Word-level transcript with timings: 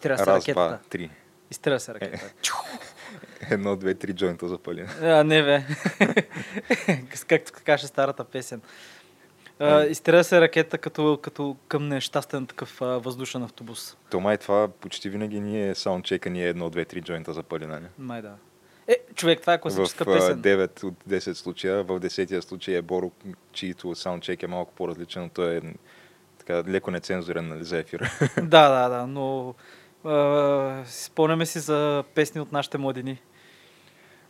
Изстреля 0.00 0.18
се 0.18 0.24
Раз, 0.26 0.44
два, 0.44 0.66
ракетата. 0.66 0.88
три. 0.90 1.10
Изстреля 1.50 1.80
се 1.80 1.94
ракетата. 1.94 2.32
Едно, 3.50 3.76
две, 3.76 3.94
три 3.94 4.12
джойнта 4.12 4.48
запали. 4.48 4.86
А, 5.02 5.24
не 5.24 5.42
бе. 5.42 5.64
Както 7.28 7.52
каже 7.64 7.86
старата 7.86 8.24
песен. 8.24 8.62
А, 9.58 9.84
изстреля 9.84 10.24
се 10.24 10.40
ракета 10.40 10.78
като, 10.78 11.18
като 11.22 11.56
към 11.68 11.88
нещастен 11.88 12.46
такъв 12.46 12.82
а, 12.82 12.86
въздушен 12.86 13.42
автобус. 13.42 13.96
То 14.10 14.20
май 14.20 14.38
това 14.38 14.68
почти 14.68 15.08
винаги 15.08 15.40
ни 15.40 15.68
е 15.68 15.74
саундчека 15.74 16.30
ни 16.30 16.44
е 16.44 16.48
едно, 16.48 16.70
две, 16.70 16.84
три 16.84 17.02
джойнта 17.02 17.32
запали, 17.32 17.66
нали? 17.66 17.86
Май 17.98 18.22
да. 18.22 18.34
Е, 18.88 18.96
човек, 19.14 19.40
това 19.40 19.54
е 19.54 19.58
В 19.58 19.60
класическа 19.60 20.04
а, 20.08 20.14
песен. 20.14 20.42
9 20.42 20.84
от 20.84 20.94
10 21.08 21.32
случая, 21.32 21.82
в 21.82 22.00
10 22.00 22.40
случай 22.40 22.76
е 22.76 22.82
Боро, 22.82 23.10
чието 23.52 23.94
саундчек 23.94 24.42
е 24.42 24.46
малко 24.46 24.72
по-различен, 24.74 25.30
той 25.30 25.56
е 25.56 25.60
така 26.38 26.70
леко 26.70 26.90
нецензурен 26.90 27.48
нали, 27.48 27.64
за 27.64 27.78
ефира. 27.78 28.10
Да, 28.36 28.68
да, 28.68 28.88
да, 28.88 29.06
но 29.06 29.54
спомняме 30.84 31.46
си 31.46 31.58
за 31.58 32.04
песни 32.14 32.40
от 32.40 32.52
нашите 32.52 32.78
младини. 32.78 33.22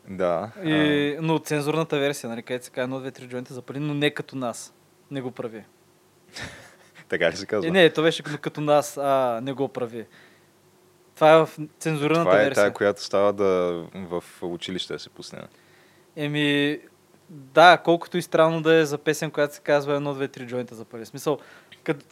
да. 0.08 0.50
И, 0.64 1.16
но 1.20 1.38
цензурната 1.38 1.98
версия, 1.98 2.30
нали, 2.30 2.42
където 2.42 2.64
се 2.64 2.70
казва 2.70 2.82
едно, 2.84 3.00
две, 3.00 3.10
три 3.10 3.28
джойнта 3.28 3.54
запали, 3.54 3.78
но 3.78 3.94
не 3.94 4.10
като 4.10 4.36
нас. 4.36 4.74
Не 5.10 5.20
го 5.20 5.30
прави. 5.30 5.58
а, 5.58 7.02
така 7.08 7.30
ли 7.30 7.36
се 7.36 7.46
казва? 7.46 7.68
Е, 7.68 7.70
не, 7.70 7.92
то 7.92 8.02
беше 8.02 8.22
като- 8.22 8.60
нас, 8.60 8.96
а 8.96 9.40
не 9.42 9.52
го 9.52 9.68
прави. 9.68 10.06
Това 11.14 11.32
е 11.32 11.38
в 11.38 11.48
цензурната 11.78 12.20
това 12.24 12.40
е 12.40 12.44
версия. 12.44 12.54
тая, 12.62 12.72
която 12.72 13.02
става 13.04 13.32
да 13.32 13.82
в 13.94 14.24
училище 14.42 14.92
да 14.92 14.98
се 14.98 15.10
пусне. 15.10 15.38
Еми, 16.16 16.78
да, 17.30 17.78
колкото 17.84 18.18
и 18.18 18.22
странно 18.22 18.62
да 18.62 18.74
е 18.74 18.84
за 18.84 18.98
песен, 18.98 19.30
която 19.30 19.54
се 19.54 19.60
казва 19.60 19.94
едно, 19.96 20.14
две, 20.14 20.28
три 20.28 20.46
джойнта 20.46 20.74
за 20.74 20.84
пари. 20.84 21.06
Смисъл, 21.06 21.38
като, 21.84 22.04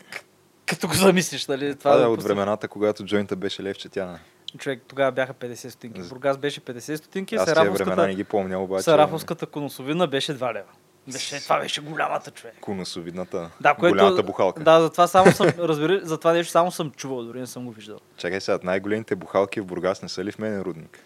като 0.69 0.89
го 0.89 0.95
замислиш, 0.95 1.47
нали? 1.47 1.77
Това, 1.79 1.91
да 1.97 1.99
е 1.99 2.03
да 2.03 2.09
от 2.09 2.23
времената, 2.23 2.69
когато 2.69 3.05
джойнта 3.05 3.37
беше 3.37 3.63
левче 3.63 3.89
тя. 3.89 4.19
Човек, 4.59 4.83
тогава 4.89 5.13
бяха 5.13 5.35
50 5.35 5.69
стотинки. 5.69 6.03
Бургас 6.03 6.39
беше 6.39 6.61
50 6.61 6.97
стотинки, 6.97 7.35
Аз 7.35 7.53
тия 7.53 7.71
времена 7.71 8.07
не 8.07 8.15
ги 8.15 8.25
помня, 8.25 8.59
обаче. 8.59 8.83
Сарафовската 8.83 9.47
конусовина 9.47 10.07
беше 10.07 10.39
2 10.39 10.55
лева. 10.55 10.69
Беше, 11.13 11.43
това 11.43 11.61
беше 11.61 11.81
голямата 11.81 12.31
човек. 12.31 12.55
Конусовидната, 12.61 13.51
Да, 13.61 13.75
което, 13.75 13.95
голямата 13.95 14.23
бухалка. 14.23 14.63
Да, 14.63 14.81
затова 14.81 15.07
само 15.07 15.33
съм, 15.33 15.47
разбери, 15.59 16.01
за 16.03 16.19
това 16.19 16.33
нещо 16.33 16.51
само 16.51 16.71
съм 16.71 16.91
чувал, 16.91 17.23
дори 17.23 17.41
не 17.41 17.47
съм 17.47 17.65
го 17.65 17.73
виждал. 17.73 17.99
Чакай 18.17 18.41
сега, 18.41 18.59
най-големите 18.63 19.17
бухалки 19.17 19.61
в 19.61 19.65
Бургас 19.65 20.03
не 20.03 20.09
са 20.09 20.25
ли 20.25 20.33
в 20.33 20.39
менен 20.39 20.61
рудник? 20.61 20.99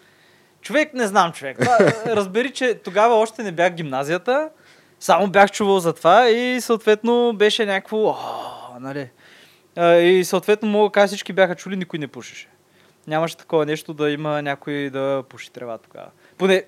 Човек, 0.61 0.93
не 0.93 1.07
знам, 1.07 1.31
човек. 1.31 1.59
Това, 1.59 1.77
разбери, 2.05 2.51
че 2.53 2.79
тогава 2.83 3.15
още 3.15 3.43
не 3.43 3.51
бях 3.51 3.73
гимназията, 3.73 4.49
само 4.99 5.27
бях 5.27 5.51
чувал 5.51 5.79
за 5.79 5.93
това 5.93 6.29
и 6.29 6.61
съответно 6.61 7.33
беше 7.35 7.65
някакво... 7.65 7.97
О, 7.97 8.15
нали. 8.79 9.09
А, 9.75 9.93
И 9.95 10.23
съответно 10.23 10.69
мога 10.69 10.89
да 10.89 10.91
кажа 10.91 11.07
всички 11.07 11.33
бяха 11.33 11.55
чули, 11.55 11.75
никой 11.75 11.99
не 11.99 12.07
пушеше. 12.07 12.47
Нямаше 13.07 13.37
такова 13.37 13.65
нещо 13.65 13.93
да 13.93 14.09
има 14.09 14.41
някой 14.41 14.89
да 14.89 15.23
пуши 15.29 15.51
трева 15.51 15.77
тогава. 15.77 16.07
Поне, 16.37 16.63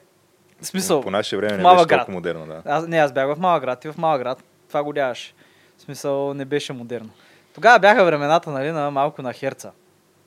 в 0.62 0.68
смисъл, 0.68 1.02
По 1.02 1.12
наше 1.12 1.38
време 1.38 1.58
не 1.58 1.64
беше 1.64 1.76
град. 1.76 1.90
толкова 1.90 2.14
модерно, 2.14 2.46
да. 2.46 2.62
аз, 2.66 2.88
не, 2.88 2.98
аз 2.98 3.12
бях 3.12 3.28
в 3.28 3.40
малък 3.40 3.64
град 3.64 3.86
и 3.86 3.92
в 3.92 3.98
малък 3.98 4.22
град 4.22 4.44
това 4.68 4.84
го 4.84 4.94
нямаше. 4.94 5.34
В 5.78 5.82
смисъл, 5.82 6.34
не 6.34 6.46
беше 6.46 6.74
модерно. 6.74 7.10
Тогава 7.54 7.80
бяха 7.80 8.06
времената, 8.06 8.52
нали, 8.52 8.72
на 8.72 8.92
малко 8.92 9.22
на 9.22 9.34
херца. 9.34 9.72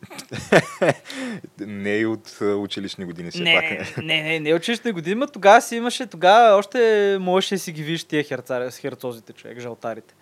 Не 1.60 1.96
и 1.96 2.06
от 2.06 2.38
училищни 2.40 3.04
години 3.04 3.30
все 3.30 3.44
пак. 3.44 3.96
Не, 3.96 4.04
не, 4.04 4.22
не, 4.22 4.40
не 4.40 4.54
училищни 4.54 4.92
години, 4.92 5.14
но 5.14 5.26
тогава 5.26 5.60
си 5.60 5.76
имаше, 5.76 6.06
тогава 6.06 6.56
още 6.56 7.16
можеше 7.20 7.54
да 7.54 7.58
си 7.58 7.72
ги 7.72 7.82
видиш 7.82 8.04
тия 8.04 8.22
херцари, 8.24 8.70
с 8.70 8.78
херцозите, 8.78 9.32
човек, 9.32 9.58
жълтарите. 9.58 10.14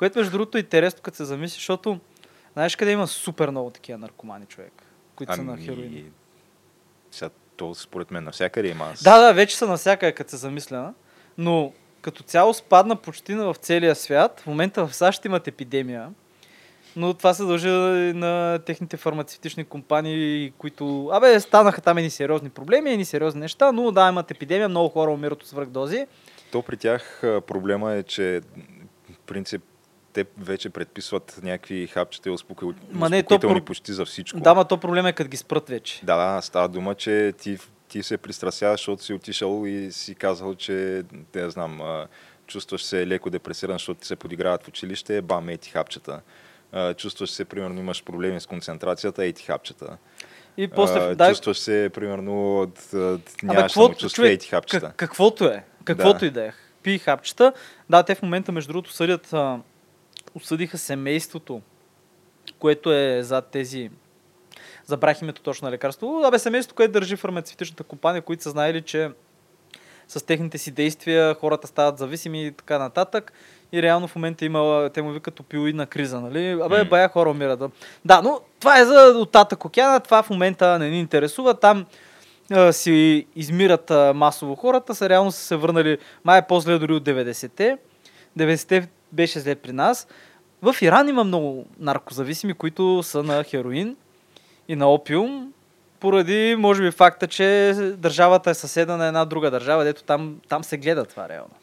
Което 0.00 0.18
между 0.18 0.32
другото 0.32 0.58
е 0.58 0.60
интересно, 0.60 1.00
като 1.02 1.16
се 1.16 1.24
замислиш, 1.24 1.60
защото 1.60 1.98
знаеш 2.52 2.76
къде 2.76 2.92
има 2.92 3.06
супер 3.06 3.50
много 3.50 3.70
такива 3.70 3.98
наркомани, 3.98 4.46
човек, 4.46 4.72
които 5.16 5.34
са 5.34 5.42
на 5.42 5.56
хероин. 5.56 5.86
Ами, 5.86 6.04
Сега, 7.10 7.30
то 7.56 7.74
според 7.74 8.10
мен 8.10 8.24
навсякъде 8.24 8.68
има. 8.68 8.84
Аз... 8.92 9.02
Да, 9.02 9.18
да, 9.18 9.32
вече 9.32 9.56
са 9.56 9.66
навсякъде, 9.66 10.12
като 10.12 10.30
се 10.30 10.36
замисля, 10.36 10.94
но 11.38 11.72
като 12.00 12.22
цяло 12.22 12.54
спадна 12.54 12.96
почти 12.96 13.34
в 13.34 13.54
целия 13.60 13.94
свят. 13.94 14.40
В 14.40 14.46
момента 14.46 14.86
в 14.86 14.94
САЩ 14.94 15.24
имат 15.24 15.48
епидемия, 15.48 16.10
но 16.96 17.14
това 17.14 17.34
се 17.34 17.44
дължи 17.44 17.68
на 18.14 18.58
техните 18.66 18.96
фармацевтични 18.96 19.64
компании, 19.64 20.52
които... 20.58 21.10
Абе, 21.12 21.40
станаха 21.40 21.80
там 21.80 21.98
едни 21.98 22.10
сериозни 22.10 22.50
проблеми, 22.50 22.90
едни 22.90 23.04
сериозни 23.04 23.40
неща, 23.40 23.72
но 23.72 23.90
да, 23.90 24.08
имат 24.08 24.30
епидемия, 24.30 24.68
много 24.68 24.88
хора 24.88 25.10
умират 25.10 25.42
от 25.42 25.48
свръхдози. 25.48 26.06
То 26.52 26.62
при 26.62 26.76
тях 26.76 27.18
проблема 27.22 27.92
е, 27.92 28.02
че 28.02 28.40
принцип 29.26 29.62
те 30.12 30.24
вече 30.38 30.70
предписват 30.70 31.40
някакви 31.42 31.86
хапчета 31.86 32.28
и 32.28 32.32
успокои... 32.32 32.74
Ма 32.92 33.08
не, 33.10 33.22
то 33.22 33.26
успокоителни 33.26 33.60
про- 33.60 33.64
почти 33.64 33.92
за 33.92 34.04
всичко. 34.04 34.40
Да, 34.40 34.54
ма 34.54 34.64
то 34.64 34.76
проблем 34.76 35.06
е 35.06 35.12
като 35.12 35.30
ги 35.30 35.36
спрат 35.36 35.68
вече. 35.68 36.00
Да, 36.04 36.34
да, 36.34 36.42
става 36.42 36.68
дума, 36.68 36.94
че 36.94 37.32
ти, 37.38 37.58
ти 37.88 38.02
се 38.02 38.16
пристрасяваш, 38.18 38.80
защото 38.80 39.04
си 39.04 39.12
отишъл 39.12 39.66
и 39.66 39.92
си 39.92 40.14
казал, 40.14 40.54
че, 40.54 41.02
не 41.34 41.50
знам, 41.50 41.80
чувстваш 42.46 42.82
се 42.82 43.06
леко 43.06 43.30
депресиран, 43.30 43.74
защото 43.74 44.00
ти 44.00 44.06
се 44.06 44.16
подиграват 44.16 44.62
в 44.64 44.68
училище, 44.68 45.22
бам, 45.22 45.48
ети 45.48 45.70
хапчета. 45.70 46.20
Чувстваш 46.96 47.30
се, 47.30 47.44
примерно, 47.44 47.80
имаш 47.80 48.04
проблеми 48.04 48.40
с 48.40 48.46
концентрацията, 48.46 49.24
ети 49.24 49.44
хапчета. 49.44 49.96
И 50.56 50.68
после... 50.68 50.98
а, 51.00 51.14
да, 51.14 51.28
чувстваш 51.28 51.58
се, 51.58 51.90
примерно, 51.94 52.60
от, 52.60 52.92
от, 52.94 53.42
нямаш 53.42 53.72
самочувствие, 53.72 54.10
човек, 54.10 54.32
ети 54.32 54.48
хапчета. 54.48 54.86
как, 54.86 54.96
каквото 54.96 55.44
е, 55.44 55.64
каквото 55.84 56.18
Да. 56.18 56.26
и 56.26 56.30
да 56.30 56.46
е. 56.46 56.52
Пи 56.82 56.98
хапчета. 56.98 57.52
Да, 57.90 58.02
те 58.02 58.14
в 58.14 58.22
момента, 58.22 58.52
между 58.52 58.72
другото, 58.72 58.92
съдят, 58.92 59.32
а, 59.32 59.58
осъдиха 60.34 60.78
семейството, 60.78 61.62
което 62.58 62.92
е 62.92 63.22
зад 63.22 63.46
тези 63.46 63.90
забрах 64.86 65.22
името 65.22 65.42
точно 65.42 65.66
на 65.66 65.72
лекарство. 65.72 66.22
Абе, 66.24 66.38
семейството, 66.38 66.74
което 66.74 66.92
държи 66.92 67.16
фармацевтичната 67.16 67.84
компания, 67.84 68.22
които 68.22 68.42
са 68.42 68.50
знаели, 68.50 68.82
че 68.82 69.10
с 70.08 70.26
техните 70.26 70.58
си 70.58 70.70
действия 70.70 71.34
хората 71.34 71.66
стават 71.66 71.98
зависими 71.98 72.46
и 72.46 72.52
така 72.52 72.78
нататък. 72.78 73.32
И 73.72 73.82
реално 73.82 74.08
в 74.08 74.16
момента 74.16 74.44
има, 74.44 74.90
те 74.94 75.02
му 75.02 75.10
викат 75.10 75.40
опиоидна 75.40 75.86
криза, 75.86 76.20
нали? 76.20 76.50
Абе, 76.50 76.78
М. 76.78 76.84
бая 76.84 77.08
хора 77.08 77.30
умират. 77.30 77.58
да. 77.58 77.70
Да, 78.04 78.22
но 78.22 78.40
това 78.60 78.80
е 78.80 78.84
за 78.84 79.14
оттатък 79.18 79.64
океана, 79.64 80.00
това 80.00 80.22
в 80.22 80.30
момента 80.30 80.78
не 80.78 80.90
ни 80.90 81.00
интересува. 81.00 81.54
Там 81.54 81.86
а, 82.52 82.72
си 82.72 83.26
измират 83.36 83.90
а, 83.90 84.12
масово 84.14 84.54
хората, 84.54 84.94
са 84.94 85.08
реално 85.08 85.32
са 85.32 85.40
се 85.40 85.56
върнали, 85.56 85.98
май 86.24 86.38
е 86.38 86.46
по-зле 86.46 86.78
дори 86.78 86.92
от 86.92 87.04
90-те. 87.04 87.78
90-те 88.38 88.88
беше 89.12 89.40
зле 89.40 89.54
при 89.54 89.72
нас. 89.72 90.08
В 90.62 90.76
Иран 90.82 91.08
има 91.08 91.24
много 91.24 91.66
наркозависими, 91.78 92.54
които 92.54 93.02
са 93.02 93.22
на 93.22 93.44
хероин 93.44 93.96
и 94.68 94.76
на 94.76 94.86
опиум, 94.86 95.52
поради, 96.00 96.56
може 96.58 96.82
би, 96.82 96.90
факта, 96.90 97.26
че 97.26 97.74
държавата 97.96 98.50
е 98.50 98.54
съседа 98.54 98.96
на 98.96 99.06
една 99.06 99.24
друга 99.24 99.50
държава, 99.50 99.84
дето 99.84 100.02
там, 100.02 100.40
там 100.48 100.64
се 100.64 100.76
гледа 100.76 101.04
това 101.04 101.28
реално. 101.28 101.54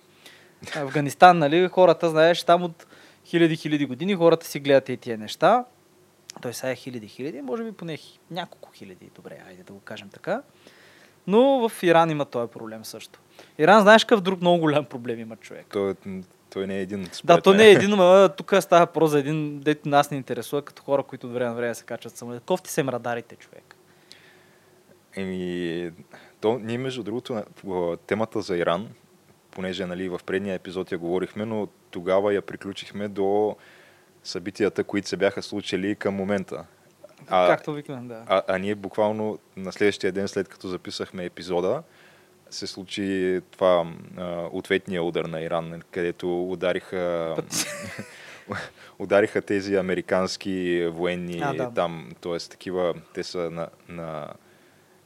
Афганистан, 0.76 1.38
нали, 1.38 1.68
хората, 1.68 2.10
знаеш, 2.10 2.44
там 2.44 2.64
от 2.64 2.88
хиляди-хиляди 3.26 3.88
години 3.88 4.16
хората 4.16 4.46
си 4.46 4.60
гледат 4.60 4.90
и 4.90 4.98
тия 4.98 5.18
неща. 5.18 5.66
Той 6.42 6.54
сега 6.54 6.72
е 6.72 6.76
хиляди-хиляди, 6.76 7.42
може 7.42 7.64
би 7.64 7.72
поне 7.72 7.98
няколко 8.32 8.72
хиляди, 8.74 9.10
добре, 9.16 9.38
айде 9.48 9.64
да 9.64 9.74
го 9.74 9.80
кажем 9.80 10.10
така. 10.10 10.42
Но 11.28 11.70
в 11.70 11.84
Иран 11.84 12.10
има 12.10 12.26
този 12.26 12.52
проблем 12.52 12.86
също. 12.86 13.20
Иран, 13.58 13.82
знаеш 13.82 14.04
какъв 14.04 14.22
друг 14.22 14.42
много 14.42 14.60
голям 14.60 14.86
проблем 14.86 15.20
има 15.20 15.36
човек? 15.36 15.66
Той, 15.72 15.96
той 16.58 16.68
не 16.68 16.78
е 16.78 16.82
един. 16.82 17.08
Да, 17.24 17.42
то 17.42 17.54
не 17.54 17.68
е 17.68 17.72
един, 17.72 17.90
но 17.90 18.30
тук 18.30 18.54
става 18.60 18.86
про 18.86 19.08
за 19.08 19.20
един, 19.20 19.60
дето 19.60 19.90
нас 19.90 20.12
не 20.12 20.18
интересува, 20.18 20.62
като 20.62 20.84
хора, 20.84 21.04
които 21.04 21.28
от 21.28 21.34
време 21.34 21.50
на 21.50 21.56
време 21.56 21.76
се 21.76 21.84
качват 21.84 22.18
самолет. 22.18 22.44
Кофти 22.44 22.70
се 22.70 22.82
им 22.82 22.90
радарите, 22.90 23.36
човек. 23.36 23.76
Еми, 25.16 25.92
то, 26.42 26.60
ние 26.60 26.78
между 26.78 27.04
другото, 27.04 27.44
темата 28.08 28.42
за 28.42 28.58
Иран, 28.58 28.90
понеже 29.52 29.86
нали, 29.86 30.10
в 30.10 30.20
предния 30.26 30.56
епизод 30.56 30.92
я 30.92 30.98
говорихме, 30.98 31.46
но 31.46 31.68
тогава 31.92 32.34
я 32.34 32.42
приключихме 32.42 33.08
до 33.08 33.56
събитията, 34.24 34.84
които 34.84 35.08
се 35.08 35.18
бяха 35.18 35.42
случили 35.42 35.96
към 35.96 36.16
момента. 36.16 36.66
А, 37.28 37.48
Както 37.48 37.74
викнем, 37.74 38.08
да. 38.08 38.24
а, 38.28 38.42
а 38.48 38.58
ние 38.58 38.76
буквално 38.76 39.40
на 39.58 39.72
следващия 39.72 40.12
ден, 40.12 40.28
след 40.28 40.48
като 40.48 40.68
записахме 40.68 41.26
епизода, 41.26 41.84
се 42.50 42.68
случи 42.68 43.40
това 43.52 43.86
а, 44.18 44.46
ответния 44.52 45.04
удар 45.04 45.26
на 45.26 45.42
Иран, 45.42 45.82
където 45.92 46.44
удариха 46.44 47.36
удариха 49.00 49.42
тези 49.42 49.76
американски 49.76 50.88
военни 50.88 51.40
А, 51.44 51.54
да. 51.54 51.72
там, 51.72 52.10
т.е. 52.22 52.38
такива, 52.40 52.94
те 53.14 53.24
са 53.24 53.38
на, 53.52 53.68
на 53.90 54.28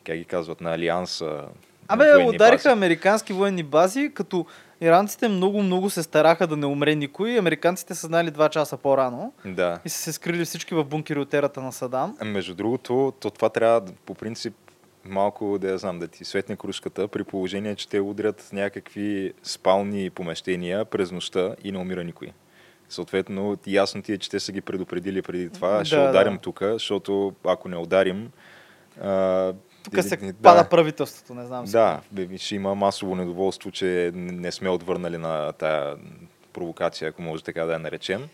как 0.04 0.18
ги 0.18 0.26
казват, 0.26 0.62
на 0.62 0.74
Алианса. 0.74 1.44
Абе, 1.88 2.16
удариха 2.18 2.58
бази. 2.58 2.68
американски 2.70 3.34
военни 3.34 3.64
бази, 3.64 4.12
като 4.14 4.46
иранците 4.82 5.28
много-много 5.28 5.90
се 5.90 6.04
стараха 6.04 6.48
да 6.48 6.58
не 6.58 6.66
умре 6.66 6.96
никой. 6.96 7.38
Американците 7.38 7.96
са 7.96 8.08
знали 8.08 8.32
два 8.32 8.50
часа 8.50 8.78
по-рано 8.78 9.34
Да. 9.46 9.80
и 9.86 9.90
са 9.90 9.98
се 9.98 10.14
скрили 10.14 10.46
всички 10.46 10.76
в 10.76 10.84
бункери 10.84 11.20
от 11.20 11.34
ерата 11.34 11.62
на 11.62 11.72
Садам. 11.72 12.18
Между 12.24 12.56
другото, 12.56 13.14
то 13.20 13.30
това 13.30 13.50
трябва 13.50 13.82
по 14.06 14.14
принцип 14.14 14.56
малко 15.06 15.58
да 15.60 15.70
я 15.70 15.78
знам, 15.78 16.00
да 16.00 16.08
ти 16.08 16.26
светне 16.26 16.56
кружката, 16.56 17.08
при 17.08 17.24
положение, 17.24 17.76
че 17.76 17.90
те 17.90 18.00
удрят 18.00 18.50
някакви 18.54 19.34
спални 19.44 20.10
помещения 20.10 20.86
през 20.86 21.12
нощта 21.12 21.56
и 21.64 21.72
не 21.72 21.78
умира 21.78 22.04
никой. 22.04 22.32
Съответно, 22.90 23.58
ясно 23.68 24.02
ти 24.02 24.14
е, 24.14 24.18
че 24.18 24.30
те 24.30 24.40
са 24.40 24.52
ги 24.52 24.62
предупредили 24.62 25.22
преди 25.22 25.50
това. 25.50 25.86
ще 25.86 25.96
Да, 25.96 26.10
ударим 26.10 26.34
да. 26.34 26.40
тук, 26.40 26.60
защото 26.64 27.34
ако 27.46 27.70
не 27.70 27.78
ударим... 27.78 28.32
А, 29.02 29.54
Тук 29.84 30.04
се 30.04 30.18
да, 30.18 30.34
пада 30.34 30.70
правителството, 30.70 31.34
не 31.34 31.46
знам. 31.46 31.66
Да, 31.66 32.02
ще 32.38 32.56
има 32.56 32.76
масово 32.76 33.16
недоволство, 33.16 33.72
че 33.72 34.12
не 34.14 34.52
сме 34.52 34.70
отвърнали 34.70 35.18
на 35.18 35.52
тая 35.52 35.96
провокация, 36.54 37.10
ако 37.10 37.22
може 37.22 37.44
така 37.44 37.66
да 37.66 37.74
я 37.74 37.80
наречем. 37.80 38.30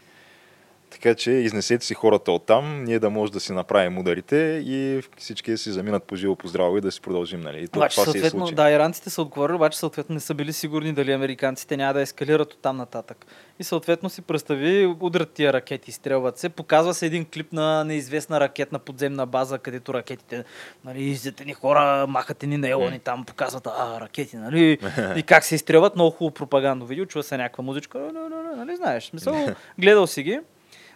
Така 0.89 1.16
че 1.16 1.31
изнесете 1.31 1.86
си 1.86 1.94
хората 1.94 2.31
оттам, 2.31 2.84
ние 2.84 3.00
да 3.00 3.10
може 3.10 3.31
да 3.31 3.39
си 3.39 3.54
направим 3.54 3.98
ударите 3.98 4.62
и 4.66 5.01
всички 5.18 5.51
да 5.51 5.57
си 5.57 5.72
заминат 5.72 6.04
по 6.04 6.16
живо 6.16 6.36
по 6.36 6.48
здраво 6.48 6.78
и 6.78 6.81
да 6.81 6.92
си 6.92 7.01
продължим. 7.01 7.42
Нали? 7.42 7.60
И 7.60 7.68
Обаче, 7.75 7.95
това 7.95 8.12
се 8.12 8.18
е 8.18 8.22
съответно, 8.22 8.39
случи. 8.39 8.56
да, 8.56 8.72
иранците 8.72 9.10
са 9.10 9.22
отговорили, 9.22 9.56
обаче 9.56 9.78
съответно 9.78 10.13
не 10.13 10.19
са 10.19 10.34
били 10.34 10.54
сигурни 10.54 10.94
дали 10.94 11.12
американците 11.12 11.78
няма 11.78 11.94
да 11.94 12.01
ескалират 12.01 12.54
от 12.54 12.60
там 12.62 12.78
нататък. 12.78 13.25
И 13.60 13.63
съответно 13.63 14.10
си 14.10 14.22
представи, 14.22 14.95
удрят 15.00 15.31
тия 15.31 15.54
ракети, 15.54 15.89
изстрелват 15.89 16.38
се. 16.38 16.50
Показва 16.50 16.94
се 16.94 17.06
един 17.06 17.25
клип 17.25 17.54
на 17.54 17.83
неизвестна 17.83 18.40
ракетна 18.40 18.80
подземна 18.80 19.25
база, 19.25 19.60
където 19.60 19.94
ракетите, 19.94 20.44
нали, 20.86 21.04
излизат 21.04 21.45
ни 21.45 21.54
хора, 21.54 22.07
махат 22.07 22.44
ни 22.44 22.57
на 22.57 22.69
елони 22.69 23.00
там, 23.00 23.25
показват, 23.25 23.68
а, 23.68 24.01
ракети, 24.01 24.38
нали, 24.38 24.78
и 25.16 25.24
как 25.24 25.44
се 25.44 25.56
изстрелват. 25.56 25.95
Много 25.95 26.12
хубаво 26.12 26.33
пропагандно 26.33 26.86
видео, 26.86 27.06
чува 27.06 27.24
се 27.24 27.38
някаква 27.38 27.63
музичка, 27.63 28.00
нали, 28.57 28.75
знаеш, 28.75 29.06
смисъл, 29.06 29.48
гледал 29.80 30.07
си 30.07 30.24
ги. 30.24 30.40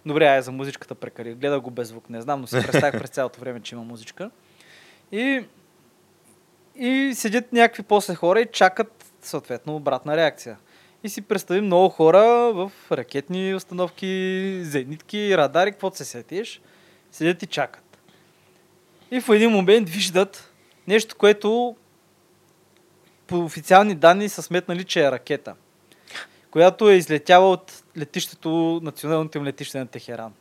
Добре, 0.05 0.25
ай, 0.25 0.41
за 0.41 0.51
музичката 0.51 0.95
прекали. 0.95 1.33
Гледах 1.33 1.61
го 1.61 1.71
без 1.71 1.87
звук, 1.87 2.09
не 2.09 2.21
знам, 2.21 2.41
но 2.41 2.47
си 2.47 2.55
представях 2.63 2.99
през 2.99 3.09
цялото 3.09 3.39
време, 3.39 3.59
че 3.59 3.75
има 3.75 3.83
музичка. 3.83 4.31
И 5.11 5.43
и 6.75 7.11
седят 7.15 7.53
някакви 7.53 7.83
после 7.83 8.15
хора 8.15 8.41
и 8.41 8.47
чакат 8.51 9.05
съответно 9.21 9.75
обратна 9.75 10.17
реакция. 10.17 10.57
И 11.03 11.09
си 11.09 11.21
представим 11.21 11.65
много 11.65 11.89
хора 11.89 12.51
в 12.53 12.71
ракетни 12.91 13.55
установки, 13.55 14.59
зенитки, 14.63 15.37
радари, 15.37 15.71
каквото 15.71 15.97
се 15.97 16.05
сетиш, 16.05 16.61
седят 17.11 17.43
и 17.43 17.45
чакат. 17.45 17.97
И 19.11 19.21
в 19.21 19.29
един 19.29 19.51
момент 19.51 19.89
виждат 19.89 20.53
нещо, 20.87 21.15
което 21.15 21.75
по 23.27 23.39
официални 23.39 23.95
данни 23.95 24.29
са 24.29 24.41
сметнали, 24.41 24.83
че 24.83 25.05
е 25.05 25.11
ракета, 25.11 25.55
която 26.51 26.89
е 26.89 26.95
излетяла 26.95 27.51
от 27.51 27.80
летището, 27.97 28.79
националното 28.83 29.37
им 29.37 29.43
летище 29.43 29.79
на 29.79 29.87
Техеран. 29.87 30.33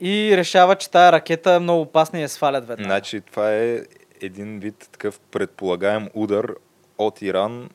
И 0.00 0.36
решава, 0.36 0.76
че 0.76 0.90
тая 0.90 1.12
ракета 1.12 1.52
е 1.52 1.58
много 1.58 1.80
опасна 1.80 2.18
и 2.18 2.22
я 2.22 2.28
свалят 2.28 2.66
веднага. 2.66 2.88
Значи 2.88 3.20
това 3.20 3.52
е 3.52 3.80
един 4.20 4.58
вид 4.58 4.88
такъв 4.92 5.20
предполагаем 5.20 6.08
удар 6.14 6.54
от 6.98 7.22
Иран 7.22 7.70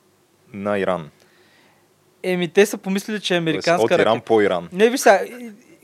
на 0.53 0.79
Иран. 0.79 1.09
Еми, 2.23 2.47
те 2.47 2.65
са 2.65 2.77
помислили, 2.77 3.21
че 3.21 3.35
е 3.35 3.37
Тоест, 3.37 3.41
американска 3.41 3.85
от 3.85 3.91
Иран 3.91 4.13
ракета. 4.13 4.25
по 4.25 4.41
Иран. 4.41 4.69
Не, 4.71 4.89
виж 4.89 4.99
сега, 4.99 5.21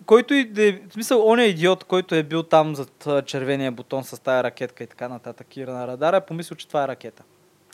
който 0.06 0.34
и 0.34 0.44
да 0.44 0.68
е, 0.68 0.72
в 0.72 0.94
смисъл, 0.94 1.28
он 1.28 1.40
е 1.40 1.46
идиот, 1.46 1.84
който 1.84 2.16
е 2.16 2.24
бил 2.24 2.44
там 2.44 2.76
зад 2.76 3.08
червения 3.26 3.72
бутон 3.72 4.04
с 4.04 4.22
тая 4.22 4.44
ракетка 4.44 4.84
и 4.84 4.88
така 4.88 5.08
нататък 5.08 5.58
и 5.58 5.64
на 5.66 5.88
радара, 5.88 6.18
е 6.18 6.26
помислил, 6.26 6.58
че 6.58 6.68
това 6.68 6.84
е 6.84 6.88
ракета. 6.88 7.24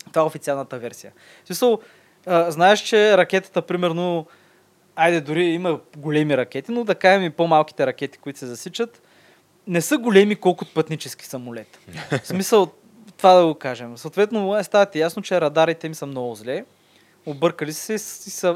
Това 0.09 0.21
е 0.21 0.25
официалната 0.25 0.79
версия. 0.79 1.13
В 1.43 1.47
смисъл, 1.47 1.79
а, 2.25 2.51
знаеш, 2.51 2.79
че 2.79 3.17
ракетата, 3.17 3.61
примерно, 3.61 4.27
айде 4.97 5.21
дори 5.21 5.45
има 5.45 5.79
големи 5.97 6.37
ракети, 6.37 6.71
но 6.71 6.83
да 6.83 6.95
кажем 6.95 7.23
и 7.23 7.29
по-малките 7.29 7.87
ракети, 7.87 8.17
които 8.17 8.39
се 8.39 8.45
засичат, 8.45 9.01
не 9.67 9.81
са 9.81 9.97
големи 9.97 10.35
колкото 10.35 10.73
пътнически 10.73 11.25
самолет. 11.25 11.79
В 12.11 12.27
смисъл, 12.27 12.71
това 13.17 13.33
да 13.33 13.45
го 13.45 13.55
кажем. 13.55 13.97
Съответно, 13.97 14.57
е, 14.57 14.63
става 14.63 14.85
ти 14.85 14.99
ясно, 14.99 15.21
че 15.21 15.41
радарите 15.41 15.87
им 15.87 15.95
са 15.95 16.05
много 16.05 16.35
зле. 16.35 16.65
Объркали 17.25 17.73
се 17.73 17.93
и, 17.93 17.95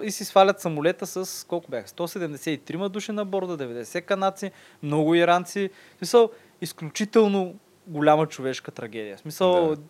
и, 0.04 0.12
си 0.12 0.26
свалят 0.26 0.60
самолета 0.60 1.08
с 1.08 1.48
колко 1.48 1.72
бяха? 1.72 1.88
173 1.88 2.90
души 2.90 3.12
на 3.12 3.26
борда, 3.26 3.58
90 3.58 4.02
канадци, 4.02 4.52
много 4.84 5.16
иранци. 5.16 5.70
В 5.96 5.98
смисъл, 5.98 6.30
изключително 6.62 7.56
голяма 7.88 8.28
човешка 8.28 8.72
трагедия. 8.72 9.18
В 9.18 9.20
смисъл, 9.20 9.76
Да. 9.76 9.82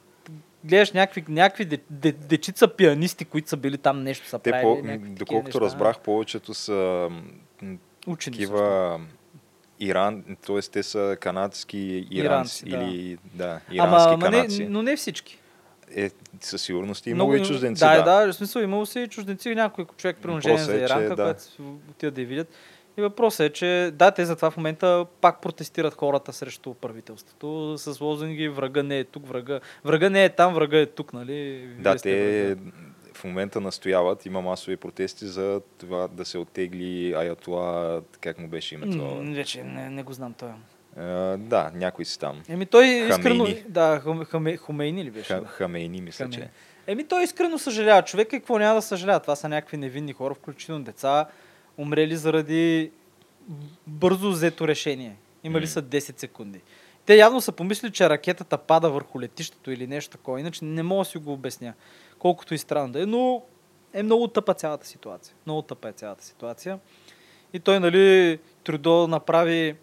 Гледаш 0.65 0.91
някакви, 0.91 1.23
някакви 1.27 1.65
де, 1.65 1.77
де, 1.89 2.11
дечица 2.11 2.67
пианисти, 2.67 3.25
които 3.25 3.49
са 3.49 3.57
били 3.57 3.77
там 3.77 4.03
нещо 4.03 4.27
са 4.27 4.39
Те, 4.39 4.51
правили. 4.51 4.81
по, 4.81 4.87
някакви 4.87 5.09
доколкото 5.09 5.47
неща. 5.47 5.61
разбрах, 5.61 5.99
повечето 5.99 6.53
са 6.53 7.09
Учени 8.07 8.35
такива 8.35 8.99
Иран, 9.79 10.23
т.е. 10.47 10.61
те 10.61 10.83
са 10.83 11.17
канадски 11.19 12.07
иранци, 12.11 12.63
Иранци, 12.65 12.65
да. 12.65 12.77
или 12.77 13.17
да, 13.33 13.45
Ама, 13.45 13.61
ирански 13.71 14.13
ама 14.13 14.29
не, 14.29 14.37
канадци. 14.37 14.65
но 14.65 14.81
не 14.81 14.95
всички. 14.95 15.37
Е, 15.95 16.09
със 16.41 16.61
сигурност 16.61 17.07
имало 17.07 17.35
и 17.35 17.43
чужденци, 17.45 17.79
да, 17.79 18.03
да. 18.03 18.25
да, 18.25 18.33
в 18.33 18.35
смисъл 18.35 18.61
имало 18.61 18.85
си 18.85 18.99
и 18.99 19.07
чужденци 19.07 19.55
някой 19.55 19.85
човек 19.97 20.17
при 20.21 20.31
унижение 20.31 20.57
Въпросът 20.57 20.75
за 20.75 20.81
е, 20.81 20.85
Иранка, 20.85 21.15
да. 21.15 21.23
който 21.23 21.43
си 21.43 21.61
отиват 21.89 22.15
да 22.15 22.21
я 22.21 22.27
видят. 22.27 22.47
И 23.01 23.03
въпросът 23.03 23.39
е, 23.39 23.49
че 23.49 23.91
да, 23.93 24.11
те 24.11 24.25
затова 24.25 24.51
в 24.51 24.57
момента 24.57 25.05
пак 25.21 25.41
протестират 25.41 25.93
хората 25.93 26.33
срещу 26.33 26.73
правителството 26.73 27.77
с 27.77 28.01
лозунги 28.01 28.49
врага 28.49 28.83
не 28.83 28.99
е 28.99 29.03
тук, 29.03 29.27
врага, 29.27 29.59
врага 29.85 30.09
не 30.09 30.25
е 30.25 30.29
там, 30.29 30.53
врага 30.53 30.77
е 30.77 30.85
тук, 30.85 31.13
нали? 31.13 31.67
Да, 31.79 31.95
те 31.95 32.45
врага. 32.45 32.71
в 33.13 33.23
момента 33.23 33.61
настояват, 33.61 34.25
има 34.25 34.41
масови 34.41 34.77
протести 34.77 35.25
за 35.25 35.61
това 35.77 36.07
да 36.07 36.25
се 36.25 36.37
оттегли 36.37 37.13
Аятола, 37.13 38.01
как 38.19 38.39
му 38.39 38.47
беше 38.47 38.75
името? 38.75 39.21
Вече 39.33 39.63
не, 39.63 39.89
не 39.89 40.03
го 40.03 40.13
знам 40.13 40.33
той. 40.33 40.49
А, 40.97 41.37
да, 41.37 41.71
някой 41.73 42.05
си 42.05 42.19
там. 42.19 42.41
Еми 42.49 42.65
той 42.65 42.85
искрено... 42.85 43.45
Хамейни. 43.45 43.63
Да, 43.67 43.99
хаме, 44.03 44.25
хаме, 44.25 44.57
Хумейни 44.57 45.05
ли 45.05 45.11
беше? 45.11 45.33
Ха, 45.33 45.45
Хамейни, 45.45 46.01
мисля, 46.01 46.25
Хамейни. 46.25 46.43
че. 46.43 46.49
Еми 46.87 47.07
той 47.07 47.23
искрено 47.23 47.57
съжалява. 47.57 48.01
Човек 48.01 48.27
какво 48.31 48.57
няма 48.57 48.75
да 48.75 48.81
съжалява? 48.81 49.19
Това 49.19 49.35
са 49.35 49.49
някакви 49.49 49.77
невинни 49.77 50.13
хора, 50.13 50.33
включително 50.33 50.83
деца, 50.83 51.25
умрели 51.77 52.17
заради 52.17 52.91
бързо 53.87 54.31
взето 54.31 54.67
решение. 54.67 55.15
Имали 55.43 55.67
са 55.67 55.81
10 55.81 56.19
секунди. 56.19 56.61
Те 57.05 57.15
явно 57.15 57.41
са 57.41 57.51
помислили, 57.51 57.91
че 57.91 58.09
ракетата 58.09 58.57
пада 58.57 58.89
върху 58.89 59.21
летището 59.21 59.71
или 59.71 59.87
нещо 59.87 60.11
такова. 60.11 60.39
Иначе 60.39 60.65
не 60.65 60.83
мога 60.83 61.01
да 61.01 61.05
си 61.05 61.17
го 61.17 61.33
обясня. 61.33 61.73
Колкото 62.19 62.53
и 62.53 62.57
странно 62.57 62.93
да 62.93 63.01
е, 63.01 63.05
но 63.05 63.43
е 63.93 64.03
много 64.03 64.27
тъпа 64.27 64.53
цялата 64.53 64.87
ситуация. 64.87 65.35
Много 65.45 65.61
тъпа 65.61 65.89
е 65.89 65.93
цялата 65.93 66.25
ситуация. 66.25 66.79
И 67.53 67.59
той, 67.59 67.79
нали, 67.79 68.39
Трудо 68.63 69.07
направи 69.07 69.75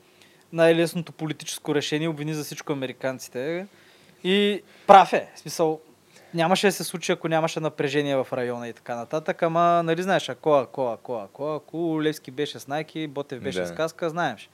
най-лесното 0.53 1.13
политическо 1.13 1.75
решение, 1.75 2.09
обвини 2.09 2.35
за 2.35 2.45
всичко 2.45 2.73
американците. 2.73 3.67
И 4.25 4.63
прав 4.87 5.13
е. 5.13 5.29
В 5.35 5.39
смисъл, 5.39 5.81
нямаше 6.35 6.67
да 6.67 6.73
се 6.73 6.85
случи, 6.85 7.13
ако 7.13 7.29
нямаше 7.29 7.61
напрежение 7.61 8.17
в 8.17 8.27
района 8.33 8.69
и 8.69 8.73
така 8.73 8.97
нататък, 8.97 9.43
ама, 9.43 9.83
нали 9.85 10.03
знаеш, 10.03 10.29
ако, 10.29 10.55
ако, 10.55 10.89
ако, 10.93 11.17
ако, 11.17 11.55
ако 11.55 12.03
Левски 12.03 12.31
беше 12.31 12.59
с 12.59 12.69
Найки, 12.69 13.07
Ботев 13.07 13.43
беше 13.43 13.61
Да. 13.61 13.67
с 13.67 13.75
каска, 13.75 14.11
знаеш. 14.11 14.51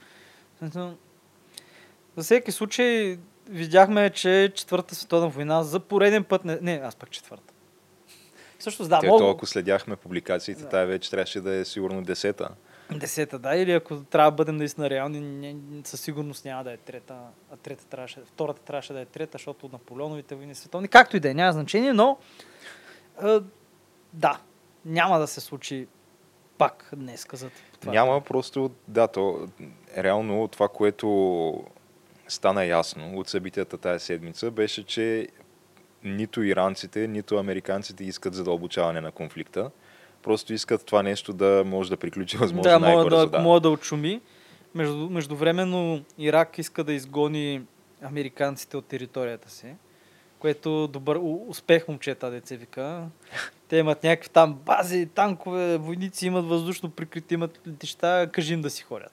За 2.17 2.23
всеки 2.23 2.53
случай 2.53 3.19
видяхме, 3.49 4.11
че 4.11 4.53
Четвърта 4.55 4.95
световна 4.95 5.29
война 5.29 5.63
за 5.63 5.81
пореден 5.81 6.25
път... 6.25 6.45
Не, 6.45 6.59
не 6.63 6.81
аз 6.85 6.97
пък 6.97 7.11
четвърта. 7.11 7.53
Всъщност, 8.59 8.89
да, 8.89 9.01
Те, 9.01 9.07
мога... 9.07 9.19
то, 9.25 9.31
ако 9.31 9.47
следяхме 9.47 9.97
публикациите, 9.97 10.63
Да. 10.63 10.69
тая 10.69 10.87
вече 10.87 11.11
трябваше 11.11 11.41
да 11.41 11.55
е 11.55 11.65
сигурно 11.65 12.03
десета. 12.03 12.49
Десета, 12.99 13.39
да, 13.39 13.57
или 13.57 13.73
ако 13.73 13.97
трябва 13.97 14.31
да 14.31 14.35
бъдем 14.35 14.57
наистина 14.57 14.91
реални, 14.91 15.21
не, 15.21 15.57
със 15.85 16.01
сигурност 16.01 16.45
няма 16.45 16.65
да 16.65 16.73
е 16.73 16.77
трета, 16.77 17.15
а 17.53 17.57
трета 17.57 17.87
трябваше, 17.87 18.21
втората 18.27 18.63
трябваше 18.63 18.93
да 18.93 19.01
е 19.01 19.05
трета, 19.05 19.33
защото 19.33 19.71
Наполеоновите 19.73 20.35
войни 20.35 20.55
световни, 20.55 20.89
както 20.89 21.17
и 21.17 21.21
да 21.21 21.31
е, 21.31 21.35
няма 21.35 21.53
значение, 21.53 21.93
но 21.93 22.19
а, 23.21 23.43
да, 24.13 24.41
няма 24.85 25.19
да 25.19 25.27
се 25.27 25.41
случи 25.41 25.87
пак 26.59 26.91
днес, 26.97 27.25
казат. 27.25 27.53
Това. 27.81 27.93
Няма 27.93 28.21
просто, 28.21 28.71
да, 28.89 29.09
то 29.09 29.49
реално 29.97 30.49
това, 30.49 30.69
което 30.69 31.65
стана 32.29 32.65
ясно 32.65 33.19
от 33.19 33.29
събитията 33.29 33.79
тази 33.79 34.05
седмица, 34.05 34.51
беше, 34.51 34.87
че 34.87 35.29
нито 36.05 36.43
иранците, 36.43 37.09
нито 37.09 37.37
американците 37.37 38.05
искат 38.05 38.35
задълбочаване 38.35 39.01
на 39.01 39.13
конфликта. 39.13 39.71
Просто 40.25 40.53
искат 40.53 40.87
това 40.87 41.03
нещо 41.03 41.33
да 41.33 41.63
може 41.67 41.91
да 41.91 41.97
приключи 41.97 42.37
възможно 42.37 42.63
да, 42.73 42.79
най-бързо. 42.79 43.27
да, 43.27 43.39
мога 43.39 43.61
да 43.61 43.71
очуми. 43.71 44.21
Между, 44.75 45.11
междувременно 45.11 46.05
Ирак 46.19 46.59
иска 46.59 46.85
да 46.85 46.93
изгони 46.93 47.63
американците 48.03 48.77
от 48.77 48.87
територията 48.87 49.51
си, 49.51 49.75
което 50.39 50.89
добър 50.89 51.19
успех 51.49 51.89
момчета, 51.89 52.31
деца 52.31 52.57
вика. 52.57 53.07
Те 53.69 53.77
имат 53.77 54.05
някакви 54.05 54.29
там 54.29 54.55
бази, 54.55 55.07
танкове, 55.07 55.79
войници 55.79 56.27
имат 56.27 56.47
въздушно 56.47 56.91
прикрити, 56.91 57.35
имат 57.35 57.61
летища, 57.69 58.29
кажи 58.33 58.55
им 58.55 58.63
да 58.63 58.71
си 58.71 58.83
ходят. 58.83 59.13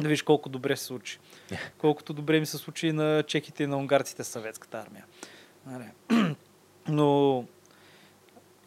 Да 0.00 0.08
виж 0.08 0.22
колко 0.22 0.48
добре 0.48 0.76
се 0.76 0.84
случи. 0.84 1.18
Колкото 1.78 2.12
добре 2.12 2.40
ми 2.40 2.46
се 2.46 2.56
случи 2.56 2.92
на 2.92 3.22
чехите 3.22 3.62
и 3.62 3.66
на 3.66 3.76
унгарците 3.76 4.24
съветската 4.24 4.78
армия. 4.78 5.04
Нали. 5.66 5.84
Но 6.88 7.44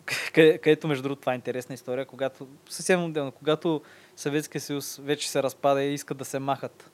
къде- 0.05 0.57
където 0.57 0.87
между 0.87 1.03
другото 1.03 1.19
това 1.19 1.31
е 1.31 1.35
интересна 1.35 1.75
история, 1.75 2.05
когато 2.05 2.47
съвсем 2.69 3.03
отделно, 3.03 3.31
когато 3.31 3.81
Съветския 4.15 4.61
съюз 4.61 4.99
вече 5.03 5.29
се 5.29 5.43
разпада 5.43 5.83
и 5.83 5.93
искат 5.93 6.17
да 6.17 6.25
се 6.25 6.39
махат. 6.39 6.91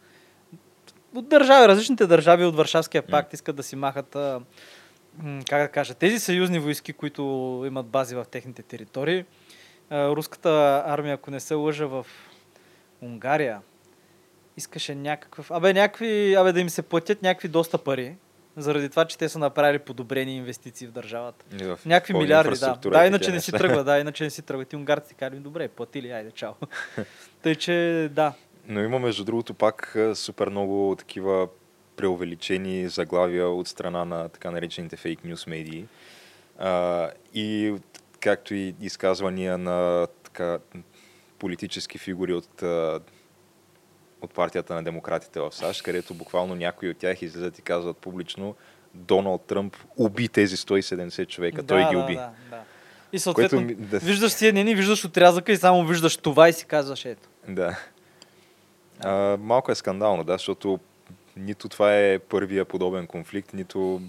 От 1.16 1.30
държави, 1.30 1.68
различните 1.68 2.08
държави 2.08 2.46
от 2.46 2.56
Варшавския 2.56 3.08
пакт 3.08 3.34
искат 3.34 3.56
да 3.56 3.64
си 3.64 3.76
махат 3.76 4.16
а, 4.16 4.42
как 5.50 5.62
да 5.62 5.68
кажа, 5.68 5.94
тези 5.94 6.20
съюзни 6.20 6.60
войски, 6.60 6.94
които 6.94 7.22
имат 7.68 7.86
бази 7.86 8.16
в 8.16 8.26
техните 8.32 8.64
територии. 8.64 9.26
А, 9.90 10.10
руската 10.10 10.84
армия, 10.86 11.14
ако 11.14 11.32
не 11.32 11.40
се 11.40 11.54
лъжа 11.54 11.88
в 11.88 12.06
Унгария, 13.02 13.62
искаше 14.58 14.96
някакъв, 14.96 15.52
абе, 15.52 15.74
някакви, 15.74 16.34
абе 16.34 16.52
да 16.52 16.60
им 16.60 16.70
се 16.70 16.82
платят 16.82 17.22
някакви 17.22 17.48
доста 17.48 17.78
пари, 17.78 18.16
заради 18.62 18.90
това, 18.90 19.06
че 19.06 19.18
те 19.18 19.30
са 19.30 19.40
направили 19.40 19.80
подобрени 19.80 20.38
инвестиции 20.38 20.88
в 20.88 20.92
държавата. 20.92 21.46
И 21.62 21.64
в 21.64 21.80
Някакви 21.86 22.14
милиарди, 22.14 22.60
да. 22.60 22.80
Да, 22.90 23.06
иначе 23.06 23.32
не 23.32 23.42
си 23.42 23.52
тръгва, 23.52 23.84
да, 23.84 24.00
иначе 24.00 24.24
не 24.24 24.30
си 24.30 24.42
тръгва. 24.42 24.66
Ти 24.66 24.76
унгарците 24.76 25.14
казали, 25.14 25.40
добре, 25.40 25.68
платили, 25.68 26.12
айде, 26.12 26.32
чао. 26.32 26.54
Тъй, 27.42 27.56
че 27.56 28.10
да. 28.12 28.34
Но 28.68 28.84
има 28.84 29.00
между 29.00 29.24
другото 29.24 29.54
пак 29.54 29.98
супер 30.14 30.50
много 30.50 30.96
такива 31.00 31.48
преувеличени 31.96 32.90
заглавия 32.90 33.48
от 33.48 33.68
страна 33.68 34.06
на 34.06 34.30
така 34.30 34.52
наречените 34.52 34.96
фейк 34.96 35.26
нюс 35.26 35.48
медии. 35.48 35.86
А, 36.60 37.10
и 37.34 37.76
както 38.20 38.54
и 38.54 38.76
изказвания 38.82 39.58
на 39.58 40.08
така, 40.24 40.60
политически 41.40 41.98
фигури 41.98 42.34
от, 42.34 42.64
от 44.22 44.34
партията 44.34 44.76
на 44.76 44.84
демократите 44.84 45.40
в 45.40 45.52
САЩ, 45.52 45.84
където 45.84 46.14
буквално 46.14 46.56
някои 46.56 46.90
от 46.90 46.98
тях 46.98 47.22
излизат 47.22 47.60
и 47.60 47.62
казват 47.62 47.98
публично 47.98 48.56
Доналд 48.94 49.42
Тръмп 49.42 49.76
уби 49.98 50.28
тези 50.28 50.58
170 50.58 51.28
човека. 51.28 51.64
Той 51.64 51.84
да, 51.84 51.90
ги 51.90 51.96
да, 51.96 52.04
уби. 52.04 52.16
Да, 52.16 52.32
да. 52.50 52.64
И 53.14 53.20
съответно, 53.20 53.62
ми- 53.62 53.76
да. 53.76 54.00
виждаш 54.00 54.32
CNN, 54.32 54.76
виждаш 54.76 55.06
отрязъка 55.06 55.52
и 55.52 55.58
само 55.58 55.86
виждаш 55.86 56.18
това 56.18 56.50
и 56.50 56.54
си 56.54 56.66
казваш 56.66 57.06
ето. 57.06 57.30
Да. 57.48 57.80
А, 59.00 59.38
малко 59.38 59.72
е 59.72 59.76
скандално, 59.76 60.24
да, 60.24 60.34
защото 60.34 60.80
нито 61.38 61.70
това 61.70 61.98
е 61.98 62.20
първия 62.20 62.66
подобен 62.66 63.08
конфликт, 63.08 63.54
нито, 63.54 64.02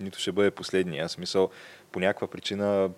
нито 0.00 0.18
ще 0.18 0.32
бъде 0.32 0.50
последния. 0.50 1.04
Аз 1.04 1.12
смисъл, 1.12 1.50
по 1.92 2.00
някаква 2.00 2.26
причина 2.26 2.90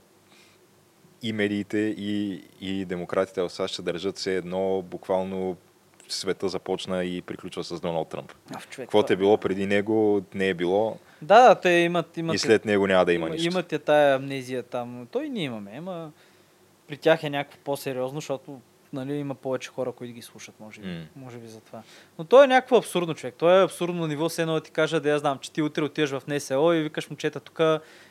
и 1.23 1.33
медиите, 1.33 1.79
и, 1.79 2.45
и 2.61 2.85
демократите 2.85 3.43
в 3.43 3.51
САЩ 3.51 3.75
ще 3.75 3.83
държат 3.83 4.19
се 4.19 4.37
едно, 4.37 4.83
буквално 4.83 5.57
света 6.09 6.49
започна 6.49 7.05
и 7.05 7.23
приключва 7.23 7.65
с 7.65 7.81
Доналд 7.81 8.09
Тръмп. 8.09 8.33
В 8.61 8.69
човек, 8.69 8.87
Каквото 8.87 9.13
е 9.13 9.17
било 9.17 9.37
преди 9.37 9.67
него, 9.67 10.23
не 10.35 10.49
е 10.49 10.55
било 10.55 10.97
Да, 11.23 11.49
да, 11.49 11.55
те 11.55 11.71
имат, 11.71 12.17
имат, 12.17 12.35
и 12.37 12.39
след 12.39 12.65
него 12.65 12.87
няма 12.87 13.05
да 13.05 13.13
има 13.13 13.27
има, 13.27 13.35
нищо. 13.35 13.47
имат 13.47 13.73
я 13.73 13.79
тая 13.79 14.17
амнезия 14.17 14.63
там. 14.63 15.09
Той 15.13 15.29
ние 15.29 15.45
имаме, 15.45 15.75
ама 15.79 16.13
при 16.89 16.97
тях 16.97 17.23
е 17.23 17.31
някакво 17.31 17.59
по-сериозно, 17.65 18.21
защото 18.21 18.61
нали, 18.93 19.15
има 19.15 19.35
повече 19.35 19.69
хора, 19.69 19.93
които 19.93 20.15
ги 20.15 20.23
слушат, 20.23 20.55
може 20.61 20.81
би, 20.81 20.89
М. 20.89 21.05
може 21.17 21.39
би 21.39 21.49
за 21.49 21.61
това. 21.61 21.83
Но 22.19 22.25
то 22.25 22.45
е 22.45 22.47
някакво 22.47 22.77
абсурдно, 22.77 23.15
човек. 23.15 23.35
То 23.39 23.51
е 23.51 23.65
абсурдно 23.65 24.07
ниво, 24.07 24.29
все 24.29 24.43
едно 24.43 24.55
да 24.55 24.61
ти 24.61 24.71
кажа, 24.71 25.01
да 25.01 25.11
я 25.11 25.19
знам, 25.19 25.39
че 25.39 25.53
ти 25.53 25.63
утре 25.63 25.83
отиваш 25.83 26.11
в 26.11 26.23
НСО 26.27 26.73
и 26.73 26.83
викаш 26.83 27.11
момчета, 27.11 27.41
тук 27.41 27.61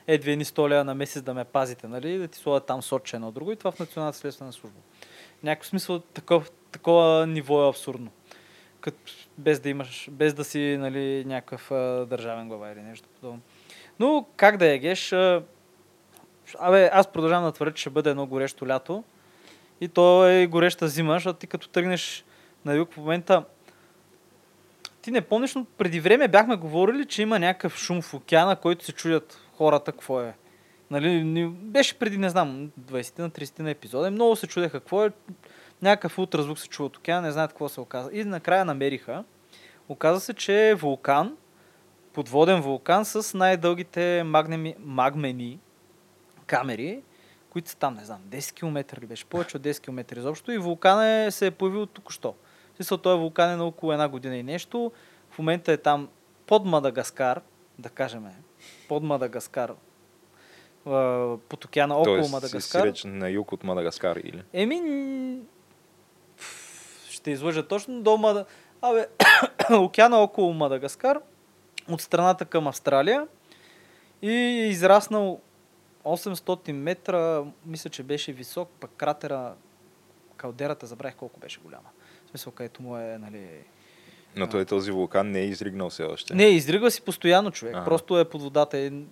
е 0.08 0.18
две 0.18 0.36
ни 0.36 0.46
столя 0.46 0.84
на 0.84 0.96
месец 0.96 1.22
да 1.24 1.34
ме 1.34 1.44
пазите, 1.46 1.88
нали, 1.88 2.18
да 2.18 2.27
ти 2.27 2.38
сложат 2.39 2.66
там 2.66 2.82
соче 2.82 3.16
едно 3.16 3.32
друго 3.32 3.51
и 3.51 3.56
това 3.56 3.72
в 3.72 3.80
Националната 3.80 4.18
следствена 4.18 4.54
служба. 4.54 4.80
Някакъв 5.44 5.68
смисъл 5.68 6.00
такова, 6.00 6.46
такова 6.72 7.28
ниво 7.28 7.66
е 7.66 7.70
абсурдно. 7.70 8.12
Кът, 8.82 8.98
без 9.38 9.60
да 9.60 9.70
имаш, 9.70 10.10
без 10.12 10.34
да 10.34 10.44
си 10.44 10.78
нали, 10.80 11.26
някакъв 11.26 11.72
а, 11.72 12.06
държавен 12.06 12.48
глава 12.48 12.72
или 12.72 12.82
нещо 12.82 13.10
подобно. 13.16 13.42
Но 14.00 14.26
как 14.36 14.58
да 14.58 14.66
е 14.66 14.80
геш, 14.80 15.14
а, 15.14 15.44
абе, 16.60 16.90
аз 16.94 17.08
продължавам 17.08 17.46
да 17.46 17.52
твърдя, 17.52 17.74
че 17.74 17.82
ще 17.82 17.90
бъде 17.90 18.10
едно 18.10 18.26
горещо 18.26 18.68
лято. 18.68 19.04
И 19.82 19.88
то 19.88 20.28
е 20.28 20.48
гореща 20.48 20.88
зима, 20.88 21.14
защото 21.14 21.40
ти 21.40 21.48
като 21.48 21.70
тръгнеш 21.70 22.26
на 22.66 22.76
юг 22.76 22.94
в 22.94 22.98
момента, 22.98 23.44
ти 25.02 25.12
не 25.12 25.22
помниш, 25.22 25.56
но 25.56 25.66
преди 25.66 26.00
време 26.00 26.28
бяхме 26.28 26.56
говорили, 26.56 27.06
че 27.06 27.22
има 27.22 27.40
някакъв 27.40 27.78
шум 27.78 28.02
в 28.02 28.14
океана, 28.14 28.56
който 28.56 28.86
се 28.86 28.92
чудят 28.92 29.40
хората 29.58 29.92
какво 29.92 30.22
е. 30.22 30.34
Нали, 30.92 31.46
беше 31.48 32.00
преди, 32.00 32.18
не 32.18 32.30
знам, 32.30 32.72
20 32.82 33.20
на 33.20 33.30
30 33.30 33.60
на 33.60 33.70
епизода. 33.70 34.12
Много 34.12 34.36
се 34.36 34.48
чудеха 34.48 34.80
какво 34.80 35.06
е. 35.06 35.12
Някакъв 35.81 36.17
ултразвук 36.17 36.60
се 36.60 36.67
чува 36.67 36.88
от 36.88 36.98
океана, 36.98 37.22
не 37.22 37.31
знаят 37.31 37.51
какво 37.51 37.69
се 37.69 37.81
оказа. 37.81 38.10
И 38.13 38.24
накрая 38.24 38.65
намериха. 38.65 39.24
Оказа 39.89 40.19
се, 40.19 40.34
че 40.34 40.69
е 40.69 40.75
вулкан, 40.75 41.38
подводен 42.13 42.62
вулкан 42.62 43.05
с 43.05 43.38
най-дългите 43.38 44.24
магнеми, 44.24 44.75
магмени 44.79 45.60
камери, 46.46 47.01
които 47.50 47.69
са 47.69 47.77
там, 47.77 47.93
не 47.93 48.05
знам, 48.05 48.19
10 48.29 48.53
км 48.53 49.01
ли 49.01 49.05
беше, 49.05 49.25
повече 49.25 49.57
от 49.57 49.63
10 49.63 49.81
км 49.81 50.17
изобщо. 50.17 50.51
И 50.51 50.57
вулкан 50.57 51.03
е, 51.03 51.31
се 51.31 51.48
е 51.48 51.51
появил 51.51 51.86
току-що. 51.86 52.36
Смисъл, 52.75 52.98
той 52.98 53.17
вулкан 53.17 53.51
е 53.51 53.55
на 53.55 53.65
около 53.65 53.91
една 53.91 54.10
година 54.10 54.38
и 54.38 54.43
нещо. 54.43 54.91
В 55.31 55.39
момента 55.39 55.72
е 55.72 55.77
там 55.77 56.10
под 56.48 56.65
Мадагаскар, 56.65 57.41
да 57.79 57.89
кажем, 57.89 58.25
под 58.88 59.03
Мадагаскар, 59.03 59.74
под 61.50 61.65
океана 61.65 61.96
около 61.96 62.15
Тоест, 62.15 62.31
Мадагаскар. 62.31 62.81
си 62.81 62.88
реч 62.88 63.03
на 63.03 63.29
юг 63.29 63.51
от 63.51 63.63
Мадагаскар 63.63 64.15
или? 64.15 64.43
Еми, 64.53 64.81
ще 67.27 67.31
излъжа 67.31 67.67
точно 67.67 68.01
до 68.01 68.17
Мада... 68.17 68.46
Абе, 68.81 69.07
океана 69.72 70.17
около 70.17 70.53
Мадагаскар, 70.53 71.19
от 71.89 72.01
страната 72.01 72.46
към 72.46 72.67
Австралия 72.67 73.27
и 74.22 74.31
е 74.31 74.67
израснал 74.67 75.39
800 76.03 76.72
метра, 76.72 77.43
мисля, 77.65 77.89
че 77.89 78.03
беше 78.03 78.34
висок, 78.34 78.69
пък 78.79 78.91
кратера, 78.98 79.53
калдерата, 80.38 80.86
забравих 80.86 81.15
колко 81.15 81.39
беше 81.39 81.60
голяма. 81.60 81.89
В 82.25 82.29
смисъл, 82.29 82.53
където 82.53 82.81
му 82.81 82.98
е, 82.98 83.17
нали... 83.17 83.48
Но 84.36 84.50
той 84.50 84.65
този 84.65 84.91
вулкан 84.91 85.31
не 85.31 85.39
е 85.39 85.46
изригнал 85.46 85.89
все 85.89 86.03
още. 86.03 86.36
Не, 86.36 86.46
издригва 86.46 86.91
си 86.91 87.01
постоянно 87.01 87.51
човек, 87.51 87.75
Ага. 87.75 87.86
просто 87.86 88.19
е 88.19 88.29
под 88.29 88.41
водата 88.41 88.77
и 88.77 89.05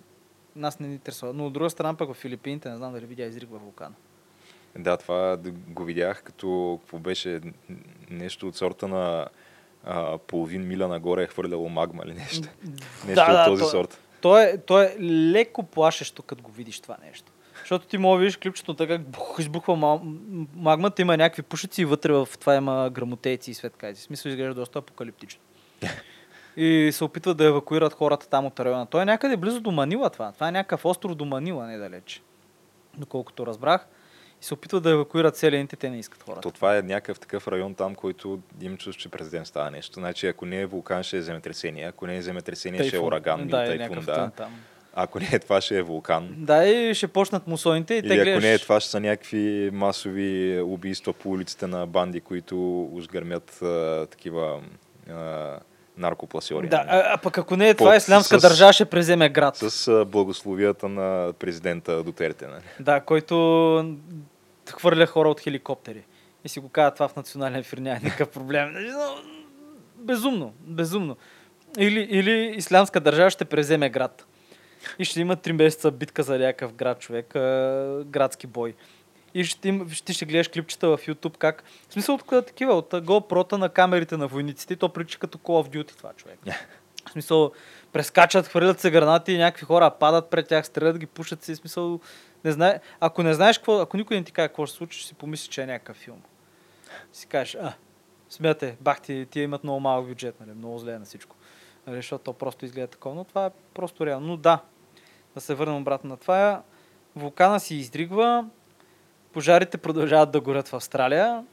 нас 0.56 0.80
не 0.80 0.88
ни 0.88 0.94
интересува. 0.94 1.32
Но 1.32 1.46
от 1.46 1.52
друга 1.52 1.70
страна 1.70 1.94
пък 1.94 2.10
в 2.12 2.14
Филипините, 2.14 2.70
не 2.70 2.76
знам 2.76 2.92
дали 2.92 3.06
видя, 3.06 3.24
изригва 3.24 3.58
вулкана. 3.58 3.94
Да, 4.78 4.96
това 4.96 5.38
го 5.68 5.84
видях 5.84 6.22
като 6.22 6.78
какво 6.82 6.98
беше 6.98 7.40
нещо 8.10 8.48
от 8.48 8.56
сорта 8.56 8.88
на 8.88 9.26
а, 9.84 10.18
половин 10.18 10.66
миля 10.68 10.88
нагоре 10.88 11.22
е 11.22 11.26
хвърляло 11.26 11.68
магма 11.68 12.02
или 12.06 12.14
нещо. 12.14 12.48
Нещо 13.06 13.24
от 13.28 13.44
този 13.44 13.62
то, 13.62 13.68
сорт. 13.68 14.00
То 14.20 14.38
е, 14.38 14.58
то 14.58 14.82
е 14.82 14.96
леко 15.00 15.62
плашещо, 15.62 16.22
като 16.22 16.42
го 16.42 16.50
видиш 16.50 16.80
това 16.80 16.96
нещо. 17.06 17.32
Защото 17.60 17.86
ти 17.86 17.98
мога 17.98 18.16
да 18.16 18.20
видиш 18.20 18.36
клипчето 18.36 18.74
така, 18.74 18.98
бух, 18.98 19.36
избухва 19.38 20.00
магмата, 20.56 21.02
има 21.02 21.16
някакви 21.16 21.42
пушици 21.42 21.82
и 21.82 21.84
вътре 21.84 22.12
в 22.12 22.28
това 22.40 22.54
има 22.54 22.90
грамотейци 22.90 23.50
и 23.50 23.54
светкайци. 23.54 24.00
В 24.00 24.04
смисъл 24.04 24.30
изглежда 24.30 24.54
доста 24.54 24.78
апокалиптично. 24.78 25.40
И 26.56 26.90
се 26.92 27.04
опитват 27.04 27.36
да 27.36 27.44
евакуират 27.44 27.92
хората 27.92 28.28
там 28.28 28.46
от 28.46 28.60
района. 28.60 28.86
Той 28.86 29.02
е 29.02 29.04
някъде 29.04 29.36
близо 29.36 29.60
до 29.60 29.70
Манила 29.70 30.10
това. 30.10 30.32
Това 30.32 30.48
е 30.48 30.52
някакъв 30.52 30.84
остров 30.84 31.14
до 31.14 31.24
Манила, 31.24 31.66
недалеч. 31.66 32.22
Доколкото 32.98 33.46
разбрах. 33.46 33.86
И 34.42 34.44
се 34.44 34.54
опитват 34.54 34.82
да 34.82 34.90
евакуират 34.90 35.36
селените, 35.36 35.76
те 35.76 35.90
не 35.90 35.98
искат 35.98 36.22
хората. 36.22 36.40
То 36.40 36.50
това 36.50 36.76
е 36.78 36.82
някакъв 36.82 37.20
такъв 37.20 37.48
район 37.48 37.74
там, 37.74 37.94
който 37.94 38.38
им 38.60 38.76
чувство, 38.76 39.02
че 39.02 39.08
през 39.08 39.30
ден 39.30 39.46
става 39.46 39.70
нещо. 39.70 39.94
Значи, 39.94 40.26
ако 40.26 40.46
не 40.46 40.60
е 40.60 40.66
вулкан, 40.66 41.02
ще 41.02 41.16
е 41.16 41.22
земетресение. 41.22 41.84
Ако 41.84 42.06
не 42.06 42.16
е 42.16 42.22
земетресение, 42.22 42.78
ще 42.78 42.88
е 42.88 42.90
Тайфун. 42.90 43.06
ураган 43.06 43.48
да, 43.48 43.64
или 43.64 43.78
тайфун. 43.78 44.04
Да. 44.04 44.30
там. 44.36 44.54
Ако 44.98 45.20
не 45.20 45.28
е 45.32 45.38
това, 45.38 45.60
ще 45.60 45.78
е 45.78 45.82
вулкан. 45.82 46.34
Да, 46.38 46.68
и 46.68 46.94
ще 46.94 47.08
почнат 47.08 47.46
мусоните 47.46 47.94
и 47.94 48.02
те 48.02 48.08
Или 48.08 48.14
ако 48.14 48.24
гледаш... 48.24 48.44
не 48.44 48.52
е 48.52 48.58
това, 48.58 48.80
ще 48.80 48.90
са 48.90 49.00
някакви 49.00 49.70
масови 49.72 50.60
убийства 50.60 51.12
по 51.12 51.30
улиците 51.30 51.66
на 51.66 51.86
банди, 51.86 52.20
които 52.20 52.82
уж 52.92 53.08
гърмят 53.08 53.62
а, 53.62 54.06
такива 54.10 54.62
а, 55.10 55.58
наркопласиори. 55.98 56.68
Да, 56.68 56.76
нали? 56.76 56.88
а, 56.90 57.02
а 57.06 57.18
пък 57.18 57.38
ако 57.38 57.56
не 57.56 57.68
е 57.68 57.74
това, 57.74 57.90
Под- 57.90 57.96
ислямска 57.96 58.38
с- 58.38 58.42
държава 58.42 58.72
ще 58.72 58.84
преземе 58.84 59.28
град. 59.28 59.56
С 59.56 60.04
благословията 60.06 60.88
на 60.88 61.32
президента 61.32 62.02
Дутерте. 62.02 62.46
Нали? 62.46 62.62
Да, 62.80 63.00
който 63.00 63.96
хвърля 64.70 65.06
хора 65.06 65.28
от 65.28 65.40
хеликоптери. 65.40 66.04
И 66.44 66.48
си 66.48 66.60
го 66.60 66.68
казва 66.68 66.90
това 66.90 67.08
в 67.08 67.16
национален 67.16 67.56
ефир, 67.56 67.78
няма 67.78 68.00
никакъв 68.02 68.28
проблем. 68.28 68.72
Но, 68.74 69.14
Безумно, 69.96 70.52
безумно. 70.60 71.16
Или, 71.78 72.00
или 72.00 72.54
ислямска 72.56 73.00
държава 73.00 73.30
ще 73.30 73.44
преземе 73.44 73.88
град. 73.88 74.26
И 74.98 75.04
ще 75.04 75.20
има 75.20 75.36
три 75.36 75.52
месеца 75.52 75.90
битка 75.90 76.22
за 76.22 76.38
някакъв 76.38 76.72
град, 76.72 77.00
човек, 77.00 77.26
градски 78.04 78.46
бой. 78.46 78.74
И 79.36 79.44
ще, 79.44 79.68
им, 79.68 79.90
ще, 79.90 80.12
ще 80.12 80.24
гледаш 80.24 80.48
клипчета 80.48 80.88
в 80.88 80.98
YouTube 80.98 81.36
как... 81.36 81.64
В 81.88 81.92
смисъл 81.92 82.14
от 82.14 82.46
такива, 82.46 82.74
от 82.74 82.90
GoPro-та 82.90 83.58
на 83.58 83.68
камерите 83.68 84.16
на 84.16 84.26
войниците, 84.28 84.76
то 84.76 84.88
прилича 84.88 85.18
като 85.18 85.38
Call 85.38 85.68
of 85.68 85.74
Duty 85.74 85.96
това, 85.96 86.12
човек. 86.12 86.38
В 87.08 87.10
смисъл, 87.12 87.52
прескачат, 87.92 88.46
хвърлят 88.46 88.80
се 88.80 88.90
гранати 88.90 89.32
и 89.32 89.38
някакви 89.38 89.64
хора 89.64 89.90
падат 89.90 90.30
пред 90.30 90.48
тях, 90.48 90.66
стрелят 90.66 90.98
ги, 90.98 91.06
пушат 91.06 91.42
си. 91.42 91.54
В 91.54 91.56
смисъл, 91.56 92.00
не 92.44 92.52
знае, 92.52 92.80
ако 93.00 93.22
не 93.22 93.34
знаеш 93.34 93.58
какво, 93.58 93.80
ако 93.80 93.96
никой 93.96 94.16
не 94.16 94.24
ти 94.24 94.32
каже 94.32 94.48
какво 94.48 94.66
ще 94.66 94.76
случи, 94.76 94.98
ще 94.98 95.08
си 95.08 95.14
помисли, 95.14 95.48
че 95.48 95.62
е 95.62 95.66
някакъв 95.66 95.96
филм. 95.96 96.22
Си 97.12 97.26
кажеш, 97.26 97.54
а, 97.54 97.72
смяте, 98.28 98.76
бах 98.80 99.00
ти, 99.00 99.26
тия 99.30 99.42
имат 99.42 99.64
много 99.64 99.80
малък 99.80 100.06
бюджет, 100.08 100.40
нали, 100.40 100.50
много 100.52 100.78
зле 100.78 100.98
на 100.98 101.04
всичко. 101.04 101.36
Нали, 101.86 101.96
защото 101.96 102.24
то 102.24 102.32
просто 102.32 102.64
изгледа 102.64 102.86
такова, 102.86 103.14
но 103.14 103.24
това 103.24 103.46
е 103.46 103.50
просто 103.74 104.06
реално. 104.06 104.26
Но 104.26 104.36
да, 104.36 104.62
да 105.34 105.40
се 105.40 105.54
върнем 105.54 105.76
обратно 105.76 106.10
на 106.10 106.16
това. 106.16 106.62
Вулкана 107.16 107.60
си 107.60 107.74
издригва, 107.74 108.44
пожарите 109.36 109.78
продължават 109.78 110.30
да 110.30 110.40
горят 110.40 110.68
в 110.68 110.74
Австралия. 110.74 111.44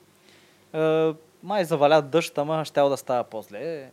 Е, 0.73 1.13
май 1.43 1.65
завалят 1.65 2.09
дъжд, 2.09 2.37
ама 2.37 2.65
ще 2.65 2.81
да 2.81 2.97
става 2.97 3.23
по-зле. 3.23 3.91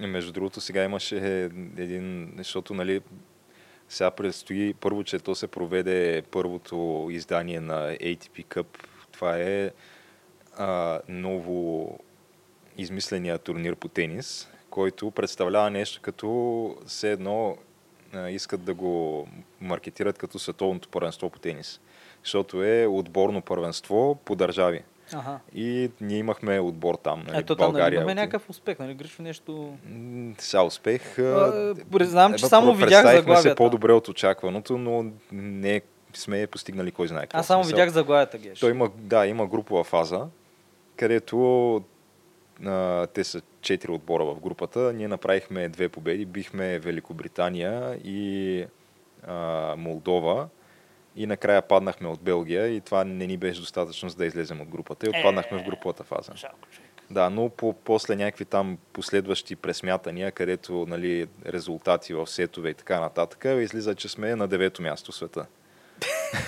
И 0.00 0.06
между 0.06 0.32
другото, 0.32 0.60
сега 0.60 0.84
имаше 0.84 1.16
един, 1.76 2.34
защото, 2.36 2.74
нали, 2.74 3.00
сега 3.88 4.10
предстои 4.10 4.74
първо, 4.74 5.04
че 5.04 5.18
то 5.18 5.34
се 5.34 5.46
проведе 5.46 6.22
първото 6.30 7.08
издание 7.10 7.60
на 7.60 7.92
ATP 7.92 8.46
Cup. 8.46 8.66
Това 9.12 9.38
е 9.38 9.70
а, 10.56 11.00
ново 11.08 11.98
измисления 12.76 13.38
турнир 13.38 13.76
по 13.76 13.88
тенис, 13.88 14.48
който 14.70 15.10
представлява 15.10 15.70
нещо 15.70 16.00
като 16.02 16.76
все 16.86 17.12
едно 17.12 17.56
искат 18.30 18.64
да 18.64 18.74
го 18.74 19.28
маркетират 19.60 20.18
като 20.18 20.38
световното 20.38 20.88
първенство 20.88 21.30
по 21.30 21.38
тенис. 21.38 21.80
Защото 22.24 22.64
е 22.64 22.86
отборно 22.86 23.42
първенство 23.42 24.18
по 24.24 24.34
държави. 24.36 24.82
Ага. 25.12 25.38
И 25.54 25.90
ние 26.00 26.18
имахме 26.18 26.60
отбор 26.60 26.94
там. 26.94 27.24
Нали, 27.26 27.38
Ето 27.38 27.72
нали, 27.72 27.94
имаме 27.94 28.14
някакъв 28.14 28.50
успех, 28.50 28.78
нали? 28.78 28.94
Гришо 28.94 29.22
нещо... 29.22 29.76
Сега 30.38 30.62
успех... 30.62 31.18
А, 31.18 31.74
признавам, 31.92 32.34
че 32.34 32.46
само 32.46 32.74
видях 32.74 33.16
заглавията. 33.16 33.48
се 33.48 33.54
по-добре 33.54 33.92
от 33.92 34.08
очакваното, 34.08 34.78
но 34.78 35.04
не 35.32 35.80
сме 36.14 36.46
постигнали 36.46 36.90
кой 36.90 37.08
знае 37.08 37.22
какво. 37.22 37.38
Аз 37.38 37.46
само 37.46 37.64
видях 37.64 37.90
заглавията, 37.90 38.38
Геш. 38.38 38.60
Той 38.60 38.70
има, 38.70 38.90
да, 38.96 39.26
има 39.26 39.46
групова 39.46 39.84
фаза, 39.84 40.26
където 40.96 41.76
а, 42.66 43.06
те 43.06 43.24
са 43.24 43.42
четири 43.60 43.92
отбора 43.92 44.24
в 44.24 44.40
групата. 44.40 44.92
Ние 44.92 45.08
направихме 45.08 45.68
две 45.68 45.88
победи. 45.88 46.24
Бихме 46.24 46.78
Великобритания 46.78 47.98
и 48.04 48.64
а, 49.26 49.74
Молдова 49.78 50.48
и 51.18 51.26
накрая 51.26 51.62
паднахме 51.62 52.08
от 52.08 52.20
Белгия 52.20 52.66
и 52.68 52.80
това 52.80 53.04
не 53.04 53.26
ни 53.26 53.36
беше 53.36 53.60
достатъчно 53.60 54.08
за 54.08 54.16
да 54.16 54.26
излезем 54.26 54.60
от 54.60 54.68
групата 54.68 55.06
и 55.06 55.08
отпаднахме 55.08 55.58
в 55.58 55.64
груповата 55.64 56.04
фаза. 56.04 56.32
Жалко. 56.36 56.58
Да, 57.10 57.30
но 57.30 57.48
по, 57.48 57.72
после 57.72 58.16
някакви 58.16 58.44
там 58.44 58.78
последващи 58.92 59.56
пресмятания, 59.56 60.32
където 60.32 60.86
нали, 60.88 61.26
резултати 61.46 62.14
в 62.14 62.26
сетове 62.26 62.70
и 62.70 62.74
така 62.74 63.00
нататък, 63.00 63.44
излиза, 63.44 63.94
че 63.94 64.08
сме 64.08 64.36
на 64.36 64.48
девето 64.48 64.82
място 64.82 65.12
в 65.12 65.14
света. 65.14 65.46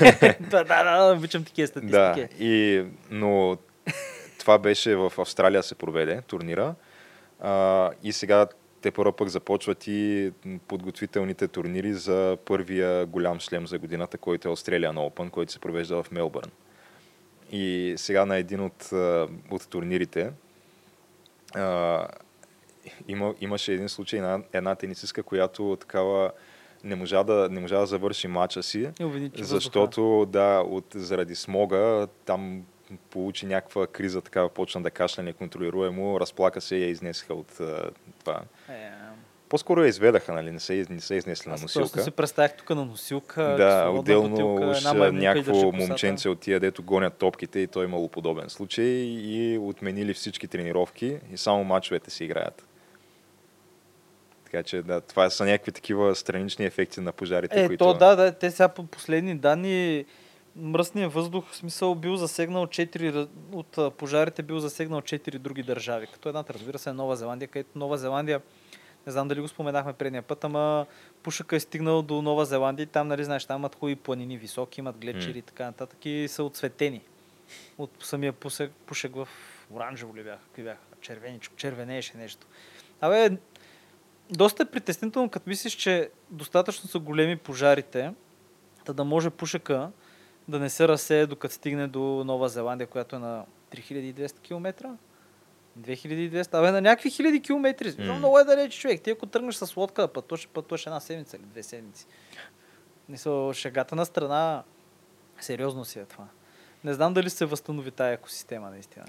да, 0.41 0.65
да, 0.65 0.85
да, 0.85 1.15
обичам 1.17 1.45
такива 1.45 1.69
статистики. 1.69 1.95
Да, 1.95 2.29
и, 2.39 2.85
но 3.11 3.59
това 4.39 4.59
беше 4.59 4.97
в 4.97 5.12
Австралия 5.19 5.62
се 5.62 5.75
проведе 5.75 6.23
турнира 6.23 6.75
а, 7.41 7.91
и 8.03 8.12
сега 8.12 8.47
те 8.83 8.91
първо 8.91 9.13
пък 9.13 9.29
започват 9.29 9.87
и 9.87 10.33
подготвителните 10.69 11.49
турнири 11.49 11.93
за 11.93 12.39
първия 12.45 13.07
голям 13.07 13.41
шлем 13.41 13.67
за 13.67 13.79
годината, 13.79 14.19
който 14.19 14.49
е 14.49 14.53
Australian 14.53 14.95
Open, 14.95 15.31
който 15.31 15.53
се 15.53 15.59
провежда 15.59 16.03
в 16.03 16.11
Мелбърн. 16.11 16.51
И 17.53 17.95
сега 17.97 18.27
на 18.27 18.37
един 18.37 18.61
от, 18.61 18.91
от 19.51 19.69
турнирите 19.69 20.33
а, 21.55 22.07
има, 23.09 23.35
имаше 23.41 23.73
един 23.73 23.89
случай 23.89 24.21
на 24.21 24.43
една 24.53 24.75
тенисистка, 24.75 25.23
която 25.23 25.77
такава 25.81 26.31
не 26.85 26.97
можа 26.97 27.23
да, 27.23 27.49
не 27.51 27.61
можа 27.61 27.79
да 27.79 27.87
завърши 27.87 28.29
матча 28.29 28.63
си, 28.63 28.91
защото 29.35 30.27
да, 30.29 30.61
от, 30.61 30.87
заради 30.95 31.35
смога 31.35 32.07
там 32.25 32.63
получи 33.11 33.47
някаква 33.47 33.87
криза, 33.87 34.21
такава 34.21 34.49
почна 34.49 34.83
да 34.83 34.91
кашля 34.91 35.23
неконтролируемо, 35.23 36.21
разплака 36.21 36.61
се 36.61 36.76
и 36.76 36.83
я 36.83 36.89
изнесаха 36.89 37.35
от 37.35 37.61
това. 38.21 38.43
Е, 38.69 38.91
По-скоро 39.49 39.83
я 39.83 39.89
изведаха, 39.89 40.33
нали? 40.33 40.50
Не 40.50 40.61
се, 40.61 40.87
не 40.91 41.00
се 41.00 41.15
изнесли 41.15 41.50
на 41.50 41.53
носилка. 41.53 41.85
Аз 41.85 41.93
просто 41.93 42.05
си 42.05 42.11
представях 42.11 42.57
тук 42.57 42.71
на 42.71 42.85
носилка. 42.85 43.43
Да, 43.43 43.91
отделно 43.91 44.57
бутилка, 44.57 45.13
някакво 45.13 45.73
момченце 45.73 46.29
от 46.29 46.41
тия, 46.41 46.61
дето 46.61 46.83
гонят 46.83 47.15
топките 47.15 47.59
и 47.59 47.67
той 47.67 47.85
имало 47.85 48.09
подобен 48.09 48.50
случай 48.50 48.85
и 48.85 49.59
отменили 49.59 50.15
всички 50.15 50.49
тренировки 50.49 51.19
и 51.33 51.37
само 51.37 51.65
мачовете 51.65 52.11
си 52.11 52.25
играят. 52.25 52.67
Така 54.45 54.63
че 54.63 54.83
да, 54.83 55.00
това 55.00 55.31
са 55.31 55.45
някакви 55.45 55.73
такива 55.73 56.15
странични 56.15 56.65
ефекти 56.65 57.00
на 57.00 57.13
пожарите. 57.13 57.65
Е, 57.65 57.67
които... 57.67 57.85
то 57.85 57.95
да, 57.95 58.17
да, 58.17 58.33
те 58.33 58.50
сега 58.50 58.69
по 58.69 58.87
последни 58.87 59.35
данни 59.39 60.05
мръсния 60.56 61.08
въздух, 61.08 61.50
в 61.50 61.56
смисъл, 61.56 61.95
бил 61.95 62.17
засегнал 62.17 62.67
4, 62.67 63.28
от 63.52 63.97
пожарите 63.97 64.43
бил 64.43 64.58
засегнал 64.58 65.00
4 65.00 65.39
други 65.39 65.63
държави. 65.63 66.06
Като 66.13 66.28
едната, 66.28 66.54
разбира 66.54 66.78
се, 66.78 66.91
е 66.91 66.93
Нова 66.93 67.17
Зеландия, 67.17 67.49
където 67.49 67.78
Нова 67.78 67.99
Зеландия, 67.99 68.41
не 69.06 69.13
знам 69.13 69.28
дали 69.28 69.41
го 69.41 69.49
споменахме 69.49 69.93
предния 69.93 70.23
път, 70.23 70.45
ама 70.45 70.86
пушъка 71.23 71.56
е 71.56 71.60
стигнал 71.60 72.02
до 72.02 72.23
Нова 72.23 72.45
Зеландия 72.45 72.84
и 72.84 72.86
там, 72.86 73.08
нали, 73.08 73.25
знаеш, 73.25 73.45
там 73.45 73.60
имат 73.60 73.75
хубави 73.75 73.97
планини, 73.97 74.39
високи, 74.39 74.80
имат 74.80 74.99
глечери 74.99 75.39
и 75.39 75.43
така 75.43 75.65
нататък 75.65 76.06
и 76.06 76.28
са 76.28 76.45
отцветени 76.45 77.02
от 77.78 77.91
самия 78.00 78.32
пушек 78.86 79.15
в 79.15 79.28
оранжево 79.71 80.17
ли 80.17 80.23
бяха, 80.23 80.43
какви 80.43 80.63
бяха, 80.63 80.80
червеничко, 81.00 81.56
червенееше 81.56 82.17
нещо. 82.17 82.47
Абе, 83.00 83.30
доста 84.30 84.63
е 84.63 84.67
притеснително, 84.67 85.28
като 85.30 85.49
мислиш, 85.49 85.73
че 85.73 86.10
достатъчно 86.30 86.89
са 86.89 86.99
големи 86.99 87.36
пожарите, 87.36 88.13
да, 88.86 88.95
да 88.95 89.04
може 89.04 89.30
пушека 89.30 89.91
да 90.50 90.58
не 90.58 90.71
се 90.71 90.89
разсее 90.89 91.26
докато 91.26 91.54
стигне 91.54 91.86
до 91.86 92.00
Нова 92.00 92.49
Зеландия, 92.49 92.86
която 92.86 93.17
е 93.17 93.19
на 93.19 93.45
3200 93.71 94.41
км. 94.41 94.97
2200, 95.80 96.54
абе 96.54 96.71
на 96.71 96.80
някакви 96.80 97.10
хиляди 97.10 97.41
километри. 97.41 97.93
Mm. 97.93 98.13
Много 98.13 98.39
е 98.39 98.45
далеч 98.45 98.80
човек. 98.80 99.00
Ти 99.00 99.10
ако 99.10 99.26
тръгнеш 99.26 99.54
с 99.54 99.76
лодка 99.76 100.02
да 100.02 100.08
пътуваш, 100.08 100.49
пътуваш 100.49 100.86
една 100.86 101.00
седмица 101.00 101.36
или 101.36 101.45
две 101.45 101.63
седмици. 101.63 102.06
Мисля, 103.08 103.54
шегата 103.54 103.97
на 103.97 104.06
страна, 104.06 104.63
сериозно 105.41 105.84
си 105.84 105.99
е 105.99 106.04
това. 106.04 106.26
Не 106.84 106.95
знам 106.95 107.15
дали 107.15 107.30
се 107.30 107.45
възстанови 107.45 107.91
тая 107.91 108.13
екосистема 108.13 108.71
наистина. 108.71 109.04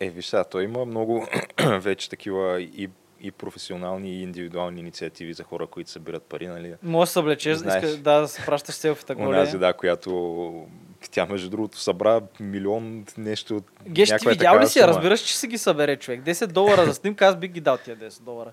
Е, 0.00 0.10
виж 0.10 0.26
сега, 0.26 0.44
той 0.44 0.64
има 0.64 0.84
много 0.84 1.26
вече 1.78 2.10
такива 2.10 2.60
и 2.60 2.90
и 3.22 3.30
професионални 3.30 4.10
и 4.10 4.22
индивидуални 4.22 4.80
инициативи 4.80 5.32
за 5.32 5.44
хора, 5.44 5.66
които 5.66 5.90
събират 5.90 6.22
пари, 6.22 6.46
нали? 6.46 6.74
Може 6.82 7.08
да 7.08 7.12
се 7.12 7.18
облечеш, 7.18 7.56
Знаеш, 7.56 7.96
да, 7.96 8.28
пращаш 8.46 8.74
селфита 8.74 9.14
горе. 9.14 9.26
Онази, 9.26 9.58
да, 9.58 9.72
която 9.72 10.66
тя 11.10 11.26
между 11.26 11.50
другото 11.50 11.78
събра 11.78 12.20
милион 12.40 13.04
нещо. 13.18 13.62
Геш, 13.88 14.08
ти 14.08 14.28
видял 14.28 14.60
ли 14.60 14.66
си? 14.66 14.78
Сума. 14.78 14.88
Разбираш, 14.88 15.20
че 15.20 15.36
си 15.38 15.46
ги 15.46 15.58
събере 15.58 15.96
човек. 15.96 16.22
10 16.22 16.46
долара 16.46 16.86
за 16.86 16.94
снимка, 16.94 17.26
аз 17.26 17.36
бих 17.36 17.50
ги 17.50 17.60
дал 17.60 17.78
тия 17.78 17.96
10 17.96 18.22
долара. 18.22 18.52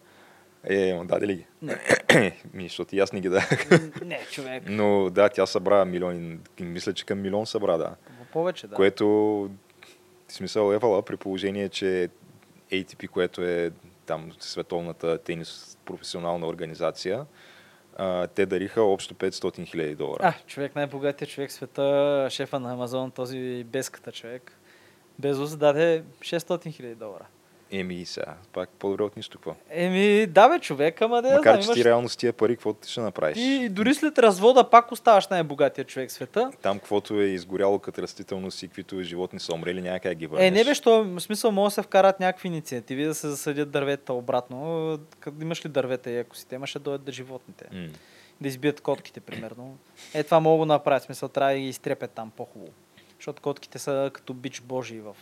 Е, 0.64 0.94
ма 0.94 1.06
даде 1.06 1.28
ли 1.28 1.36
ги? 1.36 1.46
Не. 1.62 1.78
Ми, 2.54 2.64
защото 2.64 2.96
и 2.96 3.00
аз 3.00 3.14
не 3.14 3.20
ги 3.20 3.30
дах. 3.30 3.70
Не, 4.06 4.20
човек. 4.32 4.64
Но 4.68 5.10
да, 5.10 5.30
тя 5.30 5.46
събра 5.46 5.86
милион. 5.86 6.40
Мисля, 6.60 6.94
че 6.94 7.06
към 7.06 7.22
милион 7.22 7.46
събра, 7.46 7.78
да. 7.78 7.96
Повече, 8.32 8.68
да. 8.68 8.76
Което 8.76 9.08
в 10.28 10.34
смисъл 10.34 10.72
левала 10.72 11.02
при 11.02 11.18
положение, 11.18 11.70
че 11.70 12.10
ATP, 12.72 13.08
което 13.08 13.42
е 13.42 13.72
там 14.10 14.32
световната 14.40 15.18
тенис 15.18 15.78
професионална 15.86 16.48
организация, 16.48 17.26
а, 17.98 18.28
те 18.28 18.46
дариха 18.46 18.82
общо 18.82 19.14
500 19.14 19.66
хиляди 19.66 19.96
долара. 19.96 20.20
А, 20.24 20.34
човек, 20.48 20.76
най-богатия 20.76 21.28
човек 21.28 21.50
в 21.50 21.54
света, 21.54 22.28
шефа 22.30 22.60
на 22.60 22.74
Амазон, 22.74 23.12
този 23.12 23.64
безката 23.64 24.12
човек, 24.12 24.60
Безос 25.20 25.58
даде 25.58 26.04
600 26.22 26.72
хиляди 26.72 26.96
долара. 26.96 27.26
Еми 27.72 28.06
сега, 28.06 28.34
пак 28.54 28.70
по-добре 28.70 29.04
от 29.04 29.18
нищо 29.18 29.38
какво. 29.38 29.56
Еми, 29.70 30.28
да 30.28 30.50
бе, 30.50 30.60
човек, 30.60 31.02
ама 31.02 31.22
да 31.22 31.36
Макар, 31.36 31.64
че 31.64 31.72
ти 31.72 31.84
реално 31.84 32.10
с 32.10 32.18
тия 32.18 32.34
пари, 32.34 32.56
какво 32.56 32.74
ти 32.74 32.92
ще 32.92 33.02
направиш? 33.02 33.38
И 33.38 33.70
дори 33.70 33.96
след 33.96 34.20
развода 34.20 34.70
пак 34.70 34.92
оставаш 34.92 35.28
най-богатия 35.28 35.86
човек 35.86 36.10
в 36.10 36.14
света. 36.14 36.52
Там, 36.62 36.80
каквото 36.80 37.22
е 37.22 37.26
изгоряло 37.26 37.80
като 37.80 38.02
растителност 38.02 38.64
и 38.64 38.68
каквито 38.68 39.04
животни 39.04 39.40
са 39.40 39.54
умрели, 39.54 39.82
няма 39.82 40.00
как 40.00 40.18
ги 40.18 40.28
върнеш. 40.28 40.48
Е, 40.48 40.52
не 40.52 40.64
бе, 40.64 40.76
що, 40.76 41.04
в 41.04 41.20
смисъл, 41.20 41.52
може 41.52 41.72
да 41.72 41.76
се 41.76 41.82
вкарат 41.82 42.20
някакви 42.20 42.48
инициативи 42.48 43.06
да 43.06 43.16
се 43.16 43.28
засадят 43.28 43.72
дървета 43.72 44.14
обратно. 44.14 45.00
Къде 45.20 45.46
имаш 45.46 45.66
ли 45.66 45.70
дървета 45.70 46.12
и 46.12 46.18
екосистема, 46.18 46.68
ще 46.68 46.80
дойдат 46.80 47.04
да 47.04 47.12
животните. 47.12 47.66
Mm. 47.74 47.90
Да 48.42 48.48
избият 48.48 48.82
котките, 48.82 49.20
примерно. 49.20 49.78
Е, 50.14 50.24
това 50.24 50.40
мога 50.40 50.66
да 50.66 50.74
направят. 50.74 51.04
Смисъл, 51.04 51.30
трябва 51.30 51.54
да 51.54 51.60
ги 51.60 51.68
изтрепят 51.68 52.12
там 52.12 52.32
по-хубаво. 52.38 52.72
Защото 53.20 53.42
котките 53.42 53.80
са 53.80 54.12
като 54.14 54.34
бич 54.34 54.62
божий 54.62 55.00
в 55.00 55.16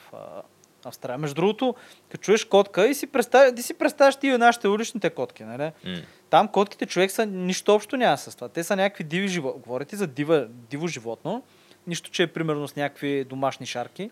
Австралия. 0.88 1.18
Между 1.18 1.36
другото, 1.36 1.76
като 2.10 2.22
чуеш 2.24 2.46
котка 2.46 2.88
и 2.88 2.94
си 2.94 3.08
представяш, 3.08 3.56
ти 3.56 3.62
си 3.62 3.74
представяш 3.74 4.16
ти 4.16 4.28
и 4.28 4.38
нашите 4.38 4.68
уличните 4.68 5.10
котки, 5.10 5.44
нали? 5.44 5.72
Mm. 5.86 6.04
Там 6.30 6.48
котките 6.48 6.86
човек 6.86 7.12
са 7.12 7.26
нищо 7.26 7.76
общо 7.76 7.98
няма 7.98 8.18
с 8.18 8.36
това. 8.36 8.50
Те 8.50 8.64
са 8.64 8.76
някакви 8.76 9.04
диви 9.04 9.28
животни. 9.28 9.62
Говорите 9.62 9.96
за 9.96 10.08
дива, 10.08 10.48
диво 10.50 10.88
животно. 10.88 11.44
Нищо, 11.88 12.12
че 12.12 12.24
е 12.24 12.28
примерно 12.28 12.68
с 12.68 12.76
някакви 12.76 13.24
домашни 13.24 13.66
шарки. 13.66 14.10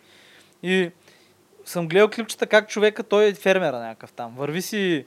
И 0.64 0.92
съм 1.66 1.88
гледал 1.88 2.10
клипчета 2.10 2.48
как 2.48 2.70
човека, 2.70 3.04
той 3.04 3.26
е 3.26 3.34
фермера 3.34 3.80
някакъв 3.80 4.12
там. 4.12 4.36
Върви 4.38 4.62
си 4.62 5.06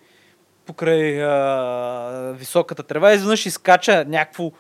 покрай 0.66 1.24
а, 1.24 2.33
високата 2.37 2.83
трева, 2.83 3.12
изведнъж 3.12 3.46
изкача 3.46 4.04
някакво 4.09 4.52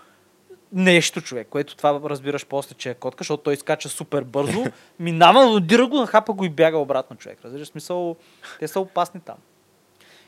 нещо, 0.72 1.20
човек, 1.20 1.46
което 1.50 1.76
това 1.76 2.00
разбираш 2.04 2.46
после, 2.46 2.74
че 2.74 2.90
е 2.90 2.94
котка, 2.94 3.22
защото 3.22 3.42
той 3.42 3.54
изкача 3.54 3.88
супер 3.88 4.22
бързо, 4.22 4.64
минава, 4.98 5.46
удира 5.46 5.86
го, 5.86 5.96
нахапа 5.96 6.32
го 6.32 6.44
и 6.44 6.48
бяга 6.48 6.78
обратно, 6.78 7.16
човек. 7.16 7.38
Разбираш, 7.44 7.68
смисъл, 7.68 8.16
те 8.58 8.68
са 8.68 8.80
опасни 8.80 9.20
там. 9.20 9.36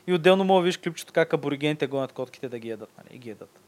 И 0.07 0.13
отделно 0.13 0.43
мога 0.43 0.59
да 0.59 0.63
видиш 0.63 0.77
клипчето 0.77 1.13
как 1.13 1.33
аборигените 1.33 1.87
гонят 1.87 2.11
котките 2.11 2.49
да 2.49 2.59
ги 2.59 2.69
ядат, 2.69 2.89
нали, 2.97 3.15
и 3.15 3.19
ги 3.19 3.29
ядат. 3.29 3.59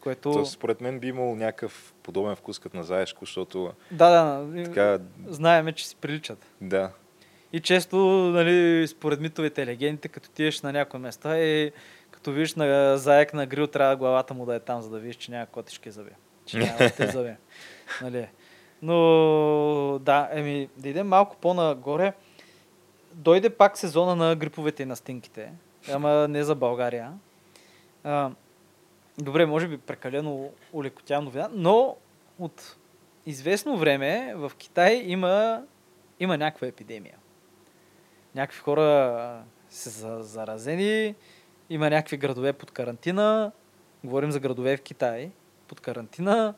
Което... 0.00 0.32
То, 0.32 0.46
според 0.46 0.80
мен 0.80 1.00
би 1.00 1.08
имал 1.08 1.36
някакъв 1.36 1.94
подобен 2.02 2.36
вкус 2.36 2.58
като 2.58 2.76
на 2.76 2.84
заешко, 2.84 3.24
защото 3.24 3.72
Да, 3.90 4.10
да, 4.10 4.64
така, 4.64 4.98
знаеме, 5.26 5.72
че 5.72 5.88
си 5.88 5.96
приличат. 5.96 6.46
да, 6.60 6.90
И 7.52 7.60
често, 7.60 7.96
нали, 8.34 8.86
според 8.88 9.20
митовете 9.20 9.66
легендите, 9.66 10.08
като 10.08 10.30
тиеш 10.30 10.62
на 10.62 10.72
някои 10.72 11.00
места 11.00 11.38
и 11.38 11.72
като 12.26 12.34
видиш 12.34 12.54
на 12.54 12.98
заек 12.98 13.34
на 13.34 13.46
грил, 13.46 13.66
трябва 13.66 13.96
главата 13.96 14.34
му 14.34 14.46
да 14.46 14.54
е 14.54 14.60
там, 14.60 14.82
за 14.82 14.90
да 14.90 14.98
видиш, 14.98 15.16
че 15.16 15.30
няма 15.30 15.46
котишки 15.46 15.90
зъби. 15.90 16.10
Че 16.46 16.58
няма 16.58 16.76
остри 16.80 17.06
зъби. 17.06 17.32
Нали. 18.02 18.28
Но, 18.82 19.98
да, 19.98 20.28
еми, 20.32 20.68
да 20.76 20.88
идем 20.88 21.08
малко 21.08 21.36
по-нагоре. 21.36 22.12
Дойде 23.12 23.50
пак 23.50 23.78
сезона 23.78 24.16
на 24.16 24.36
гриповете 24.36 24.82
и 24.82 24.86
на 24.86 24.96
стинките. 24.96 25.52
Ама 25.92 26.28
не 26.28 26.44
за 26.44 26.54
България. 26.54 27.12
А, 28.04 28.30
добре, 29.18 29.46
може 29.46 29.68
би 29.68 29.78
прекалено 29.78 30.50
улекотявам 30.72 31.24
новина, 31.24 31.48
но 31.52 31.96
от 32.38 32.76
известно 33.26 33.76
време 33.76 34.32
в 34.36 34.52
Китай 34.58 35.02
има, 35.06 35.62
има 36.20 36.38
някаква 36.38 36.66
епидемия. 36.66 37.16
Някакви 38.34 38.60
хора 38.60 39.42
са 39.70 39.90
за- 39.90 40.22
заразени, 40.22 41.14
има 41.70 41.90
някакви 41.90 42.16
градове 42.16 42.52
под 42.52 42.70
карантина. 42.70 43.52
Говорим 44.04 44.32
за 44.32 44.40
градове 44.40 44.76
в 44.76 44.82
Китай 44.82 45.30
под 45.68 45.80
карантина. 45.80 46.54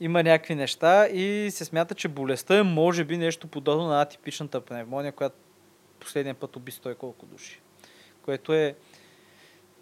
Има 0.00 0.22
някакви 0.22 0.54
неща 0.54 1.06
и 1.06 1.50
се 1.50 1.64
смята, 1.64 1.94
че 1.94 2.08
болестта 2.08 2.58
е 2.58 2.62
може 2.62 3.04
би 3.04 3.18
нещо 3.18 3.46
подобно 3.46 3.86
на 3.86 4.02
атипичната 4.02 4.60
пневмония, 4.60 5.12
която 5.12 5.36
последния 6.00 6.34
път 6.34 6.56
уби 6.56 6.72
100 6.72 6.92
и 6.92 6.94
колко 6.94 7.26
души. 7.26 7.60
Което 8.24 8.52
е 8.52 8.74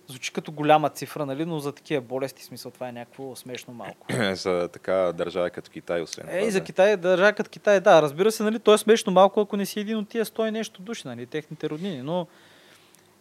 звучи 0.09 0.33
като 0.33 0.53
голяма 0.53 0.91
цифра, 0.91 1.27
нали? 1.27 1.45
но 1.45 1.59
за 1.59 1.73
такива 1.73 2.01
болести, 2.01 2.45
смисъл, 2.45 2.71
това 2.71 2.89
е 2.89 2.93
някакво 2.93 3.37
смешно 3.37 3.75
малко. 3.75 4.07
за 4.35 4.69
така 4.73 4.95
държава 4.95 5.51
като 5.51 5.71
Китай, 5.71 6.01
освен 6.01 6.29
Е, 6.29 6.31
това. 6.31 6.49
и 6.49 6.51
за. 6.51 6.65
Китай, 6.65 6.97
държава 6.97 7.33
като 7.33 7.51
Китай, 7.51 7.81
да, 7.81 8.03
разбира 8.03 8.33
се, 8.33 8.43
нали, 8.43 8.59
то 8.59 8.75
е 8.75 8.79
смешно 8.79 9.13
малко, 9.13 9.41
ако 9.41 9.57
не 9.57 9.67
си 9.67 9.81
един 9.81 9.97
от 9.97 10.09
тия 10.09 10.25
100 10.25 10.49
и 10.49 10.51
нещо 10.51 10.83
души, 10.83 11.09
нали, 11.09 11.27
техните 11.27 11.71
роднини, 11.71 12.03
но 12.03 12.27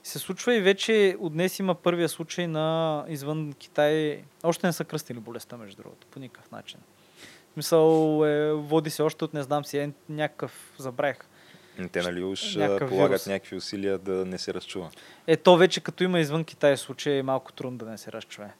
се 0.09 0.19
случва 0.19 0.55
и 0.55 0.61
вече 0.61 1.15
от 1.19 1.33
днес 1.33 1.59
има 1.59 1.75
първия 1.75 2.09
случай 2.09 2.47
на 2.47 3.05
извън 3.07 3.53
Китай. 3.53 4.23
Още 4.43 4.67
не 4.67 4.73
са 4.73 4.83
кръстили 4.85 5.19
болестта, 5.19 5.57
между 5.57 5.81
другото, 5.81 6.07
по 6.07 6.19
никакъв 6.19 6.51
начин. 6.51 6.79
В 7.49 7.53
смисъл, 7.53 7.85
е, 8.25 8.53
води 8.53 8.89
се 8.89 9.01
още 9.01 9.25
от, 9.25 9.33
не 9.33 9.43
знам 9.43 9.65
си, 9.65 9.77
е 9.77 9.91
някакъв, 10.09 10.73
забравих. 10.77 11.17
Те 11.91 12.01
нали 12.01 12.23
уж 12.23 12.53
полагат 12.53 12.89
вирус. 12.89 13.27
някакви 13.27 13.55
усилия 13.55 13.97
да 13.97 14.25
не 14.25 14.37
се 14.37 14.53
разчува. 14.53 14.89
Е, 15.27 15.37
то 15.37 15.57
вече 15.57 15.81
като 15.81 16.03
има 16.03 16.19
извън 16.19 16.43
Китай 16.43 16.77
случай 16.77 17.17
е 17.17 17.23
малко 17.23 17.51
трудно 17.53 17.77
да 17.77 17.85
не 17.85 17.97
се 17.97 18.11
разчуе. 18.11 18.51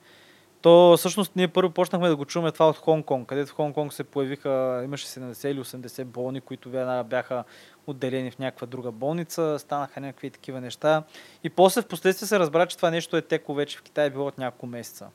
То 0.62 0.98
всъщност 0.98 1.36
ние 1.36 1.48
първо 1.48 1.72
почнахме 1.72 2.08
да 2.08 2.16
го 2.16 2.26
чуваме 2.26 2.52
това 2.52 2.70
от 2.70 2.78
Хонг-Конг, 2.78 3.26
където 3.26 3.52
в 3.52 3.56
Хонг-Конг 3.56 3.90
се 3.90 4.04
появиха, 4.04 4.82
имаше 4.86 5.08
70 5.08 5.48
или 5.48 5.60
80 5.60 6.04
болни, 6.04 6.42
които 6.42 6.70
бя- 6.70 7.04
бяха 7.04 7.44
отделени 7.90 8.32
в 8.32 8.40
някаква 8.40 8.68
друга 8.68 8.92
болница, 8.92 9.60
станаха 9.60 10.02
някакви 10.02 10.30
такива 10.30 10.62
неща. 10.62 11.04
И 11.44 11.50
после 11.50 11.82
в 11.82 11.88
последствие 11.88 12.28
се 12.28 12.40
разбра, 12.40 12.66
че 12.66 12.78
това 12.78 12.92
нещо 12.92 13.18
е 13.18 13.22
текло 13.22 13.56
вече 13.56 13.78
в 13.78 13.82
Китай, 13.82 14.06
е 14.06 14.10
било 14.10 14.28
от 14.28 14.38
няколко 14.38 14.66
месеца. 14.68 15.08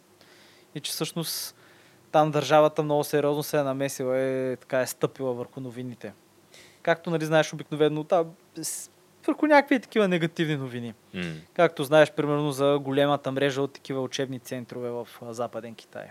И 0.75 0.81
че 0.81 0.93
всъщност 0.93 1.57
там 2.13 2.31
държавата 2.31 2.83
много 2.83 3.05
сериозно 3.05 3.43
се 3.43 3.59
е 3.59 3.63
намесила, 3.63 4.19
е, 4.19 4.57
така 4.57 4.81
е 4.81 4.87
стъпила 4.87 5.33
върху 5.35 5.61
новините. 5.61 6.13
Както, 6.83 7.11
нали, 7.11 7.25
знаеш, 7.25 7.53
обикновено 7.53 8.07
с- 8.63 8.91
върху 9.27 9.47
някакви 9.47 9.81
такива 9.81 10.09
негативни 10.09 10.57
новини. 10.57 10.95
М. 11.15 11.23
Както 11.55 11.85
знаеш, 11.85 12.13
примерно 12.13 12.53
за 12.53 12.79
големата 12.83 13.33
мрежа 13.33 13.63
от 13.63 13.73
такива 13.73 14.01
учебни 14.01 14.41
центрове 14.41 14.91
в 14.91 15.09
Западен 15.23 15.75
Китай, 15.75 16.07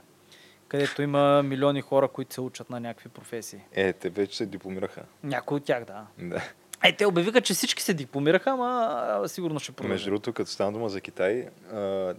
където 0.73 1.01
има 1.01 1.43
милиони 1.43 1.81
хора, 1.81 2.07
които 2.07 2.33
се 2.33 2.41
учат 2.41 2.69
на 2.69 2.79
някакви 2.79 3.09
професии. 3.09 3.59
Е, 3.73 3.93
те 3.93 4.09
вече 4.09 4.37
се 4.37 4.45
дипломираха. 4.45 5.01
Някои 5.23 5.57
от 5.57 5.63
тях, 5.63 5.85
да. 5.85 6.05
Да. 6.19 6.43
Е, 6.83 6.95
те 6.95 7.05
обявиха, 7.05 7.41
че 7.41 7.53
всички 7.53 7.83
се 7.83 7.93
дипломираха, 7.93 8.49
ама 8.49 9.23
сигурно 9.27 9.59
ще 9.59 9.71
продължат. 9.71 9.93
Между 9.93 10.09
другото, 10.09 10.33
като 10.33 10.51
стана 10.51 10.71
дума 10.71 10.89
за 10.89 11.01
Китай, 11.01 11.47
а, 11.73 12.13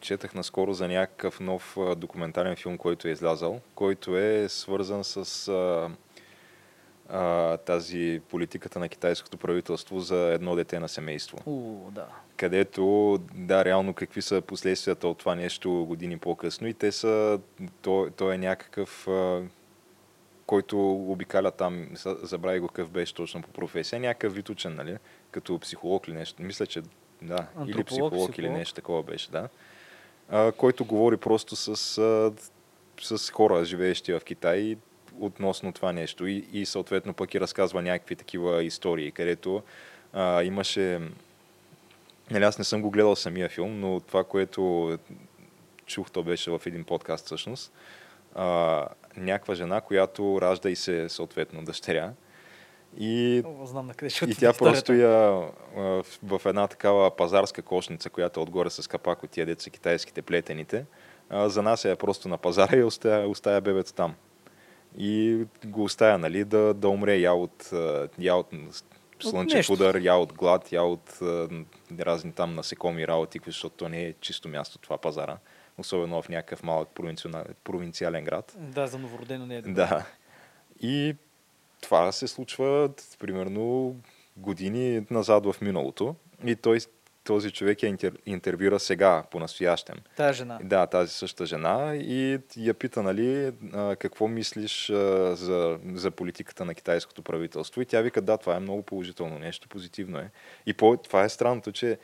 четах 0.00 0.34
наскоро 0.34 0.72
за 0.72 0.88
някакъв 0.88 1.40
нов 1.40 1.76
документален 1.96 2.56
филм, 2.56 2.78
който 2.78 3.08
е 3.08 3.10
излязал, 3.10 3.60
който 3.74 4.16
е 4.18 4.48
свързан 4.48 5.04
с 5.04 5.48
а, 5.48 5.90
а, 7.08 7.56
тази 7.56 8.20
политиката 8.28 8.78
на 8.78 8.88
китайското 8.88 9.36
правителство 9.36 10.00
за 10.00 10.16
едно 10.16 10.56
дете 10.56 10.78
на 10.78 10.88
семейство. 10.88 11.38
У, 11.46 11.90
да. 11.90 12.06
където, 12.36 13.18
да, 13.34 13.64
реално 13.64 13.94
какви 13.94 14.22
са 14.22 14.40
последствията 14.40 15.08
от 15.08 15.18
това 15.18 15.34
нещо 15.34 15.70
години 15.70 16.18
по-късно 16.18 16.68
и 16.68 16.74
те 16.74 16.92
са, 16.92 17.40
то, 17.82 18.10
то 18.16 18.32
е 18.32 18.38
някакъв, 18.38 19.08
а, 19.08 19.42
който 20.46 20.92
обикаля 20.92 21.50
там, 21.50 21.88
за- 21.94 22.18
забравя 22.22 22.60
го 22.60 22.68
какъв 22.68 22.90
беше 22.90 23.14
точно 23.14 23.42
по 23.42 23.48
професия, 23.48 24.00
някакъв 24.00 24.34
вид 24.34 24.48
учен, 24.48 24.74
нали, 24.74 24.96
като 25.30 25.58
психолог 25.58 26.08
или 26.08 26.14
нещо, 26.14 26.42
мисля, 26.42 26.66
че 26.66 26.82
да, 27.22 27.46
или 27.56 27.62
Антрополог, 27.62 27.86
психолог, 27.86 28.28
или 28.28 28.32
психолог. 28.32 28.58
нещо 28.58 28.74
такова 28.74 29.02
беше, 29.02 29.30
да, 29.30 29.48
а, 30.28 30.52
който 30.52 30.84
говори 30.84 31.16
просто 31.16 31.56
с, 31.56 31.98
а, 31.98 32.32
с 33.00 33.30
хора, 33.30 33.64
живеещи 33.64 34.12
в 34.12 34.20
Китай, 34.20 34.76
относно 35.20 35.72
това 35.72 35.92
нещо 35.92 36.26
и, 36.26 36.46
и 36.52 36.66
съответно 36.66 37.14
пък 37.14 37.34
и 37.34 37.40
разказва 37.40 37.82
някакви 37.82 38.16
такива 38.16 38.64
истории, 38.64 39.12
където 39.12 39.62
а, 40.12 40.42
имаше 40.42 41.00
Нали, 42.30 42.44
аз 42.44 42.58
не 42.58 42.64
съм 42.64 42.82
го 42.82 42.90
гледал 42.90 43.16
самия 43.16 43.48
филм, 43.48 43.80
но 43.80 44.00
това, 44.00 44.24
което 44.24 44.98
чух, 45.86 46.10
то 46.10 46.22
беше 46.22 46.50
в 46.50 46.62
един 46.66 46.84
подкаст 46.84 47.26
всъщност. 47.26 47.72
А, 48.34 48.86
някаква 49.16 49.54
жена, 49.54 49.80
която 49.80 50.38
ражда 50.40 50.70
и 50.70 50.76
се 50.76 51.08
съответно 51.08 51.64
дъщеря. 51.64 52.12
И, 52.98 53.42
О, 53.46 53.66
знам 53.66 53.86
на 53.86 53.94
къде 53.94 54.10
ще 54.10 54.24
и 54.24 54.28
тя 54.28 54.50
историята. 54.50 54.58
просто 54.58 54.92
я 54.92 55.42
в, 56.22 56.40
една 56.46 56.66
такава 56.66 57.16
пазарска 57.16 57.62
кошница, 57.62 58.10
която 58.10 58.40
е 58.40 58.42
отгоре 58.42 58.70
с 58.70 58.88
капак 58.88 59.22
от 59.22 59.30
тия 59.30 59.46
деца 59.46 59.70
китайските 59.70 60.22
плетените, 60.22 60.84
занася 61.30 61.88
я 61.88 61.96
просто 61.96 62.28
на 62.28 62.38
пазара 62.38 62.76
и 62.76 62.82
оставя, 62.82 63.28
оставя 63.28 63.60
бебето 63.60 63.92
там. 63.92 64.14
И 64.98 65.44
го 65.64 65.84
оставя, 65.84 66.18
нали, 66.18 66.44
да, 66.44 66.74
да 66.74 66.88
умре 66.88 67.16
я 67.16 67.32
от, 67.32 67.70
я 68.18 68.36
от 68.36 68.48
слънчев 69.20 69.56
нещо. 69.56 69.72
удар, 69.72 69.94
я 69.94 70.14
от 70.14 70.32
глад, 70.32 70.72
я 70.72 70.82
от 70.82 71.18
разни 71.98 72.32
там 72.32 72.54
насекоми 72.54 73.06
работи, 73.06 73.40
защото 73.46 73.76
то 73.76 73.88
не 73.88 74.02
е 74.04 74.14
чисто 74.20 74.48
място 74.48 74.78
това 74.78 74.98
пазара. 74.98 75.38
Особено 75.78 76.22
в 76.22 76.28
някакъв 76.28 76.62
малък 76.62 76.88
провинциален, 77.64 78.24
град. 78.24 78.56
Да, 78.58 78.86
за 78.86 78.98
новородено 78.98 79.46
не 79.46 79.56
е 79.56 79.62
добре. 79.62 79.72
Да. 79.72 80.06
И 80.80 81.16
това 81.80 82.12
се 82.12 82.28
случва 82.28 82.90
примерно 83.18 83.96
години 84.36 85.06
назад 85.10 85.46
в 85.46 85.56
миналото. 85.60 86.14
И 86.44 86.56
той, 86.56 86.78
този 87.24 87.50
човек 87.50 87.82
я 87.82 87.88
интер, 87.88 88.12
интервюра 88.26 88.80
сега, 88.80 89.24
по-настоящем. 89.30 89.96
Тая 90.16 90.32
жена. 90.32 90.58
Да, 90.62 90.86
тази 90.86 91.12
същата 91.12 91.46
жена 91.46 91.96
и 91.96 92.38
я 92.56 92.74
пита, 92.74 93.02
нали, 93.02 93.52
какво 93.98 94.28
мислиш 94.28 94.86
за, 95.32 95.78
за 95.94 96.10
политиката 96.10 96.64
на 96.64 96.74
китайското 96.74 97.22
правителство. 97.22 97.82
И 97.82 97.86
тя 97.86 98.00
вика, 98.00 98.22
да, 98.22 98.38
това 98.38 98.56
е 98.56 98.60
много 98.60 98.82
положително 98.82 99.38
нещо, 99.38 99.68
позитивно 99.68 100.18
е. 100.18 100.30
И 100.66 100.74
по, 100.74 100.96
това 100.96 101.24
е 101.24 101.28
странното, 101.28 101.72
че 101.72 101.98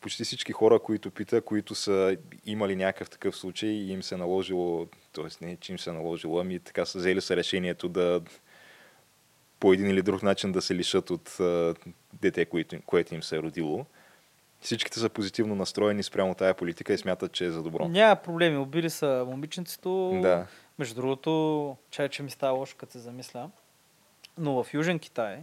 почти 0.00 0.24
всички 0.24 0.52
хора, 0.52 0.78
които 0.78 1.10
пита, 1.10 1.40
които 1.40 1.74
са 1.74 2.16
имали 2.46 2.76
някакъв 2.76 3.10
такъв 3.10 3.36
случай 3.36 3.68
и 3.68 3.92
им 3.92 4.02
се 4.02 4.16
наложило, 4.16 4.86
т.е. 5.12 5.44
не, 5.44 5.56
че 5.56 5.72
им 5.72 5.78
се 5.78 5.92
наложило, 5.92 6.40
ами 6.40 6.58
така 6.58 6.84
са 6.84 6.98
взели 6.98 7.20
са 7.20 7.36
решението 7.36 7.88
да 7.88 8.20
по 9.60 9.72
един 9.72 9.90
или 9.90 10.02
друг 10.02 10.22
начин 10.22 10.52
да 10.52 10.62
се 10.62 10.74
лишат 10.74 11.10
от 11.10 11.40
а, 11.40 11.74
дете, 12.12 12.44
което, 12.44 12.76
което 12.86 13.14
им 13.14 13.22
се 13.22 13.36
е 13.36 13.42
родило. 13.42 13.86
Всичките 14.62 14.98
са 14.98 15.08
позитивно 15.08 15.54
настроени 15.54 16.02
спрямо 16.02 16.34
тая 16.34 16.54
политика 16.54 16.92
и 16.92 16.98
смятат, 16.98 17.32
че 17.32 17.44
е 17.44 17.50
за 17.50 17.62
добро. 17.62 17.88
Няма 17.88 18.16
проблеми. 18.16 18.56
Убили 18.56 18.90
са 18.90 19.24
момиченцето. 19.28 20.18
Да. 20.22 20.46
Между 20.78 20.94
другото, 20.94 21.76
чай, 21.90 22.08
че 22.08 22.22
ми 22.22 22.30
става 22.30 22.58
лошо, 22.58 22.76
като 22.76 22.92
се 22.92 22.98
замисля. 22.98 23.50
Но 24.38 24.64
в 24.64 24.74
Южен 24.74 24.98
Китай, 24.98 25.38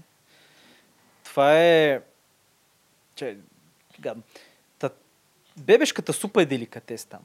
това 1.23 1.59
е... 1.59 2.01
Че, 3.15 3.37
гадно. 3.99 4.23
Та, 4.79 4.89
бебешката 5.57 6.13
супа 6.13 6.41
е 6.41 6.45
деликатес 6.45 7.05
там. 7.05 7.21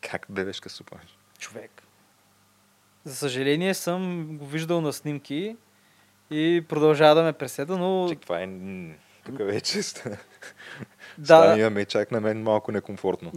Как 0.00 0.26
бебешка 0.30 0.70
супа? 0.70 0.96
Човек. 1.38 1.82
За 3.04 3.16
съжаление 3.16 3.74
съм 3.74 4.26
го 4.38 4.46
виждал 4.46 4.80
на 4.80 4.92
снимки 4.92 5.56
и 6.30 6.64
продължава 6.68 7.14
да 7.14 7.22
ме 7.22 7.32
преседа, 7.32 7.78
но 7.78 8.08
Че 8.08 8.16
това 8.16 8.40
е... 8.42 8.48
Тук 9.24 9.38
вече 9.38 9.82
Да. 11.18 11.24
Стана 11.24 11.70
ми 11.70 11.80
е 11.80 11.84
чак 11.84 12.10
на 12.10 12.20
мен 12.20 12.42
малко 12.42 12.72
некомфортно. 12.72 13.32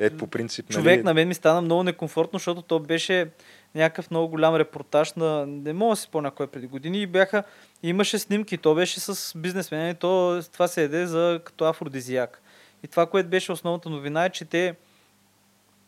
Ето 0.00 0.16
по 0.16 0.26
принцип, 0.26 0.70
Човек 0.70 0.96
нали, 0.96 1.02
на 1.02 1.14
мен 1.14 1.28
ми 1.28 1.34
стана 1.34 1.60
много 1.60 1.82
некомфортно, 1.82 2.38
защото 2.38 2.62
то 2.62 2.78
беше 2.78 3.30
някакъв 3.74 4.10
много 4.10 4.28
голям 4.28 4.56
репортаж 4.56 5.14
на... 5.14 5.46
Не 5.46 5.72
мога 5.72 5.92
да 5.92 5.96
си 5.96 6.02
спомня 6.02 6.30
кой 6.30 6.46
е 6.46 6.48
преди 6.48 6.66
години 6.66 7.02
и 7.02 7.06
бяха... 7.06 7.42
Имаше 7.82 8.18
снимки, 8.18 8.58
то 8.58 8.74
беше 8.74 9.00
с 9.00 9.38
бизнесмени, 9.38 9.94
то 9.94 10.42
това 10.52 10.68
се 10.68 10.82
еде 10.82 11.06
за 11.06 11.40
като 11.44 11.64
афродизияк. 11.64 12.42
И 12.82 12.88
това, 12.88 13.06
което 13.06 13.28
беше 13.28 13.52
основната 13.52 13.90
новина 13.90 14.24
е, 14.24 14.30
че 14.30 14.44
те 14.44 14.74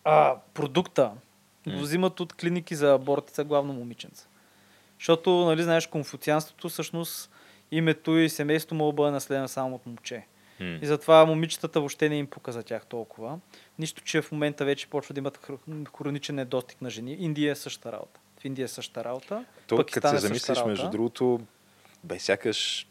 а, 0.05 0.35
продукта 0.55 1.11
го 1.67 1.79
взимат 1.79 2.21
от 2.21 2.33
клиники 2.33 2.75
за 2.75 2.95
абортица, 2.95 3.45
главно 3.45 3.73
момиченца. 3.73 4.27
Защото, 4.99 5.31
нали, 5.31 5.63
знаеш, 5.63 5.87
конфуцианството 5.87 6.69
всъщност 6.69 7.31
името 7.71 8.19
и 8.19 8.29
семейството 8.29 8.75
му 8.75 8.93
бъде 8.93 9.11
наследено 9.11 9.49
само 9.49 9.75
от 9.75 9.87
момче. 9.87 10.27
М, 10.61 10.79
И 10.83 10.87
затова 10.87 11.25
момичетата 11.25 11.81
въобще 11.81 12.09
не 12.09 12.17
им 12.17 12.27
пука 12.27 12.53
за 12.53 12.63
тях 12.63 12.87
толкова. 12.87 13.39
Нищо, 13.79 14.03
че 14.03 14.23
в 14.23 14.33
момента 14.33 14.65
вече 14.65 14.87
почва 14.87 15.15
да 15.15 15.19
имат 15.19 15.39
хр- 15.39 15.59
хроничен 15.99 16.35
недостиг 16.35 16.83
на 16.83 16.91
жени. 16.91 17.13
Индия 17.13 17.53
е 17.53 17.57
същата 17.57 17.93
работа. 17.93 18.21
В 18.41 18.45
Индия 18.45 18.65
е 18.65 18.69
същата 18.69 19.05
работа. 19.05 19.45
то, 19.67 19.77
Пакистан 19.77 20.01
като 20.03 20.11
се 20.11 20.17
е 20.17 20.29
замислиш, 20.29 20.49
работа. 20.49 20.69
между 20.69 20.91
другото, 20.91 21.41
бе 22.05 22.19
сякаш 22.19 22.87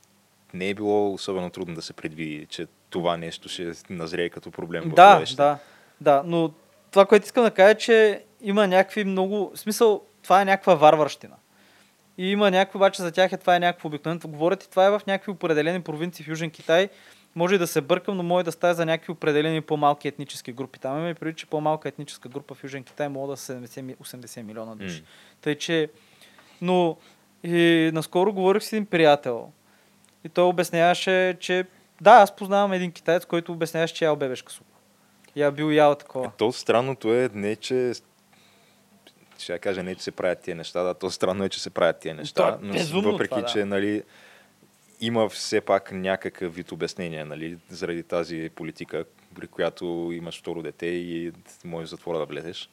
не 0.53 0.69
е 0.69 0.73
било 0.73 1.13
особено 1.13 1.49
трудно 1.49 1.75
да 1.75 1.82
се 1.82 1.93
предвиди, 1.93 2.45
че 2.45 2.67
това 2.89 3.17
нещо 3.17 3.49
ще 3.49 3.71
назрее 3.89 4.30
като 4.30 4.51
проблем 4.51 4.89
Да, 4.89 5.13
бъдеще. 5.13 5.36
да, 5.36 5.58
да. 6.01 6.23
Но 6.25 6.51
това, 6.91 7.06
което 7.06 7.25
искам 7.25 7.43
да 7.43 7.51
кажа 7.51 7.71
е, 7.71 7.75
че 7.75 8.23
има 8.41 8.67
някакви 8.67 9.03
много... 9.03 9.51
В 9.56 9.60
смисъл, 9.60 10.01
това 10.23 10.41
е 10.41 10.45
някаква 10.45 10.75
варварщина. 10.75 11.36
И 12.17 12.32
има 12.32 12.51
някакви, 12.51 12.77
обаче 12.77 13.01
за 13.01 13.12
тях 13.12 13.32
е 13.32 13.38
това 13.38 13.56
е 13.56 13.60
някакво 13.60 13.88
обикновено. 13.88 14.21
Говорят 14.25 14.63
и 14.63 14.69
това 14.69 14.86
е 14.86 14.91
в 14.91 15.01
някакви 15.08 15.32
определени 15.32 15.82
провинции 15.82 16.25
в 16.25 16.30
Южен 16.30 16.51
Китай. 16.51 16.89
Може 17.38 17.56
и 17.56 17.58
да 17.58 17.67
се 17.67 17.82
бъркам, 17.82 18.17
но 18.17 18.23
може 18.23 18.45
да 18.45 18.52
става 18.52 18.73
за 18.73 18.86
някакви 18.86 19.12
определени 19.12 19.62
по-малки 19.62 20.08
етнически 20.08 20.52
групи. 20.52 20.80
Там 20.80 20.97
имаме 20.97 21.13
преди, 21.13 21.36
че 21.36 21.45
по-малка 21.45 21.89
етническа 21.89 22.30
група 22.30 22.56
в 22.56 22.63
Южен 22.63 22.84
Китай 22.84 23.10
може 23.10 23.30
да 23.30 23.38
са 23.38 23.54
70, 23.54 23.82
ми- 23.82 23.95
80 23.95 24.41
милиона 24.41 24.76
души. 24.76 25.02
М. 25.02 25.08
Тъй, 25.41 25.56
че... 25.56 25.89
Но 26.62 26.97
и 27.43 27.91
наскоро 27.93 28.34
говорих 28.34 28.63
с 28.63 28.73
един 28.73 28.86
приятел. 28.86 29.52
И 30.23 30.30
той 30.30 30.43
обясняваше, 30.45 31.38
че 31.39 31.65
да, 32.02 32.12
аз 32.12 32.36
познавам 32.36 32.73
един 32.73 32.91
китаец, 32.91 33.26
който 33.26 33.52
обясняваше, 33.52 33.93
че 33.93 34.06
е 34.06 34.08
ял 34.08 34.15
бебешка 34.15 34.52
супа. 34.52 34.76
Я 35.36 35.52
бил 35.52 35.71
ял 35.71 35.95
такова. 35.95 36.26
Е, 36.26 36.30
то 36.38 36.52
странното 36.52 37.13
е 37.13 37.30
не, 37.34 37.56
че 37.56 37.93
ще 39.39 39.60
кажа 39.60 39.84
не, 39.84 39.95
че 39.95 40.04
се 40.04 40.12
правят 40.12 40.39
тия 40.39 40.56
неща, 40.56 40.84
да, 40.84 40.93
то 40.93 41.12
странно 41.12 41.43
е, 41.43 41.50
че 41.50 41.62
се 41.62 41.69
правят 41.69 42.00
тия 42.00 42.15
неща, 42.15 42.58
То 42.58 42.65
е 42.65 42.84
но 42.93 43.12
въпреки, 43.12 43.30
това, 43.30 43.41
да. 43.41 43.47
че 43.47 43.65
нали, 43.65 44.04
има 45.02 45.30
все 45.30 45.62
пак 45.62 45.92
някакъв 45.92 46.56
вид 46.56 46.72
обяснение, 46.72 47.26
нали, 47.26 47.58
заради 47.70 48.04
тази 48.04 48.50
политика, 48.56 49.06
при 49.36 49.48
която 49.48 50.10
имаш 50.14 50.40
второ 50.40 50.62
дете 50.62 50.86
и 50.86 51.32
можеш 51.66 51.88
в 51.88 51.92
затвора 51.92 52.18
да 52.18 52.26
влезеш. 52.26 52.70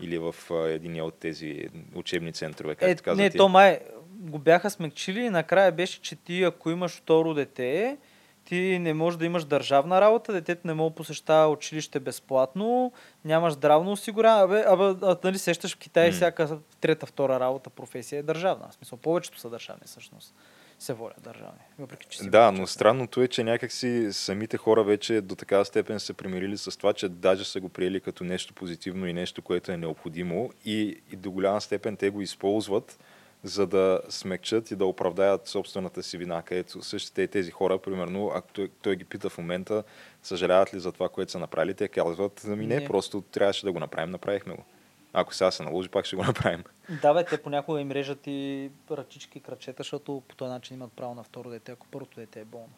Или 0.00 0.18
в 0.18 0.34
един 0.68 1.02
от 1.02 1.14
тези 1.14 1.68
учебни 1.94 2.32
центрове, 2.32 2.74
както 2.74 2.90
Е, 2.90 2.94
каза 2.94 3.22
не, 3.22 3.30
ти. 3.30 3.38
то 3.38 3.48
май 3.48 3.80
го 4.12 4.38
бяха 4.38 4.70
смекчили 4.70 5.20
и 5.20 5.30
накрая 5.30 5.72
беше, 5.72 6.00
че 6.00 6.16
ти 6.16 6.42
ако 6.42 6.70
имаш 6.70 6.92
второ 6.92 7.34
дете, 7.34 7.98
ти 8.44 8.78
не 8.78 8.94
можеш 8.94 9.18
да 9.18 9.24
имаш 9.26 9.44
държавна 9.44 10.00
работа, 10.00 10.32
детето 10.32 10.66
не 10.66 10.74
може 10.74 10.90
да 10.90 10.94
посещава 10.94 11.52
училище 11.52 12.00
безплатно, 12.00 12.92
нямаш 13.24 13.52
здравно 13.52 13.92
осигуряване. 13.92 14.60
Абе, 14.60 14.84
абе, 14.84 15.06
а, 15.06 15.16
нали 15.24 15.38
сещаш 15.38 15.74
в 15.74 15.78
Китай 15.78 16.06
М. 16.06 16.12
всяка 16.12 16.58
трета, 16.80 17.06
втора 17.06 17.40
работа, 17.40 17.70
професия 17.70 18.18
е 18.18 18.22
държавна. 18.22 18.68
В 18.70 18.74
смисъл, 18.74 18.98
повечето 18.98 19.40
са 19.40 19.50
държавни 19.50 19.82
всъщност. 19.86 20.34
Се 20.80 20.92
волят 20.92 21.22
държавни. 21.22 21.60
Въпреки, 21.78 22.06
че 22.10 22.18
си 22.18 22.30
Да, 22.30 22.52
но 22.52 22.66
странното 22.66 23.22
е, 23.22 23.28
че 23.28 23.44
някакси 23.44 24.08
самите 24.12 24.56
хора 24.56 24.84
вече 24.84 25.20
до 25.20 25.34
такава 25.34 25.64
степен 25.64 26.00
са 26.00 26.14
примирили 26.14 26.58
с 26.58 26.78
това, 26.78 26.92
че 26.92 27.08
даже 27.08 27.44
са 27.44 27.60
го 27.60 27.68
приели 27.68 28.00
като 28.00 28.24
нещо 28.24 28.54
позитивно 28.54 29.06
и 29.06 29.12
нещо, 29.12 29.42
което 29.42 29.72
е 29.72 29.76
необходимо 29.76 30.50
и, 30.64 31.00
и 31.12 31.16
до 31.16 31.30
голяма 31.30 31.60
степен 31.60 31.96
те 31.96 32.10
го 32.10 32.20
използват, 32.22 32.98
за 33.44 33.66
да 33.66 34.00
смекчат 34.08 34.70
и 34.70 34.76
да 34.76 34.86
оправдаят 34.86 35.46
собствената 35.46 36.02
си 36.02 36.18
вина. 36.18 36.42
Където 36.42 36.82
същите 36.82 37.26
тези 37.26 37.50
хора, 37.50 37.78
примерно, 37.78 38.32
ако 38.34 38.52
той, 38.52 38.70
той 38.82 38.96
ги 38.96 39.04
пита 39.04 39.30
в 39.30 39.38
момента, 39.38 39.84
съжаляват 40.22 40.74
ли 40.74 40.80
за 40.80 40.92
това, 40.92 41.08
което 41.08 41.32
са 41.32 41.38
направили, 41.38 41.74
те 41.74 41.88
казват, 41.88 42.44
ами 42.48 42.66
не, 42.66 42.76
Не. 42.76 42.84
просто 42.86 43.20
трябваше 43.20 43.66
да 43.66 43.72
го 43.72 43.80
направим, 43.80 44.10
направихме 44.10 44.54
го. 44.54 44.64
Ако 45.12 45.34
сега 45.34 45.50
се 45.50 45.62
наложи, 45.62 45.88
пак 45.88 46.04
ще 46.04 46.16
го 46.16 46.22
направим. 46.24 46.64
Да, 47.02 47.14
бе, 47.14 47.24
те 47.24 47.42
понякога 47.42 47.80
им 47.80 47.90
режат 47.90 48.26
и 48.26 48.70
ръчички 48.90 49.38
и 49.38 49.40
крачета, 49.40 49.82
защото 49.82 50.22
по 50.28 50.34
този 50.34 50.50
начин 50.50 50.76
имат 50.76 50.92
право 50.92 51.14
на 51.14 51.22
второ 51.22 51.50
дете, 51.50 51.72
ако 51.72 51.86
първото 51.86 52.20
дете 52.20 52.40
е 52.40 52.44
болно. 52.44 52.74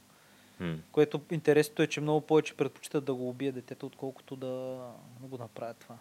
М. 0.61 0.77
Което 0.93 1.21
интересното 1.31 1.83
е, 1.83 1.87
че 1.87 2.01
много 2.01 2.21
повече 2.21 2.57
предпочитат 2.57 3.05
да 3.05 3.15
го 3.15 3.29
убие 3.29 3.53
детето, 3.53 3.87
отколкото 3.87 4.37
да, 4.37 4.79
го 5.21 5.39
направят 5.39 5.77
това. 5.77 5.95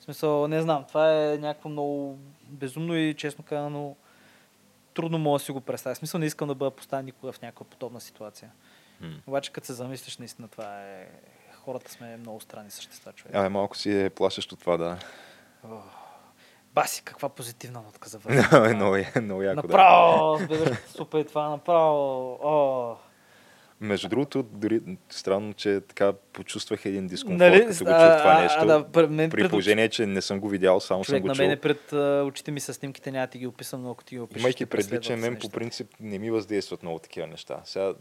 В 0.00 0.02
смисъл, 0.02 0.48
не 0.48 0.62
знам, 0.62 0.84
това 0.88 1.32
е 1.32 1.38
някакво 1.38 1.68
много 1.68 2.18
безумно 2.48 2.96
и 2.96 3.14
честно 3.14 3.44
казано 3.44 3.96
трудно 4.94 5.18
мога 5.18 5.38
да 5.38 5.44
си 5.44 5.52
го 5.52 5.60
представя. 5.60 5.94
В 5.94 5.98
смисъл 5.98 6.20
не 6.20 6.26
искам 6.26 6.48
да 6.48 6.54
бъда 6.54 6.70
поставен 6.70 7.04
никога 7.04 7.32
в 7.32 7.42
някаква 7.42 7.66
подобна 7.66 8.00
ситуация. 8.00 8.50
М. 9.00 9.10
Обаче 9.26 9.52
като 9.52 9.66
се 9.66 9.72
замислиш, 9.72 10.18
наистина 10.18 10.48
това 10.48 10.82
е... 10.82 11.08
Хората 11.54 11.92
сме 11.92 12.16
много 12.16 12.40
странни 12.40 12.70
същества, 12.70 13.12
човек. 13.12 13.34
Абе, 13.34 13.48
малко 13.48 13.76
си 13.76 14.00
е 14.00 14.10
плашещо 14.10 14.56
това, 14.56 14.76
да. 14.76 14.98
Ох. 15.64 15.82
Баси, 16.74 17.02
каква 17.04 17.28
позитивна 17.28 17.82
нотка 17.82 18.08
за 18.08 18.18
върху. 18.18 18.74
много, 18.76 18.96
е, 18.96 19.12
много 19.22 19.42
яко, 19.42 19.62
да. 19.62 19.68
Направо, 19.68 20.38
с 20.38 20.46
бебешката 20.46 20.88
супа 20.90 21.20
и 21.20 21.24
това, 21.24 21.48
направо. 21.48 22.38
О. 22.42 22.96
Между 23.80 24.08
другото, 24.08 24.42
дори 24.42 24.80
странно, 25.10 25.54
че 25.54 25.80
така 25.80 26.12
почувствах 26.12 26.84
един 26.84 27.06
дискомфорт, 27.06 27.38
Нали, 27.38 27.66
като 27.66 27.84
го 27.84 27.90
а, 27.90 28.12
чух 28.12 28.20
това 28.20 28.32
а, 28.32 28.42
нещо. 28.42 28.66
да, 28.66 28.88
пред 28.92 29.10
мен 29.10 29.30
при 29.30 29.42
пред 29.42 29.50
положение, 29.50 29.88
че 29.88 30.06
не 30.06 30.20
съм 30.20 30.40
го 30.40 30.48
видял, 30.48 30.80
само 30.80 31.04
Човек 31.04 31.18
съм 31.18 31.22
го 31.22 31.28
на 31.28 31.34
чул. 31.34 31.46
мен 31.46 31.58
пред 31.58 31.92
а, 31.92 32.24
очите 32.26 32.50
ми 32.50 32.60
са 32.60 32.74
снимките, 32.74 33.12
няма 33.12 33.26
да 33.26 33.30
ти 33.30 33.38
ги 33.38 33.46
описам, 33.46 33.82
но 33.82 33.90
ако 33.90 34.04
ти 34.04 34.14
ги 34.14 34.20
опишеш, 34.20 34.40
Имайки 34.42 34.66
предвид, 34.66 35.02
че 35.02 35.16
мен 35.16 35.36
по 35.40 35.48
принцип 35.48 35.88
не 36.00 36.18
ми 36.18 36.30
въздействат 36.30 36.82
много 36.82 36.98
такива 36.98 37.26
неща. 37.26 37.60
Сега, 37.64 37.92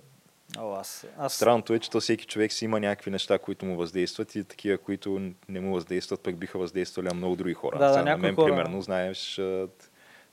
О, 0.58 0.74
аз, 0.74 1.06
аз... 1.18 1.34
странното 1.34 1.74
е, 1.74 1.80
че 1.80 1.90
то 1.90 2.00
всеки 2.00 2.26
човек 2.26 2.54
си 2.54 2.66
има 2.66 2.80
някакви 2.80 3.12
неща, 3.12 3.40
които 3.40 3.66
му 3.66 3.76
въздействат 3.76 4.36
и 4.36 4.44
такива, 4.44 4.78
които 4.78 5.22
не 5.50 5.60
му 5.60 5.74
въздействат, 5.74 6.20
пък 6.20 6.38
биха 6.38 6.60
въздействали 6.60 7.08
на 7.08 7.14
много 7.14 7.36
други 7.36 7.54
хора. 7.54 7.78
Да, 7.78 7.92
да, 7.92 8.04
на 8.04 8.18
мен, 8.18 8.36
хора- 8.36 8.46
примерно, 8.46 8.82
знаеш, 8.82 9.42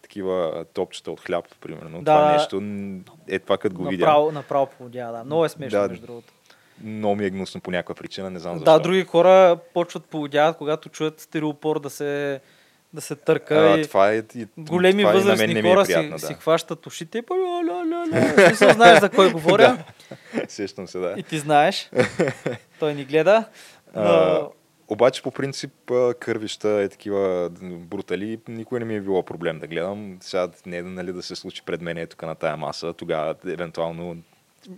такива 0.02 0.64
топчета 0.74 1.10
от 1.10 1.20
хляб, 1.20 1.44
примерно. 1.60 1.98
Да. 1.98 2.14
Това 2.14 2.32
нещо 2.32 2.62
е 3.28 3.38
това, 3.38 3.58
като 3.58 3.74
го 3.74 3.84
видя. 3.84 4.04
Направо, 4.04 4.32
направо 4.32 4.66
поводя, 4.68 5.12
да. 5.12 5.24
Много 5.24 5.44
е 5.44 5.48
смешно, 5.48 5.80
Да. 5.80 5.88
между 5.88 6.06
другото. 6.06 6.32
Много 6.80 7.16
ми 7.16 7.24
е 7.24 7.30
гнусно 7.30 7.60
по 7.60 7.70
някаква 7.70 7.94
причина, 7.94 8.30
не 8.30 8.38
знам 8.38 8.54
защо. 8.54 8.72
Да, 8.72 8.78
други 8.78 9.04
хора 9.04 9.58
почват 9.74 10.04
поводяват, 10.04 10.56
когато 10.56 10.88
чуят 10.88 11.20
стереопор 11.20 11.80
да 11.80 11.90
се, 11.90 12.40
да 12.92 13.00
се 13.00 13.14
търка 13.14 13.54
а, 13.54 13.78
и 13.78 13.86
това 13.86 14.12
е, 14.12 14.22
и, 14.34 14.46
големи 14.58 15.02
това 15.02 15.10
и 15.12 15.14
на 15.14 15.20
мен 15.20 15.22
възрастни 15.22 15.54
не 15.54 15.62
ми 15.62 15.68
е 15.68 15.74
хора 15.74 15.84
приятно, 15.84 16.18
си, 16.18 16.22
да. 16.22 16.26
си 16.26 16.34
хващат 16.34 16.86
ушите 16.86 17.18
и 17.18 17.22
ля, 17.30 17.86
ля. 17.86 18.46
Смисъл, 18.46 18.70
знаеш 18.70 19.00
за 19.00 19.08
кой 19.08 19.32
говоря 19.32 19.84
Сещам 20.48 20.88
се, 20.88 20.98
да. 20.98 21.14
и 21.16 21.22
ти 21.22 21.38
знаеш. 21.38 21.90
Той 22.78 22.94
ни 22.94 23.04
гледа. 23.04 23.44
Но... 23.94 24.02
А, 24.02 24.48
обаче 24.88 25.22
по 25.22 25.30
принцип 25.30 25.72
кървища 26.20 26.68
е 26.68 26.88
такива 26.88 27.50
брутали, 27.60 28.40
никой 28.48 28.78
не 28.78 28.84
ми 28.84 28.96
е 28.96 29.00
било 29.00 29.22
проблем 29.22 29.58
да 29.58 29.66
гледам. 29.66 30.18
Сега 30.20 30.48
не 30.66 30.76
е 30.76 30.82
нали, 30.82 31.12
да 31.12 31.22
се 31.22 31.36
случи 31.36 31.62
пред 31.66 31.80
мен 31.80 31.98
е 31.98 32.06
тук 32.06 32.22
на 32.22 32.34
тая 32.34 32.56
маса, 32.56 32.92
тогава 32.92 33.34
евентуално 33.46 34.16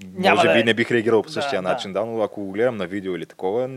Няма 0.04 0.36
може 0.36 0.48
да 0.48 0.54
би 0.54 0.60
е. 0.60 0.64
не 0.64 0.74
бих 0.74 0.90
реагирал 0.90 1.22
по 1.22 1.26
Да, 1.26 1.32
същия 1.32 1.62
да. 1.62 1.68
начин, 1.68 1.92
да, 1.92 2.04
но 2.04 2.22
ако 2.22 2.40
го 2.40 2.52
гледам 2.52 2.76
на 2.76 2.86
видео 2.86 3.16
или 3.16 3.26
такова, 3.26 3.68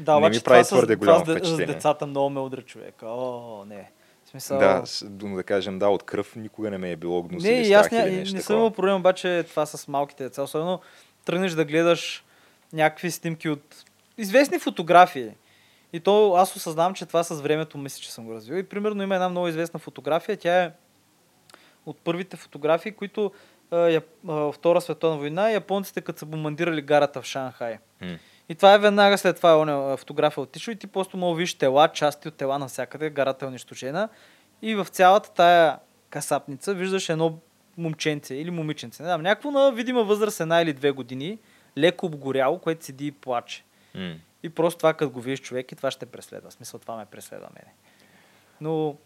Да, 0.00 0.20
не 0.20 0.28
ми 0.28 0.40
прави 0.40 0.64
твърде 0.64 0.94
с, 0.94 0.96
голямо 0.96 1.20
това 1.20 1.32
де- 1.32 1.38
с 1.38 1.42
впечатление. 1.42 1.74
децата 1.74 2.06
много 2.06 2.30
ме 2.30 2.40
удра 2.40 2.62
човек. 2.62 2.94
О, 3.02 3.64
не. 3.66 3.90
В 4.24 4.28
смисъл... 4.28 4.58
да, 4.58 4.82
да 5.26 5.42
кажем, 5.42 5.78
да, 5.78 5.88
от 5.88 6.02
кръв 6.02 6.36
никога 6.36 6.70
не 6.70 6.78
ме 6.78 6.90
е 6.90 6.96
било 6.96 7.22
гнус 7.22 7.42
Не, 7.42 7.50
или 7.50 7.68
и 7.68 7.72
аз 7.72 7.86
страх 7.86 7.92
не, 7.94 8.04
или 8.04 8.10
не 8.10 8.16
нещо 8.16 8.30
съм 8.30 8.38
такова. 8.38 8.56
имал 8.56 8.70
проблем, 8.70 8.96
обаче 8.96 9.44
това 9.44 9.66
с 9.66 9.88
малките 9.88 10.22
деца. 10.22 10.42
Особено 10.42 10.80
тръгнеш 11.24 11.52
да 11.52 11.64
гледаш 11.64 12.24
някакви 12.72 13.10
снимки 13.10 13.48
от 13.48 13.84
известни 14.18 14.58
фотографии. 14.58 15.30
И 15.92 16.00
то 16.00 16.34
аз 16.34 16.56
осъзнавам, 16.56 16.94
че 16.94 17.06
това 17.06 17.24
с 17.24 17.34
времето 17.34 17.78
мисля, 17.78 18.00
че 18.00 18.12
съм 18.12 18.24
го 18.24 18.34
развил. 18.34 18.56
И 18.56 18.62
примерно 18.62 19.02
има 19.02 19.14
една 19.14 19.28
много 19.28 19.48
известна 19.48 19.80
фотография. 19.80 20.36
Тя 20.36 20.62
е 20.62 20.70
от 21.86 21.98
първите 21.98 22.36
фотографии, 22.36 22.92
които 22.92 23.32
Втора 24.52 24.80
световна 24.80 25.18
война, 25.18 25.50
японците 25.50 26.00
като 26.00 26.18
са 26.18 26.26
бомбандирали 26.26 26.82
гарата 26.82 27.22
в 27.22 27.24
Шанхай. 27.24 27.78
М. 28.00 28.18
И 28.48 28.54
това 28.54 28.74
е 28.74 28.78
веднага 28.78 29.18
след 29.18 29.36
това 29.36 29.58
оня 29.58 29.96
фотография 29.96 30.42
отишла 30.42 30.72
и 30.72 30.76
ти 30.76 30.86
просто 30.86 31.16
мога 31.16 31.36
видиш 31.36 31.54
тела, 31.54 31.88
части 31.88 32.28
от 32.28 32.34
тела 32.34 32.58
навсякъде, 32.58 33.10
гарата 33.10 33.44
е 33.44 33.48
унищожена. 33.48 34.08
И 34.62 34.74
в 34.74 34.84
цялата 34.84 35.32
тая 35.32 35.78
касапница 36.10 36.74
виждаш 36.74 37.08
едно 37.08 37.38
момченце 37.78 38.34
или 38.34 38.50
момиченце. 38.50 39.02
Не 39.02 39.08
знам, 39.08 39.22
някакво 39.22 39.50
на 39.50 39.72
видима 39.72 40.04
възраст 40.04 40.40
една 40.40 40.62
или 40.62 40.72
две 40.72 40.90
години, 40.90 41.38
леко 41.78 42.06
обгоряло, 42.06 42.58
което 42.58 42.84
седи 42.84 43.06
и 43.06 43.12
плаче. 43.12 43.64
М. 43.94 44.14
И 44.42 44.48
просто 44.48 44.78
това, 44.78 44.94
като 44.94 45.12
го 45.12 45.20
видиш 45.20 45.40
човек, 45.40 45.72
и 45.72 45.76
това 45.76 45.90
ще 45.90 46.06
преследва. 46.06 46.50
В 46.50 46.52
смисъл, 46.52 46.80
това 46.80 46.96
ме 46.96 47.04
преследва 47.06 47.48
мене. 47.54 47.72
Но... 48.60 48.96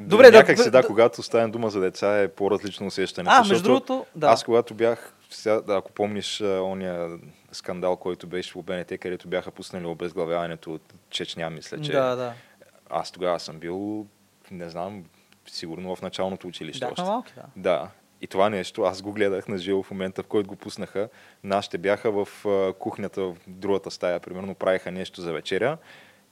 Добре, 0.00 0.30
да- 0.30 0.36
Някак 0.38 0.58
си, 0.58 0.64
да, 0.64 0.82
да- 0.82 0.86
когато 0.86 1.22
стане 1.22 1.48
дума 1.48 1.70
за 1.70 1.80
деца 1.80 2.18
е 2.18 2.28
по-различно 2.28 2.86
усещането. 2.86 3.30
А, 3.34 3.44
между 3.44 3.62
другото, 3.64 4.06
да. 4.14 4.26
Аз 4.26 4.44
когато 4.44 4.74
бях, 4.74 5.14
сега, 5.30 5.60
да, 5.60 5.74
ако 5.74 5.92
помниш 5.92 6.40
ония 6.40 7.18
скандал, 7.52 7.96
който 7.96 8.26
беше 8.26 8.52
в 8.52 8.62
БНТ, 8.62 8.98
където 9.00 9.28
бяха 9.28 9.50
пуснали 9.50 9.86
обезглавяването 9.86 10.74
от 10.74 10.82
Чечня, 11.10 11.50
мисля, 11.50 11.80
че 11.80 11.92
Да, 11.92 12.16
да. 12.16 12.32
аз 12.90 13.10
тогава 13.10 13.40
съм 13.40 13.58
бил, 13.58 14.06
не 14.50 14.70
знам, 14.70 15.04
сигурно 15.46 15.96
в 15.96 16.02
началното 16.02 16.48
училище 16.48 16.84
още. 16.84 17.02
малки, 17.02 17.32
да. 17.36 17.42
Да. 17.56 17.88
И 18.20 18.26
това 18.26 18.50
нещо, 18.50 18.82
аз 18.82 19.02
го 19.02 19.12
гледах 19.12 19.48
на 19.48 19.58
живо 19.58 19.82
в 19.82 19.90
момента, 19.90 20.22
в 20.22 20.26
който 20.26 20.48
го 20.48 20.56
пуснаха. 20.56 21.08
Нашите 21.44 21.78
бяха 21.78 22.10
в 22.14 22.28
кухнята, 22.78 23.22
в 23.22 23.36
другата 23.46 23.90
стая, 23.90 24.20
примерно, 24.20 24.54
правиха 24.54 24.90
нещо 24.90 25.20
за 25.20 25.32
вечеря. 25.32 25.76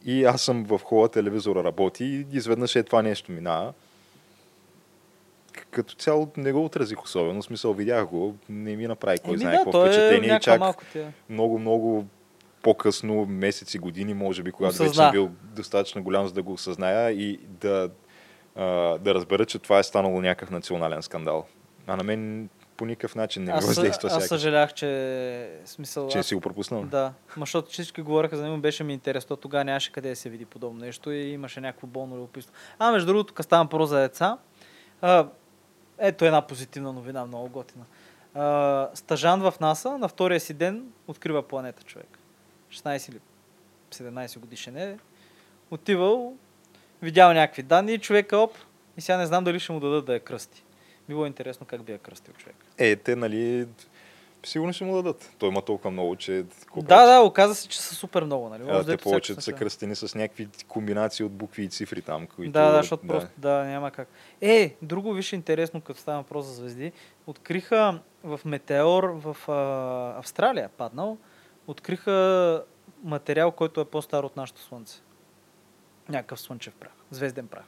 И 0.04 0.24
аз 0.24 0.42
съм 0.42 0.64
в 0.64 0.78
хола, 0.78 1.08
телевизора 1.08 1.64
работи 1.64 2.04
и 2.04 2.26
изведнъж 2.32 2.76
е 2.76 2.82
това 2.82 3.02
нещо 3.02 3.32
минава. 3.32 3.72
К- 5.52 5.64
Като 5.70 5.94
цяло 5.94 6.28
не 6.36 6.52
го 6.52 6.64
отразих 6.64 7.02
особено, 7.02 7.42
в 7.42 7.44
смисъл 7.44 7.72
видях 7.72 8.06
го, 8.06 8.36
не 8.48 8.76
ми 8.76 8.86
направи 8.86 9.18
кой 9.18 9.30
Еми 9.30 9.38
знае 9.38 9.52
да, 9.52 9.62
какво 9.64 9.82
е 9.82 9.86
впечатление. 9.86 10.28
и 10.28 10.32
някаква 10.32 10.74
чак 10.92 11.04
много, 11.28 11.58
много 11.58 12.06
по-късно, 12.62 13.26
месеци, 13.26 13.78
години, 13.78 14.14
може 14.14 14.42
би, 14.42 14.52
когато 14.52 14.72
вече 14.74 14.82
Осъзна. 14.82 15.04
съм 15.04 15.12
бил 15.12 15.30
достатъчно 15.42 16.02
голям, 16.02 16.26
за 16.26 16.34
да 16.34 16.42
го 16.42 16.52
осъзная 16.52 17.10
и 17.10 17.36
да, 17.42 17.90
а, 18.56 18.64
да 18.98 19.14
разбера, 19.14 19.46
че 19.46 19.58
това 19.58 19.78
е 19.78 19.82
станало 19.82 20.20
някакъв 20.20 20.50
национален 20.50 21.02
скандал. 21.02 21.46
А 21.86 21.96
на 21.96 22.04
мен 22.04 22.48
по 22.76 22.86
никакъв 22.86 23.14
начин 23.14 23.44
не 23.44 23.52
ми 23.52 23.58
Аз, 23.58 23.66
въздейства 23.66 24.06
аз 24.06 24.12
сякаш, 24.12 24.28
съжалях, 24.28 24.74
че 24.74 25.50
смисъл. 25.64 26.08
че 26.08 26.18
аз- 26.18 26.26
си 26.26 26.34
го 26.34 26.40
пропуснал. 26.40 26.82
Да, 26.82 27.12
защото 27.36 27.70
всички 27.70 28.02
говореха 28.02 28.36
за 28.36 28.42
него, 28.42 28.58
беше 28.58 28.84
ми 28.84 28.92
интересно, 28.92 29.36
тогава 29.36 29.64
нямаше 29.64 29.92
къде 29.92 30.08
да 30.08 30.16
се 30.16 30.30
види 30.30 30.44
подобно 30.44 30.80
нещо 30.80 31.10
и 31.10 31.28
имаше 31.28 31.60
някакво 31.60 31.86
болно 31.86 32.16
любопитство. 32.16 32.54
А, 32.78 32.92
между 32.92 33.06
другото, 33.06 33.34
като 33.34 33.44
ставам 33.44 33.68
про 33.68 33.86
за 33.86 33.98
деца, 33.98 34.38
а, 35.00 35.26
ето 35.98 36.24
една 36.24 36.42
позитивна 36.42 36.92
новина, 36.92 37.26
много 37.26 37.48
готина. 37.48 37.84
А, 38.34 38.88
стажан 38.94 39.40
в 39.40 39.54
НАСА 39.60 39.98
на 39.98 40.08
втория 40.08 40.40
си 40.40 40.54
ден 40.54 40.84
открива 41.08 41.42
планета 41.42 41.82
човек. 41.82 42.18
16 42.70 43.08
или 43.10 43.20
17 43.90 44.38
годишен 44.38 44.76
е. 44.76 44.98
Отивал, 45.70 46.34
видял 47.02 47.32
някакви 47.32 47.62
данни, 47.62 47.98
човека 47.98 48.36
оп, 48.36 48.54
и 48.96 49.00
сега 49.00 49.18
не 49.18 49.26
знам 49.26 49.44
дали 49.44 49.60
ще 49.60 49.72
му 49.72 49.80
дадат 49.80 50.04
да 50.04 50.14
я 50.14 50.20
кръсти. 50.20 50.64
Било 51.08 51.26
интересно 51.26 51.66
как 51.66 51.82
би 51.82 51.92
я 51.92 51.98
кръстил 51.98 52.34
човек. 52.34 52.56
Е, 52.78 52.96
те, 52.96 53.16
нали, 53.16 53.66
сигурно 54.46 54.72
ще 54.72 54.84
му 54.84 54.94
дадат. 54.94 55.30
Той 55.38 55.48
има 55.48 55.62
толкова 55.62 55.90
много, 55.90 56.16
че... 56.16 56.44
Да, 56.76 57.06
да, 57.06 57.20
оказа 57.20 57.54
се, 57.54 57.68
че 57.68 57.80
са 57.80 57.94
супер 57.94 58.24
много, 58.24 58.48
нали? 58.48 58.62
А, 58.62 58.66
Може 58.66 58.78
да 58.78 58.84
те 58.86 58.92
е 58.92 58.96
по 58.96 59.02
повече 59.02 59.34
са 59.34 59.52
кръстени 59.52 59.96
с 59.96 60.14
някакви 60.14 60.48
комбинации 60.68 61.24
от 61.24 61.32
букви 61.32 61.64
и 61.64 61.68
цифри 61.68 62.02
там, 62.02 62.26
които... 62.26 62.52
Да, 62.52 62.70
да, 62.70 62.76
защото 62.76 63.06
просто 63.06 63.30
да, 63.38 63.64
няма 63.64 63.90
как. 63.90 64.08
Е, 64.40 64.76
друго 64.82 65.12
виж 65.12 65.32
интересно, 65.32 65.80
като 65.80 66.00
става 66.00 66.18
въпрос 66.18 66.46
за 66.46 66.54
звезди. 66.54 66.92
Откриха 67.26 68.00
в 68.24 68.40
метеор 68.44 69.04
в 69.04 69.36
а, 69.48 70.18
Австралия, 70.18 70.68
паднал, 70.68 71.18
откриха 71.66 72.64
материал, 73.04 73.50
който 73.50 73.80
е 73.80 73.84
по-стар 73.84 74.24
от 74.24 74.36
нашето 74.36 74.60
Слънце. 74.60 75.00
Някакъв 76.08 76.40
слънчев 76.40 76.74
прах, 76.74 76.92
звезден 77.10 77.48
прах. 77.48 77.64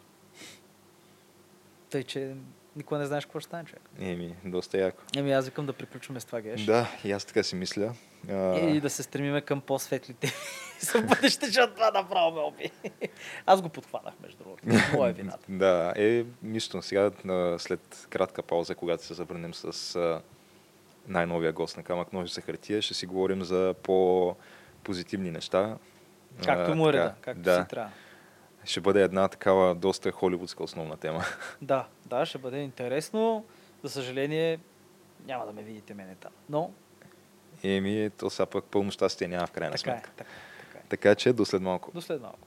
Тъй, 1.91 2.05
че 2.05 2.35
никога 2.77 2.99
не 2.99 3.07
знаеш 3.07 3.25
какво 3.25 3.41
ще 3.41 3.47
стане, 3.47 3.65
човек. 3.65 3.83
Еми, 4.01 4.37
доста 4.45 4.79
яко. 4.79 5.03
Еми, 5.17 5.33
аз 5.33 5.45
викам 5.45 5.67
да 5.67 5.73
приключваме 5.73 6.21
с 6.21 6.25
това, 6.25 6.41
геш. 6.41 6.65
Да, 6.65 6.89
и 7.05 7.13
аз 7.13 7.25
така 7.25 7.43
си 7.43 7.57
мисля. 7.57 7.95
А, 8.31 8.59
И 8.59 8.81
да 8.81 8.91
се 8.91 9.03
стремиме 9.03 9.41
към 9.41 9.61
по-светлите 9.61 10.33
за 10.81 11.03
бъдеще, 11.03 11.47
защото 11.47 11.75
това 11.75 11.91
направо 11.91 12.33
ме 12.33 12.41
оби. 12.41 12.71
Аз 13.47 13.63
го 13.63 13.69
подхванах, 13.69 14.15
между 14.23 14.39
другото. 14.39 14.63
Моя 14.95 15.11
е 15.11 15.13
вината. 15.13 15.45
Да, 15.49 15.93
е 15.97 16.25
нищо. 16.43 16.83
Сега, 16.83 17.11
след 17.59 18.07
кратка 18.11 18.43
пауза, 18.43 18.75
когато 18.75 19.05
се 19.05 19.15
завърнем 19.15 19.55
с 19.55 19.99
най-новия 21.09 21.53
гост 21.53 21.77
на 21.77 21.83
Камък 21.83 22.13
Ножица 22.13 22.41
хартия, 22.41 22.83
ще 22.83 22.95
си 22.95 23.07
говорим 23.07 23.45
за 23.45 23.75
по-позитивни 23.83 25.31
неща. 25.31 25.77
Както 26.45 26.75
му 26.75 26.89
е 26.89 26.93
реда, 26.93 27.15
както 27.21 27.43
да. 27.43 27.63
си 27.63 27.69
трябва. 27.69 27.91
Ще 28.65 28.81
бъде 28.81 29.03
една 29.03 29.29
такава 29.29 29.75
доста 29.75 30.13
холивудска 30.13 30.63
основна 30.65 30.97
тема. 30.97 31.25
Да, 31.63 31.87
да, 32.07 32.27
ще 32.27 32.39
бъде 32.39 32.59
интересно. 32.59 33.45
За 33.83 33.91
съжаление, 33.91 34.59
няма 35.27 35.47
да 35.47 35.53
ме 35.53 35.63
видите 35.63 35.95
мене 35.95 36.15
там. 36.15 36.33
Но 36.49 36.71
Еми, 37.63 38.11
то 38.19 38.31
сега 38.31 38.47
пък 38.47 38.65
пълно 38.65 38.91
щастие 38.91 39.29
няма 39.29 39.47
в 39.47 39.51
крайна 39.51 39.77
така 39.77 39.91
е, 39.91 39.93
сметка. 39.95 40.11
така, 40.17 40.31
така 40.61 40.79
е. 40.79 40.83
Така 40.89 41.15
че 41.15 41.33
до 41.33 41.45
след 41.45 41.63
малко. 41.63 41.91
До 41.95 42.01
след 42.03 42.23
малко. 42.23 42.39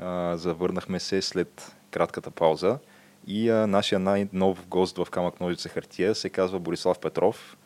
А, 0.00 0.36
завърнахме 0.36 1.00
се 1.00 1.22
след 1.22 1.76
кратката 1.90 2.30
пауза 2.30 2.78
и 3.26 3.50
а, 3.50 3.66
нашия 3.66 3.98
най-нов 3.98 4.66
гост 4.66 4.96
в 4.96 5.06
Камък 5.10 5.40
Ножица 5.40 5.68
хартия 5.68 6.14
се 6.14 6.28
казва 6.28 6.58
Борислав 6.58 6.98
Петров, 6.98 7.56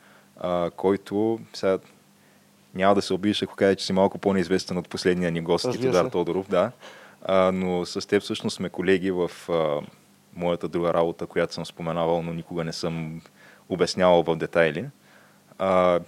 а, 0.40 0.70
който 0.76 1.38
сега 1.54 1.78
няма 2.74 2.94
да 2.94 3.02
се 3.02 3.14
обидиш, 3.14 3.42
ако 3.42 3.56
кажа, 3.56 3.76
че 3.76 3.86
си 3.86 3.92
малко 3.92 4.18
по-неизвестен 4.18 4.78
от 4.78 4.88
последния 4.88 5.30
ни 5.30 5.40
гост, 5.40 5.72
се. 5.72 6.10
Тодоров, 6.10 6.48
да. 6.48 6.72
А, 7.22 7.52
но 7.52 7.86
с 7.86 8.08
теб 8.08 8.22
всъщност 8.22 8.56
сме 8.56 8.68
колеги 8.68 9.10
в 9.10 9.30
а, 9.48 9.80
моята 10.34 10.68
друга 10.68 10.94
работа, 10.94 11.26
която 11.26 11.54
съм 11.54 11.66
споменавал, 11.66 12.22
но 12.22 12.32
никога 12.32 12.64
не 12.64 12.72
съм 12.72 13.22
обяснявал 13.68 14.22
в 14.22 14.36
детайли. 14.36 14.88
А, 15.58 16.00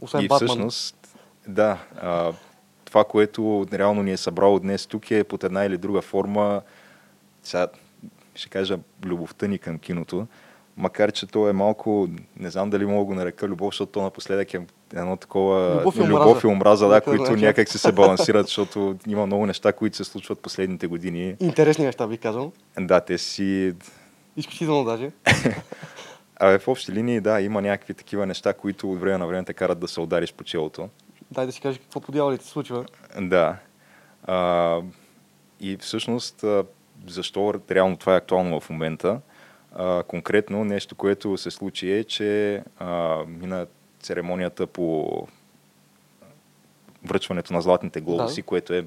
Освен 0.00 0.24
и 0.24 0.28
Батман. 0.28 0.48
всъщност, 0.48 1.18
да, 1.48 1.78
а, 2.00 2.32
това, 2.88 3.04
което 3.04 3.66
реално 3.72 4.02
ни 4.02 4.12
е 4.12 4.16
събрало 4.16 4.58
днес 4.58 4.86
тук 4.86 5.10
е 5.10 5.24
под 5.24 5.44
една 5.44 5.64
или 5.64 5.78
друга 5.78 6.02
форма, 6.02 6.62
сега 7.42 7.68
ще 8.34 8.48
кажа 8.48 8.78
любовта 9.04 9.46
ни 9.46 9.58
към 9.58 9.78
киното, 9.78 10.26
макар 10.76 11.12
че 11.12 11.26
то 11.26 11.48
е 11.48 11.52
малко, 11.52 12.08
не 12.36 12.50
знам 12.50 12.70
дали 12.70 12.86
мога 12.86 13.04
го 13.04 13.14
нарека 13.14 13.48
любов, 13.48 13.74
защото 13.74 13.92
то 13.92 14.02
напоследък 14.02 14.54
е 14.54 14.60
едно 14.94 15.16
такова 15.16 15.80
Любов 15.80 15.96
и 15.96 16.00
омраза. 16.00 16.12
любов 16.12 16.44
и 16.44 16.46
омраза, 16.46 16.88
да, 16.88 17.00
които 17.00 17.36
някак 17.36 17.68
се 17.68 17.92
балансират, 17.92 18.46
защото 18.46 18.96
има 19.06 19.26
много 19.26 19.46
неща, 19.46 19.72
които 19.72 19.96
се 19.96 20.04
случват 20.04 20.40
последните 20.40 20.86
години. 20.86 21.36
Интересни 21.40 21.84
неща, 21.84 22.06
би 22.06 22.18
казал. 22.18 22.52
Да, 22.80 23.00
те 23.00 23.18
си 23.18 23.74
Изключително 24.36 24.84
даже. 24.84 25.10
Абе, 26.40 26.58
в 26.58 26.68
общи 26.68 26.92
линии, 26.92 27.20
да, 27.20 27.40
има 27.40 27.62
някакви 27.62 27.94
такива 27.94 28.26
неща, 28.26 28.52
които 28.52 28.92
от 28.92 29.00
време 29.00 29.18
на 29.18 29.26
време 29.26 29.44
те 29.44 29.54
карат 29.54 29.78
да 29.78 29.88
се 29.88 30.00
удариш 30.00 30.32
по 30.32 30.44
челото. 30.44 30.88
Дай 31.30 31.46
да 31.46 31.52
си 31.52 31.60
кажеш 31.60 31.78
какво 31.78 32.00
по 32.00 32.12
дяволите 32.12 32.44
се 32.44 32.50
случва. 32.50 32.84
Да. 33.20 33.56
А, 34.24 34.80
и 35.60 35.76
всъщност, 35.76 36.44
защо 37.06 37.54
реално 37.70 37.96
това 37.96 38.14
е 38.14 38.18
актуално 38.18 38.60
в 38.60 38.70
момента? 38.70 39.20
А, 39.74 40.02
конкретно 40.02 40.64
нещо, 40.64 40.94
което 40.94 41.36
се 41.36 41.50
случи 41.50 41.92
е, 41.92 42.04
че 42.04 42.62
а, 42.78 43.18
мина 43.26 43.66
церемонията 44.00 44.66
по 44.66 45.08
връчването 47.04 47.52
на 47.52 47.62
златните 47.62 48.00
глобуси, 48.00 48.40
Да. 48.40 48.46
което 48.46 48.74
е 48.74 48.86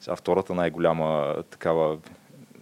сега 0.00 0.16
втората 0.16 0.54
най-голяма 0.54 1.34
такава 1.50 1.98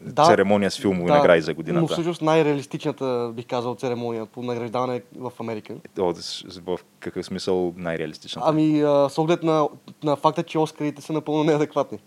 Да. 0.03 0.25
церемония 0.25 0.71
с 0.71 0.79
филмови 0.79 1.11
награди 1.11 1.41
за 1.41 1.55
годината. 1.55 1.81
Но 1.81 1.89
всъщност 1.89 2.23
най-реалистичната, 2.23 3.33
бих 3.35 3.47
казал, 3.47 3.75
церемония 3.75 4.27
по 4.27 4.43
награждаване 4.43 5.03
в 5.17 5.33
Америка. 5.41 5.75
О, 5.99 6.15
с- 6.15 6.23
с- 6.49 6.59
в 6.59 6.79
какъв 7.01 7.27
смисъл 7.27 7.75
най-реалистичната? 7.77 8.49
Ами, 8.49 8.81
а, 8.81 9.09
с 9.09 9.19
оглед 9.19 9.43
на, 9.43 9.69
на 10.05 10.17
факта, 10.17 10.43
че 10.43 10.59
Оскарите 10.59 11.03
са 11.03 11.13
напълно 11.13 11.45
неадекватни 11.45 11.99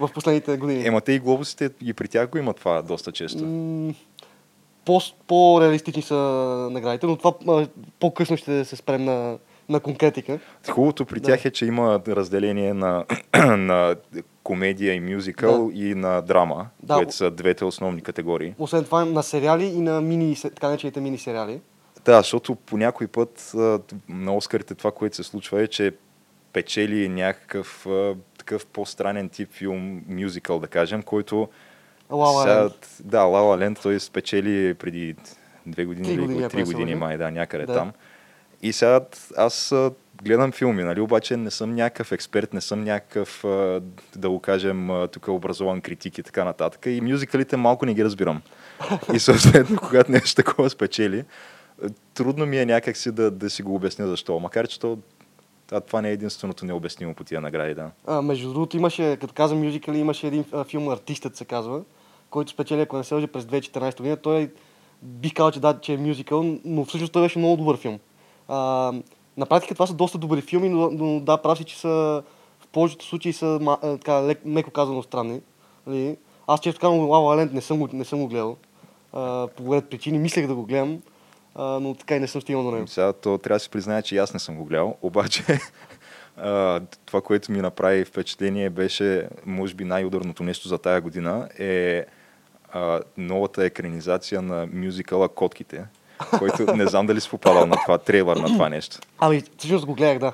в 0.00 0.08
последните 0.08 0.56
години. 0.56 0.86
Ема 0.86 1.00
те 1.00 1.12
и 1.12 1.18
глобусите 1.18 1.70
и 1.80 1.92
при 1.92 2.08
тях 2.08 2.28
го 2.28 2.38
има 2.38 2.52
това 2.54 2.82
доста 2.82 3.12
често. 3.12 3.44
М, 3.44 3.92
по, 4.84 5.00
по-реалистични 5.26 6.02
са 6.02 6.14
наградите, 6.72 7.06
но 7.06 7.16
това 7.16 7.66
по-късно 8.00 8.36
ще 8.36 8.64
се 8.64 8.76
спрем 8.76 9.04
на, 9.04 9.38
на 9.72 9.80
конкретика. 9.80 10.38
Хубавото 10.70 11.04
при 11.04 11.20
Да. 11.20 11.26
тях 11.26 11.44
е, 11.44 11.50
че 11.50 11.66
има 11.66 12.00
разделение 12.08 12.74
на, 12.74 13.04
на 13.56 13.96
комедия 14.42 14.94
и 14.94 15.00
мюзикъл 15.00 15.70
и 15.74 15.94
на 15.94 16.20
драма, 16.22 16.66
Да. 16.82 16.94
които 16.94 17.14
са 17.14 17.30
двете 17.30 17.64
основни 17.64 18.00
категории. 18.00 18.54
Освен 18.58 18.84
това 18.84 19.04
на 19.04 19.22
сериали 19.22 19.64
и 19.64 19.80
на 19.80 20.00
мини, 20.00 20.36
така 20.42 20.68
наречените 20.68 21.00
мини 21.00 21.18
сериали. 21.18 21.60
Да, 22.04 22.18
защото 22.18 22.54
по 22.54 22.76
някой 22.76 23.06
път 23.06 23.52
на 24.08 24.36
Оскарите 24.36 24.74
това, 24.74 24.90
което 24.90 25.16
се 25.16 25.22
случва 25.22 25.62
е, 25.62 25.66
че 25.66 25.92
печели 26.52 27.08
някакъв 27.08 27.86
такъв 28.38 28.66
по-странен 28.66 29.28
тип 29.28 29.52
филм, 29.52 30.02
мюзикъл, 30.08 30.58
да 30.58 30.66
кажем, 30.66 31.02
който 31.02 31.48
La 32.10 32.42
сега-. 32.42 32.70
Да, 33.00 33.18
La 33.18 33.68
Land 33.70 33.82
той 33.82 34.00
спечели 34.00 34.74
преди 34.74 35.14
две 35.66 35.84
години 35.84 36.06
Три 36.08 36.14
или 36.14 36.20
години, 36.22 36.48
три 36.48 36.64
години 36.64 36.94
май, 36.94 37.18
да, 37.18 37.30
някъде 37.30 37.66
Да. 37.66 37.74
там. 37.74 37.92
И 38.62 38.72
сега 38.72 39.00
аз 39.36 39.74
гледам 40.22 40.52
филми, 40.52 40.82
нали, 40.82 41.00
обаче 41.00 41.36
не 41.36 41.50
съм 41.50 41.74
някакъв 41.74 42.12
експерт, 42.12 42.52
не 42.52 42.60
съм 42.60 42.84
някакъв, 42.84 43.40
да 44.16 44.30
го 44.30 44.40
кажем, 44.40 44.90
тук 45.12 45.28
образован 45.28 45.80
критик 45.80 46.18
и 46.18 46.22
така 46.22 46.44
нататък. 46.44 46.86
И 46.86 47.00
мюзикалите 47.00 47.56
малко 47.56 47.86
не 47.86 47.94
ги 47.94 48.04
разбирам. 48.04 48.42
И 49.14 49.18
съответно, 49.18 49.76
когато 49.88 50.12
нещо 50.12 50.42
такова 50.42 50.70
спечели, 50.70 51.24
трудно 52.14 52.46
ми 52.46 52.58
е 52.58 52.66
някакси 52.66 53.12
да, 53.12 53.30
да 53.30 53.50
си 53.50 53.62
го 53.62 53.74
обясня 53.74 54.08
защо. 54.08 54.40
Макар, 54.40 54.66
че 54.66 54.80
то 54.80 54.98
А 55.72 55.80
това 55.80 56.02
не 56.02 56.08
е 56.08 56.12
единственото 56.12 56.66
необяснимо 56.66 57.14
по 57.14 57.24
тия 57.24 57.40
награди, 57.40 57.74
да. 57.74 57.90
А, 58.06 58.22
между 58.22 58.52
другото 58.52 58.76
имаше, 58.76 59.16
като 59.20 59.34
каза 59.34 59.54
мюзикъл, 59.54 59.94
имаше 59.94 60.26
един 60.26 60.44
а, 60.52 60.64
филм 60.64 60.88
Артистът 60.88 61.36
се 61.36 61.44
казва, 61.44 61.80
който 62.30 62.50
спечели, 62.50 62.80
ако 62.80 62.96
не 62.96 63.04
се 63.04 63.14
лъжа, 63.14 63.26
през 63.26 63.44
2014 63.44 63.96
година. 63.96 64.16
Той 64.16 64.50
бих 65.02 65.34
казал, 65.34 65.50
че 65.50 65.60
да, 65.60 65.80
че 65.80 65.92
е 65.92 65.96
мюзикъл, 65.96 66.58
но 66.64 66.84
всъщност 66.84 67.12
той 67.12 67.22
беше 67.22 67.38
много 67.38 67.56
добър 67.56 67.76
филм. 67.76 67.98
А, 68.48 68.92
на 69.36 69.46
практика 69.46 69.74
това 69.74 69.86
са 69.86 69.94
доста 69.94 70.18
добри 70.18 70.40
филми, 70.40 70.68
но, 70.68 70.90
но 70.90 71.20
да, 71.20 71.36
прав 71.36 71.58
си, 71.58 71.64
че 71.64 71.78
са 71.78 72.22
в 72.60 72.66
повечето 72.72 73.04
случаи 73.04 73.32
са 73.32 73.78
така, 73.82 74.22
лек, 74.22 74.40
меко 74.44 74.70
казано 74.70 75.02
странни. 75.02 75.40
Нали? 75.86 76.16
Аз 76.46 76.60
често 76.60 76.80
казвам 76.80 77.00
La 77.00 77.46
Land 77.46 77.52
не 77.52 77.60
съм 77.60 77.78
го, 77.78 77.88
не 77.92 78.04
съм 78.04 78.20
го 78.20 78.28
гледал. 78.28 78.56
А, 79.12 79.46
по 79.46 79.74
ред 79.76 79.90
причини 79.90 80.18
мислех 80.18 80.46
да 80.46 80.54
го 80.54 80.62
гледам, 80.62 81.02
а, 81.54 81.64
но 81.64 81.94
така 81.94 82.16
и 82.16 82.20
не 82.20 82.28
съм 82.28 82.40
стигнал 82.40 82.64
до 82.64 82.70
него. 82.70 82.86
Сега 82.86 83.12
то 83.12 83.38
трябва 83.38 83.56
да 83.56 83.60
си 83.60 83.70
призная, 83.70 84.02
че 84.02 84.16
аз 84.16 84.34
не 84.34 84.40
съм 84.40 84.56
го 84.56 84.64
гледал, 84.64 84.96
обаче 85.02 85.44
това, 87.06 87.20
което 87.24 87.52
ми 87.52 87.60
направи 87.60 88.04
впечатление 88.04 88.70
беше, 88.70 89.28
може 89.46 89.74
би 89.74 89.84
най-ударното 89.84 90.42
нещо 90.42 90.68
за 90.68 90.78
тая 90.78 91.00
година 91.00 91.48
е 91.58 92.04
а, 92.72 93.00
новата 93.16 93.64
екранизация 93.64 94.42
на 94.42 94.68
мюзикъла 94.72 95.28
Котките, 95.28 95.84
който 96.38 96.76
не 96.76 96.86
знам 96.86 97.06
дали 97.06 97.20
си 97.20 97.30
попадал 97.30 97.66
на 97.66 97.76
това, 97.76 97.98
трейлър 97.98 98.36
на 98.36 98.46
това 98.46 98.68
нещо. 98.68 98.98
Ами, 99.18 99.42
всъщност 99.58 99.86
го 99.86 99.94
гледах, 99.94 100.18
да. 100.18 100.32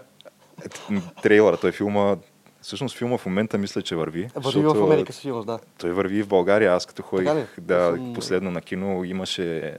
Трейлър, 1.22 1.56
той 1.56 1.72
филма, 1.72 2.16
всъщност 2.62 2.96
филма 2.96 3.18
в 3.18 3.26
момента 3.26 3.58
мисля, 3.58 3.82
че 3.82 3.96
върви. 3.96 4.28
Върви 4.34 4.60
в 4.60 4.82
Америка 4.84 5.12
със 5.12 5.22
сигурност, 5.22 5.46
да. 5.46 5.58
Той 5.78 5.92
върви 5.92 6.22
в 6.22 6.28
България. 6.28 6.72
Аз 6.72 6.86
като 6.86 7.02
ходих 7.02 7.28
да, 7.60 7.86
Съм- 7.86 8.12
последно 8.14 8.50
на 8.50 8.60
кино, 8.60 9.04
имаше, 9.04 9.74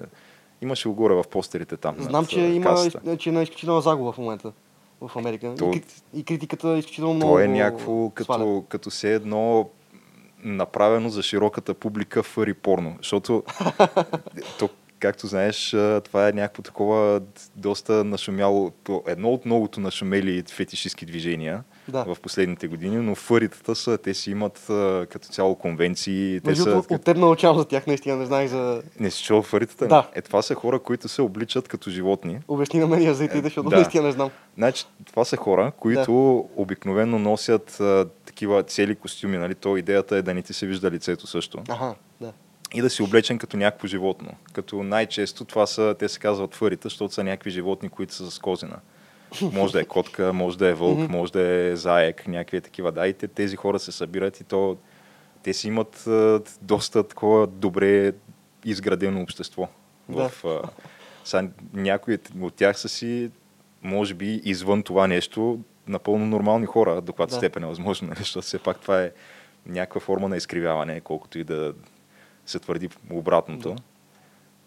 имаше 0.62 0.88
го 0.90 0.96
горе 0.96 1.14
в 1.14 1.24
постерите 1.24 1.78
там. 1.78 1.96
Знам, 2.00 2.26
че 2.26 2.40
има 2.40 2.78
че 3.18 3.30
е 3.30 3.32
на 3.32 3.44
изключителна 3.44 3.82
загуба 3.82 4.12
в 4.12 4.18
момента 4.18 4.52
в 5.02 5.12
Америка. 5.16 5.56
То- 5.58 5.66
И, 5.66 5.72
крит- 5.72 6.04
и 6.14 6.24
критиката 6.24 6.70
е 6.70 6.78
изключително 6.78 7.14
много. 7.14 7.34
То 7.34 7.40
е 7.40 7.48
някакво 7.48 8.10
като, 8.10 8.66
като 8.70 8.92
се 8.92 9.14
едно 9.14 9.70
направено 10.44 11.10
за 11.10 11.24
широката 11.24 11.74
публика 11.74 12.24
фъри 12.24 12.54
порно. 12.54 12.96
Защото, 12.98 13.44
то, 14.60 14.70
както 15.00 15.28
знаеш, 15.28 15.70
това 16.04 16.30
е 16.30 16.32
някакво 16.32 16.64
такова 16.64 17.22
доста 17.56 18.04
нашумяло, 18.04 18.72
едно 19.08 19.30
от 19.30 19.46
многото 19.46 19.80
нашумели 19.80 20.44
фетишистски 20.50 21.06
движения 21.06 21.64
Да. 21.88 22.04
в 22.04 22.18
последните 22.22 22.68
години, 22.68 22.98
но 22.98 23.16
фъритата 23.16 23.76
са, 23.76 23.98
те 23.98 24.14
си 24.14 24.32
имат 24.32 24.66
като 25.10 25.28
цяло 25.28 25.56
конвенции. 25.56 26.42
Те 26.44 26.50
Между 26.50 26.64
са, 26.64 26.84
от 26.90 27.04
теб 27.04 27.18
научавам 27.18 27.58
за 27.58 27.66
тях, 27.66 27.88
наистина 27.88 28.16
не 28.16 28.26
знаех 28.26 28.50
за... 28.50 28.82
Не 29.00 29.12
си 29.12 29.24
чул 29.24 29.42
фъритата? 29.42 29.88
Да. 29.88 30.10
Е, 30.16 30.22
това 30.22 30.42
са 30.42 30.56
хора, 30.56 30.80
които 30.80 31.08
се 31.08 31.22
обличат 31.22 31.68
като 31.68 31.90
животни. 31.90 32.40
Обясни 32.48 32.80
на 32.80 32.88
мен 32.88 33.02
и 33.02 33.06
на 33.06 33.14
зрителите, 33.14 33.44
защото 33.44 33.70
да. 33.70 33.76
наистина 33.76 34.04
не 34.04 34.12
знам. 34.12 34.30
Значи, 34.58 34.86
това 35.06 35.26
са 35.26 35.38
хора, 35.38 35.72
които 35.78 36.46
обикновено 36.56 37.20
носят 37.20 37.80
а, 37.80 38.08
такива 38.26 38.64
цели 38.64 38.96
костюми, 38.96 39.38
нали? 39.38 39.56
То 39.56 39.78
идеята 39.78 40.18
е 40.18 40.22
да 40.22 40.34
не 40.34 40.42
ти 40.42 40.54
се 40.54 40.66
вижда 40.66 40.92
лицето 40.92 41.28
също. 41.28 41.60
Аха, 41.70 41.96
да. 42.22 42.34
И 42.74 42.82
да 42.82 42.90
си 42.90 43.04
облечен 43.04 43.38
като 43.38 43.58
някакво 43.58 43.88
животно. 43.88 44.32
Като 44.54 44.84
най-често 44.84 45.46
това 45.46 45.66
са, 45.68 45.96
те 46.00 46.10
се 46.10 46.20
казват 46.20 46.56
фърите, 46.56 46.86
защото 46.86 47.14
са 47.14 47.24
някакви 47.24 47.52
животни, 47.52 47.90
които 47.90 48.14
са 48.14 48.32
с 48.32 48.40
козина. 48.40 48.80
Може 49.42 49.74
да 49.74 49.82
е 49.82 49.86
котка, 49.86 50.34
може 50.34 50.58
да 50.58 50.68
е 50.68 50.74
вълк, 50.74 51.10
може 51.10 51.32
да 51.32 51.42
е 51.42 51.76
заек, 51.76 52.28
някакви 52.28 52.62
такива. 52.62 52.92
Да, 52.92 53.08
и 53.08 53.14
те, 53.14 53.28
тези 53.28 53.56
хора 53.56 53.80
се 53.80 53.92
събират 53.92 54.40
и 54.40 54.44
то 54.44 54.78
те 55.44 55.54
си 55.54 55.68
имат 55.68 56.08
а, 56.08 56.42
доста 56.62 57.04
такова 57.08 57.48
добре 57.48 58.14
изградено 58.66 59.22
общество. 59.22 59.68
Да. 60.10 60.30
В, 60.30 60.46
а, 60.46 60.62
са, 61.24 61.50
някои 61.74 62.18
от 62.42 62.54
тях 62.54 62.80
са 62.80 62.90
си, 62.90 63.32
може 63.84 64.14
би, 64.14 64.42
извън 64.44 64.84
това 64.84 65.08
нещо, 65.08 65.60
напълно 65.88 66.26
нормални 66.26 66.66
хора, 66.66 67.02
до 67.02 67.14
каквато 67.14 67.30
Да. 67.30 67.36
степен 67.36 67.64
е 67.64 67.68
възможно, 67.68 68.08
нали? 68.08 68.20
защото 68.20 68.46
все 68.46 68.60
пак 68.60 68.80
това 68.80 69.04
е 69.04 69.12
някаква 69.66 70.02
форма 70.02 70.30
на 70.30 70.38
изкривяване, 70.38 71.02
колкото 71.02 71.40
и 71.40 71.44
да 71.44 71.74
се 72.50 72.60
твърди 72.60 72.90
обратното. 73.12 73.76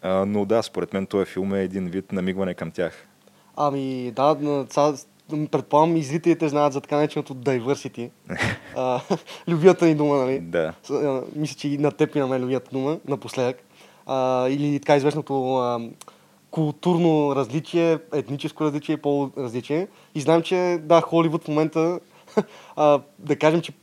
А, 0.01 0.25
но 0.25 0.45
да, 0.45 0.63
според 0.63 0.93
мен 0.93 1.05
този 1.05 1.25
филм 1.25 1.53
е 1.53 1.61
един 1.61 1.87
вид 1.87 2.11
намигване 2.11 2.53
към 2.53 2.71
тях. 2.71 3.07
Ами, 3.55 4.11
да, 4.11 4.37
сега, 4.69 4.93
предполагам 5.51 5.97
и 5.97 6.03
зрителите 6.03 6.49
знаят 6.49 6.73
за 6.73 6.81
така 6.81 6.95
нареченото 6.95 7.35
diversity. 7.35 8.09
А, 8.75 9.01
любимата 9.47 9.85
ни 9.85 9.95
дума, 9.95 10.17
нали? 10.17 10.39
Да. 10.39 10.73
Мисля, 11.35 11.55
че 11.57 11.67
и 11.67 11.77
на 11.77 11.91
теб 11.91 12.15
и 12.15 12.19
на 12.19 12.27
мен 12.27 12.41
любимата 12.41 12.69
дума, 12.71 12.99
напоследък. 13.07 13.63
А, 14.05 14.47
или 14.49 14.79
така 14.79 14.95
известното 14.95 15.55
а, 15.55 15.81
културно 16.51 17.35
различие, 17.35 17.99
етническо 18.13 18.63
различие, 18.63 18.97
по-различие. 18.97 19.87
И 20.15 20.21
знам, 20.21 20.41
че 20.41 20.79
да, 20.81 21.01
Холивуд 21.01 21.43
в 21.43 21.47
момента, 21.47 21.99
а, 22.75 22.99
да 23.19 23.35
кажем, 23.35 23.61
че 23.61 23.73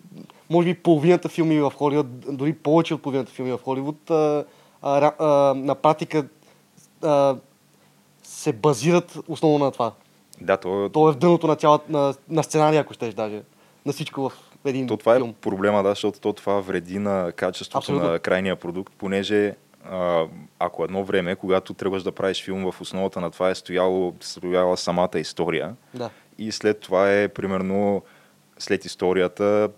може 0.51 0.68
би 0.68 0.74
половината 0.74 1.28
филми 1.28 1.61
в 1.61 1.72
Холивуд, 1.76 2.07
дори 2.36 2.53
повече 2.53 2.94
от 2.94 3.03
половината 3.03 3.32
филми 3.32 3.53
в 3.53 3.59
Холивуд, 3.59 4.11
а, 4.11 4.44
а, 4.82 5.12
а, 5.18 5.26
на 5.55 5.74
практика 5.74 6.26
а, 7.03 7.36
се 8.22 8.53
базират 8.53 9.18
основно 9.28 9.64
на 9.64 9.70
това. 9.70 9.92
Да, 10.40 10.57
то, 10.57 10.90
То 10.92 11.09
е 11.09 11.12
в 11.12 11.16
дъното 11.16 11.46
на, 11.46 11.57
цялата, 11.57 11.92
на, 11.92 12.14
на 12.28 12.42
сценария, 12.42 12.80
ако 12.80 12.94
щеш 12.94 13.14
даже. 13.14 13.42
На 13.86 13.92
всичко 13.92 14.28
в 14.28 14.32
един 14.64 14.86
то 14.86 14.96
това 14.96 15.14
е 15.14 15.18
филм. 15.18 15.34
проблема, 15.40 15.82
да, 15.82 15.88
защото 15.88 16.20
то 16.20 16.32
това 16.32 16.61
вреди 16.61 16.98
на 16.98 17.32
качеството 17.36 17.78
Абсолютно. 17.78 18.11
на 18.11 18.18
крайния 18.18 18.57
продукт, 18.57 18.94
понеже 18.98 19.55
а, 19.84 20.26
ако 20.59 20.84
едно 20.84 21.05
време, 21.05 21.36
когато 21.36 21.74
тръгваш 21.74 22.03
да 22.03 22.12
правиш 22.12 22.44
филм, 22.44 22.72
в 22.72 22.80
основата 22.80 23.20
на 23.20 23.30
това 23.30 23.51
е 23.51 23.55
стояло, 23.55 24.14
стояла 24.20 24.76
самата 24.76 25.11
история, 25.18 25.74
Да. 25.94 26.11
и 26.38 26.53
след 26.53 26.80
това 26.80 27.12
е 27.12 27.28
примерно 27.28 28.03
след 28.59 28.84
историята 28.84 29.68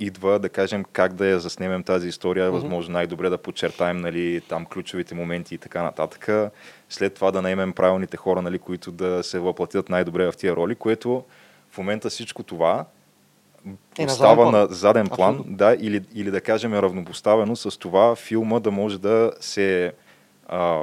идва 0.00 0.38
да 0.38 0.48
кажем 0.48 0.84
как 0.92 1.12
да 1.12 1.26
я 1.26 1.40
заснемем 1.40 1.82
тази 1.82 2.08
история, 2.08 2.44
Мгм. 2.46 2.54
възможно 2.54 2.92
най-добре 2.92 3.28
да 3.28 3.38
подчертаем 3.38 3.96
нали, 3.96 4.40
там 4.48 4.66
ключовите 4.66 5.14
моменти 5.14 5.54
и 5.54 5.58
така 5.58 5.82
нататък. 5.82 6.52
След 6.88 7.14
това 7.14 7.30
да 7.30 7.42
наемем 7.42 7.72
правилните 7.72 8.16
хора, 8.16 8.42
нали, 8.42 8.58
които 8.58 8.92
да 8.92 9.22
се 9.22 9.38
въплатят 9.38 9.88
най-добре 9.88 10.32
в 10.32 10.36
тия 10.36 10.56
роли, 10.56 10.74
което 10.74 11.24
в 11.70 11.78
момента 11.78 12.10
всичко 12.10 12.42
това 12.42 12.84
Е, 13.98 14.04
на 14.06 14.12
остава 14.12 14.34
заден 14.34 14.50
план. 14.50 14.52
на 14.62 14.66
заден 14.74 15.08
план, 15.08 15.44
да, 15.46 15.76
или, 15.80 16.04
или 16.14 16.30
да 16.30 16.40
кажем 16.40 16.74
е 16.74 16.82
равнопоставено 16.82 17.56
с 17.56 17.78
това 17.78 18.16
филма 18.16 18.60
да 18.60 18.70
може 18.70 18.98
да 19.00 19.32
се 19.40 19.92
а, 20.48 20.82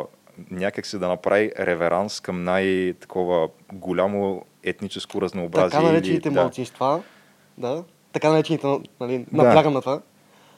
някак 0.51 0.85
се 0.85 0.97
да 0.97 1.07
направи 1.07 1.51
реверанс 1.59 2.19
към 2.19 2.43
най-такова 2.43 3.47
голямо 3.73 4.45
етническо 4.63 5.21
разнообразие. 5.21 5.69
Така 5.69 5.83
наречените 5.83 6.29
да. 6.29 6.41
малцинства, 6.41 7.03
да, 7.57 7.83
така 8.13 8.29
наречените, 8.29 8.67
нали, 8.99 9.25
Да. 9.31 9.43
наблягам 9.43 9.73
на 9.73 9.81
това. 9.81 10.01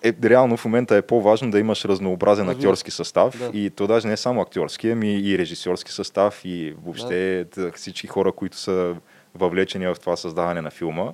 Е, 0.03 0.13
реално 0.23 0.57
в 0.57 0.65
момента 0.65 0.95
е 0.95 1.01
по-важно 1.01 1.51
да 1.51 1.59
имаш 1.59 1.85
разнообразен 1.85 2.49
актьорски 2.49 2.91
състав 2.91 3.37
Да. 3.39 3.51
и 3.53 3.69
то 3.69 3.87
даже 3.87 4.07
не 4.07 4.17
само 4.17 4.41
актьорски, 4.41 4.89
ами 4.89 5.13
и 5.13 5.37
режисьорски 5.37 5.91
състав 5.91 6.41
и 6.45 6.73
въобще 6.85 7.45
да. 7.55 7.71
всички 7.71 8.07
хора, 8.07 8.31
които 8.31 8.57
са 8.57 8.95
въвлечени 9.35 9.87
в 9.87 9.95
това 9.95 10.15
създаване 10.15 10.61
на 10.61 10.71
филма. 10.71 11.13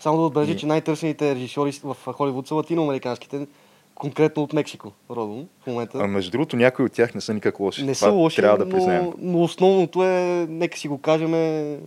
Само 0.00 0.16
да 0.16 0.22
отбележа, 0.22 0.52
И- 0.52 0.56
че 0.56 0.66
най-търсените 0.66 1.34
режисьори 1.34 1.72
в 1.84 1.96
Холивуд 2.06 2.48
са 2.48 2.54
латиноамериканските, 2.54 3.46
конкретно 3.94 4.42
от 4.42 4.52
Мексико, 4.52 4.92
родом, 5.10 5.48
в 5.62 5.66
момента. 5.66 5.98
А 5.98 6.06
между 6.06 6.30
другото, 6.30 6.56
някои 6.56 6.84
от 6.84 6.92
тях 6.92 7.14
не 7.14 7.20
са 7.20 7.34
никак 7.34 7.60
лоши. 7.60 7.80
не 7.80 7.94
Това 7.94 8.06
са 8.08 8.12
лоши, 8.12 8.36
трябва 8.36 8.58
да 8.58 8.68
признаем. 8.68 9.04
но, 9.04 9.12
но 9.18 9.42
основното 9.42 10.04
е, 10.04 10.46
нека 10.48 10.78
си 10.78 10.88
го 10.88 10.98
кажем, 10.98 11.34
е 11.34 11.78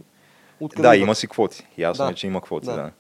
откъде 0.59 0.87
Да, 0.87 0.95
има 0.95 1.15
си 1.15 1.27
квоти. 1.27 1.67
Ясно 1.77 2.05
Да. 2.05 2.11
е, 2.11 2.15
че 2.15 2.27
има 2.27 2.41
квоти, 2.41 2.65
Да. 2.65 2.73
да. 2.75 2.91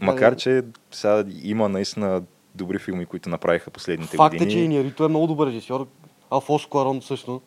Макар, 0.00 0.36
че 0.36 0.62
сега 0.90 1.24
има 1.42 1.68
наистина 1.68 2.22
добри 2.54 2.78
филми, 2.78 3.06
които 3.06 3.28
направиха 3.28 3.70
последните 3.70 4.16
Факт 4.16 4.34
е, 4.34 4.38
години. 4.38 4.52
че 4.52 4.58
Иньярито 4.58 5.04
е 5.04 5.08
много 5.08 5.26
добър 5.26 5.46
режисьор, 5.46 5.86
Алфонсо 6.30 6.68
Куарон 6.68 7.02
също. 7.02 7.40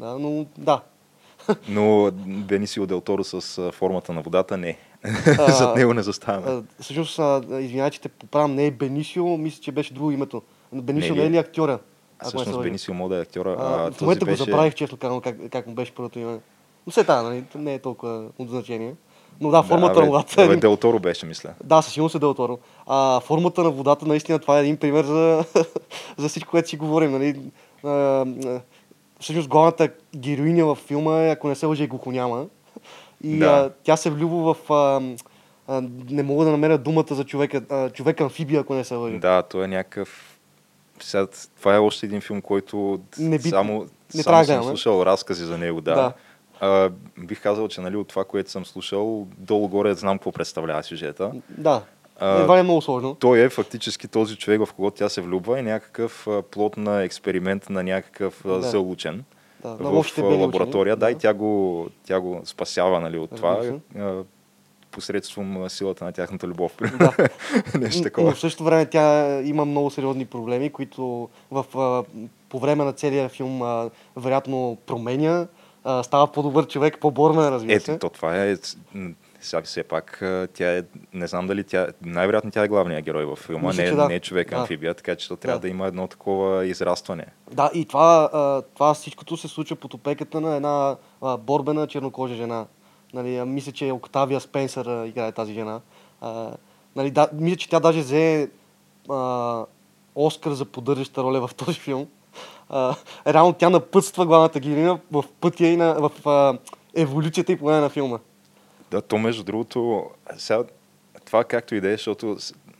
Да, 0.00 0.18
но 0.18 0.46
да. 0.58 0.80
Но 1.68 2.10
Бенисио 2.26 2.86
Дел 2.86 3.00
Торо 3.00 3.24
с 3.24 3.72
формата 3.72 4.12
на 4.12 4.22
водата 4.22 4.56
не. 4.56 4.78
А, 5.38 5.52
Зад 5.52 5.76
него 5.76 5.94
не 5.94 6.02
заставаме. 6.02 6.62
Всъщност, 6.80 7.20
извинявай, 7.60 7.90
че 7.90 8.00
те 8.00 8.08
поправям, 8.08 8.54
не 8.54 8.66
е 8.66 8.70
Бенисио, 8.70 9.36
мисля, 9.36 9.60
че 9.62 9.72
беше 9.72 9.94
друго 9.94 10.10
името. 10.10 10.42
Бенисио 10.72 11.14
Не 11.14 11.20
не, 11.22 11.26
е 11.26 11.30
ли 11.30 11.36
актьора? 11.36 11.78
А, 12.18 12.28
всъщност. 12.28 12.62
Бенисио 12.62 12.94
мода 12.94 13.16
е 13.16 13.20
актьора. 13.20 13.56
А, 13.58 13.86
А, 13.86 13.92
в 13.92 14.00
момента 14.00 14.24
беше... 14.24 14.42
го 14.42 14.44
забравих, 14.44 14.74
честно 14.74 14.98
казвам, 14.98 15.20
как, 15.20 15.36
как 15.50 15.66
му 15.66 15.74
беше 15.74 15.94
първото 15.94 16.18
име. 16.18 16.38
Но 16.86 16.90
все 16.90 17.00
така, 17.00 17.22
нали, 17.22 17.44
не 17.54 17.74
е 17.74 17.78
толкова 17.78 18.26
от 18.38 18.48
значение. 18.48 18.94
Но 19.40 19.50
да, 19.50 19.62
формата 19.62 19.94
да, 19.94 20.00
на 20.00 20.06
бе, 20.06 20.10
водата 20.10 20.42
е 20.42 20.44
Абе, 20.44 20.52
един... 20.52 20.60
Дел 20.60 20.76
Торо 20.76 20.98
беше, 20.98 21.26
мисля. 21.26 21.50
Да, 21.64 21.82
със 21.82 21.92
сигурност 21.92 22.14
е 22.14 22.18
Делторо. 22.18 22.58
А 22.86 23.20
формата 23.20 23.62
на 23.62 23.70
водата, 23.70 24.06
наистина, 24.06 24.38
това 24.38 24.58
е 24.58 24.60
един 24.60 24.76
пример 24.76 25.04
за, 25.04 25.44
за 26.16 26.28
всичко, 26.28 26.50
което 26.50 26.68
си 26.68 26.76
говорим. 26.76 27.12
Нали? 27.12 27.40
А, 27.84 28.26
всъщност, 29.20 29.48
главната 29.48 29.88
героиня 30.16 30.64
във 30.66 30.78
филма 30.78 31.22
е, 31.22 31.30
ако 31.30 31.48
не 31.48 31.54
се 31.54 31.66
лъжа, 31.66 31.84
и 31.84 31.86
глухоняма. 31.86 32.44
И 33.24 33.38
Да. 33.38 33.46
а, 33.46 33.70
тя 33.84 33.96
се 33.96 34.10
влюбва 34.10 34.54
в... 34.54 34.70
А, 34.70 35.00
а, 35.68 35.82
не 36.10 36.22
мога 36.22 36.44
да 36.44 36.50
намеря 36.50 36.78
думата 36.78 37.06
за 37.10 37.24
човека, 37.24 37.62
а, 37.70 37.90
човек 37.90 38.20
амфибия, 38.20 38.60
ако 38.60 38.74
не 38.74 38.84
се 38.84 38.94
лъжа. 38.94 39.18
Да, 39.18 39.42
той 39.42 39.64
е 39.64 39.68
някакъв... 39.68 40.38
Сега, 41.00 41.26
това 41.58 41.74
е 41.74 41.78
още 41.78 42.06
един 42.06 42.20
филм, 42.20 42.40
който 42.42 43.00
Не 43.18 43.38
би- 43.38 43.48
само, 43.48 43.86
не 44.14 44.22
само 44.22 44.44
съм 44.44 44.64
слушал 44.64 45.02
разкази 45.02 45.44
за 45.44 45.58
него, 45.58 45.80
да. 45.80 45.94
Да. 45.94 46.12
А, 46.60 46.90
бих 47.18 47.42
казал, 47.42 47.68
че 47.68 47.80
нали, 47.80 47.96
от 47.96 48.08
това, 48.08 48.24
което 48.24 48.50
съм 48.50 48.66
слушал, 48.66 49.26
долу-горе 49.38 49.94
знам 49.94 50.18
какво 50.18 50.32
представлява 50.32 50.82
сюжета. 50.82 51.32
Да. 51.48 51.82
А, 52.20 52.40
Едва 52.40 52.56
ли 52.56 52.60
е 52.60 52.62
много 52.62 52.82
сложно. 52.82 53.14
Той 53.14 53.40
е 53.40 53.48
фактически 53.48 54.08
този 54.08 54.36
човек, 54.36 54.60
в 54.60 54.72
когото 54.72 54.96
тя 54.96 55.08
се 55.08 55.20
влюбва, 55.20 55.58
е 55.58 55.62
някакъв 55.62 56.28
плод 56.50 56.76
на 56.76 57.02
експеримент 57.02 57.70
на 57.70 57.82
някакъв 57.82 58.40
Да. 58.44 58.60
заучен 58.62 59.24
Да, 59.62 59.68
в 59.74 60.04
бели 60.16 60.42
лаборатория. 60.42 60.94
учени. 60.94 61.00
Да, 61.00 61.10
и 61.10 61.18
тя 61.18 61.34
го, 61.34 61.86
тя 62.04 62.20
го 62.20 62.40
спасява 62.44 63.00
нали, 63.00 63.18
от 63.18 63.30
това 63.36 63.56
Разбира 63.58 63.80
а, 63.98 64.24
посредством 64.90 65.70
силата 65.70 66.04
на 66.04 66.12
тяхната 66.12 66.46
любов. 66.46 66.72
Да. 66.98 67.12
Нещо 67.78 67.98
Но 67.98 68.04
такова. 68.04 68.32
в 68.32 68.38
същото 68.40 68.64
време 68.64 68.86
тя 68.86 69.40
има 69.40 69.64
много 69.64 69.90
сериозни 69.90 70.24
проблеми, 70.24 70.70
които 70.70 71.28
в, 71.50 71.64
по 72.48 72.58
време 72.58 72.84
на 72.84 72.92
целия 72.92 73.28
филм 73.28 73.62
вероятно 74.16 74.78
променя. 74.86 75.46
А, 75.84 76.02
става 76.02 76.26
по-добър 76.32 76.66
човек, 76.66 76.98
по-бормен, 77.00 77.48
разбира 77.48 77.80
се. 77.80 77.92
Ето, 77.92 78.00
то 78.00 78.10
това 78.10 78.44
е... 78.44 78.56
Сега 79.40 79.62
все 79.62 79.82
пак 79.82 80.22
тя 80.54 80.76
е... 80.78 80.82
Не 81.12 81.26
знам 81.26 81.46
дали 81.46 81.64
тя... 81.64 81.86
Най-вероятно 82.02 82.50
тя 82.50 82.64
е 82.64 82.68
главният 82.68 83.04
герой 83.04 83.24
във 83.24 83.38
филма, 83.38 83.68
Мисля, 83.68 83.82
не, 83.82 83.90
да. 83.90 84.08
не 84.08 84.14
е 84.14 84.20
човек 84.20 84.50
Да. 84.50 84.56
амфибия, 84.56 84.94
така 84.94 85.16
че 85.16 85.28
то 85.28 85.36
трябва 85.36 85.58
Да. 85.58 85.62
да. 85.62 85.68
има 85.68 85.86
едно 85.86 86.06
такова 86.06 86.66
израстване. 86.66 87.26
Да, 87.52 87.70
и 87.74 87.84
това, 87.84 88.28
това 88.74 88.94
всичкото 88.94 89.36
се 89.36 89.48
случва 89.48 89.76
под 89.76 89.94
опеката 89.94 90.40
на 90.40 90.56
една 90.56 90.96
борбена 91.38 91.86
чернокожа 91.86 92.34
жена. 92.34 92.66
Нали, 93.14 93.44
мисля, 93.44 93.72
че 93.72 93.92
Октавия 93.92 94.40
Спенсър 94.40 95.06
играе 95.06 95.32
тази 95.32 95.52
жена. 95.54 95.80
Нали, 96.96 97.10
да, 97.10 97.28
мисля, 97.32 97.56
че 97.56 97.68
тя 97.68 97.80
даже 97.80 98.00
взе 98.00 98.50
Оскар 100.14 100.50
за 100.52 100.64
поддържаща 100.64 101.22
роля 101.22 101.48
в 101.48 101.54
този 101.54 101.78
филм. 101.80 102.06
А, 102.68 102.94
реално 103.26 103.52
тя 103.52 103.70
напътства 103.70 104.26
главната 104.26 104.60
героиня 104.60 104.98
в 105.12 105.24
пътя 105.40 105.66
и 105.66 105.76
на, 105.76 105.94
в 105.94 106.28
а, 106.28 106.58
еволюцията 106.94 107.52
и 107.52 107.56
по 107.56 107.70
на 107.70 107.88
филма. 107.88 108.18
Да, 108.90 109.02
то 109.02 109.18
между 109.18 109.44
другото, 109.44 110.04
сега, 110.36 110.64
това 111.24 111.44
както 111.44 111.74
и 111.74 111.80
да 111.80 111.88
е, 111.88 111.92
защото 111.92 112.36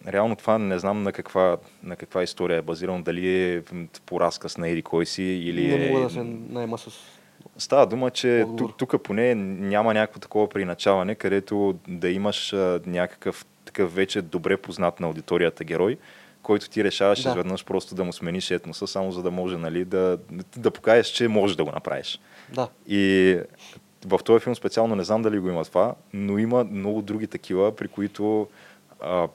реално 0.08 0.36
това 0.36 0.58
не 0.58 0.78
знам 0.78 1.02
на 1.02 1.12
каква, 1.12 1.56
на 1.82 1.96
каква 1.96 2.22
история 2.22 2.58
е 2.58 2.62
базирано, 2.62 3.02
дали 3.02 3.54
е 3.54 3.62
по 4.06 4.20
разказ 4.20 4.58
на 4.58 4.68
Еди 4.68 4.82
кой 4.82 5.06
си 5.06 5.22
или 5.22 5.78
Не 5.78 5.86
е... 5.86 5.90
мога 5.90 6.04
да 6.04 6.10
се 6.10 6.22
наема 6.48 6.78
с... 6.78 6.90
Става 7.58 7.86
дума, 7.86 8.10
че 8.10 8.46
тук, 8.58 8.76
тук 8.76 9.02
поне 9.02 9.34
няма 9.34 9.94
някакво 9.94 10.20
такова 10.20 10.48
приначаване, 10.48 11.14
където 11.14 11.74
да 11.88 12.10
имаш 12.10 12.52
а, 12.52 12.80
някакъв 12.86 13.46
такъв 13.64 13.94
вече 13.94 14.22
добре 14.22 14.56
познат 14.56 15.00
на 15.00 15.06
аудиторията 15.06 15.64
герой, 15.64 15.98
който 16.44 16.68
ти 16.68 16.84
решаваш 16.84 17.22
Да. 17.22 17.28
изведнъж 17.28 17.64
просто 17.64 17.94
да 17.94 18.04
му 18.04 18.12
смениш 18.12 18.50
етноса, 18.50 18.86
само 18.86 19.12
за 19.12 19.22
да 19.22 19.30
може 19.30 19.56
нали, 19.56 19.84
да, 19.84 20.18
да 20.56 20.70
покажеш, 20.70 21.06
че 21.06 21.28
можеш 21.28 21.56
да 21.56 21.64
го 21.64 21.70
направиш. 21.70 22.20
Да. 22.54 22.68
И 22.88 23.36
в 24.06 24.20
този 24.24 24.44
филм 24.44 24.56
специално 24.56 24.96
не 24.96 25.04
знам 25.04 25.22
дали 25.22 25.38
го 25.38 25.48
има 25.48 25.64
това, 25.64 25.94
но 26.12 26.38
има 26.38 26.64
много 26.64 27.02
други 27.02 27.26
такива, 27.26 27.76
при 27.76 27.88
които 27.88 28.48
а, 29.00 29.28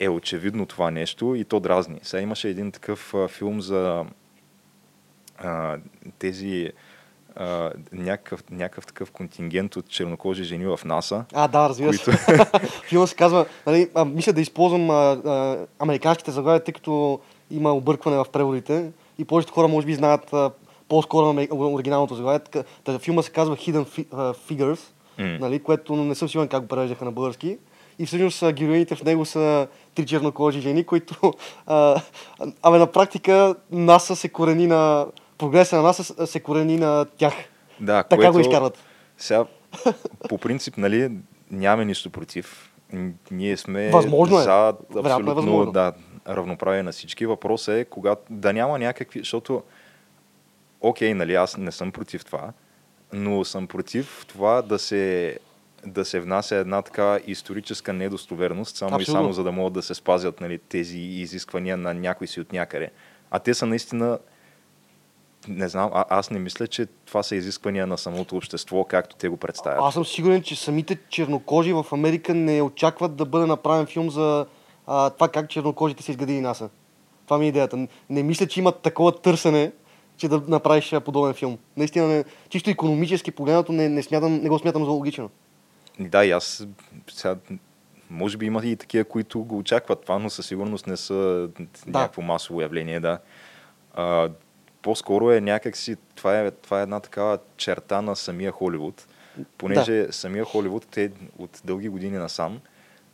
е 0.00 0.08
очевидно 0.08 0.66
това 0.66 0.90
нещо 0.90 1.34
и 1.34 1.44
то 1.44 1.60
дразни. 1.60 2.00
Сега 2.02 2.20
имаше 2.20 2.48
един 2.48 2.72
такъв 2.72 3.14
а, 3.14 3.28
филм 3.28 3.60
за 3.60 4.04
а, 5.38 5.78
тези 6.18 6.72
а, 7.36 7.70
някакъв, 7.92 8.44
някакъв 8.50 8.86
такъв 8.86 9.10
контингент 9.10 9.76
от 9.76 9.88
чернокожи 9.88 10.44
жени 10.44 10.66
в 10.66 10.80
НАСА. 10.84 11.24
А, 11.34 11.48
да, 11.48 11.68
разбира 11.68 11.88
които... 11.88 12.04
се. 12.04 12.38
Филма 12.88 13.06
се 13.06 13.14
казва, 13.14 13.46
нали, 13.66 13.90
а, 13.94 14.04
мисля 14.04 14.32
да 14.32 14.40
използвам 14.40 14.90
а, 14.90 14.94
а, 14.94 15.58
американските 15.78 16.30
заглавия, 16.30 16.64
тъй 16.64 16.74
като 16.74 17.20
има 17.50 17.72
объркване 17.72 18.16
в 18.16 18.26
преводите 18.32 18.90
и 19.18 19.24
повечето 19.24 19.54
хора 19.54 19.68
може 19.68 19.86
би 19.86 19.94
знаят 19.94 20.32
а, 20.32 20.50
по-скоро 20.88 21.46
оригиналното 21.52 22.14
заглавие. 22.14 22.64
Та, 22.84 22.98
филма 22.98 23.22
се 23.22 23.30
казва 23.30 23.56
Hidden 23.56 23.84
Fi- 23.84 24.06
а, 24.12 24.34
Figures, 24.34 24.80
М. 25.18 25.38
нали, 25.40 25.62
което 25.62 25.96
не 25.96 26.14
съм 26.14 26.28
сигурен 26.28 26.48
как 26.48 26.62
го 26.62 26.68
превеждаха 26.68 27.04
на 27.04 27.12
български. 27.12 27.58
И 27.98 28.06
всъщност 28.06 28.42
а, 28.42 28.52
героините 28.52 28.94
в 28.94 29.04
него 29.04 29.24
са 29.24 29.66
три 29.94 30.06
чернокожи 30.06 30.60
жени, 30.60 30.84
които 30.84 31.34
а, 31.66 32.00
абе, 32.62 32.78
на 32.78 32.86
практика 32.86 33.54
НАСА 33.70 34.16
се 34.16 34.28
корени 34.28 34.66
на 34.66 35.06
прогреса 35.38 35.76
на 35.76 35.82
НАСА 35.82 36.26
се 36.26 36.40
корени 36.40 36.76
на 36.76 37.04
тях. 37.04 37.34
Да, 37.80 38.02
Така 38.02 38.16
което... 38.16 38.32
го 38.32 38.40
изкарват. 38.40 38.78
Сега, 39.18 39.44
по 40.28 40.38
принцип, 40.38 40.76
нали, 40.76 41.10
нямаме 41.50 41.84
нищо 41.84 42.10
против. 42.10 42.70
Ние 43.30 43.56
сме 43.56 43.90
Възможно 43.90 44.40
е. 44.40 44.42
за 44.42 44.74
е 44.96 44.98
абсолютно 44.98 45.34
възможно. 45.34 45.72
да, 45.72 45.92
равноправие 46.28 46.82
на 46.82 46.92
всички. 46.92 47.26
Въпросът 47.26 47.74
е 47.74 47.84
когато, 47.84 48.22
да 48.30 48.52
няма 48.52 48.78
някакви, 48.78 49.18
защото 49.18 49.62
окей, 50.80 51.14
нали, 51.14 51.34
аз 51.34 51.56
не 51.56 51.72
съм 51.72 51.92
против 51.92 52.24
това, 52.24 52.52
но 53.12 53.44
съм 53.44 53.66
против 53.66 54.24
това 54.28 54.62
да 54.62 54.78
се 54.78 55.38
да 55.86 56.04
се 56.04 56.20
внася 56.20 56.56
една 56.56 56.82
така 56.82 57.18
историческа 57.26 57.92
недостоверност, 57.92 58.76
само 58.76 58.96
Абсолютно. 58.96 59.12
и 59.12 59.16
само 59.22 59.32
за 59.32 59.44
да 59.44 59.52
могат 59.52 59.72
да 59.72 59.82
се 59.82 59.94
спазят 59.94 60.40
нали, 60.40 60.58
тези 60.58 60.98
изисквания 60.98 61.76
на 61.76 61.94
някой 61.94 62.26
си 62.26 62.40
от 62.40 62.52
някъде. 62.52 62.90
А 63.30 63.38
те 63.38 63.54
са 63.54 63.66
наистина 63.66 64.18
не 65.48 65.68
знам, 65.68 65.90
а, 65.94 66.04
аз 66.08 66.30
не 66.30 66.38
мисля, 66.38 66.66
че 66.66 66.86
това 66.86 67.22
са 67.22 67.36
изисквания 67.36 67.86
на 67.86 67.98
самото 67.98 68.36
общество, 68.36 68.84
както 68.84 69.16
те 69.16 69.28
го 69.28 69.36
представят. 69.36 69.78
Аз 69.82 69.94
съм 69.94 70.04
сигурен, 70.04 70.42
че 70.42 70.56
самите 70.56 70.98
чернокожи 71.08 71.72
в 71.72 71.86
Америка 71.92 72.34
не 72.34 72.62
очакват 72.62 73.16
да 73.16 73.24
бъде 73.24 73.46
направен 73.46 73.86
филм 73.86 74.10
за 74.10 74.46
а, 74.86 75.10
това 75.10 75.28
как 75.28 75.50
чернокожите 75.50 76.02
са 76.02 76.10
изградили 76.10 76.40
НАСА. 76.40 76.68
Това 77.24 77.38
ми 77.38 77.44
е 77.44 77.48
идеята. 77.48 77.86
Не 78.10 78.22
мисля, 78.22 78.46
че 78.46 78.60
има 78.60 78.72
такова 78.72 79.12
търсене, 79.12 79.72
че 80.16 80.28
да 80.28 80.42
направиш 80.48 80.92
а, 80.92 81.00
подобен 81.00 81.34
филм. 81.34 81.58
Наистина, 81.76 82.06
не, 82.06 82.24
чисто 82.48 82.70
економически 82.70 83.30
погледнато 83.30 83.72
не, 83.72 83.88
не, 83.88 84.02
смятам, 84.02 84.34
не 84.42 84.48
го 84.48 84.58
смятам 84.58 84.84
за 84.84 84.90
логично. 84.90 85.30
Да, 86.00 86.24
и 86.24 86.30
аз 86.30 86.66
сега, 87.10 87.36
може 88.10 88.36
би 88.36 88.46
има 88.46 88.66
и 88.66 88.76
такива, 88.76 89.04
които 89.04 89.44
го 89.44 89.58
очакват 89.58 90.02
това, 90.02 90.18
но 90.18 90.30
със 90.30 90.46
сигурност 90.46 90.86
не 90.86 90.96
са 90.96 91.48
Да. 91.86 91.98
някакво 91.98 92.22
масово 92.22 92.60
явление, 92.60 93.00
да. 93.00 93.18
А, 93.94 94.28
по-скоро 94.84 95.30
е 95.30 95.40
някакси, 95.40 95.96
това 96.14 96.40
е, 96.40 96.50
това 96.50 96.80
е 96.80 96.82
една 96.82 97.00
такава 97.00 97.38
черта 97.56 98.02
на 98.02 98.16
самия 98.16 98.52
Холивуд, 98.52 99.06
понеже 99.58 99.92
да. 99.92 100.12
самия 100.12 100.44
Холивуд, 100.44 100.86
те 100.90 101.10
от 101.38 101.60
дълги 101.64 101.88
години 101.88 102.18
насам, 102.18 102.60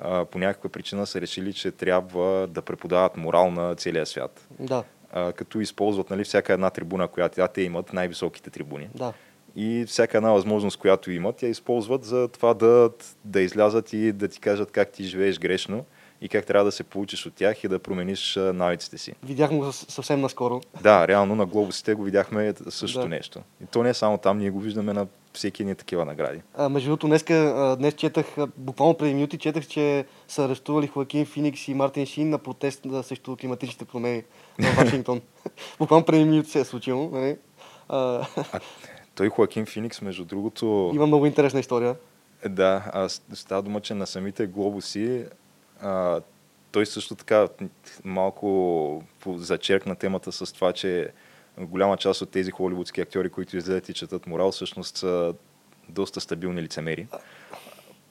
а, 0.01 0.25
по 0.25 0.39
някаква 0.39 0.71
причина 0.71 1.07
са 1.07 1.21
решили, 1.21 1.53
че 1.53 1.71
трябва 1.71 2.47
да 2.47 2.63
преподават 2.63 3.17
морал 3.17 3.51
на 3.51 3.75
целия 3.75 4.07
свят. 4.07 4.47
Да, 4.59 4.85
А, 5.13 5.33
като 5.33 5.61
използват 5.61 6.11
нали, 6.11 6.25
всяка 6.25 6.53
една 6.53 6.71
трибуна, 6.71 7.09
която 7.09 7.49
те 7.55 7.63
имат 7.63 7.93
най-високите 7.93 8.51
трибуни. 8.51 8.89
да. 8.95 9.13
И 9.57 9.85
всяка 9.89 10.17
една 10.17 10.33
възможност, 10.33 10.77
която 10.77 11.11
имат, 11.11 11.43
я 11.43 11.49
използват 11.49 12.05
за 12.05 12.29
това 12.29 12.55
да, 12.55 12.91
да 13.25 13.41
излязат 13.41 13.93
и 13.93 14.13
да 14.13 14.29
ти 14.29 14.41
кажат 14.41 14.71
как 14.71 14.91
ти 14.91 15.05
живееш 15.05 15.39
грешно 15.39 15.85
и 16.23 16.29
как 16.29 16.47
трябва 16.47 16.65
да 16.65 16.73
се 16.73 16.83
получиш 16.83 17.27
от 17.27 17.35
тях 17.35 17.65
и 17.65 17.69
да 17.69 17.79
промениш 17.79 18.37
навиците 18.37 18.99
си. 18.99 19.15
Видяхме 19.23 19.59
го 19.59 19.73
съвсем 19.73 20.21
наскоро. 20.21 20.61
Да, 20.83 21.09
реално 21.09 21.35
на 21.35 21.47
глобусите 21.47 21.95
го 21.95 22.03
видяхме 22.03 22.55
същото 22.69 23.03
Да. 23.03 23.09
нещо. 23.09 23.41
И 23.63 23.67
то 23.67 23.83
не 23.83 23.89
е 23.89 23.95
само 23.95 24.19
там, 24.19 24.39
ние 24.39 24.51
го 24.51 24.61
виждаме 24.61 24.93
на 24.93 25.07
всеки 25.33 25.65
ни 25.65 25.75
такива 25.75 26.05
награди. 26.05 26.43
А, 26.55 26.69
между 26.69 26.89
другото, 26.89 27.07
днеска, 27.07 27.35
днес 27.79 27.95
четах, 27.95 28.27
буквално 28.57 28.95
преди 28.95 29.15
минути, 29.15 29.39
четах, 29.39 29.67
че 29.67 30.05
са 30.29 30.45
арестували 30.45 30.87
Хоакин 30.87 31.27
Феникс 31.27 31.69
и 31.69 31.75
Мартин 31.75 32.07
Шин 32.07 32.31
на 32.31 32.39
протест 32.39 32.87
срещу 33.03 33.37
климатичните 33.37 33.85
промени 33.85 34.23
в 34.59 34.77
Вашингтон. 34.77 35.21
буквално 35.79 36.07
преди 36.07 36.25
минути 36.25 36.51
се 36.51 36.61
е 36.61 36.65
случило. 36.65 37.11
Нали? 37.11 37.37
А, 37.89 38.27
А, 38.53 38.61
той 39.15 39.29
Хоакин 39.29 39.67
Феникс, 39.67 40.01
между 40.01 40.25
другото, 40.25 40.91
има 40.95 41.07
много 41.07 41.27
интересна 41.27 41.61
история. 41.61 41.97
да, 42.49 42.91
а, 42.93 43.09
става 43.35 43.63
дума, 43.63 43.81
че 43.81 43.95
на 43.95 44.07
самите 44.07 44.47
глобуси 44.47 45.25
а, 45.83 46.21
той 46.73 46.87
също 46.87 47.15
така 47.15 47.49
малко 48.05 49.03
зачеркна 49.27 49.97
темата 49.97 50.33
с 50.33 50.53
това, 50.53 50.73
че 50.73 51.13
голяма 51.59 51.97
част 51.97 52.23
от 52.23 52.31
тези 52.31 52.51
холивудски 52.51 53.01
актьори, 53.01 53.31
които 53.31 53.57
излезат 53.57 53.89
и 53.89 53.95
четат 53.95 54.27
морал, 54.27 54.53
всъщност 54.53 54.97
са 54.97 55.35
доста 55.89 56.21
стабилни 56.21 56.63
лицемери. 56.63 57.07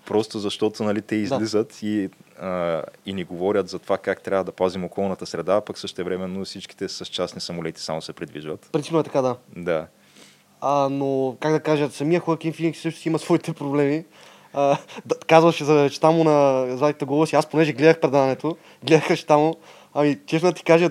Просто 0.05 0.39
защото 0.39 0.83
нали, 0.83 1.01
те 1.01 1.15
излизат 1.15 1.79
и, 1.83 2.09
а, 2.39 2.83
и 3.05 3.13
ни 3.13 3.23
говорят 3.23 3.69
за 3.69 3.79
това 3.79 3.97
как 3.97 4.21
трябва 4.21 4.43
да 4.43 4.51
пазим 4.51 4.83
околната 4.83 5.25
среда, 5.25 5.55
а 5.55 5.61
пък 5.61 5.77
също 5.77 6.03
времено 6.03 6.45
всичките 6.45 6.89
с 6.89 7.05
частни 7.05 7.41
самолети 7.41 7.81
само 7.81 8.01
се 8.01 8.13
придвижват. 8.13 8.69
Принципно 8.71 8.99
е 8.99 9.03
така, 9.03 9.21
да. 9.21 9.35
Да. 9.55 9.87
А, 10.61 10.89
но, 10.89 11.37
как 11.39 11.51
да 11.51 11.59
кажа, 11.59 11.89
самия 11.89 12.19
Хоакин 12.19 12.53
Феникс 12.53 12.79
също 12.79 12.99
си 12.99 13.09
има 13.09 13.19
своите 13.19 13.53
проблеми. 13.53 14.05
А, 14.53 14.77
да, 15.05 15.15
казваше 15.27 15.63
за 15.63 15.83
речта 15.83 16.11
му 16.11 16.23
на 16.23 16.67
Златите 16.77 17.05
гласа. 17.05 17.37
Аз 17.37 17.45
понеже 17.45 17.73
гледах 17.73 17.99
предаването, 17.99 18.57
гледах 18.83 19.11
речта 19.11 19.37
му. 19.37 19.55
Ами, 19.93 20.19
честно 20.25 20.49
да 20.49 20.55
ти 20.55 20.63
кажа, 20.63 20.89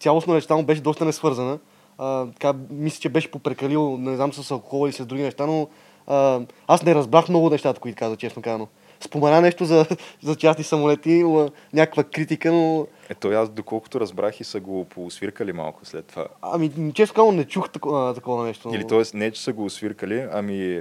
цялостно 0.00 0.34
речта 0.34 0.56
му 0.56 0.62
беше 0.62 0.80
доста 0.80 1.04
несвързана. 1.04 1.58
А, 1.98 2.26
така, 2.26 2.58
мисля, 2.70 3.00
че 3.00 3.08
беше 3.08 3.30
попрекалил, 3.30 3.96
не 3.96 4.16
знам 4.16 4.32
с 4.32 4.50
алкохол 4.50 4.86
или 4.86 4.92
с 4.92 5.06
други 5.06 5.22
неща, 5.22 5.46
но 5.46 5.68
а, 6.06 6.40
аз 6.66 6.82
не 6.82 6.94
разбрах 6.94 7.28
много 7.28 7.50
нещата, 7.50 7.80
които 7.80 7.98
каза, 7.98 8.16
честно 8.16 8.42
казано. 8.42 8.68
Спомена 9.00 9.40
нещо 9.40 9.64
за, 9.64 9.86
за 10.22 10.36
частни 10.36 10.64
самолети, 10.64 11.24
някаква 11.72 12.04
критика, 12.04 12.52
но 12.52 12.86
Ето 13.08 13.28
аз, 13.28 13.48
доколкото 13.48 14.00
разбрах 14.00 14.40
и 14.40 14.44
са 14.44 14.60
го 14.60 14.84
поосвиркали 14.84 15.52
малко 15.52 15.86
след 15.86 16.06
това. 16.06 16.26
ами, 16.42 16.92
честно 16.94 17.14
казано 17.14 17.32
не 17.32 17.44
чух 17.44 17.70
такова, 17.70 18.14
такова 18.14 18.46
нещо. 18.46 18.70
Или 18.74 18.86
т.е. 18.86 19.02
не, 19.14 19.30
че 19.30 19.42
са 19.42 19.52
го 19.52 19.64
освиркали, 19.64 20.26
ами 20.32 20.80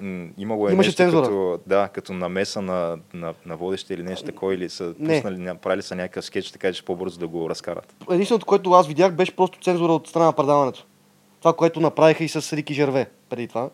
м, 0.00 0.28
имало 0.38 0.68
е 0.68 0.72
Имаше 0.72 0.88
нещо 0.88 0.96
цензура. 0.96 1.22
като, 1.22 1.60
да, 1.66 1.88
като 1.88 2.12
намеса 2.12 2.62
на, 2.62 2.98
на, 3.14 3.34
на 3.46 3.56
водеща 3.56 3.94
или 3.94 4.02
нещо 4.02 4.26
такова, 4.26 4.54
или 4.54 4.68
са 4.68 4.94
Не. 4.98 5.14
пуснали, 5.14 5.38
направили 5.38 5.82
са 5.82 5.96
някакъв 5.96 6.24
скетч, 6.24 6.50
така 6.50 6.72
че 6.72 6.84
по-бързо 6.84 7.20
да 7.20 7.28
го 7.28 7.50
разкарат. 7.50 7.94
Единственото, 8.10 8.46
което 8.46 8.70
аз 8.70 8.86
видях, 8.86 9.12
беше 9.12 9.36
просто 9.36 9.58
цензура 9.60 9.92
от 9.92 10.08
страна 10.08 10.26
на 10.26 10.32
предаването. 10.32 10.86
Това, 11.38 11.52
което 11.52 11.80
направиха 11.80 12.24
и 12.24 12.28
с 12.28 12.52
Рики 12.52 12.74
Жерве 12.74 13.10
преди 13.28 13.48
това. 13.48 13.70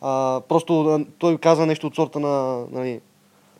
А, 0.00 0.40
просто 0.40 1.00
той 1.18 1.38
каза 1.38 1.66
нещо 1.66 1.86
от 1.86 1.94
сорта 1.94 2.20
на... 2.20 2.64
Нали, 2.70 3.00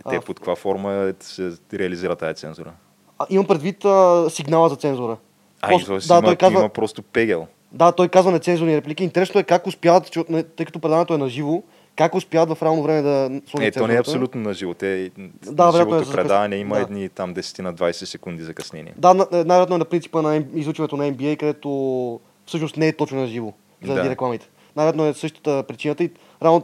Те 0.08 0.16
А, 0.16 0.20
под 0.20 0.36
каква 0.36 0.56
форма 0.56 0.92
е- 0.94 1.14
се 1.20 1.50
реализира 1.72 2.16
тази 2.16 2.34
цензура? 2.34 2.72
а, 3.18 3.26
имам 3.30 3.46
предвид 3.46 3.84
а, 3.84 4.26
сигнала 4.30 4.68
за 4.68 4.76
цензура. 4.76 5.16
А, 5.62 5.78
си 6.00 6.08
да, 6.08 6.14
има, 6.14 6.22
той 6.22 6.36
казва- 6.36 6.60
има 6.60 6.68
просто 6.68 7.02
пегел. 7.02 7.46
Да, 7.72 7.92
той 7.92 8.08
казва 8.08 8.32
нецензурни 8.32 8.76
реплики. 8.76 9.04
Интересно 9.04 9.40
е 9.40 9.44
как 9.44 9.66
успяват, 9.66 10.10
тъй 10.56 10.66
като 10.66 10.78
предаването 10.78 11.14
е 11.14 11.18
на 11.18 11.28
живо, 11.28 11.62
как 11.96 12.14
успяват 12.14 12.48
в 12.48 12.62
реално 12.62 12.82
време 12.82 13.02
да 13.02 13.40
сложат 13.46 13.68
Е, 13.68 13.70
то 13.70 13.86
не 13.86 13.94
е 13.94 13.98
абсолютно 13.98 14.40
на 14.40 14.54
живо. 14.54 14.74
Те, 14.74 15.10
Да, 15.42 15.72
да, 15.72 15.78
е 15.78 15.80
живото 15.80 16.04
за 16.04 16.12
предаване 16.12 16.56
има 16.56 16.74
да. 16.74 16.80
едни 16.82 17.08
там 17.08 17.34
10 17.34 17.58
на 17.58 17.74
20 17.74 17.92
секунди 17.92 18.42
закъснение. 18.42 18.94
Да, 18.96 19.14
на- 19.14 19.26
най-вероятно 19.32 19.74
е 19.74 19.78
на 19.78 19.84
принципа 19.84 20.22
на 20.22 20.44
излучването 20.54 20.96
на 20.96 21.04
NBA, 21.04 21.36
където 21.36 22.20
всъщност 22.46 22.76
не 22.76 22.88
е 22.88 22.92
точно 22.92 23.20
на 23.20 23.26
живо, 23.26 23.52
заради 23.82 24.02
Да. 24.02 24.10
рекламите. 24.10 24.48
Най-вероятно 24.76 25.06
е 25.06 25.14
същата 25.14 25.64
причината 25.68 26.04
и 26.04 26.10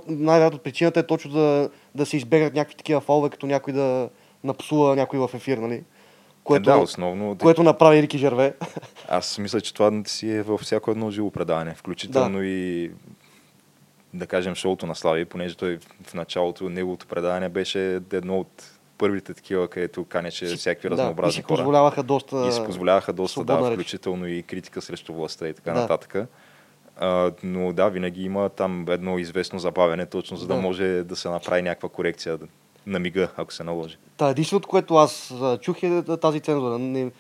най-вероятно 0.09 0.59
причината 0.59 1.01
е 1.01 1.07
точно 1.07 1.31
да, 1.31 1.69
да 1.95 2.07
се 2.07 2.17
избегнат 2.17 2.55
някакви 2.55 2.77
такива 2.77 3.01
фалове, 3.01 3.31
като 3.31 3.47
някой 3.47 3.73
да 3.73 4.09
напсува 4.45 4.97
някой 4.97 5.19
в 5.19 5.31
ефир, 5.35 5.59
нали? 5.59 5.83
Което, 6.45 6.71
е, 6.71 6.73
да, 6.73 6.79
основно. 6.79 7.37
което 7.39 7.63
направи 7.63 8.03
Рики 8.03 8.19
Жерве. 8.19 8.55
Аз 9.09 9.39
мисля, 9.39 9.61
че 9.61 9.75
това 9.75 10.03
си 10.07 10.31
е 10.31 10.43
във 10.43 10.61
всяко 10.61 10.91
едно 10.91 11.11
живо 11.11 11.31
предаване, 11.31 11.75
включително 11.75 12.43
и 12.43 12.91
да 14.15 14.27
кажем 14.27 14.55
шоуто 14.55 14.87
на 14.87 14.95
Слави, 14.95 15.25
понеже 15.25 15.57
той 15.57 15.79
в 16.07 16.15
началото 16.15 16.69
неговото 16.69 17.07
предаване 17.07 17.49
беше 17.49 17.95
едно 18.13 18.39
от 18.41 18.65
първите 18.99 19.35
такива, 19.35 19.69
където 19.69 20.05
канеше 20.05 20.47
всякакви 20.47 20.89
да, 20.89 20.95
и 20.95 20.99
разнообразни 20.99 21.33
си 21.33 21.43
хора. 21.43 21.57
позволяваха 21.57 22.03
доста... 22.03 22.47
И 22.49 22.53
си 22.53 22.61
позволяваха 22.67 23.13
доста, 23.13 23.45
да, 23.45 23.71
реч. 23.71 23.75
включително 23.75 24.27
и 24.27 24.43
критика 24.43 24.83
срещу 24.83 25.15
властта 25.15 25.49
и 25.49 25.55
така 25.55 25.73
Да. 25.73 25.81
нататък. 25.81 26.17
А, 26.97 27.33
но 27.43 27.73
да, 27.73 27.89
винаги 27.89 28.23
има 28.25 28.49
там 28.49 28.87
едно 28.89 29.19
известно 29.19 29.59
забавяне, 29.59 30.07
точно 30.07 30.37
за 30.37 30.47
да, 30.47 30.55
Да. 30.55 30.61
може 30.61 30.85
да 31.05 31.17
се 31.17 31.29
направи 31.29 31.63
някаква 31.63 31.89
корекция 31.89 32.39
на 32.87 32.99
мига, 32.99 33.29
ако 33.37 33.53
се 33.53 33.65
наложи. 33.65 33.97
Та, 34.17 34.29
единственото, 34.31 34.69
което 34.69 34.95
аз 34.95 35.35
чух 35.61 35.83
е 35.83 36.03
тази 36.21 36.41
цензура. 36.41 36.79
Не, 36.79 37.11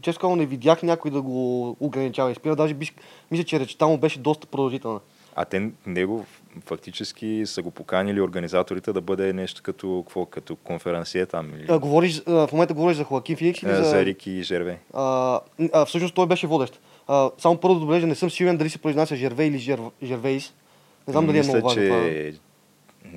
често 0.00 0.36
не 0.36 0.46
видях 0.46 0.82
някой 0.82 1.10
да 1.10 1.22
го 1.22 1.70
ограничава 1.80 2.30
и 2.30 2.34
спира. 2.34 2.56
Даже 2.56 2.74
биш, 2.74 2.94
мисля, 3.30 3.44
че 3.44 3.60
речта 3.60 3.86
му 3.86 3.98
беше 3.98 4.18
доста 4.18 4.46
продължителна. 4.46 5.00
А 5.36 5.44
те 5.44 5.70
него 5.86 6.26
фактически 6.60 7.42
са 7.46 7.62
го 7.62 7.70
поканили 7.70 8.20
организаторите 8.20 8.92
да 8.92 9.00
бъде 9.00 9.32
нещо 9.32 9.62
като, 9.62 10.04
какво, 10.06 10.26
като 10.26 10.56
конференция 10.56 11.26
там 11.26 11.50
или 11.50 11.66
А, 11.68 11.78
говориш, 11.78 12.22
а, 12.26 12.46
в 12.46 12.52
момента 12.52 12.74
говориш 12.74 12.96
за 12.96 13.04
Хоакин 13.04 13.36
Феникс 13.36 13.62
или 13.62 13.70
е, 13.70 13.74
за... 13.74 13.82
за 13.82 14.04
Рики 14.04 14.30
и 14.30 14.42
Жерве. 14.42 14.78
А, 14.94 15.40
а, 15.72 15.84
всъщност 15.84 16.14
той 16.14 16.26
беше 16.26 16.46
водещ. 16.46 16.80
А, 17.08 17.30
само 17.38 17.56
първо 17.56 17.74
да 17.74 17.80
добележа, 17.80 18.06
не 18.06 18.14
съм 18.14 18.30
сигурен 18.30 18.56
дали 18.56 18.70
се 18.70 18.78
произнася 18.78 19.16
Жерве 19.16 19.46
или 19.46 19.58
Жер, 19.58 19.80
Жервейс. 20.02 20.52
Не 21.08 21.12
знам 21.12 21.26
дали 21.26 21.38
е 21.38 21.42
много 21.42 21.54
важно 21.58 21.82
това, 21.82 22.02
че 22.04 22.34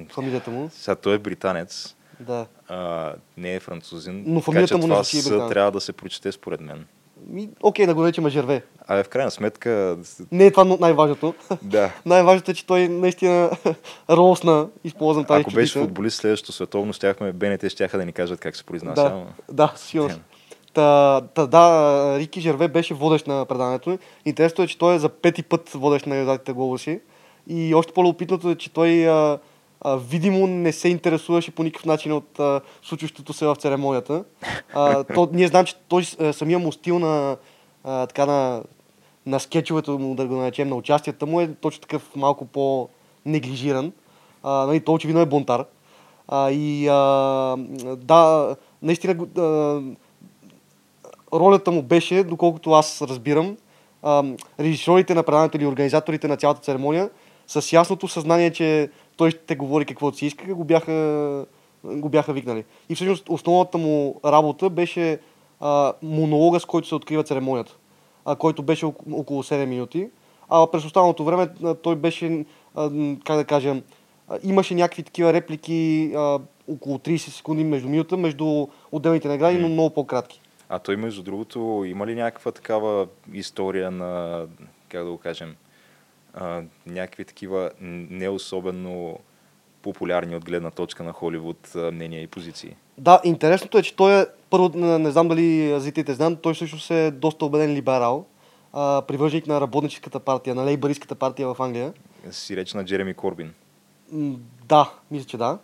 фамилията 0.10 0.52
му. 0.52 0.70
сега 0.72 0.96
той 0.96 1.16
е 1.16 1.20
британец, 1.20 1.96
Да. 2.20 2.46
а, 2.68 3.14
не 3.38 3.56
е 3.56 3.60
французин. 3.60 4.24
Но 4.28 4.36
така 4.36 4.46
фамилията 4.46 4.68
че 4.68 4.76
му 4.76 4.82
не 4.82 4.88
това 4.88 5.04
звучи 5.04 5.18
с- 5.18 5.30
британец. 5.30 5.50
трябва 5.50 5.72
да 5.72 5.82
се 5.82 5.94
прочете 5.94 6.32
според 6.32 6.62
мен. 6.62 6.86
Ми, 7.28 7.50
окей, 7.64 7.86
да 7.86 7.94
го 7.94 8.02
наричаме 8.02 8.30
Жерве. 8.30 8.64
А 8.88 9.04
в 9.04 9.10
крайна 9.10 9.32
сметка, 9.32 9.98
Не 10.32 10.46
е 10.46 10.52
това 10.52 10.64
но- 10.64 10.78
най-важното. 10.82 11.34
да, 11.62 11.92
Най-важното 12.06 12.52
е, 12.52 12.54
че 12.54 12.66
той 12.66 12.88
наистина 12.88 13.50
росна, 14.10 14.68
използвам 14.84 15.26
тази 15.26 15.42
ако 15.42 15.52
беше 15.52 15.80
футболист 15.80 16.18
следващото 16.18 16.52
световно, 16.52 16.94
щяхме, 16.94 17.34
БНТ 17.34 17.70
щяха 17.70 17.98
да 17.98 18.06
ни 18.06 18.14
кажат 18.14 18.40
как 18.40 18.56
се 18.56 18.64
произнася. 18.64 19.04
Да, 19.04 19.26
да, 19.52 19.74
със 19.76 19.88
сигурност. 19.88 20.22
Та, 20.74 21.22
та, 21.34 21.48
да, 21.48 22.16
Рики 22.20 22.42
Жерве 22.42 22.68
беше 22.68 22.94
водещ 22.94 23.28
на 23.28 23.46
предаването. 23.46 23.98
Интересното 24.26 24.62
е, 24.62 24.68
че 24.68 24.78
той 24.78 24.96
е 24.96 25.00
за 25.00 25.10
пети 25.10 25.44
път 25.44 25.70
водещ 25.70 26.06
на 26.06 26.16
редаките 26.16 26.54
глобуси. 26.54 27.00
И 27.48 27.76
още 27.76 27.94
по-любопитното 27.94 28.50
е, 28.50 28.56
че 28.56 28.74
той 28.74 29.10
а, 29.10 29.40
а, 29.82 29.98
видимо 29.98 30.48
не 30.48 30.72
се 30.72 30.90
интересуваше 30.90 31.52
по 31.52 31.64
никакъв 31.64 31.86
начин 31.86 32.12
от 32.12 32.40
а, 32.40 32.62
случващото 32.84 33.34
се 33.34 33.46
в 33.46 33.56
церемонията. 33.56 34.24
А, 34.74 35.04
то, 35.04 35.30
ние 35.34 35.48
знам, 35.48 35.66
че 35.66 35.76
той, 35.88 36.04
самия 36.34 36.60
му 36.60 36.72
стил 36.72 37.00
на, 37.00 37.38
а, 37.84 38.08
така 38.08 38.26
на, 38.26 38.64
на 39.26 39.40
скетчовете 39.40 39.92
му, 39.92 40.16
да 40.16 40.26
го 40.26 40.36
наречем, 40.36 40.70
на 40.70 40.76
участията 40.76 41.26
му 41.26 41.42
е 41.42 41.54
точно 41.54 41.82
такъв 41.82 42.16
малко 42.16 42.46
по-неглижиран. 42.46 43.92
А, 44.44 44.66
нали, 44.66 44.80
той 44.80 44.96
очевидно 44.96 45.22
е 45.22 45.26
бунтар. 45.26 45.66
А, 46.28 46.52
и 46.52 46.88
а, 46.88 46.96
да, 47.98 48.56
наистина 48.82 49.28
а, 49.38 49.82
ролята 51.34 51.72
му 51.72 51.82
беше, 51.82 52.24
доколкото 52.24 52.72
аз 52.72 53.02
разбирам, 53.02 53.58
а, 54.04 54.24
режисьорите 54.60 55.16
на 55.16 55.24
предаването 55.24 55.58
или 55.58 55.66
организаторите 55.66 56.28
на 56.28 56.38
цялата 56.38 56.62
церемония 56.62 57.10
с 57.48 57.74
ясното 57.74 58.08
съзнание, 58.08 58.52
че 58.52 58.90
той 59.20 59.32
ще 59.32 59.56
говори 59.56 59.86
каквото 59.86 60.18
си 60.18 60.26
иска, 60.26 60.56
го 60.56 60.64
бяха, 60.64 61.46
го 61.84 62.10
бяха 62.10 62.34
викнали. 62.34 62.64
И 62.90 62.96
всъщност 62.96 63.30
основната 63.30 63.78
му 63.78 64.20
работа 64.26 64.70
беше 64.70 65.20
а, 65.60 65.94
монолога, 66.02 66.60
с 66.60 66.66
който 66.66 66.88
се 66.88 66.96
открива 66.96 67.24
церемонията, 67.24 67.76
а, 68.26 68.36
който 68.36 68.64
беше 68.64 68.86
около, 68.86 69.20
около 69.20 69.44
7 69.44 69.66
минути. 69.66 70.10
А 70.50 70.68
през 70.72 70.86
останалото 70.86 71.24
време 71.24 71.50
а, 71.64 71.74
той 71.76 71.96
беше, 71.96 72.46
а, 72.76 72.90
как 73.26 73.38
да 73.38 73.46
кажа, 73.46 73.82
а, 74.28 74.40
имаше 74.44 74.76
някакви 74.76 75.04
такива 75.04 75.34
реплики 75.34 76.12
а, 76.16 76.40
около 76.68 76.98
30 76.98 77.18
секунди 77.18 77.64
между 77.64 77.90
минута, 77.90 78.18
между 78.18 78.68
отделните 78.92 79.28
награди, 79.28 79.58
но 79.58 79.70
много 79.70 79.94
по-кратки. 79.94 80.42
А 80.70 80.80
той, 80.80 80.96
между 80.96 81.24
другото, 81.24 81.84
има 81.88 82.08
ли 82.08 82.16
някаква 82.16 82.52
такава 82.52 83.08
история 83.34 83.92
на, 83.92 84.46
как 84.90 85.04
да 85.04 85.12
го 85.12 85.18
кажем, 85.18 85.56
а, 86.34 86.62
някакви 86.86 87.26
такива 87.26 87.72
не 87.82 88.30
особено 88.30 89.20
популярни 89.82 90.36
от 90.36 90.46
гледна 90.46 90.72
точка 90.72 91.04
на 91.04 91.14
Холивуд 91.14 91.72
мнения 91.76 92.22
и 92.22 92.28
позиции? 92.28 92.76
Да, 92.98 93.22
интересното 93.24 93.78
е, 93.78 93.82
че 93.82 93.96
той 93.96 94.22
е, 94.22 94.26
първо, 94.50 94.72
не, 94.76 95.12
знам 95.12 95.28
дали 95.28 95.80
зрителите 95.80 96.30
но 96.30 96.36
той 96.36 96.54
всъщност 96.54 96.92
е 96.92 97.12
доста 97.12 97.46
убеден 97.46 97.74
либерал, 97.74 98.26
а, 98.74 99.02
привърженик 99.02 99.48
на 99.48 99.62
работническата 99.62 100.20
партия, 100.20 100.56
на 100.56 100.66
лейбаристската 100.66 101.16
партия 101.16 101.54
в 101.54 101.62
Англия. 101.62 101.94
Си 102.32 102.58
реч 102.58 102.74
на 102.74 102.86
Джереми 102.86 103.14
Корбин. 103.14 103.54
Да, 104.66 104.92
мисля, 105.12 105.28
че 105.28 105.38
да. 105.38 105.58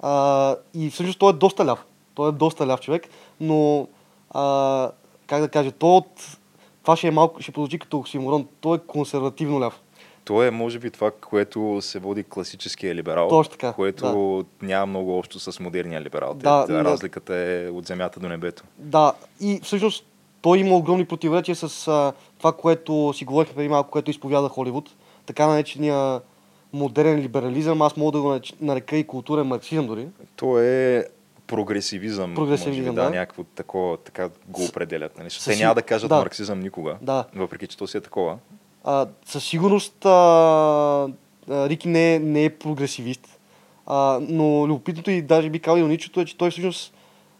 А, 0.00 0.56
и 0.74 0.90
всъщност 0.90 1.18
той 1.18 1.30
е 1.30 1.32
доста 1.32 1.66
ляв. 1.66 1.84
Той 2.14 2.28
е 2.28 2.32
доста 2.32 2.66
ляв 2.66 2.80
човек, 2.80 3.08
но 3.40 3.88
а, 4.30 4.90
как 5.26 5.40
да 5.40 5.48
кажа, 5.48 5.72
той 5.72 5.96
от... 5.96 6.38
Това 6.82 6.96
ще 6.96 7.08
е 7.08 7.10
малко, 7.10 7.42
ще 7.42 7.52
прозвучи 7.52 7.78
като 7.78 7.98
оксиморон. 7.98 8.48
Той 8.60 8.76
е 8.76 8.80
консервативно 8.86 9.60
ляв. 9.60 9.80
То 10.24 10.42
е, 10.42 10.50
може 10.50 10.78
би, 10.78 10.90
това, 10.90 11.10
което 11.10 11.78
се 11.80 11.98
води 11.98 12.24
класическия 12.24 12.94
либерал, 12.94 13.28
Точно 13.28 13.50
така, 13.50 13.72
което 13.72 14.06
няма 14.62 14.86
много 14.86 15.18
общо 15.18 15.40
с 15.40 15.60
модерния 15.60 16.00
либерал. 16.00 16.30
Те- 16.30 16.38
Да, 16.38 16.66
та 16.66 16.72
не- 16.72 16.84
разликата 16.84 17.34
е 17.34 17.68
от 17.68 17.86
земята 17.86 18.20
до 18.20 18.28
небето. 18.28 18.62
Да, 18.78 19.12
и 19.40 19.60
всъщност 19.62 20.04
той 20.42 20.58
има 20.58 20.76
огромни 20.76 21.04
противоречия 21.04 21.56
с 21.56 21.88
а, 21.88 22.12
това, 22.38 22.52
което 22.52 23.12
си 23.12 23.24
говорихме 23.24 23.54
преди 23.54 23.68
малко, 23.68 23.90
което 23.90 24.10
изповяда 24.10 24.48
Холивуд. 24.48 24.90
Така 25.26 25.46
наречения 25.46 26.20
модерен 26.72 27.20
либерализъм, 27.20 27.82
аз 27.82 27.96
мога 27.96 28.12
да 28.12 28.20
го 28.20 28.38
нарека 28.60 28.96
и 28.96 29.04
културен 29.06 29.46
марксизъм 29.46 29.86
дори. 29.86 30.08
То 30.36 30.58
е 30.58 31.06
прогресивизъм, 31.46 32.34
Прогресивизъм, 32.34 32.84
може 32.84 32.90
би, 32.90 32.96
да, 32.96 33.04
да. 33.04 33.10
някакво 33.10 33.44
такова, 33.44 33.96
така 33.96 34.28
го 34.48 34.64
определят. 34.64 35.18
Нали? 35.18 35.28
Те 35.44 35.56
няма 35.56 35.74
да 35.74 35.82
кажат 35.82 36.08
да. 36.08 36.16
марксизъм 36.16 36.60
никога, 36.60 36.96
Да. 37.02 37.24
въпреки 37.36 37.66
че 37.66 37.76
то 37.76 37.86
си 37.86 37.96
е 37.96 38.00
такова. 38.00 38.38
А, 38.84 39.06
със 39.24 39.44
сигурност 39.44 40.06
а, 40.06 41.08
Рики 41.48 41.88
не 41.88 42.14
е, 42.14 42.18
не 42.18 42.44
е 42.44 42.50
прогресивист, 42.50 43.40
а, 43.86 44.18
но 44.28 44.66
любопитното 44.68 45.10
и 45.10 45.22
даже 45.22 45.50
би 45.50 45.60
казал 45.60 45.78
ироничното 45.78 46.20
е, 46.20 46.24
че 46.24 46.36
той 46.36 46.50
всъщност 46.50 46.94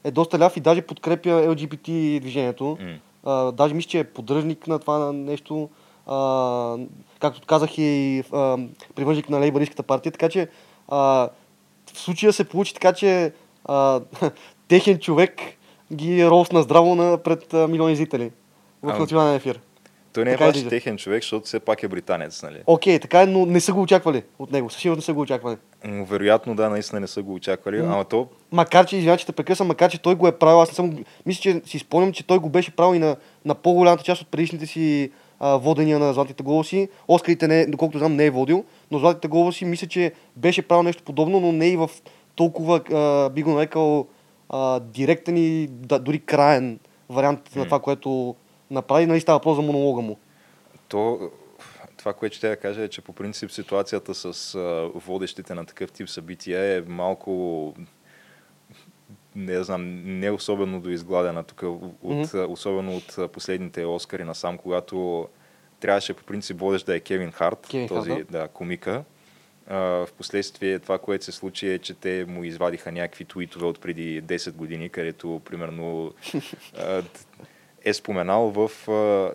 е 0.05 0.11
доста 0.11 0.39
ляв 0.39 0.57
и 0.57 0.61
даже 0.61 0.83
подкрепя 0.83 1.29
LGBT 1.29 2.21
движението. 2.21 2.79
М. 2.81 2.95
А, 3.25 3.53
даже 3.53 3.75
мисля, 3.75 3.89
че 3.89 3.99
е 3.99 4.05
поддръжник 4.05 4.67
на 4.67 4.79
това 4.79 5.13
нещо. 5.13 5.69
А, 6.07 6.77
както 7.19 7.47
казах 7.47 7.79
е 7.79 7.83
и 7.83 8.25
а, 8.33 8.59
привърженик 8.95 9.31
на 9.31 9.41
лейбаристската 9.41 9.83
партия. 9.83 10.13
Така 10.13 10.29
че 10.29 10.49
а, 10.89 11.29
в 11.95 11.99
случая 12.01 12.33
се 12.33 12.49
получи 12.49 12.75
така, 12.75 12.93
че 12.93 13.33
а, 13.65 14.01
техен 14.69 14.99
човек 14.99 15.41
ги 15.93 16.27
росна 16.27 16.63
здраво 16.63 16.95
на, 16.95 17.19
пред 17.19 17.53
милиони 17.53 17.97
зрители 17.97 18.31
в 18.83 18.89
А, 18.89 18.99
национален 18.99 19.35
ефир. 19.35 19.61
Той 20.13 20.25
не 20.25 20.31
е 20.31 20.35
Така 20.35 20.45
ваш 20.45 20.69
техен 20.69 20.97
човек, 20.97 21.23
защото 21.23 21.47
все 21.47 21.61
пак 21.61 21.83
е 21.83 21.89
британец, 21.89 22.43
нали? 22.43 22.59
Окей, 22.67 22.99
така 22.99 23.23
е, 23.23 23.27
но 23.27 23.47
не 23.47 23.61
са 23.61 23.73
го 23.73 23.83
очаквали 23.83 24.23
от 24.39 24.53
него. 24.53 24.71
Със 24.71 24.81
сигурност 24.81 25.09
не 25.09 25.13
са 25.13 25.15
го 25.15 25.21
очаквали. 25.21 25.57
Но 25.85 26.05
вероятно, 26.05 26.55
да, 26.55 26.71
наистина 26.71 27.01
не 27.01 27.07
са 27.07 27.23
го 27.23 27.35
очаквали, 27.35 27.83
М. 27.83 27.93
ама 27.93 28.05
то 28.05 28.29
Макар, 28.53 28.87
че, 28.87 28.97
извинявай, 28.97 29.19
че 29.19 29.27
те 29.27 29.33
прекъсвам, 29.33 29.69
макар, 29.69 29.91
че 29.91 30.03
той 30.03 30.15
го 30.15 30.29
е 30.29 30.33
правил, 30.33 30.61
аз 30.61 30.69
не 30.69 30.75
съм... 30.75 31.05
Мисля, 31.27 31.41
че 31.41 31.63
си 31.65 31.79
спомням, 31.79 32.13
че 32.13 32.27
той 32.27 32.39
го 32.39 32.49
беше 32.49 32.77
правил 32.77 32.97
и 32.97 32.99
на, 32.99 33.17
на 33.45 33.55
по-голямата 33.55 34.05
част 34.05 34.23
от 34.23 34.29
предишните 34.29 34.67
си 34.67 35.11
а, 35.41 35.57
водения 35.57 35.99
на 35.99 36.13
Златните 36.13 36.43
глобуси. 36.43 36.89
Оскарите, 37.09 37.49
не, 37.49 37.67
доколкото 37.67 37.99
знам, 37.99 38.17
не 38.17 38.27
е 38.27 38.31
водил, 38.31 38.65
но 38.91 38.99
Златните 38.99 39.29
глобуси 39.29 39.65
мисля, 39.65 39.87
че 39.87 40.13
беше 40.37 40.63
правил 40.63 40.83
нещо 40.83 41.03
подобно, 41.03 41.41
но 41.41 41.53
не 41.53 41.69
и 41.69 41.77
в 41.77 41.91
толкова, 42.35 42.81
а, 42.93 43.31
би 43.31 43.43
го 43.43 43.51
нарекал, 43.51 44.07
а, 44.49 44.81
директен 44.81 45.37
и 45.37 45.67
да, 45.71 45.99
дори 45.99 46.19
краен 46.19 46.79
вариант 47.09 47.57
на 47.57 47.65
това, 47.65 47.81
което 47.81 48.35
направи. 48.73 49.07
Нали 49.07 49.21
става 49.21 49.39
въпрос 49.39 49.57
за 49.57 49.63
монолога 49.63 50.03
му. 50.03 50.19
То, 50.89 51.31
това, 51.97 52.13
което 52.13 52.37
ще 52.37 52.51
я 52.51 52.57
кажа 52.57 52.83
е, 52.83 52.89
че 52.89 53.01
по 53.01 53.13
принцип 53.13 53.51
ситуацията 53.51 54.15
с 54.15 54.59
водещите 54.95 55.55
на 55.55 55.67
такъв 55.67 55.93
тип 55.93 56.09
събития 56.09 56.77
е 56.77 56.81
малко 56.81 57.75
не 59.37 59.63
знам, 59.65 60.03
не 60.21 60.31
особено 60.31 60.81
доизгладена 60.81 61.45
тук, 61.45 61.63
от, 61.63 61.83
mm-hmm. 62.05 62.49
особено 62.49 62.97
от 62.97 63.33
последните 63.33 63.85
Оскари 63.85 64.25
насам, 64.25 64.59
когато 64.59 65.29
трябваше 65.81 66.15
по 66.15 66.25
принцип 66.25 66.61
водещ 66.61 66.87
да 66.87 66.97
е 66.97 67.01
Кевин 67.01 67.33
Харт, 67.33 67.67
Кевин 67.71 67.89
този 67.89 68.11
Харт, 68.11 68.27
да, 68.31 68.49
комика. 68.49 69.05
А, 69.67 69.77
в 69.77 70.09
последствие 70.19 70.79
това, 70.79 70.99
което 70.99 71.25
се 71.25 71.33
случи 71.33 71.69
е, 71.69 71.79
че 71.79 71.95
те 71.95 72.25
му 72.29 72.45
извадиха 72.45 72.93
някакви 72.93 73.25
твитове 73.25 73.67
от 73.67 73.81
преди 73.81 74.23
10 74.23 74.53
години, 74.53 74.89
където 74.89 75.41
примерно 75.45 76.13
а, 76.79 77.03
е 77.85 77.93
споменал 77.95 78.51
в 78.51 78.89
а, 78.91 79.35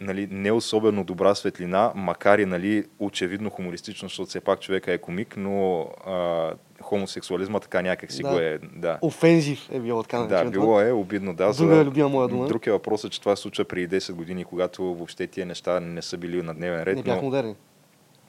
нали, 0.00 0.28
не 0.30 0.52
особено 0.52 1.04
добра 1.04 1.34
светлина, 1.34 1.92
макар 1.94 2.38
и 2.38 2.44
нали, 2.46 2.84
очевидно 2.98 3.50
хумористично, 3.50 4.08
защото 4.08 4.28
все 4.28 4.40
пак 4.40 4.60
човека 4.60 4.92
е 4.92 4.98
комик, 4.98 5.34
но 5.36 5.80
а, 6.06 6.52
хомосексуализма 6.82 7.60
така 7.60 7.82
някак 7.82 8.12
си 8.12 8.22
Да. 8.22 8.28
го 8.28 8.38
е. 8.38 8.58
Да, 8.76 8.98
Офензив 9.02 9.68
е 9.72 9.80
било 9.80 10.02
така 10.02 10.18
да 10.18 10.50
било 10.50 10.80
е 10.80 10.92
обидно. 10.92 11.34
Да, 11.34 11.52
Друга 11.52 11.76
е 11.76 11.84
любима 11.84 12.08
моя 12.08 12.28
дума. 12.28 12.48
Друг 12.48 12.66
е 12.66 12.72
въпросът, 12.72 13.12
че 13.12 13.20
това 13.20 13.36
се 13.36 13.42
случва 13.42 13.64
преди 13.64 14.00
10 14.00 14.12
години, 14.12 14.44
когато 14.44 14.84
въобще 14.84 15.26
тия 15.26 15.46
неща 15.46 15.80
не 15.80 16.02
са 16.02 16.16
били 16.16 16.42
на 16.42 16.54
дневен 16.54 16.82
ред. 16.82 16.96
Не 16.96 17.02
бяха 17.02 17.16
но, 17.16 17.22
модерни. 17.22 17.54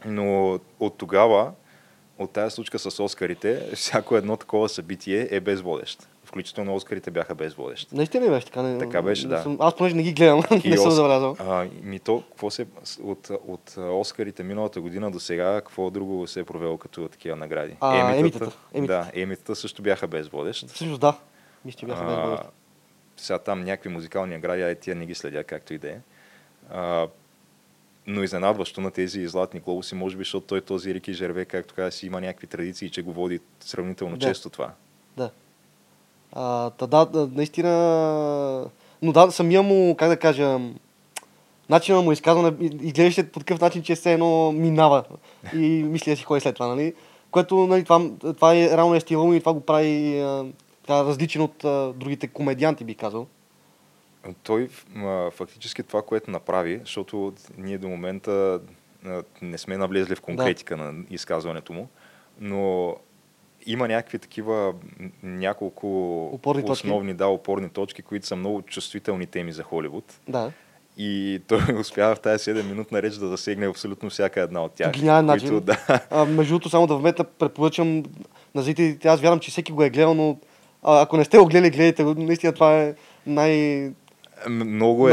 но 0.06 0.60
от 0.80 0.98
тогава, 0.98 1.52
от 2.18 2.32
тази 2.32 2.56
случка 2.56 2.80
с 2.80 3.04
Оскарите, 3.04 3.70
всяко 3.76 4.16
едно 4.18 4.38
такова 4.38 4.70
събитие 4.70 5.28
е 5.32 5.40
без 5.40 5.62
водещ. 5.62 6.08
Включително 6.28 6.76
Оскарите 6.76 7.12
бяха 7.12 7.36
без 7.36 7.54
водещ. 7.54 7.92
Наистина 7.92 8.26
ли 8.26 8.30
беше 8.30 8.46
така? 8.46 8.62
Не, 8.62 8.80
Така 8.80 9.02
беше, 9.02 9.28
да. 9.28 9.42
Съм, 9.44 9.58
аз 9.60 9.76
понеже 9.76 9.96
не 9.96 10.04
ги 10.04 10.14
гледам, 10.14 10.42
И 10.64 10.70
не 10.70 10.78
съм 10.78 10.92
забелязал. 10.92 11.36
А, 11.40 11.68
ми 11.82 12.00
то, 12.00 12.22
какво 12.22 12.50
се, 12.50 12.68
от, 13.04 13.30
от 13.48 13.76
Оскарите 13.78 14.44
миналата 14.44 14.82
година 14.82 15.12
до 15.12 15.20
сега, 15.20 15.56
какво 15.56 15.90
друго 15.90 16.28
се 16.28 16.40
е 16.40 16.44
провело 16.44 16.78
като 16.78 17.08
такива 17.08 17.36
награди? 17.36 17.76
А, 17.80 18.16
емитата, 18.16 18.52
емитата. 18.74 19.12
Да, 19.14 19.22
емитата 19.22 19.56
също 19.56 19.82
бяха 19.82 20.08
без 20.08 20.28
водещ. 20.28 20.68
Всъщност 20.68 21.02
да. 21.02 21.18
Мисля, 21.66 21.80
че 21.80 21.86
бяха 21.86 22.04
без 22.06 22.14
А, 22.14 22.22
водещ. 22.22 22.44
сега 23.18 23.40
там 23.40 23.64
някакви 23.64 23.90
музикални 23.90 24.34
награди, 24.34 24.62
ай 24.62 24.76
тия 24.76 24.96
не 24.96 25.06
ги 25.06 25.16
следя, 25.16 25.44
както 25.44 25.74
и 25.74 25.78
да 25.78 25.90
е. 25.90 25.98
А, 26.70 27.08
но 28.08 28.24
изненадващо 28.24 28.82
на 28.82 28.92
тези 28.92 29.28
златни 29.28 29.60
глобуси, 29.60 29.96
може 29.96 30.18
би, 30.18 30.22
защото 30.22 30.48
той 30.48 30.62
този 30.62 30.94
Рики 30.94 31.14
Жерве, 31.14 31.46
както 31.46 31.74
каза, 31.74 31.92
си 31.92 32.06
има 32.06 32.22
някакви 32.22 32.48
традиции, 32.48 32.90
че 32.90 33.02
го 33.02 33.14
води 33.14 33.40
сравнително 33.60 34.18
Да. 34.18 34.28
често 34.28 34.50
това. 34.50 34.72
Да. 35.18 35.30
А, 36.34 36.70
та, 36.70 36.88
да, 36.88 37.06
да, 37.06 37.30
наистина... 37.34 38.70
Но 39.02 39.12
да, 39.12 39.32
самия 39.32 39.64
му, 39.64 39.96
как 39.96 40.10
да 40.10 40.18
кажа, 40.18 40.60
начинът 41.70 42.06
му 42.06 42.12
изказване 42.12 42.54
и- 42.62 42.78
изглеждаше 42.82 43.32
по 43.32 43.40
такъв 43.40 43.62
начин, 43.62 43.84
че 43.84 43.96
все 43.96 44.14
едно 44.14 44.52
минава 44.52 45.04
и 45.56 45.58
мисли 45.88 46.12
да 46.12 46.18
си 46.18 46.24
ходи 46.24 46.42
след 46.42 46.56
това, 46.56 46.68
нали? 46.68 46.94
Което, 47.32 47.68
нали, 47.68 47.84
това, 47.84 48.10
това 48.20 48.56
е 48.56 48.70
реално 48.70 48.96
е 48.96 49.00
стила 49.00 49.26
му 49.26 49.34
и 49.34 49.40
това 49.40 49.54
го 49.54 49.62
прави 49.62 50.20
а, 50.20 50.46
така, 50.82 51.04
различен 51.04 51.42
от 51.42 51.64
а, 51.64 51.94
другите 51.96 52.28
комедианти, 52.28 52.84
би 52.84 52.96
казал. 52.96 53.28
Той 54.44 54.70
фактически 55.32 55.84
това, 55.84 56.02
което 56.02 56.32
направи, 56.32 56.80
защото 56.80 57.34
ние 57.58 57.78
до 57.78 57.88
момента 57.88 58.60
не 59.42 59.58
сме 59.58 59.78
навлезли 59.78 60.16
в 60.16 60.22
конкретика 60.22 60.78
на 60.78 60.94
изказването 61.10 61.74
му, 61.74 61.88
но 62.40 62.96
има 63.68 63.88
някакви 63.88 64.20
такива 64.20 64.74
няколко 65.24 65.88
Опорни 66.34 66.66
точки. 66.66 66.88
основни 66.88 67.14
да, 67.14 67.28
опорни 67.28 67.70
точки, 67.70 68.02
които 68.02 68.28
са 68.28 68.36
много 68.36 68.62
чувствителни 68.62 69.26
теми 69.26 69.52
за 69.52 69.64
Холивуд. 69.64 70.14
Да. 70.28 70.52
И 70.98 71.42
той 71.48 71.60
успява 71.80 72.16
в 72.16 72.20
тази 72.20 72.52
7 72.52 72.64
минутна 72.70 73.02
реч 73.02 73.16
да 73.16 73.28
засегне 73.28 73.68
абсолютно 73.68 74.10
всяка 74.10 74.42
една 74.42 74.64
от 74.64 74.72
тях. 74.72 74.92
гениален 74.92 75.26
начин. 75.26 75.50
които, 75.50 75.66
да, 75.66 76.02
А, 76.10 76.26
между 76.26 76.54
другото, 76.54 76.70
само 76.70 76.88
да 76.88 76.96
вметна, 76.96 77.26
препоръчам 77.26 78.04
на 78.56 78.62
зрителите, 78.62 79.08
аз 79.08 79.22
вярвам, 79.22 79.40
че 79.40 79.52
всеки 79.52 79.72
го 79.72 79.84
е 79.84 79.90
гледал, 79.90 80.14
но 80.14 80.38
а, 80.84 81.02
ако 81.02 81.18
не 81.18 81.26
сте 81.26 81.38
го 81.38 81.46
гледали, 81.46 81.70
гледайте. 81.70 82.04
Наистина 82.04 82.54
това 82.54 82.82
е 82.82 82.96
най... 83.26 83.92
Много 84.50 85.10
е, 85.10 85.12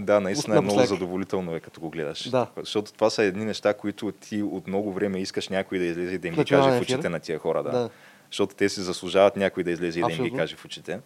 да, 0.00 0.20
наистина 0.20 0.56
е 0.56 0.60
много 0.60 0.80
задоволително 0.80 1.54
е 1.54 1.60
като 1.60 1.80
го 1.80 1.90
гледаш. 1.90 2.30
Да. 2.30 2.46
Защото 2.56 2.92
това 2.92 3.10
са 3.10 3.22
едни 3.22 3.44
неща, 3.44 3.74
които 3.74 4.12
ти 4.12 4.42
от 4.42 4.66
много 4.66 4.92
време 4.92 5.20
искаш 5.20 5.48
някой 5.48 5.78
да 5.78 5.84
излезе 5.84 6.14
и 6.14 6.18
да 6.18 6.28
им 6.28 6.34
ги 6.34 6.44
каже 6.44 6.70
в 6.70 6.82
очите 6.82 7.08
на 7.08 7.20
тия 7.20 7.38
хора. 7.38 7.62
Да. 7.62 7.70
Да. 7.70 7.90
Защото 8.30 8.54
те 8.54 8.68
си 8.68 8.80
заслужават 8.80 9.36
някой 9.36 9.64
да 9.64 9.70
излезе 9.70 10.00
и 10.00 10.02
да 10.02 10.12
им 10.12 10.24
ги 10.24 10.36
каже 10.36 10.56
в 10.56 10.64
очите. 10.64 11.00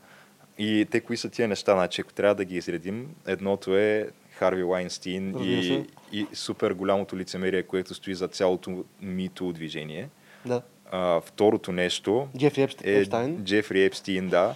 И 0.59 0.86
те 0.90 1.00
кои 1.00 1.16
са 1.16 1.28
тия 1.28 1.48
неща, 1.48 1.72
значи 1.72 2.00
ако 2.00 2.12
трябва 2.12 2.34
да 2.34 2.44
ги 2.44 2.56
изредим, 2.56 3.09
едното 3.26 3.76
е 3.76 4.09
Харви 4.30 4.62
Лайнстин 4.62 5.34
и, 5.42 5.84
и 6.12 6.26
супер 6.32 6.72
голямото 6.72 7.16
лицемерие, 7.16 7.62
което 7.62 7.94
стои 7.94 8.14
за 8.14 8.28
цялото 8.28 8.84
мито 9.02 9.52
движение. 9.52 10.09
Да. 10.46 10.62
А, 10.90 11.20
второто 11.20 11.72
нещо 11.72 12.28
Джефри 12.38 12.62
Епст- 12.62 12.84
е 12.86 13.00
Епстайн. 13.00 13.44
Джефри 13.44 13.84
Епстин, 13.84 14.28
да. 14.28 14.54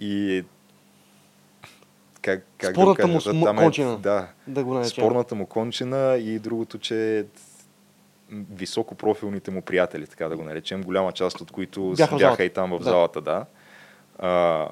И 0.00 0.44
как, 2.26 2.46
как 2.58 2.70
Спорната 2.70 3.02
да 3.02 3.08
му 3.08 3.14
кажа, 3.14 3.30
см- 3.30 3.44
там 3.44 3.56
кончина. 3.56 3.92
Е, 3.92 3.96
да, 3.96 4.28
Да 4.46 4.64
го 4.64 4.74
наречем. 4.74 4.90
спорната 4.92 5.34
му 5.34 5.46
кончина 5.46 6.16
и 6.16 6.38
другото, 6.38 6.78
че 6.78 7.26
високопрофилните 8.30 9.50
му 9.50 9.62
приятели, 9.62 10.06
така 10.06 10.28
да 10.28 10.36
го 10.36 10.42
наречем, 10.42 10.82
голяма 10.82 11.12
част 11.12 11.40
от 11.40 11.50
които 11.52 11.94
Бяха 11.96 12.16
бяха, 12.16 12.44
и 12.44 12.50
там 12.50 12.70
в 12.70 12.78
Да. 12.78 12.84
залата, 12.84 13.20
да. 13.20 13.44
А, 14.18 14.68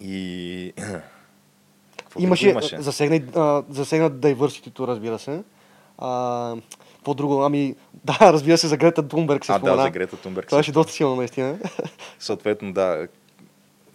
и... 0.00 0.72
Имаше, 2.18 2.48
имаше? 2.48 2.80
засегна, 2.80 3.22
засегна 3.70 4.10
diversity 4.10 4.78
разбира 4.80 5.18
се. 5.18 5.42
А, 5.98 6.54
какво 6.94 7.14
друго? 7.14 7.42
Ами, 7.42 7.74
да, 8.04 8.18
разбира 8.32 8.58
се, 8.58 8.66
за 8.66 8.76
Грета 8.76 9.08
Тунберг 9.08 9.44
се 9.44 9.52
А, 9.52 9.56
спомена. 9.56 9.76
да, 9.76 9.82
за 9.82 9.90
Грета 9.90 10.16
Тунберг. 10.16 10.46
Това 10.46 10.58
беше 10.58 10.72
доста 10.72 10.92
силно, 10.92 11.16
наистина. 11.16 11.58
Съответно, 12.18 12.72
да, 12.72 13.08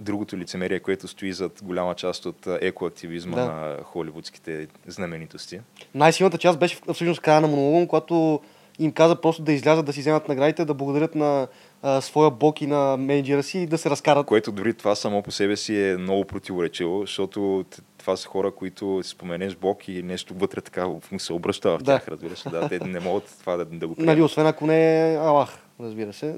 другото 0.04 0.38
лицемерие, 0.38 0.80
което 0.80 1.08
стои 1.08 1.34
зад 1.34 1.60
голяма 1.64 1.96
част 1.96 2.26
от 2.26 2.48
екоактивизма 2.52 3.36
Да. 3.36 3.46
на 3.46 3.78
холивудските 3.84 4.68
знаменитости. 4.88 5.60
Най-силната 5.96 6.38
част 6.38 6.60
беше 6.60 6.78
всъщност 6.86 7.22
края 7.22 7.42
на 7.42 7.48
монолога, 7.48 7.88
когато 7.88 8.40
им 8.80 8.92
каза 8.92 9.16
просто 9.16 9.42
да 9.44 9.54
излязат 9.54 9.86
да 9.86 9.94
си 9.94 10.00
вземат 10.00 10.28
наградите, 10.28 10.66
да 10.66 10.74
благодарят 10.74 11.16
на 11.16 11.48
а, 11.82 12.02
своя 12.02 12.32
бог 12.32 12.62
и 12.62 12.68
на 12.68 12.98
менеджера 12.98 13.44
си 13.44 13.60
и 13.60 13.68
да 13.68 13.78
се 13.78 13.90
разкарат. 13.90 14.26
Което 14.26 14.52
дори 14.52 14.74
това 14.74 14.96
само 14.96 15.22
по 15.24 15.32
себе 15.32 15.56
си 15.56 15.82
е 15.82 15.98
много 15.98 16.26
противоречиво, 16.26 17.02
защото 17.02 17.66
това 17.98 18.18
са 18.18 18.28
хора, 18.28 18.52
които 18.52 19.02
споменеш 19.04 19.56
Бог 19.56 19.88
и 19.88 20.04
нещо 20.04 20.34
вътре 20.34 20.62
така 20.62 20.88
му 20.88 21.20
се 21.20 21.34
обръща 21.34 21.70
в 21.70 21.78
Да. 21.78 21.84
тях, 21.86 22.08
разбираш. 22.08 22.46
ли. 22.46 22.52
Да, 22.52 22.70
те 22.70 22.80
не 22.80 23.00
могат 23.00 23.36
това 23.40 23.58
да, 23.58 23.66
да 23.66 23.88
го 23.88 23.96
Нали, 23.98 24.06
приемат. 24.06 24.26
освен 24.26 24.48
ако 24.48 24.68
не 24.68 25.12
е 25.14 25.18
Аллах, 25.18 25.58
разбира 25.80 26.14
се. 26.14 26.36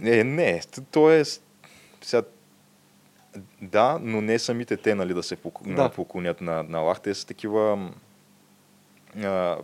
Не, 0.00 0.24
не, 0.24 0.60
т- 0.72 0.80
то 0.82 1.10
е... 1.10 1.22
Сега, 2.02 2.22
да, 3.62 3.98
но 4.02 4.20
не 4.20 4.38
самите 4.38 4.76
те, 4.76 4.94
нали, 4.94 5.14
да 5.14 5.22
се 5.22 5.36
Да. 5.62 5.88
поклонят 5.88 6.40
на, 6.40 6.62
на 6.62 6.78
Аллах. 6.78 7.00
Те 7.00 7.14
са 7.14 7.26
такива... 7.26 7.90
А, 9.16 9.56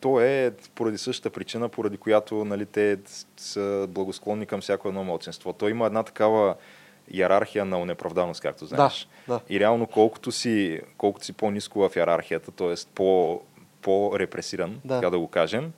то 0.00 0.20
е 0.20 0.52
поради 0.74 0.98
същата 0.98 1.30
причина, 1.30 1.68
поради 1.68 1.96
която 1.96 2.44
нали, 2.44 2.66
те 2.66 2.98
са 3.36 3.86
благосклонни 3.88 4.46
към 4.46 4.60
всяко 4.60 4.88
едно 4.88 5.04
младсенство. 5.04 5.52
Той 5.52 5.70
има 5.70 5.86
една 5.86 6.02
такава 6.02 6.54
иерархия 7.10 7.64
на 7.64 7.80
онеправданост, 7.80 8.40
както 8.40 8.66
знаеш. 8.66 9.08
да. 9.28 9.40
И 9.48 9.60
реално 9.60 9.86
колкото 9.86 10.32
си, 10.32 10.80
колкото 10.96 11.26
си 11.26 11.32
по-низко 11.32 11.88
в 11.88 11.96
иерархията, 11.96 12.50
т.е. 12.50 12.74
По, 12.94 13.40
по-репресиран, 13.82 14.80
Да. 14.84 14.94
така 14.94 15.10
да 15.10 15.18
го 15.18 15.28
кажем, 15.28 15.72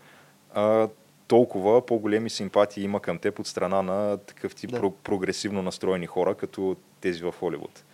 а, 0.54 0.88
толкова 1.28 1.86
по-големи 1.86 2.30
симпатии 2.30 2.84
има 2.84 3.00
към 3.00 3.18
теб 3.18 3.38
от 3.38 3.46
страна 3.46 3.82
на 3.82 4.16
такъв 4.16 4.54
тип 4.54 4.70
Да. 4.70 4.80
про- 4.80 4.92
прогресивно 4.94 5.62
настроени 5.62 6.06
хора, 6.06 6.34
като 6.34 6.76
тези 7.04 7.22
в 7.22 7.34
Холивуд. 7.40 7.84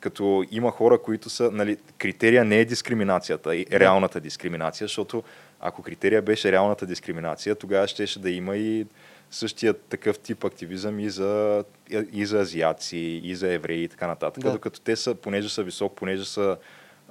Като 0.00 0.44
има 0.50 0.70
хора, 0.70 0.98
които 0.98 1.30
са... 1.30 1.50
Нали, 1.50 1.76
критерия 1.98 2.44
не 2.44 2.60
е 2.60 2.64
дискриминацията, 2.64 3.56
и 3.56 3.66
реалната 3.72 4.20
дискриминация, 4.20 4.84
защото 4.84 5.22
ако 5.60 5.82
критерия 5.82 6.22
беше 6.22 6.52
реалната 6.52 6.86
дискриминация, 6.86 7.54
тогава 7.54 7.88
щеше 7.88 8.18
да 8.18 8.30
има 8.30 8.56
и 8.56 8.86
същия 9.30 9.74
такъв 9.74 10.18
тип 10.18 10.44
активизъм 10.44 11.00
и 11.00 11.10
за, 11.10 11.64
и 12.12 12.26
за 12.26 12.40
азиаци, 12.40 13.20
и 13.24 13.34
за 13.34 13.52
евреи 13.52 13.82
и 13.84 13.88
така 13.88 14.06
нататък. 14.06 14.42
Да. 14.44 14.52
Докато 14.52 14.80
те 14.80 14.96
са, 14.96 15.14
понеже 15.14 15.48
са 15.48 15.62
висок, 15.62 15.96
понеже 15.96 16.24
са 16.24 16.56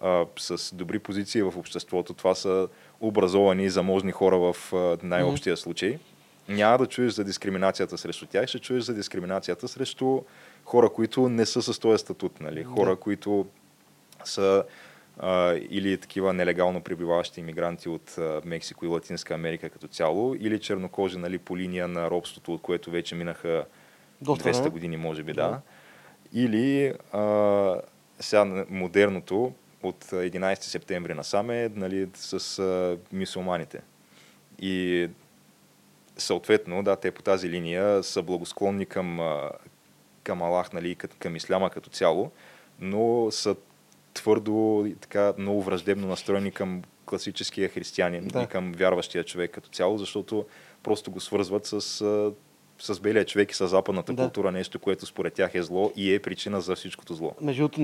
а, 0.02 0.26
с 0.40 0.76
добри 0.76 1.00
позиции 1.00 1.42
в 1.42 1.54
обществото, 1.58 2.14
това 2.14 2.36
са 2.36 2.68
образовани 3.02 3.66
и 3.66 3.70
заможни 3.70 4.12
хора 4.12 4.38
в 4.38 4.74
а, 4.74 4.98
най-общия 5.04 5.58
случай, 5.58 5.98
няма 6.50 6.78
да 6.78 6.86
чуеш 6.86 7.14
за 7.14 7.24
дискриминацията 7.24 7.98
срещу 7.98 8.26
тях, 8.26 8.48
ще 8.48 8.60
чуеш 8.60 8.84
за 8.84 8.94
дискриминацията 8.94 9.68
срещу 9.68 10.22
хора, 10.68 10.90
които 10.90 11.30
не 11.30 11.46
са 11.46 11.62
с 11.64 11.80
този 11.80 11.98
статут, 12.02 12.40
нали? 12.42 12.64
хора, 12.64 12.90
Да. 12.90 12.96
които 12.96 13.46
са 14.24 14.64
а, 15.20 15.54
или 15.70 15.98
такива 15.98 16.34
нелегално 16.34 16.82
пребиваващи 16.82 17.40
иммигранти 17.40 17.90
от 17.90 18.18
а, 18.18 18.42
Мексико 18.46 18.86
и 18.86 18.88
Латинска 18.88 19.34
Америка 19.34 19.70
като 19.70 19.88
цяло, 19.88 20.36
или 20.36 20.60
чернокожи 20.60 21.18
нали, 21.18 21.38
по 21.38 21.58
линия 21.58 21.88
на 21.88 22.12
робството, 22.12 22.54
от 22.54 22.62
което 22.62 22.92
вече 22.92 23.16
минаха 23.16 23.66
Доста 24.22 24.50
200 24.50 24.54
време. 24.54 24.70
години, 24.70 24.98
може 24.98 25.24
би, 25.24 25.34
Да. 25.34 25.48
да. 25.48 25.62
Или 26.34 26.94
а, 27.12 27.76
сега 28.20 28.66
модерното 28.70 29.54
от 29.84 30.04
а, 30.14 30.16
11 30.16 30.62
септември 30.62 31.14
насаме 31.14 31.72
нали, 31.76 32.10
с 32.16 32.60
а, 32.60 32.98
мюсюлманите. 33.14 33.82
И 34.60 35.08
съответно, 36.18 36.84
да, 36.84 36.96
те 36.96 37.12
по 37.12 37.22
тази 37.22 37.50
линия 37.50 38.04
са 38.04 38.22
благосклонни 38.22 38.86
към, 38.86 39.20
към 40.28 40.42
Аллах, 40.42 40.74
нали, 40.74 40.96
към 40.96 41.36
исляма 41.36 41.70
като 41.70 41.90
цяло, 41.90 42.32
но 42.80 43.32
са 43.32 43.56
твърдо 44.14 44.86
и 44.88 44.96
така 44.96 45.34
много 45.38 45.64
враждебно 45.64 46.08
настроени 46.08 46.52
към 46.52 46.82
класическия 47.06 47.70
християнин 47.70 48.28
Да. 48.28 48.42
и 48.44 48.48
към 48.48 48.72
вярващия 48.72 49.24
човек 49.24 49.52
като 49.52 49.70
цяло, 49.70 49.98
защото 49.98 50.46
просто 50.84 51.12
го 51.12 51.20
свързват 51.20 51.66
с, 51.66 51.82
с 52.80 53.00
белия 53.00 53.26
човек 53.26 53.52
и 53.52 53.56
с 53.56 53.68
западната 53.68 54.14
Да. 54.14 54.24
култура, 54.24 54.52
нещо, 54.52 54.80
което 54.80 55.06
според 55.06 55.34
тях 55.34 55.56
е 55.56 55.64
зло 55.64 55.92
и 55.96 56.14
е 56.14 56.20
причина 56.20 56.62
за 56.62 56.76
всичкото 56.76 57.14
зло. 57.14 57.32
Между 57.42 57.68
другото, 57.68 57.82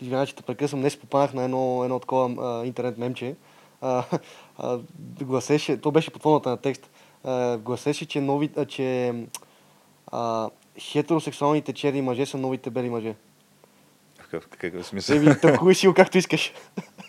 извинявай, 0.00 0.26
че 0.26 0.34
те 0.36 0.42
прекъсвам, 0.42 0.80
днес 0.80 0.96
попаднах 0.96 1.34
на 1.34 1.44
едно, 1.44 1.84
едно 1.84 2.00
такова 2.00 2.60
а, 2.60 2.66
интернет 2.66 2.98
мемче. 2.98 3.34
А, 3.80 4.04
а, 4.58 4.78
гласеше, 5.22 5.80
то 5.80 5.90
беше 5.90 6.10
под 6.10 6.22
формата 6.22 6.48
на 6.50 6.56
текст. 6.56 6.90
А, 7.24 7.56
гласеше, 7.56 8.06
че, 8.06 8.20
нови, 8.20 8.50
а, 8.56 8.64
че 8.64 9.14
а, 10.06 10.50
хетеросексуалните 10.80 11.72
черни 11.72 12.02
мъже 12.02 12.26
са 12.26 12.38
новите 12.38 12.70
бели 12.70 12.90
мъже. 12.90 13.14
В 14.14 14.22
какъв, 14.22 14.48
какъв 14.48 14.86
смисъл? 14.86 15.16
Еми, 15.16 15.40
тълкувай 15.42 15.74
си 15.74 15.88
го 15.88 15.94
както 15.94 16.18
искаш. 16.18 16.52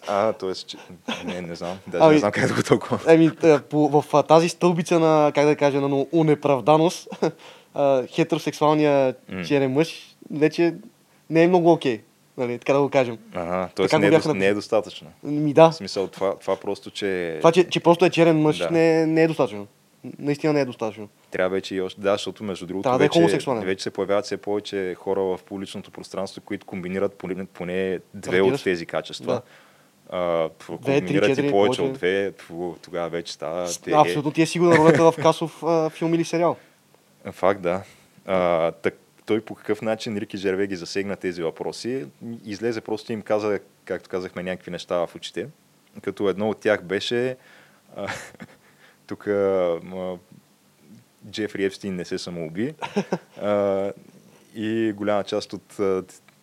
А, 0.08 0.34
т.е. 0.34 0.54
че... 0.54 0.78
Не, 1.26 1.42
не 1.42 1.56
знам. 1.56 1.78
Даже 1.88 2.04
Ами- 2.04 2.14
не 2.14 2.20
знам 2.20 2.32
как 2.32 2.48
да 2.48 2.54
го 2.54 2.64
толкова. 2.64 3.00
Еми, 3.08 3.36
т- 3.36 3.62
по, 3.62 4.02
в 4.02 4.24
тази 4.24 4.50
стълбица 4.50 5.00
на, 5.00 5.32
как 5.36 5.46
да 5.46 5.56
кажа, 5.56 5.82
на 5.82 6.06
унеправданост, 6.12 7.08
хетеросексуалният 8.08 9.20
М. 9.30 9.44
черен 9.44 9.72
мъж 9.72 10.16
вече 10.32 10.74
не 11.30 11.44
е 11.44 11.48
много 11.48 11.72
окей. 11.72 12.02
Нали, 12.38 12.60
така 12.60 12.74
да 12.74 12.80
го 12.80 12.90
кажем. 12.90 13.18
Ага, 13.34 13.70
т.е. 13.76 14.00
Не, 14.00 14.08
е, 14.08 14.10
бяха 14.10 14.34
не 14.34 14.48
е 14.48 14.54
достатъчно. 14.54 15.08
Ми 15.24 15.54
да, 15.54 15.70
В 15.70 15.76
смисъл, 15.76 16.08
това, 16.08 16.36
това 16.36 16.56
просто, 16.56 16.92
че... 16.92 17.36
това, 17.40 17.52
че, 17.52 17.64
че 17.64 17.80
просто 17.80 18.06
е 18.06 18.10
черен 18.10 18.42
мъж, 18.42 18.58
Да. 18.58 18.70
не, 18.70 19.06
не 19.06 19.24
е 19.24 19.28
достатъчно. 19.28 19.68
Наистина 20.20 20.54
не 20.54 20.62
е 20.62 20.66
достатъчно. 20.66 21.10
Трябва 21.32 21.50
вече 21.50 21.76
и 21.76 21.82
още, 21.82 22.02
да, 22.02 22.12
защото 22.12 22.44
между 22.44 22.66
другото 22.66 22.84
Трябва 22.84 23.00
да 23.00 23.06
е 23.06 23.08
вече, 23.08 23.52
вече 23.52 23.84
се 23.84 23.92
появяват 23.92 24.26
все 24.26 24.38
повече 24.38 24.96
хора 24.98 25.22
в 25.22 25.40
публичното 25.46 25.92
пространство, 25.92 26.42
които 26.42 26.66
комбинират 26.66 27.14
поне, 27.14 27.46
поне 27.46 28.00
две 28.14 28.38
Разбира 28.38 28.56
от 28.56 28.64
тези 28.64 28.86
качества. 28.86 29.34
Да. 29.34 29.42
А, 30.10 30.44
ако 30.46 30.78
комбинират 30.78 31.38
и 31.38 31.52
повече 31.52 31.82
от 31.82 31.94
две, 31.94 32.34
тогава 32.82 33.10
вече 33.10 33.34
става... 33.34 33.70
Те- 33.84 33.92
Абсолютно 33.92 34.32
ти 34.32 34.42
е 34.42 34.46
сигурна 34.46 34.78
ролята 34.78 35.12
в 35.12 35.16
касов 35.22 35.64
а, 35.64 35.90
филм 35.90 36.14
или 36.14 36.26
сериал. 36.26 36.58
Факт, 37.32 37.62
да. 37.62 37.84
А, 38.26 38.72
так, 38.72 38.98
той 39.26 39.42
по 39.42 39.56
какъв 39.56 39.82
начин 39.82 40.18
Рики 40.18 40.38
Жерве 40.38 40.68
ги 40.68 40.76
засегна 40.76 41.16
тези 41.16 41.42
въпроси. 41.42 42.06
Излезе 42.46 42.82
просто 42.82 43.14
им 43.14 43.22
каза, 43.22 43.60
както 43.86 44.10
казахме, 44.10 44.44
някакви 44.44 44.72
неща 44.72 45.06
в 45.06 45.16
очите. 45.16 45.48
Като 46.02 46.30
едно 46.30 46.50
от 46.50 46.60
тях 46.60 46.84
беше 46.84 47.38
тук 49.08 49.28
Джефри 51.30 51.66
Епстин 51.66 51.96
не 51.96 52.06
се 52.06 52.18
самоуби. 52.18 52.74
А, 53.42 53.92
и 54.56 54.94
голяма 54.96 55.24
част 55.24 55.54
от 55.54 55.78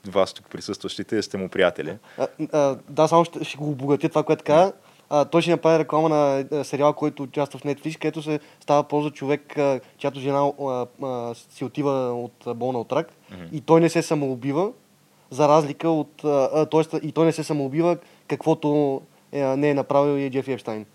вас 0.06 0.32
тук 0.32 0.50
присъстващите 0.50 1.22
сте 1.22 1.36
му 1.36 1.48
приятели. 1.48 1.96
А, 2.18 2.28
а, 2.52 2.76
да, 2.88 3.08
само 3.08 3.24
ще, 3.24 3.44
ще 3.44 3.56
го 3.58 3.70
обогатя 3.70 4.08
това, 4.08 4.22
което 4.22 4.44
каза. 4.44 4.72
А, 5.10 5.24
той 5.24 5.42
ще 5.42 5.50
направи 5.50 5.78
реклама 5.78 6.08
на 6.08 6.64
сериал, 6.64 6.92
който 6.92 7.22
участва 7.22 7.58
в 7.58 7.62
Netflix, 7.62 7.98
където 7.98 8.22
се 8.22 8.40
става 8.60 8.84
по 8.84 9.02
за 9.02 9.10
човек, 9.10 9.58
а, 9.58 9.80
чиято 9.98 10.20
жена 10.20 10.52
а, 10.60 10.86
а, 11.02 11.34
си 11.34 11.64
отива 11.64 12.12
от 12.12 12.56
болна 12.56 12.80
от 12.80 12.92
рак 12.92 13.12
Мгм. 13.30 13.44
и 13.52 13.60
той 13.60 13.80
не 13.80 13.88
се 13.88 14.02
самоубива, 14.02 14.72
за 15.30 15.48
разлика 15.48 15.90
от... 15.90 16.24
А, 16.24 16.66
тоест, 16.66 16.94
и 17.02 17.12
той 17.12 17.26
не 17.26 17.32
се 17.32 17.44
самоубива, 17.44 17.96
каквото 18.28 19.00
е, 19.32 19.44
не 19.44 19.70
е 19.70 19.74
направил 19.74 20.18
и 20.18 20.30
Джефи 20.30 20.52
Епстайн. 20.52 20.86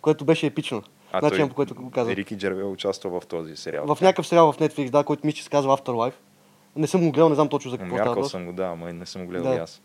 Което 0.00 0.24
беше 0.24 0.46
епично. 0.46 0.82
А 1.12 1.20
Начинът, 1.20 1.48
по 1.48 1.54
който 1.54 1.74
го 1.74 1.90
каза. 1.90 2.16
Рики 2.16 2.36
Джерве 2.36 2.64
участва 2.64 3.20
в 3.20 3.26
този 3.26 3.56
сериал. 3.56 3.94
В 3.94 4.00
някакъв 4.00 4.26
сериал 4.26 4.52
в 4.52 4.58
Netflix, 4.58 4.90
да, 4.90 5.04
който 5.04 5.26
мисля, 5.26 5.36
че 5.36 5.44
се 5.44 5.50
казва 5.50 5.76
Afterlife. 5.78 6.12
Не 6.76 6.86
съм 6.86 7.00
го 7.00 7.12
гледал, 7.12 7.28
не 7.28 7.34
знам 7.34 7.48
точно 7.48 7.70
за 7.70 7.78
какво 7.78 7.94
става. 7.94 8.04
Мяркал 8.04 8.14
въпрос. 8.14 8.30
съм 8.30 8.46
го, 8.46 8.52
да, 8.52 8.64
ама 8.64 8.92
не 8.92 9.06
съм 9.06 9.22
го 9.22 9.28
гледал 9.28 9.50
Да. 9.52 9.56
и 9.56 9.60
аз. 9.60 9.82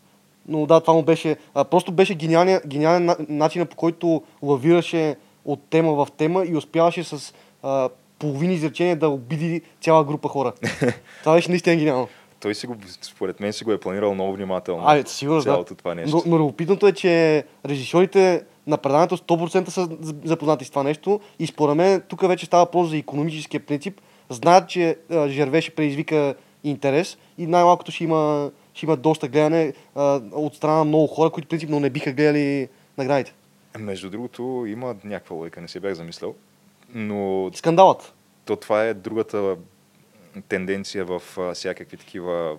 Но 0.48 0.66
да, 0.66 0.80
това 0.80 0.94
му 0.94 1.02
беше. 1.02 1.36
А, 1.54 1.64
просто 1.64 1.92
беше 1.92 2.14
гениален, 2.14 2.60
гениален 2.66 3.04
на- 3.04 3.16
начинът 3.28 3.70
по 3.70 3.76
който 3.76 4.22
лавираше 4.42 5.16
от 5.44 5.60
тема 5.70 5.92
в 5.92 6.08
тема 6.16 6.44
и 6.46 6.56
успяваше 6.56 7.04
с 7.04 7.34
а, 7.62 7.88
половин 8.18 8.50
изречение 8.50 8.96
да 8.96 9.08
обиди 9.08 9.60
цяла 9.80 10.04
група 10.04 10.28
хора. 10.28 10.52
това 11.20 11.34
беше 11.34 11.50
наистина 11.50 11.76
гениално. 11.76 12.08
Той 12.40 12.54
си 12.54 12.66
го, 12.66 12.76
според 13.02 13.40
мен 13.40 13.52
си 13.52 13.64
го 13.64 13.72
е 13.72 13.80
планирал 13.80 14.14
много 14.14 14.32
внимателно. 14.32 14.88
Ай, 14.88 15.02
сигурно 15.06 15.38
да. 15.38 15.44
цялото 15.44 15.74
това 15.74 15.94
нещо. 15.94 16.16
Но, 16.16 16.22
но 16.26 16.38
любопитното 16.38 16.86
е, 16.86 16.92
че 16.92 17.44
режисьорите 17.66 18.42
на 18.66 18.76
преданието 18.76 19.16
100% 19.16 19.68
са 19.68 19.88
запознати 20.24 20.64
с 20.64 20.70
това 20.70 20.82
нещо 20.82 21.20
и 21.38 21.46
според 21.46 21.76
мен 21.76 22.02
тук 22.08 22.28
вече 22.28 22.46
става 22.46 22.64
въпрос 22.64 22.88
за 22.88 22.96
економическия 22.96 23.66
принцип. 23.66 24.00
Знаят, 24.28 24.68
че 24.68 24.96
а, 25.10 25.28
Жерве 25.28 25.60
ще 25.60 25.74
предизвика 25.74 26.34
интерес 26.64 27.18
и 27.38 27.46
най-малкото 27.46 27.92
ще 27.92 28.04
има, 28.04 28.50
ще 28.74 28.86
има 28.86 28.96
доста 28.96 29.28
гледане 29.28 29.72
а, 29.94 30.20
от 30.32 30.54
страна 30.54 30.76
на 30.76 30.84
много 30.84 31.06
хора, 31.06 31.30
които 31.30 31.48
принципно 31.48 31.80
не 31.80 31.90
биха 31.90 32.12
гледали 32.12 32.68
наградите. 32.98 33.34
Между 33.78 34.10
другото, 34.10 34.64
има 34.68 34.96
някаква 35.04 35.36
лойка, 35.36 35.60
не 35.60 35.68
се 35.68 35.80
бях 35.80 35.94
замислял. 35.94 36.34
Но 36.94 37.50
Скандалът. 37.54 38.14
то 38.44 38.56
това 38.56 38.84
е 38.84 38.94
другата 38.94 39.56
тенденция 40.48 41.04
в 41.04 41.22
всякакви 41.54 41.96
такива 41.96 42.56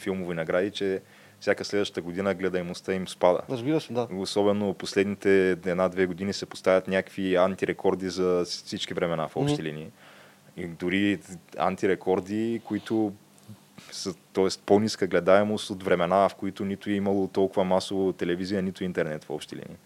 филмови 0.00 0.34
награди, 0.34 0.70
че 0.70 1.00
всяка 1.40 1.64
следващата 1.64 2.02
година 2.02 2.34
гледаемостта 2.34 2.94
им 2.94 3.08
спада. 3.08 3.40
Разбира 3.50 3.80
се, 3.80 3.92
да. 3.92 4.08
Особено 4.16 4.74
последните 4.74 5.50
една-две 5.50 6.06
години 6.06 6.32
се 6.32 6.46
поставят 6.46 6.88
някакви 6.88 7.36
антирекорди 7.36 8.08
за 8.08 8.44
всички 8.44 8.94
времена 8.94 9.28
в 9.28 9.36
общи 9.36 9.62
линии. 9.62 9.86
И 10.56 10.66
дори 10.66 11.18
антирекорди, 11.58 12.60
които 12.64 13.12
са, 13.92 14.14
т.е. 14.32 14.48
по-ниска 14.66 15.06
гледаемост 15.06 15.70
от 15.70 15.82
времена, 15.82 16.28
в 16.28 16.34
които 16.34 16.64
нито 16.64 16.90
е 16.90 16.92
имало 16.92 17.28
толкова 17.28 17.64
масово 17.64 18.12
телевизия, 18.12 18.62
нито 18.62 18.84
интернет 18.84 19.24
в 19.24 19.30
общи 19.30 19.56
линии. 19.56 19.76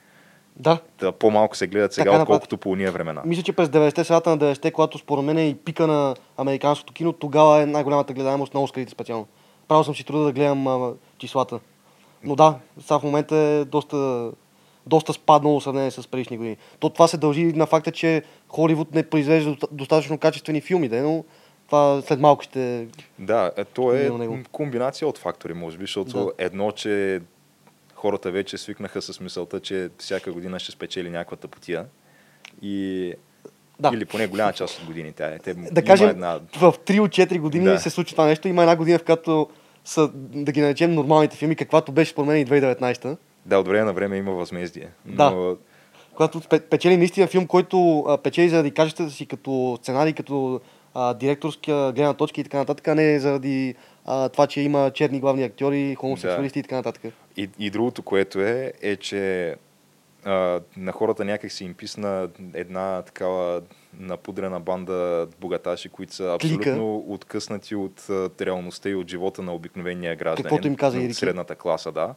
Да. 0.56 0.78
Та, 0.98 1.12
по-малко 1.12 1.56
се 1.56 1.66
гледат 1.66 1.92
сега, 1.92 2.10
Така 2.10 2.22
отколкото 2.22 2.58
по 2.58 2.70
уния 2.70 2.92
времена. 2.92 3.22
Мисля, 3.26 3.42
че 3.42 3.52
през 3.52 3.68
90-те, 3.68 4.04
средата 4.04 4.30
на 4.30 4.38
90-те, 4.38 4.70
когато 4.70 4.98
според 4.98 5.24
мен 5.24 5.38
е 5.38 5.48
и 5.48 5.54
пика 5.54 5.86
на 5.86 6.14
американското 6.36 6.92
кино, 6.92 7.12
тогава 7.12 7.62
е 7.62 7.66
най-голямата 7.66 8.12
гледаемост 8.12 8.54
на 8.54 8.60
Оскарите 8.60 8.92
специално. 8.92 9.26
Правил 9.68 9.84
съм 9.84 9.94
си 9.94 10.04
труда 10.04 10.24
да 10.24 10.32
гледам 10.32 10.66
а, 10.66 10.92
числата. 11.18 11.60
Но 12.22 12.36
да, 12.36 12.58
сега 12.80 12.98
в 12.98 13.02
момента 13.02 13.36
е 13.36 13.64
доста, 13.64 14.30
доста 14.86 15.12
спаднало 15.12 15.60
сравнение 15.60 15.90
с 15.90 16.08
предишни 16.08 16.36
години. 16.36 16.56
То 16.78 16.90
това 16.90 17.08
се 17.08 17.16
дължи 17.16 17.44
на 17.44 17.66
факта, 17.66 17.92
че 17.92 18.22
Холивуд 18.48 18.94
не 18.94 19.02
произвежда 19.02 19.50
доста- 19.50 19.68
достатъчно 19.70 20.18
качествени 20.18 20.60
филми, 20.60 20.88
да, 20.88 20.96
е, 20.96 21.02
но 21.02 21.24
това 21.66 22.02
след 22.02 22.20
малко 22.20 22.42
ще... 22.42 22.88
Да, 23.18 23.50
е, 23.56 23.64
то 23.64 23.92
е 23.92 24.10
комбинация 24.52 25.08
от 25.08 25.18
фактори, 25.18 25.54
може 25.54 25.78
би, 25.78 25.84
защото 25.84 26.10
Да. 26.24 26.32
едно, 26.38 26.72
че 26.72 27.20
хората 27.94 28.30
вече 28.30 28.58
свикнаха 28.58 29.02
с 29.02 29.20
мисълта, 29.20 29.60
че 29.60 29.90
всяка 29.98 30.32
година 30.32 30.58
ще 30.58 30.72
спечели 30.72 31.10
някаква 31.10 31.36
тъпотия. 31.36 31.86
И... 32.62 33.14
Да. 33.80 33.90
Или 33.94 34.04
поне 34.04 34.26
голяма 34.26 34.52
част 34.52 34.78
от 34.78 34.86
годините. 34.86 35.38
Те, 35.44 35.54
Да 35.54 35.82
кажем, 35.84 36.08
една... 36.08 36.40
в 36.52 36.72
3 36.74 37.00
от 37.00 37.10
4 37.10 37.38
години 37.38 37.64
Да. 37.64 37.78
се 37.78 37.90
случва 37.90 38.14
това 38.14 38.26
нещо. 38.26 38.48
Има 38.48 38.62
една 38.62 38.76
година, 38.76 38.98
в 38.98 39.04
която 39.04 39.48
са, 39.84 40.10
да 40.14 40.52
ги 40.52 40.60
наречем, 40.60 40.94
нормалните 40.94 41.36
филми, 41.36 41.56
каквато 41.56 41.92
беше 41.92 42.10
според 42.10 42.28
мен 42.28 42.36
и 42.36 42.46
2019 42.46 43.16
Да, 43.46 43.58
от 43.58 43.68
време 43.68 43.84
на 43.84 43.92
време 43.92 44.16
има 44.16 44.32
възмездие. 44.32 44.88
Да. 45.06 45.30
Но 45.30 45.56
когато 46.14 46.40
пе- 46.40 46.60
печели 46.60 46.96
наистина 46.96 47.26
филм, 47.26 47.46
който 47.46 48.06
печели 48.22 48.48
заради 48.48 48.70
качествата 48.70 49.12
си 49.12 49.26
като 49.26 49.78
сценарий, 49.82 50.12
като 50.12 50.60
а, 50.94 51.14
директорска 51.14 51.92
гледна 51.94 52.14
точка 52.14 52.40
и 52.40 52.44
така 52.44 52.58
нататък, 52.58 52.88
а 52.88 52.94
не 52.94 53.20
заради 53.20 53.74
а, 54.04 54.28
това, 54.28 54.46
че 54.46 54.60
има 54.60 54.90
черни 54.90 55.20
главни 55.20 55.42
актьори, 55.42 55.94
хомосексуалисти 55.94 56.58
и 56.58 56.62
така 56.62 56.76
нататък. 56.76 57.02
И, 57.36 57.48
и 57.58 57.70
другото, 57.70 58.02
което 58.02 58.40
е, 58.40 58.72
е, 58.82 58.96
че 58.96 59.54
а, 60.24 60.60
на 60.76 60.92
хората 60.92 61.24
някак 61.24 61.52
си 61.52 61.64
им 61.64 61.74
писна 61.74 62.28
една 62.54 63.02
такава 63.02 63.62
напудрена 63.98 64.60
банда 64.60 65.28
богаташи, 65.40 65.88
които 65.88 66.14
са 66.14 66.36
Клика. 66.40 66.54
абсолютно 66.56 66.96
откъснати 67.08 67.74
от 67.74 68.06
реалността 68.40 68.88
и 68.88 68.94
от 68.94 69.10
живота 69.10 69.42
на 69.42 69.54
обикновения 69.54 70.16
гражданин. 70.16 70.42
Каквото 70.44 70.66
им 70.66 70.76
каза 70.76 70.98
Ирики. 70.98 71.14
Средната 71.14 71.54
класа, 71.54 71.92
да. 71.92 72.14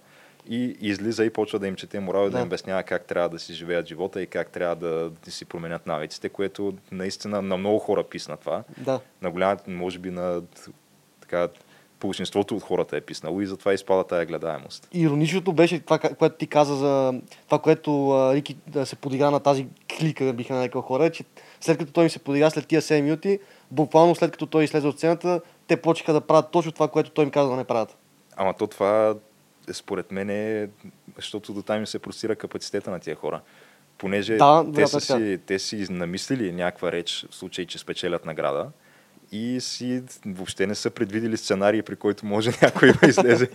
И 0.49 0.77
излиза 0.81 1.25
и 1.25 1.29
почва 1.29 1.59
да 1.59 1.67
им 1.67 1.75
чете 1.75 1.99
морал 1.99 2.21
и 2.21 2.25
да, 2.25 2.31
Да. 2.31 2.39
им 2.39 2.45
обяснява 2.45 2.83
как 2.83 3.05
трябва 3.05 3.29
да 3.29 3.39
си 3.39 3.53
живеят 3.53 3.87
живота 3.87 4.21
и 4.21 4.27
как 4.27 4.49
трябва 4.49 4.75
да, 4.75 5.09
да 5.25 5.31
си 5.31 5.45
променят 5.45 5.87
навиците, 5.87 6.29
което 6.29 6.73
наистина 6.91 7.41
на 7.41 7.57
много 7.57 7.79
хора 7.79 8.03
писна 8.03 8.37
това 8.37 8.63
Да. 8.77 8.99
на 9.21 9.31
голяма, 9.31 9.57
може 9.67 9.99
би 9.99 10.11
на 10.11 10.41
така, 11.21 11.47
Большинството 12.01 12.55
от 12.55 12.63
хората 12.63 12.97
е 12.97 13.01
писнало 13.01 13.41
и 13.41 13.45
затова 13.45 13.73
изпада 13.73 14.03
тая 14.03 14.25
гледаемост. 14.25 14.87
Ироничното 14.93 15.53
беше 15.53 15.79
това, 15.79 15.99
което 15.99 16.35
ти 16.35 16.47
каза 16.47 16.75
за 16.75 17.13
това, 17.45 17.59
което 17.59 18.09
а, 18.09 18.35
Рики 18.35 18.57
да 18.67 18.85
се 18.85 18.95
подигра 18.95 19.31
на 19.31 19.39
тази 19.39 19.67
клика, 19.99 20.33
биха 20.33 20.53
нарекал 20.53 20.81
хора, 20.81 21.05
е, 21.05 21.09
че 21.09 21.23
след 21.61 21.77
като 21.77 21.91
той 21.91 22.03
им 22.03 22.09
се 22.09 22.19
подигра 22.19 22.49
след 22.49 22.67
тия 22.67 22.81
7 22.81 23.01
минути, 23.01 23.39
буквално 23.71 24.15
след 24.15 24.31
като 24.31 24.45
той 24.45 24.63
излезе 24.63 24.87
от 24.87 24.97
сцената, 24.97 25.41
те 25.67 25.77
почеха 25.77 26.13
да 26.13 26.21
правят 26.21 26.51
точно 26.51 26.71
това, 26.71 26.87
което 26.87 27.09
той 27.09 27.25
им 27.25 27.31
каза 27.31 27.49
да 27.49 27.55
не 27.55 27.63
правят. 27.63 27.97
Ама 28.35 28.53
то 28.53 28.67
това, 28.67 29.15
е, 29.69 29.73
според 29.73 30.11
мен, 30.11 30.29
е, 30.29 30.69
защото 31.15 31.53
до 31.53 31.61
там 31.61 31.79
им 31.79 31.87
се 31.87 31.99
простира 31.99 32.35
капацитета 32.35 32.91
на 32.91 32.99
тия 32.99 33.15
хора. 33.15 33.41
Понеже 33.97 34.37
Да, 34.37 34.65
те, 34.75 34.81
да, 34.81 34.87
са 34.87 35.01
си, 35.01 35.39
те 35.45 35.59
си 35.59 35.87
намислили 35.89 36.51
някаква 36.51 36.91
реч, 36.91 37.25
в 37.31 37.35
случай, 37.35 37.65
че 37.65 37.77
спечелят 37.77 38.25
награда, 38.25 38.71
и 39.31 39.61
си 39.61 40.03
въобще 40.25 40.67
не 40.67 40.75
са 40.75 40.89
предвидили 40.89 41.37
сценарий, 41.37 41.81
при 41.81 41.95
който 41.95 42.25
може 42.25 42.51
някой 42.61 42.93
да 42.93 43.07
излезе 43.07 43.49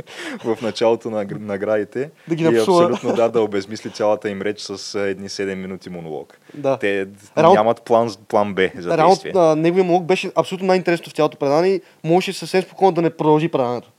в 0.45 0.59
началото 0.63 1.11
на 1.11 1.27
гр- 1.27 1.39
наградите 1.39 2.11
Да 2.29 2.35
ги 2.35 2.45
и 2.45 2.47
напсува. 2.47 2.85
абсолютно 2.85 3.15
да, 3.15 3.29
да 3.29 3.41
обезмисли 3.41 3.91
цялата 3.91 4.31
им 4.31 4.43
реч 4.43 4.61
с 4.61 4.95
а, 4.95 5.01
едни 5.01 5.29
7 5.29 5.55
минути 5.55 5.91
монолог. 5.91 6.39
Да. 6.55 6.77
Те 6.77 7.07
Реално- 7.39 7.55
нямат 7.55 7.83
план, 7.83 8.11
план 8.29 8.55
Б 8.55 8.69
за 8.75 8.97
Реално, 8.97 9.09
действие. 9.11 9.33
а, 9.35 9.57
неговия 9.57 9.85
монолог 9.85 10.05
беше 10.05 10.33
абсолютно 10.35 10.67
най-интересното 10.67 11.11
в 11.11 11.15
цялото 11.15 11.39
предание 11.39 11.73
и 11.73 11.81
можеше 12.05 12.33
съвсем 12.33 12.63
спокойно 12.63 12.93
да 12.93 13.03
не 13.03 13.11
продължи 13.11 13.49
предаването. 13.49 13.91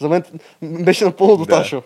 За 0.00 0.08
мен 0.08 0.22
беше 0.62 1.04
напълно 1.04 1.36
достатъчно. 1.36 1.82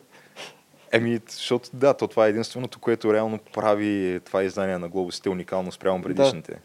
Еми, 0.93 1.21
защото 1.29 1.71
да, 1.73 1.95
то 1.95 2.09
това 2.09 2.27
е 2.27 2.31
единственото, 2.31 2.79
което 2.79 3.15
реално 3.15 3.39
прави 3.55 4.21
това 4.25 4.43
издание 4.43 4.79
на 4.79 4.89
глобусите 4.89 5.29
уникално 5.29 5.73
спрямо 5.73 6.03
предишните. 6.03 6.53
А, 6.53 6.59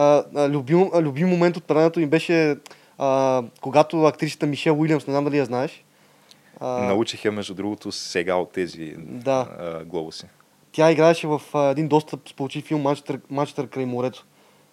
а, 0.00 0.48
любим, 0.48 0.90
любим 0.94 1.28
момент 1.28 1.56
от 1.56 1.64
предаването 1.64 2.00
им 2.00 2.10
беше 2.10 2.56
а, 2.98 3.42
когато 3.60 4.04
актрисата 4.04 4.46
Мишел 4.46 4.80
Уилямс, 4.80 5.06
не 5.06 5.12
знам 5.12 5.24
дали 5.24 5.38
я 5.38 5.44
знаеш, 5.44 5.84
а, 6.60 6.66
Научих 6.68 7.24
я, 7.24 7.32
между 7.32 7.54
другото, 7.54 7.92
сега 7.92 8.34
от 8.34 8.52
тези 8.52 8.94
Да. 8.98 9.48
а, 9.58 9.84
глобуси. 9.84 10.26
Тя 10.72 10.90
играеше 10.90 11.26
в 11.26 11.42
а, 11.54 11.64
един 11.70 11.88
доста 11.88 12.18
сполучив 12.28 12.64
филм 12.64 12.82
Манчестър, 12.82 13.20
Манчестър 13.30 13.68
край 13.68 13.86
морето 13.86 14.26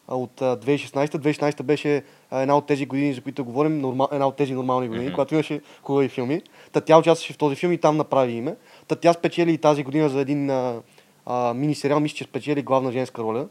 от 0.07 0.41
а, 0.41 0.57
2016. 0.57 1.07
2016 1.07 1.63
беше 1.63 2.03
а, 2.31 2.41
една 2.41 2.57
от 2.57 2.67
тези 2.67 2.85
години, 2.85 3.13
за 3.13 3.21
които 3.21 3.45
говорим, 3.45 3.81
норма, 3.81 4.07
една 4.11 4.27
от 4.27 4.35
тези 4.35 4.53
нормални 4.53 4.87
години, 4.87 5.05
Мгм. 5.05 5.13
когато 5.15 5.33
имаше 5.33 5.61
хубави 5.83 6.09
филми. 6.09 6.41
Та 6.71 6.81
тя 6.81 6.97
участваше 6.97 7.33
в 7.33 7.37
този 7.37 7.55
филм 7.55 7.71
и 7.73 7.77
там 7.77 7.97
направи 7.97 8.31
име. 8.33 8.55
Та 8.87 8.95
тя 8.95 9.13
спечели 9.13 9.51
и 9.53 9.57
тази 9.57 9.83
година 9.83 10.09
за 10.09 10.19
един 10.21 10.49
а, 10.49 10.81
а, 11.25 11.53
мини 11.53 11.75
сериал, 11.75 11.99
мисля, 11.99 12.15
че 12.15 12.23
спечели 12.23 12.61
главна 12.61 12.91
женска 12.91 13.21
роля. 13.21 13.47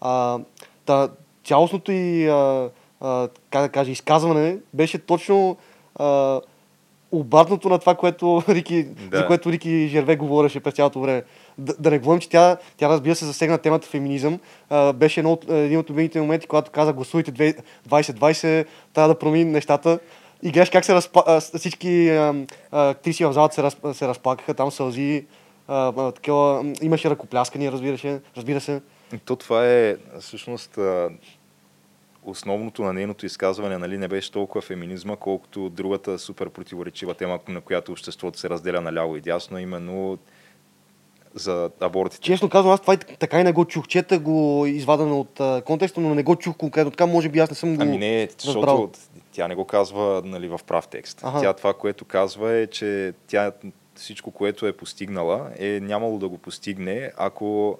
А, 0.00 0.38
та, 0.86 1.08
цялостното 1.44 1.92
и, 1.92 2.28
а, 2.28 2.68
а, 3.00 3.28
как 3.50 3.62
да 3.62 3.68
кажа, 3.68 3.90
изказване 3.90 4.56
беше 4.74 4.98
точно 4.98 5.56
а, 5.96 6.40
обратното 7.12 7.68
на 7.68 7.78
това, 7.78 7.94
което 7.94 8.42
Рики, 8.48 8.84
Да. 8.84 9.18
за 9.18 9.26
което 9.26 9.52
Рики 9.52 9.88
Жерве 9.88 10.16
говореше 10.16 10.60
през 10.60 10.74
цялото 10.74 11.00
време. 11.00 11.22
Да, 11.58 11.74
да 11.78 11.90
не 11.90 11.98
говорим, 11.98 12.20
че 12.20 12.28
тя, 12.28 12.56
тя 12.76 12.88
разбира 12.88 13.14
се 13.14 13.24
засегна 13.24 13.58
темата 13.58 13.86
феминизъм. 13.86 14.38
А, 14.70 14.92
беше 14.92 15.20
едно 15.20 15.32
от, 15.32 15.50
един 15.50 15.78
от 15.78 15.90
любимите 15.90 16.20
моменти, 16.20 16.46
когато 16.46 16.70
каза 16.70 16.92
гласувайте 16.92 17.32
две- 17.32 17.56
2020, 17.88 18.66
трябва 18.92 19.08
да 19.08 19.18
промени 19.18 19.44
нещата. 19.44 19.98
И 20.42 20.50
гледаш 20.50 20.70
как 20.70 20.84
се 20.84 20.94
разпа... 20.94 21.22
а, 21.26 21.40
с- 21.40 21.58
всички 21.58 22.18
актриси 22.72 23.24
в 23.24 23.32
залата 23.32 23.54
се, 23.54 23.62
раз... 23.62 23.76
се 23.92 24.08
разплакаха, 24.08 24.54
там 24.54 24.70
сълзи, 24.70 25.24
а, 25.68 25.92
а, 25.98 26.12
такива, 26.12 26.64
имаше 26.82 27.10
ръкопляскания, 27.10 27.72
разбира 27.72 27.98
се. 27.98 28.20
Разбира 28.36 28.60
се. 28.60 28.80
То 29.24 29.36
това 29.36 29.66
е 29.68 29.96
всъщност 30.20 30.78
основното 32.24 32.82
на 32.82 32.92
нейното 32.92 33.26
изказване, 33.26 33.78
нали, 33.78 33.98
не 33.98 34.08
беше 34.08 34.32
толкова 34.32 34.62
феминизма, 34.62 35.16
колкото 35.16 35.70
другата 35.70 36.18
супер 36.18 36.48
противоречива 36.50 37.14
тема, 37.14 37.38
на 37.48 37.60
която 37.60 37.92
обществото 37.92 38.38
се 38.38 38.50
разделя 38.50 38.80
наляво 38.80 39.16
и 39.16 39.20
дясно, 39.20 39.58
именно 39.58 40.18
за 41.34 41.70
абортите. 41.80 42.22
Честно 42.22 42.48
казвам, 42.48 42.74
аз 42.74 42.80
това 42.80 42.94
и 42.94 42.96
така 42.96 43.40
и 43.40 43.44
не 43.44 43.52
го 43.52 43.64
чух. 43.64 43.86
Чета 43.88 44.18
го 44.18 44.66
извадено 44.66 45.20
от 45.20 45.40
а, 45.40 45.62
контекста, 45.66 46.00
но 46.00 46.14
не 46.14 46.22
го 46.22 46.36
чух 46.36 46.56
конкретно. 46.56 46.90
Така 46.90 47.06
може 47.06 47.28
би 47.28 47.38
аз 47.38 47.50
не 47.50 47.56
съм 47.56 47.76
го 47.76 47.82
Ами 47.82 47.98
не, 47.98 48.28
защото 48.38 48.66
разбрал. 48.66 48.90
тя 49.32 49.48
не 49.48 49.54
го 49.54 49.64
казва 49.64 50.22
нали, 50.24 50.48
в 50.48 50.60
прав 50.66 50.88
текст. 50.88 51.20
Аха. 51.24 51.40
Тя 51.40 51.52
това, 51.52 51.74
което 51.74 52.04
казва 52.04 52.52
е, 52.52 52.66
че 52.66 53.12
тя 53.26 53.52
всичко, 53.94 54.30
което 54.30 54.66
е 54.66 54.72
постигнала, 54.72 55.50
е 55.58 55.80
нямало 55.80 56.18
да 56.18 56.28
го 56.28 56.38
постигне, 56.38 57.12
ако 57.16 57.78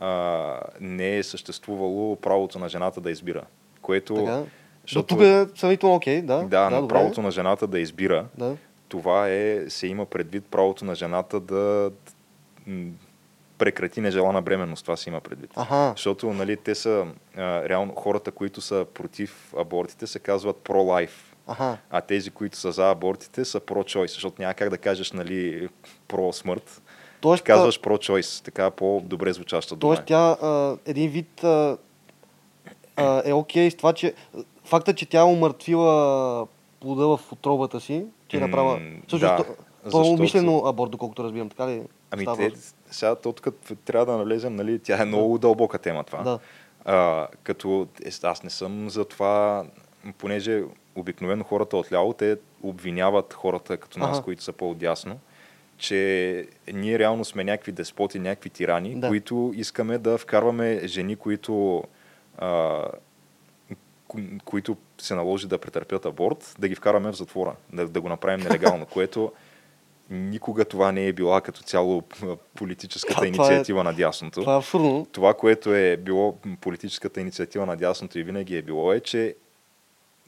а, 0.00 0.60
не 0.80 1.16
е 1.16 1.22
съществувало 1.22 2.16
правото 2.16 2.58
на 2.58 2.68
жената 2.68 3.00
да 3.00 3.10
избира. 3.10 3.42
Което... 3.82 4.14
Така. 4.14 4.36
До 4.36 4.46
защото- 4.82 5.14
тук 5.14 5.24
е 5.24 5.46
сравнително 5.54 5.94
окей, 5.94 6.22
да. 6.22 6.42
Да, 6.42 6.70
добре. 6.70 6.88
правото 6.94 7.22
на 7.22 7.30
жената 7.30 7.66
да 7.66 7.80
избира. 7.80 8.26
Да. 8.38 8.56
Това 8.88 9.28
е, 9.28 9.64
се 9.68 9.86
има 9.86 10.06
предвид 10.06 10.44
правото 10.50 10.84
на 10.84 10.94
жената 10.94 11.40
да 11.40 11.90
прекрати 13.58 14.00
нежелана 14.00 14.42
бременност. 14.42 14.82
Това 14.84 14.96
се 14.96 15.10
има 15.10 15.20
предвид. 15.20 15.50
Аха. 15.56 15.92
Защото 15.96 16.32
нали, 16.32 16.56
те 16.56 16.74
са, 16.74 17.06
а, 17.36 17.68
реално, 17.68 17.94
хората, 17.94 18.30
които 18.30 18.60
са 18.60 18.86
против 18.94 19.54
абортите, 19.58 20.06
се 20.06 20.18
казват 20.18 20.56
pro-life. 20.56 21.34
Аха. 21.46 21.78
А 21.90 22.00
тези, 22.00 22.30
които 22.30 22.56
са 22.56 22.72
за 22.72 22.90
абортите, 22.90 23.44
са 23.44 23.60
pro-choice. 23.60 24.12
Защото 24.12 24.42
няма 24.42 24.54
как 24.54 24.70
да 24.70 24.78
кажеш 24.78 25.12
нали, 25.12 25.68
про-смърт. 26.08 26.82
Тоест, 27.24 27.44
казваш 27.44 27.80
pro-choice. 27.80 28.44
Така 28.44 28.70
по-добре 28.70 29.32
звучаща 29.32 29.76
дума. 29.76 29.94
Тоест 29.94 30.06
тя 30.06 30.36
а, 30.42 30.76
един 30.86 31.10
вид 31.10 31.44
а, 31.44 31.76
а, 32.96 33.22
е 33.24 33.32
окей 33.32 33.70
с 33.70 33.74
това, 33.74 33.92
че 33.92 34.14
факта, 34.64 34.94
че 34.94 35.06
тя 35.06 35.20
е 35.20 35.24
умъртвила 35.24 36.46
плода 36.80 37.06
в 37.06 37.32
отробата 37.32 37.80
си, 37.80 38.04
че 38.28 38.40
направила... 38.40 38.80
Всъщност, 39.06 39.36
да, 39.36 39.44
то, 39.84 39.90
то 39.90 40.04
е 40.04 40.08
умишлено 40.08 40.62
аборт, 40.66 40.90
доколкото 40.90 41.24
разбирам, 41.24 41.48
така 41.48 41.68
ли? 41.68 41.82
Ами 42.10 42.26
те, 42.36 42.52
сега 42.90 43.14
то 43.14 43.32
тук 43.32 43.54
трябва 43.84 44.06
да 44.06 44.18
навлезем, 44.18 44.56
нали, 44.56 44.78
тя 44.78 45.02
е 45.02 45.04
много 45.04 45.38
дълбока 45.38 45.78
тема 45.78 46.04
това. 46.04 46.22
Да. 46.22 46.38
А, 46.84 47.26
като 47.42 47.86
е, 48.04 48.10
аз 48.22 48.42
не 48.42 48.50
съм 48.50 48.90
за 48.90 49.04
това, 49.04 49.64
понеже 50.18 50.62
обикновено 50.96 51.44
хората 51.44 51.76
отляво, 51.76 52.12
те 52.12 52.36
обвиняват 52.62 53.32
хората 53.34 53.76
като 53.76 53.98
нас, 53.98 54.16
Аха. 54.16 54.24
които 54.24 54.42
са 54.42 54.52
по-отясно, 54.52 55.18
че 55.84 56.46
ние 56.68 56.98
реално 56.98 57.24
сме 57.24 57.44
някакви 57.44 57.72
деспоти, 57.72 58.18
някакви 58.18 58.50
тирани, 58.50 58.94
Да. 58.94 59.08
които 59.08 59.52
искаме 59.56 59.98
да 59.98 60.18
вкарваме 60.18 60.80
жени, 60.84 61.16
които, 61.16 61.84
а, 62.38 62.82
ко- 64.08 64.40
които 64.44 64.76
се 64.98 65.14
наложи 65.14 65.48
да 65.48 65.58
претърпят 65.58 66.06
аборт, 66.06 66.54
да 66.58 66.68
ги 66.68 66.74
вкараме 66.74 67.12
в 67.12 67.16
затвора, 67.16 67.56
да, 67.72 67.88
да 67.88 68.00
го 68.00 68.08
направим 68.08 68.40
нелегално, 68.40 68.86
което 68.92 69.32
никога 70.10 70.64
това 70.64 70.92
не 70.92 71.06
е 71.06 71.12
била 71.12 71.40
като 71.40 71.62
цяло 71.62 72.02
политическата 72.54 73.20
Да, 73.20 73.26
е- 73.26 73.28
инициатива 73.28 73.84
на 73.84 73.94
дясното 73.94 74.40
Това 74.40 74.56
е 74.56 74.60
това, 75.04 75.34
което 75.34 75.74
е 75.74 75.96
било 75.96 76.36
политическата 76.60 77.20
инициатива 77.20 77.66
на 77.66 77.76
дясното 77.76 78.18
и 78.18 78.22
винаги 78.22 78.56
е 78.56 78.62
било 78.62 78.92
е, 78.92 79.00
че 79.00 79.34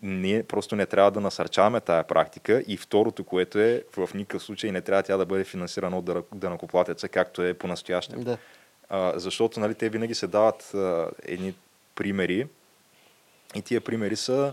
ние 0.02 0.42
просто 0.42 0.76
не 0.76 0.86
трябва 0.86 1.10
да 1.10 1.20
насърчаваме 1.20 1.80
тая 1.80 2.04
практика 2.04 2.64
и 2.66 2.76
второто, 2.76 3.24
което 3.24 3.58
е 3.58 3.84
в 3.96 4.08
никакъв 4.14 4.42
случай 4.42 4.72
не 4.72 4.80
трябва 4.80 5.02
тя 5.02 5.16
да 5.16 5.26
бъде 5.26 5.44
финансирана 5.44 5.98
от 5.98 6.10
данъкоплатеца, 6.34 7.08
както 7.08 7.42
е 7.42 7.54
по-настоящем. 7.54 8.22
Да. 8.22 8.38
А, 8.88 9.12
защото 9.18 9.60
нали, 9.60 9.74
те 9.74 9.88
винаги 9.88 10.14
се 10.14 10.26
дават 10.26 10.74
а, 10.74 11.10
едни 11.22 11.54
примери 11.94 12.46
и 13.54 13.62
тия 13.62 13.80
примери 13.80 14.16
са 14.16 14.52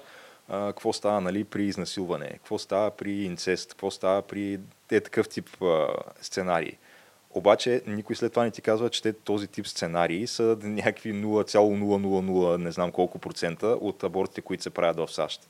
а, 0.49 0.67
какво 0.67 0.93
става 0.93 1.21
нали, 1.21 1.43
при 1.43 1.63
изнасилване, 1.63 2.29
какво 2.29 2.57
става 2.57 2.91
при 2.91 3.11
инцест, 3.11 3.69
какво 3.69 3.91
става 3.91 4.21
при 4.21 4.59
те 4.87 4.99
такъв 4.99 5.29
тип 5.29 5.61
а, 5.61 5.87
сценарии. 6.21 6.77
Обаче 7.35 7.81
никой 7.87 8.15
след 8.15 8.31
това 8.33 8.43
не 8.43 8.51
ти 8.51 8.61
казва, 8.61 8.89
че 8.89 9.01
те 9.01 9.13
този 9.13 9.47
тип 9.47 9.67
сценарии 9.67 10.27
са 10.27 10.57
някакви 10.63 11.13
0,000 11.13 12.57
не 12.57 12.71
знам 12.71 12.91
колко 12.91 13.19
процента 13.19 13.67
от 13.67 14.03
абортите, 14.03 14.41
които 14.41 14.63
се 14.63 14.69
правят 14.69 14.97
в 14.97 15.13
САЩ. 15.13 15.49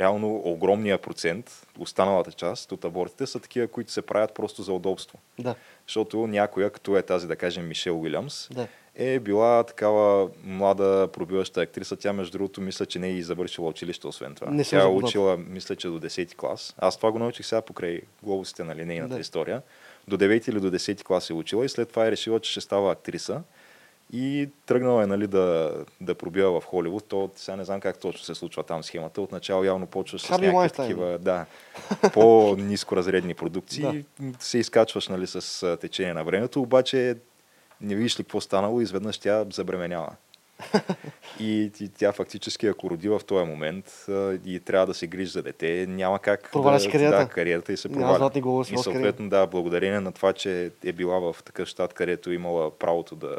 Реално 0.00 0.42
огромния 0.44 0.98
процент, 0.98 1.66
останалата 1.78 2.32
част 2.32 2.72
от 2.72 2.84
абортите 2.84 3.26
са 3.26 3.40
такива, 3.40 3.66
които 3.68 3.92
се 3.92 4.02
правят 4.02 4.34
просто 4.34 4.62
за 4.62 4.72
удобство. 4.72 5.18
Да. 5.38 5.54
Защото 5.86 6.26
някоя, 6.26 6.70
като 6.70 6.96
е 6.96 7.02
тази, 7.02 7.26
да 7.28 7.36
кажем, 7.36 7.68
Мишел 7.68 8.00
Уилямс, 8.00 8.48
Да. 8.52 8.66
е 8.94 9.18
била 9.18 9.64
такава 9.64 10.28
млада 10.44 11.08
пробиваща 11.12 11.60
актриса. 11.62 11.96
Тя, 11.96 12.12
между 12.12 12.38
другото, 12.38 12.60
мисля, 12.60 12.86
че 12.86 12.98
не 12.98 13.08
е 13.08 13.12
и 13.12 13.22
завършила 13.22 13.68
училище, 13.68 14.06
освен 14.06 14.34
това. 14.34 14.50
Не 14.50 14.64
Тя 14.64 14.82
е 14.82 14.86
учила, 14.86 15.36
мисля, 15.36 15.76
че 15.76 15.88
до 15.88 16.00
10 16.00 16.34
клас. 16.34 16.74
Аз 16.78 16.96
това 16.96 17.12
го 17.12 17.18
научих 17.18 17.46
сега 17.46 17.60
покрай 17.62 18.00
глобусите 18.22 18.64
на 18.64 18.76
линейната 18.76 19.14
Да. 19.14 19.20
история. 19.20 19.62
До 20.08 20.16
9 20.16 20.48
или 20.48 20.60
до 20.60 20.70
10 20.70 21.02
клас 21.02 21.30
е 21.30 21.34
учила 21.34 21.64
и 21.64 21.68
след 21.68 21.88
това 21.88 22.06
е 22.06 22.10
решила, 22.10 22.40
че 22.40 22.50
ще 22.50 22.60
става 22.60 22.92
актриса. 22.92 23.42
И 24.12 24.48
тръгнала 24.66 25.02
е 25.02 25.06
нали, 25.06 25.26
да, 25.26 25.74
да 26.00 26.14
пробива 26.14 26.60
в 26.60 26.64
Холивуд. 26.64 27.04
То 27.08 27.30
сега 27.36 27.56
не 27.56 27.64
знам 27.64 27.80
как 27.80 27.98
точно 27.98 28.24
се 28.24 28.34
случва 28.34 28.62
там 28.62 28.82
схемата. 28.82 29.22
Отначало 29.22 29.64
явно 29.64 29.86
почваш 29.86 30.22
с 30.22 30.30
някакви 30.30 30.56
Лайнстайн. 30.56 30.88
такива 30.88 31.18
да, 31.18 31.46
по-низко 32.12 32.96
разредни 32.96 33.34
продукции. 33.34 34.04
Да. 34.20 34.38
Се 34.40 34.58
изкачваш 34.58 35.08
нали, 35.08 35.26
с 35.26 35.76
течение 35.80 36.14
на 36.14 36.24
времето, 36.24 36.62
обаче 36.62 37.16
не 37.80 37.94
видиш 37.94 38.20
ли 38.20 38.24
какво 38.24 38.40
станало, 38.40 38.80
изведнъж 38.80 39.18
тя 39.18 39.44
забременява. 39.52 40.16
и, 41.40 41.70
и 41.80 41.88
тя 41.88 42.12
фактически, 42.12 42.66
ако 42.66 42.90
роди 42.90 43.08
в 43.08 43.20
този 43.26 43.46
момент 43.46 44.06
и 44.44 44.60
трябва 44.64 44.86
да 44.86 44.94
се 44.94 45.06
грижи 45.06 45.30
за 45.30 45.42
дете, 45.42 45.86
няма 45.88 46.18
как 46.18 46.50
Проваля 46.52 46.78
да, 46.78 46.90
кариерата. 46.90 47.24
Да, 47.24 47.28
кариерата 47.28 47.72
и 47.72 47.76
се 47.76 47.88
с 48.64 48.70
и 48.70 48.78
съответно, 48.78 49.28
да, 49.28 49.46
благодарение 49.46 50.00
на 50.00 50.12
това, 50.12 50.32
че 50.32 50.70
е 50.84 50.92
била 50.92 51.18
в 51.18 51.36
такъв 51.44 51.68
щат, 51.68 51.92
където 51.92 52.30
е 52.30 52.34
имала 52.34 52.78
правото 52.78 53.16
да 53.16 53.36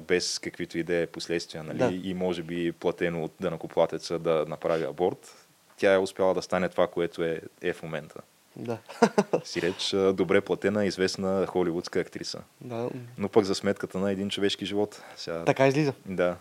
без 0.00 0.38
каквито 0.38 0.78
и 0.78 0.82
да 0.82 0.96
е 0.96 1.06
последствия, 1.06 1.62
нали? 1.62 1.78
Да. 1.78 2.08
и 2.08 2.14
може 2.14 2.42
би 2.42 2.72
платено 2.72 3.24
от 3.24 3.32
дънакоплатеца 3.40 4.18
да 4.18 4.44
направи 4.48 4.84
аборт, 4.84 5.46
тя 5.76 5.92
е 5.92 5.98
успяла 5.98 6.34
да 6.34 6.42
стане 6.42 6.68
това, 6.68 6.86
което 6.86 7.22
е, 7.22 7.40
е 7.62 7.72
в 7.72 7.82
момента. 7.82 8.20
Да. 8.56 8.78
Си 9.44 9.62
реч, 9.62 9.94
добре 10.14 10.40
платена, 10.40 10.84
известна 10.86 11.46
холивудска 11.46 12.00
актриса. 12.00 12.40
да. 12.60 12.90
Но 13.18 13.28
пък 13.28 13.44
за 13.44 13.54
сметката 13.54 13.98
на 13.98 14.12
един 14.12 14.30
човешки 14.30 14.66
живот. 14.66 15.02
Сега, 15.16 15.44
Така 15.44 15.66
излиза. 15.66 15.92
Да. 16.06 16.36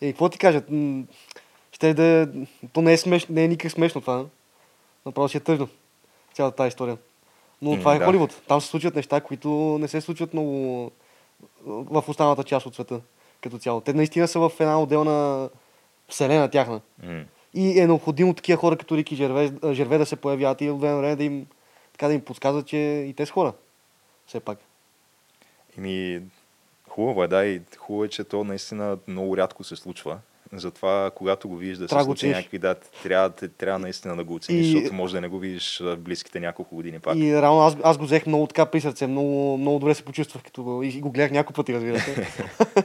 И 0.00 0.06
какво 0.06 0.28
ти 0.28 0.38
кажат? 0.38 0.64
Ще 1.72 1.94
да... 1.94 2.02
е- 2.04 2.26
То 2.72 2.82
не 2.82 2.92
е, 2.92 2.96
смешно, 2.96 3.34
не 3.34 3.44
е 3.44 3.48
никак 3.48 3.72
смешно 3.72 4.00
това. 4.00 4.24
Направо 5.06 5.28
си 5.28 5.36
е 5.36 5.40
тъжно. 5.40 5.68
Цялата 6.34 6.56
тази 6.56 6.68
история. 6.68 6.98
Но 7.62 7.70
М, 7.70 7.78
това 7.78 7.94
е 7.94 7.98
да. 7.98 8.04
Холивуд. 8.04 8.42
Там 8.48 8.60
се 8.60 8.68
случват 8.68 8.94
неща, 8.94 9.20
които 9.20 9.48
не 9.80 9.88
се 9.88 10.00
случват 10.00 10.32
много 10.32 10.90
в 11.66 12.04
останалата 12.08 12.44
част 12.44 12.66
от 12.66 12.74
света 12.74 13.00
като 13.42 13.58
цяло. 13.58 13.80
Те 13.80 13.92
наистина 13.92 14.28
са 14.28 14.40
в 14.40 14.52
една 14.60 14.82
отделна 14.82 15.48
вселена 16.08 16.50
тяхна. 16.50 16.80
М. 17.02 17.24
И 17.56 17.80
е 17.80 17.86
необходимо 17.86 18.34
такива 18.34 18.58
хора 18.58 18.76
като 18.76 18.96
Рики 18.96 19.16
Жерве, 19.16 19.52
Жерве 19.72 19.98
да 19.98 20.06
се 20.06 20.16
появяват 20.16 20.60
и 20.60 20.70
от 20.70 20.80
време 20.80 20.96
време 20.96 21.16
да 21.16 21.24
им, 21.24 21.46
така 21.92 22.08
да 22.08 22.14
им 22.14 22.20
подсказват, 22.20 22.66
че 22.66 22.76
и 22.76 23.14
те 23.16 23.26
са 23.26 23.32
хора. 23.32 23.52
Все 24.26 24.40
пак. 24.40 24.58
Еми, 25.78 26.22
хубаво 26.88 27.24
е, 27.24 27.28
да, 27.28 27.46
и 27.46 27.60
хубаво 27.78 28.04
е, 28.04 28.08
че 28.08 28.24
то 28.24 28.44
наистина 28.44 28.98
много 29.08 29.36
рядко 29.36 29.64
се 29.64 29.76
случва. 29.76 30.18
Затова, 30.52 31.10
когато 31.14 31.48
го 31.48 31.56
видиш 31.56 31.78
да 31.78 31.88
се 31.88 31.94
да 31.94 32.04
случи 32.04 32.28
някакви 32.28 32.58
дати, 32.58 32.88
трябва, 33.02 33.30
трябва 33.30 33.78
наистина 33.78 34.16
да 34.16 34.24
го 34.24 34.34
оцениш, 34.34 34.66
И- 34.66 34.72
защото 34.72 34.94
може 34.94 35.14
да 35.14 35.20
не 35.20 35.28
го 35.28 35.38
видиш 35.38 35.82
близките 35.98 36.40
няколко 36.40 36.74
години 36.74 36.98
пак. 36.98 37.16
И 37.16 37.32
реално 37.42 37.60
аз, 37.60 37.76
аз 37.82 37.98
го 37.98 38.04
взех 38.04 38.26
много 38.26 38.46
така 38.46 38.66
при 38.66 38.80
сърце, 38.80 39.06
много, 39.06 39.58
много 39.58 39.78
добре 39.78 39.94
се 39.94 40.04
почувствах, 40.04 40.42
като 40.42 40.82
и 40.84 41.00
го 41.00 41.10
гледах 41.10 41.30
няколко 41.30 41.52
пъти, 41.52 41.74
разбира 41.74 42.00
се. 42.00 42.26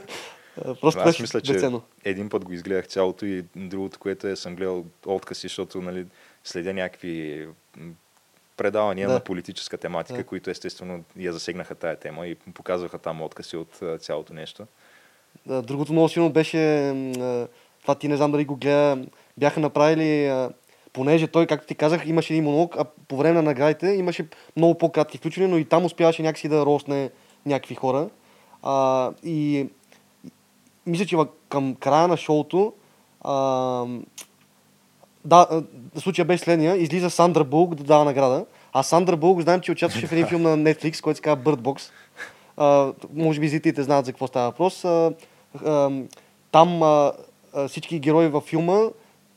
Просто 0.80 1.00
Аз 1.00 1.04
беше 1.04 1.22
мисля, 1.22 1.40
че 1.40 1.52
деценно. 1.52 1.82
един 2.04 2.28
път 2.28 2.44
го 2.44 2.52
изгледах 2.52 2.86
цялото 2.86 3.26
и 3.26 3.44
другото, 3.56 3.98
което 3.98 4.26
е, 4.26 4.36
съм 4.36 4.56
гледал 4.56 4.84
откъси, 5.06 5.40
защото 5.48 5.80
нали, 5.82 6.06
следя 6.44 6.74
някакви 6.74 7.46
предавания 8.56 9.08
Да. 9.08 9.14
на 9.14 9.20
политическа 9.20 9.76
тематика, 9.76 10.18
Да. 10.18 10.24
които 10.24 10.50
естествено 10.50 11.04
я 11.16 11.32
засегнаха 11.32 11.74
тая 11.74 11.96
тема 11.96 12.26
и 12.26 12.34
показваха 12.34 12.98
там 12.98 13.22
откъси 13.22 13.56
от 13.56 13.80
цялото 13.98 14.34
нещо. 14.34 14.66
Да, 15.46 15.62
Другото 15.62 15.92
много 15.92 16.08
силно 16.08 16.30
беше, 16.30 16.58
това 17.82 17.94
ти 17.94 18.08
не 18.08 18.16
знам 18.16 18.32
дали 18.32 18.44
го 18.44 18.56
гледа, 18.56 18.98
бяха 19.36 19.60
направили, 19.60 20.32
понеже 20.92 21.26
той, 21.26 21.46
както 21.46 21.66
ти 21.66 21.74
казах, 21.74 22.06
имаше 22.06 22.32
един 22.32 22.44
монолог, 22.44 22.76
а 22.78 22.84
по 22.84 23.16
време 23.16 23.34
на 23.34 23.42
наградите 23.42 23.86
имаше 23.86 24.26
много 24.56 24.78
по-кратки 24.78 25.18
включвания, 25.18 25.48
но 25.50 25.58
и 25.58 25.64
там 25.64 25.84
успяваше 25.84 26.22
някакси 26.22 26.48
да 26.48 26.66
росне 26.66 27.10
някакви 27.46 27.74
хора. 27.74 28.08
А, 28.62 29.10
и 29.24 29.66
мисля, 30.86 31.06
че 31.06 31.16
към 31.48 31.74
края 31.74 32.08
на 32.08 32.16
шоуто 32.16 32.72
а, 33.20 33.86
да, 35.24 35.62
случая 35.96 36.24
беше 36.24 36.44
следния. 36.44 36.76
Излиза 36.76 37.10
Сандра 37.10 37.44
Булк 37.44 37.74
да 37.74 37.84
дава 37.84 38.04
награда. 38.04 38.46
А 38.72 38.82
Сандра 38.82 39.16
Булк, 39.16 39.40
знаем, 39.40 39.60
че 39.60 39.72
участваше 39.72 40.06
в 40.06 40.12
един 40.12 40.26
филм 40.26 40.42
на 40.42 40.56
Netflix, 40.56 41.00
който 41.00 41.16
се 41.16 41.22
казва 41.22 41.44
Bird 41.44 41.60
Box. 41.60 41.90
А, 42.56 42.92
може 43.14 43.40
би 43.40 43.48
зрителите 43.48 43.82
знаят 43.82 44.06
за 44.06 44.12
какво 44.12 44.26
става 44.26 44.50
въпрос. 44.50 44.84
А, 44.84 45.12
а, 45.64 45.90
там 46.52 46.82
а, 46.82 47.12
а, 47.54 47.68
всички 47.68 47.98
герои 47.98 48.28
във 48.28 48.44
филма 48.44 48.78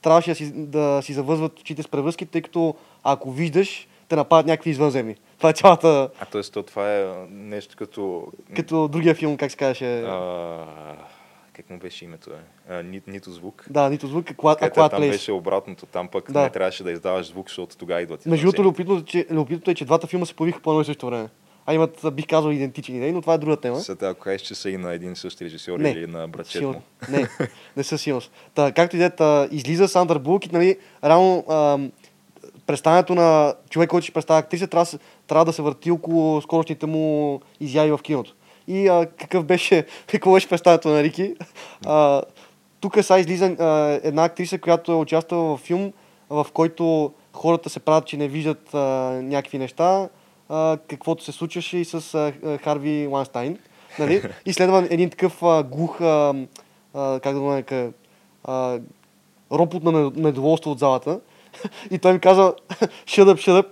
трябваше 0.02 0.30
да 0.30 0.36
си, 0.36 0.52
да 0.56 1.02
си 1.04 1.14
завързват 1.14 1.60
очите 1.60 1.84
с 1.84 1.88
превръзки, 1.88 2.26
тъй 2.26 2.42
като 2.42 2.76
ако 3.04 3.32
виждаш, 3.32 3.88
те 4.10 4.16
нападат 4.16 4.46
някакви 4.46 4.70
извънземни. 4.70 5.16
Това 5.38 5.50
е 5.50 5.54
цялата, 5.54 6.10
А 6.20 6.26
т.е. 6.26 6.42
то 6.42 6.64
това 6.64 6.96
е 6.96 7.06
нещо 7.30 7.76
като... 7.78 8.28
като 8.56 8.88
другия 8.88 9.16
филм, 9.16 9.38
как 9.38 9.52
се 9.52 9.58
казваше. 9.58 10.02
А, 10.02 10.66
как 11.56 11.70
му 11.70 11.80
беше 11.80 12.06
името? 12.06 12.30
Е? 12.30 12.74
А, 12.74 12.84
ни, 12.84 13.02
нито 13.08 13.32
звук. 13.32 13.66
Да, 13.70 13.90
нито 13.90 14.08
звук, 14.08 14.26
a 14.26 14.56
Където 14.60 14.80
Quiet 14.80 14.90
там 14.90 15.02
Place. 15.02 15.10
беше 15.12 15.32
обратното, 15.32 15.86
там 15.86 16.08
пък 16.08 16.32
Да. 16.32 16.42
не 16.42 16.50
трябваше 16.50 16.84
да 16.84 16.92
издаваш 16.92 17.28
звук, 17.28 17.48
защото 17.50 17.78
тогава 17.78 18.02
идват. 18.02 18.26
Между 18.26 18.46
другото, 18.46 18.64
любопитното, 18.64 19.06
че, 19.06 19.26
любопитното 19.30 19.72
е, 19.72 19.76
че 19.76 19.86
двата 19.86 20.08
филма 20.08 20.26
се 20.26 20.34
появиха 20.34 20.60
по 20.60 20.72
едно 20.72 20.82
и 20.82 20.86
също 20.86 21.06
време. 21.06 21.30
А 21.66 21.74
имат, 21.74 22.00
бих 22.14 22.28
казал, 22.28 22.50
идентични 22.50 22.98
идеи, 22.98 23.12
но 23.12 23.22
това 23.22 23.34
е 23.34 23.38
друга 23.38 23.58
тема. 23.58 23.80
Са, 23.80 23.98
ако 24.02 24.20
кажеш, 24.20 24.42
че 24.42 24.56
са 24.56 24.70
и 24.70 24.78
на 24.78 24.94
един 24.94 25.12
и 25.42 25.46
режисьор 25.46 25.80
Не. 25.80 25.90
или 25.90 26.08
на 26.08 26.30
Сигурно. 26.44 26.74
му. 26.74 26.82
Не, 27.10 27.28
не 27.78 27.84
със 27.84 28.02
сигурност. 28.02 28.32
Та, 28.54 28.72
както 28.72 28.98
и 28.98 29.04
е, 29.04 29.12
излиза 29.52 29.88
Сандър 29.88 30.20
Булк 30.20 30.46
и 30.46 30.50
нали, 30.54 30.78
реално 31.04 31.46
ам, 31.50 31.92
представянето 32.66 33.16
на 33.16 33.56
човек, 33.70 33.90
който 33.90 34.04
ще 34.04 34.14
представя 34.14 34.40
актриса, 34.40 34.68
трябва, 34.68 35.00
трябва 35.28 35.46
да 35.46 35.54
се 35.54 35.62
върти 35.62 35.92
около 35.92 36.42
скорошните 36.42 36.86
му 36.86 37.42
изяви 37.60 37.92
в 37.92 38.00
киното. 38.04 38.36
И 38.68 38.88
а, 38.88 39.06
какъв 39.18 39.46
беше, 39.46 39.86
какво 40.08 40.34
беше 40.34 40.50
представянето 40.50 40.90
на 40.90 41.04
Рики? 41.04 41.36
А, 41.86 42.22
тук 42.80 42.98
сега 43.02 43.20
излиза 43.20 43.46
а, 43.46 44.00
една 44.04 44.24
актриса, 44.24 44.60
която 44.60 44.92
е 44.92 44.96
участвала 44.96 45.58
в 45.58 45.62
филм, 45.62 45.94
в 46.30 46.48
който 46.54 47.14
хората 47.34 47.70
се 47.70 47.80
правят, 47.80 48.06
че 48.06 48.18
не 48.18 48.28
виждат 48.28 48.74
а, 48.74 48.80
някакви 49.24 49.58
неща, 49.58 50.10
а, 50.50 50.78
каквото 50.88 51.24
се 51.24 51.32
случваше 51.32 51.78
и 51.78 51.86
с 51.86 52.16
а, 52.16 52.58
Харви 52.64 53.08
Ланстайн. 53.08 53.58
Нали? 54.00 54.22
И 54.46 54.54
следва 54.54 54.88
един 54.90 55.10
такъв 55.10 55.44
а, 55.44 55.64
глух, 55.64 56.02
а, 56.02 56.34
а, 56.94 57.20
как 57.20 57.34
да 57.34 57.40
го 57.40 57.50
нарека, 57.50 57.92
ропот 59.52 59.84
на 59.84 59.92
не- 59.92 60.12
недоволство 60.16 60.72
от 60.72 60.80
залата. 60.80 61.20
И 61.92 62.00
той 62.00 62.14
ми 62.14 62.20
каза, 62.20 62.54
shut 63.06 63.36
up. 63.48 63.66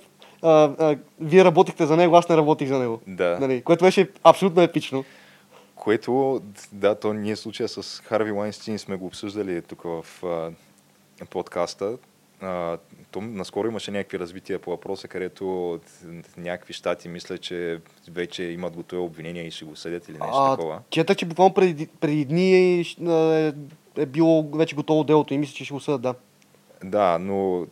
А, 0.43 0.71
а, 0.79 0.97
вие 1.19 1.45
работихте 1.45 1.85
за 1.85 1.97
него, 1.97 2.15
аз 2.15 2.29
не 2.29 2.37
работих 2.37 2.67
за 2.67 2.79
него. 2.79 3.01
Да. 3.07 3.37
Нали? 3.41 3.61
Което 3.61 3.85
беше 3.85 4.09
абсолютно 4.23 4.61
епично. 4.61 5.03
Което, 5.75 6.41
да, 6.71 6.95
то 6.95 7.13
ние 7.13 7.35
случая 7.35 7.69
с 7.69 8.01
Харви 8.05 8.31
Лайнстин 8.31 8.79
сме 8.79 8.95
го 8.95 9.05
обсъждали 9.05 9.61
тук 9.61 9.83
в 9.83 10.05
а, 10.23 10.51
подкаста. 11.29 11.97
А, 12.41 12.77
то, 13.11 13.21
наскоро 13.21 13.67
имаше 13.67 13.91
някакви 13.91 14.19
развития 14.19 14.59
по 14.59 14.71
въпроса, 14.71 15.07
където 15.07 15.79
някакви 16.37 16.73
щати 16.73 17.09
мисля, 17.09 17.37
че 17.37 17.79
вече 18.11 18.43
имат 18.43 18.75
готови 18.75 19.01
обвинения 19.01 19.47
и 19.47 19.51
ще 19.51 19.65
го 19.65 19.75
съдят 19.75 20.09
или 20.09 20.17
нещо 20.17 20.55
такова. 20.55 20.79
Четах, 20.89 21.17
че 21.17 21.25
буквално 21.25 21.53
преди, 21.53 21.87
преди 21.87 22.25
дни 22.25 22.53
е, 22.53 22.85
е, 23.09 23.53
е 23.97 24.05
било 24.05 24.49
вече 24.53 24.75
готово 24.75 25.03
делото 25.03 25.33
и 25.33 25.37
мисля, 25.37 25.53
че 25.53 25.65
ще 25.65 25.73
го 25.73 25.79
съдят, 25.79 26.01
да. 26.01 26.13
Да, 26.83 27.17
но 27.19 27.65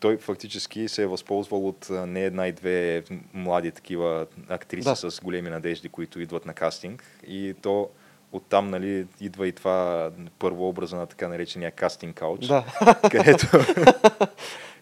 той 0.00 0.16
фактически 0.16 0.88
се 0.88 1.02
е 1.02 1.06
възползвал 1.06 1.68
от 1.68 1.90
не 1.90 2.24
една 2.24 2.46
и 2.46 2.52
две 2.52 3.02
млади 3.34 3.70
такива 3.70 4.26
актриси 4.48 4.88
Да. 4.88 4.96
с 4.96 5.20
големи 5.20 5.50
надежди, 5.50 5.88
които 5.88 6.20
идват 6.20 6.46
на 6.46 6.54
кастинг. 6.54 7.04
И 7.26 7.54
то 7.62 7.88
оттам 8.32 8.70
нали, 8.70 9.06
идва 9.20 9.48
и 9.48 9.52
това 9.52 10.10
първо 10.38 10.68
образа 10.68 10.96
на 10.96 11.06
така 11.06 11.28
наречения 11.28 11.70
кастинг 11.70 12.16
кауч, 12.16 12.46
Да. 12.46 12.64
където 13.10 13.46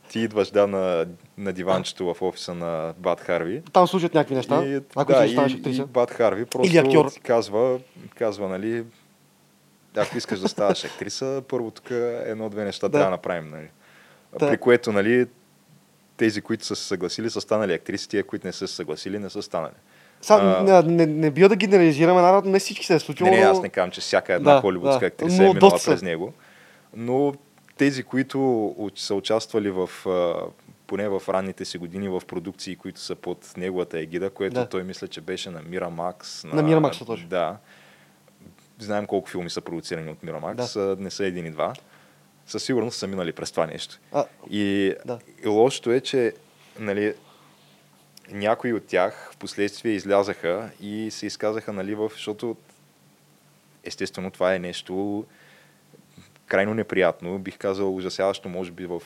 ти 0.08 0.20
идваш 0.20 0.50
да, 0.50 0.66
на, 0.66 1.06
на 1.38 1.52
диванчето 1.52 2.14
в 2.14 2.22
офиса 2.22 2.54
на 2.54 2.94
Бат 2.98 3.20
Харви. 3.20 3.62
Там 3.72 3.86
слушат 3.88 4.14
някакви 4.14 4.34
неща, 4.34 4.64
И, 4.64 4.80
ако 4.96 5.12
да, 5.12 5.22
си 5.26 5.32
станеш 5.32 5.52
и. 5.78 5.84
Бат 5.84 6.10
Харви 6.10 6.44
просто 6.44 6.70
Или 6.70 6.78
актьор. 6.78 7.10
казва, 7.22 7.78
казва, 8.14 8.48
нали, 8.48 8.84
ако 9.96 10.18
искаш 10.18 10.38
да 10.40 10.48
ставаш 10.48 10.84
актриса, 10.84 11.42
първо 11.48 11.70
тук 11.70 11.90
едно-две 12.24 12.64
неща 12.64 12.88
Да. 12.88 12.92
трябва 12.92 13.04
да 13.04 13.10
направим. 13.10 13.50
Нали. 13.50 13.68
Да. 14.38 14.50
При 14.50 14.58
което, 14.58 14.92
нали, 14.92 15.26
тези, 16.16 16.40
които 16.40 16.64
са 16.66 16.76
се 16.76 16.84
съгласили, 16.84 17.30
са 17.30 17.40
станали 17.40 17.72
актриси, 17.72 18.08
тия, 18.08 18.24
които 18.24 18.46
не 18.46 18.52
са 18.52 18.68
се 18.68 18.74
съгласили, 18.74 19.18
не 19.18 19.30
са 19.30 19.42
станали. 19.42 19.72
Са, 20.22 20.34
А- 20.68 20.82
не, 20.82 21.06
не, 21.06 21.30
бия 21.30 21.48
да 21.48 21.56
генерализираме, 21.56 22.22
наравно 22.22 22.50
не 22.50 22.58
всички 22.58 22.86
се 22.86 22.94
е 22.94 22.98
случило. 22.98 23.30
Не, 23.30 23.36
не, 23.36 23.42
аз 23.42 23.62
не 23.62 23.68
казвам, 23.68 23.90
че 23.90 24.00
всяка 24.00 24.34
една 24.34 24.54
Да, 24.54 24.60
холивудска 24.60 25.00
да. 25.00 25.06
актриса 25.06 25.42
Но 25.42 25.50
е 25.50 25.54
минала 25.54 25.78
през 25.86 26.02
него. 26.02 26.32
Но 26.96 27.34
тези, 27.76 28.02
които 28.02 28.74
са 28.96 29.14
участвали 29.14 29.70
в, 29.70 29.90
поне 30.86 31.08
в 31.08 31.22
ранните 31.28 31.64
си 31.64 31.78
години 31.78 32.08
в 32.08 32.22
продукции, 32.26 32.76
които 32.76 33.00
са 33.00 33.14
под 33.14 33.52
неговата 33.56 33.98
егида, 33.98 34.30
което 34.30 34.54
Да. 34.54 34.66
той 34.68 34.82
мисля, 34.82 35.08
че 35.08 35.20
беше 35.20 35.50
на 35.50 35.62
Miramax. 35.62 36.44
На 36.52 36.62
Miramax, 36.62 37.06
точно. 37.06 37.28
Да. 37.28 37.56
Знаем 38.84 39.06
колко 39.06 39.28
филми 39.28 39.50
са 39.50 39.60
продуцирани 39.60 40.10
от 40.10 40.18
Miramax, 40.18 40.74
да. 40.86 41.02
не 41.02 41.10
са 41.10 41.26
един 41.26 41.46
и 41.46 41.50
два. 41.50 41.72
Със 42.46 42.64
сигурност 42.64 42.98
са 42.98 43.06
минали 43.06 43.32
през 43.32 43.50
това 43.50 43.66
нещо. 43.66 43.98
А, 44.12 44.24
И, 44.50 44.94
Да. 45.04 45.18
и 45.44 45.48
лошото 45.48 45.90
е, 45.90 46.00
че 46.00 46.32
нали, 46.78 47.14
някои 48.30 48.72
от 48.72 48.86
тях 48.86 49.30
в 49.32 49.36
последствие 49.36 49.92
излязаха 49.92 50.70
и 50.80 51.10
се 51.10 51.26
изказаха, 51.26 51.72
нали, 51.72 51.94
в, 51.94 52.10
защото 52.14 52.56
естествено 53.84 54.30
това 54.30 54.54
е 54.54 54.58
нещо 54.58 55.24
крайно 56.46 56.74
неприятно, 56.74 57.38
бих 57.38 57.58
казал 57.58 57.96
ужасяващо, 57.96 58.48
може 58.48 58.70
би 58.72 58.86
в 58.86 59.02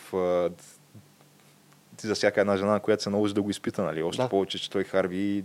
за 2.02 2.14
всяка 2.14 2.40
една 2.40 2.56
жена, 2.56 2.80
която 2.80 3.02
се 3.02 3.10
наложи 3.10 3.34
да 3.34 3.42
го 3.42 3.50
изпита, 3.50 3.82
нали? 3.82 4.02
Още 4.02 4.22
Да. 4.22 4.28
повече, 4.28 4.58
че 4.58 4.70
той 4.70 4.84
Харви 4.84 5.44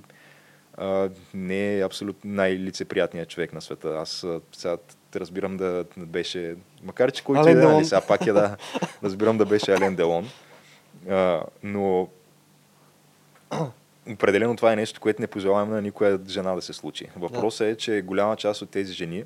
а, 0.77 1.09
не 1.33 1.77
е 1.77 1.83
абсолютно 1.83 2.31
най-лицеприятният 2.31 3.29
човек 3.29 3.53
на 3.53 3.61
света. 3.61 3.97
Аз 3.97 4.25
сега 4.51 4.77
разбирам 5.15 5.57
да 5.57 5.85
беше, 5.97 6.55
макар 6.83 7.11
че 7.11 7.23
който 7.23 7.49
и 7.49 7.53
да 7.53 7.63
е, 7.63 7.65
нали, 7.65 7.85
сега 7.85 8.01
пак 8.01 8.27
е 8.27 8.33
да, 8.33 8.57
разбирам 9.03 9.37
да 9.37 9.45
беше 9.45 9.73
Ален 9.73 9.95
Делон, 9.95 10.29
а, 11.09 11.41
но 11.63 12.09
определено 14.09 14.55
това 14.55 14.73
е 14.73 14.75
нещо, 14.75 15.01
което 15.01 15.21
не 15.21 15.27
пожелавам 15.27 15.69
на 15.69 15.81
никоя 15.81 16.19
жена 16.27 16.55
да 16.55 16.61
се 16.61 16.73
случи. 16.73 17.07
Въпросът 17.15 17.67
е, 17.67 17.77
че 17.77 18.01
голяма 18.01 18.35
част 18.35 18.61
от 18.61 18.69
тези 18.69 18.93
жени, 18.93 19.23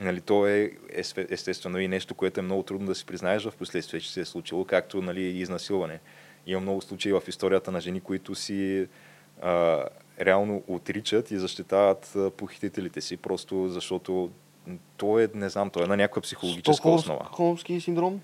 нали, 0.00 0.20
то 0.20 0.46
е 0.46 0.70
есте- 0.96 1.26
естествено 1.30 1.78
и 1.78 1.88
нещо, 1.88 2.14
което 2.14 2.40
е 2.40 2.42
много 2.42 2.62
трудно 2.62 2.86
да 2.86 2.94
си 2.94 3.06
признаеш 3.06 3.44
в 3.44 3.56
последствие, 3.58 4.00
че 4.00 4.12
се 4.12 4.20
е 4.20 4.24
случило, 4.24 4.64
както 4.64 5.02
нали, 5.02 5.20
и 5.20 5.40
изнасилване. 5.40 6.00
Има 6.46 6.60
много 6.60 6.82
случаи 6.82 7.12
в 7.12 7.22
историята 7.28 7.72
на 7.72 7.80
жени, 7.80 8.00
които 8.00 8.34
си 8.34 8.88
а, 9.42 9.84
реално 10.20 10.62
отричат 10.66 11.30
и 11.30 11.38
защитават 11.38 12.16
похитителите 12.36 13.00
си, 13.00 13.16
просто 13.16 13.68
защото 13.68 14.30
то 14.96 15.18
е, 15.18 15.28
не 15.34 15.48
знам, 15.48 15.70
то 15.70 15.82
е 15.82 15.86
на 15.86 15.96
някаква 15.96 16.22
психологическа 16.22 16.88
основа. 16.88 17.20
Стокхолмски 17.24 17.80
синдром? 17.80 18.20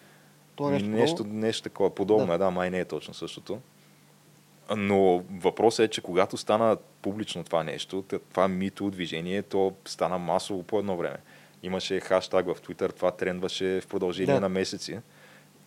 Това 0.56 0.70
е 0.70 0.72
нещо, 0.72 0.88
нещо, 0.88 1.24
нещо 1.24 1.62
такова 1.62 1.94
подобно 1.94 2.26
Да. 2.26 2.34
е, 2.34 2.38
да, 2.38 2.50
май 2.50 2.70
не 2.70 2.78
е 2.78 2.84
точно 2.84 3.14
същото. 3.14 3.58
Но 4.76 5.22
въпросът 5.40 5.84
е, 5.84 5.88
че 5.88 6.00
когато 6.00 6.36
стана 6.36 6.76
публично 7.02 7.44
това 7.44 7.64
нещо, 7.64 8.04
това 8.30 8.48
мито 8.48 8.90
движение, 8.90 9.42
то 9.42 9.72
стана 9.84 10.18
масово 10.18 10.62
по 10.62 10.78
едно 10.78 10.96
време. 10.96 11.16
Имаше 11.62 12.00
хаштаг 12.00 12.46
в 12.46 12.60
Twitter, 12.60 12.96
това 12.96 13.10
трендваше 13.10 13.80
в 13.80 13.86
продължение 13.86 14.34
Да. 14.34 14.40
на 14.40 14.48
месеци. 14.48 14.98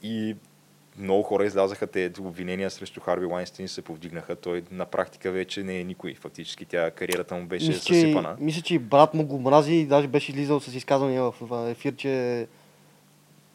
И 0.03 0.35
много 0.97 1.23
хора 1.23 1.45
излязаха, 1.45 1.87
те 1.87 2.11
обвинения 2.19 2.69
срещу 2.69 3.01
Харви 3.01 3.25
Лайнстин 3.25 3.67
се 3.67 3.81
повдигнаха. 3.81 4.35
Той 4.35 4.63
на 4.71 4.85
практика 4.85 5.31
вече 5.31 5.63
не 5.63 5.79
е 5.79 5.83
никой. 5.83 6.13
Фактически 6.13 6.65
тя 6.65 6.91
кариерата 6.91 7.35
му 7.35 7.45
беше 7.45 7.67
Мисля, 7.67 7.81
че, 7.81 7.93
съсипана. 7.93 8.35
мисля, 8.39 8.61
че 8.61 8.79
брат 8.79 9.13
му 9.13 9.25
го 9.25 9.39
мрази 9.39 9.73
и 9.73 9.85
даже 9.85 10.07
беше 10.07 10.31
излизал 10.31 10.59
с 10.59 10.75
изказвания 10.75 11.23
в, 11.23 11.69
ефир, 11.69 11.95
че 11.95 12.47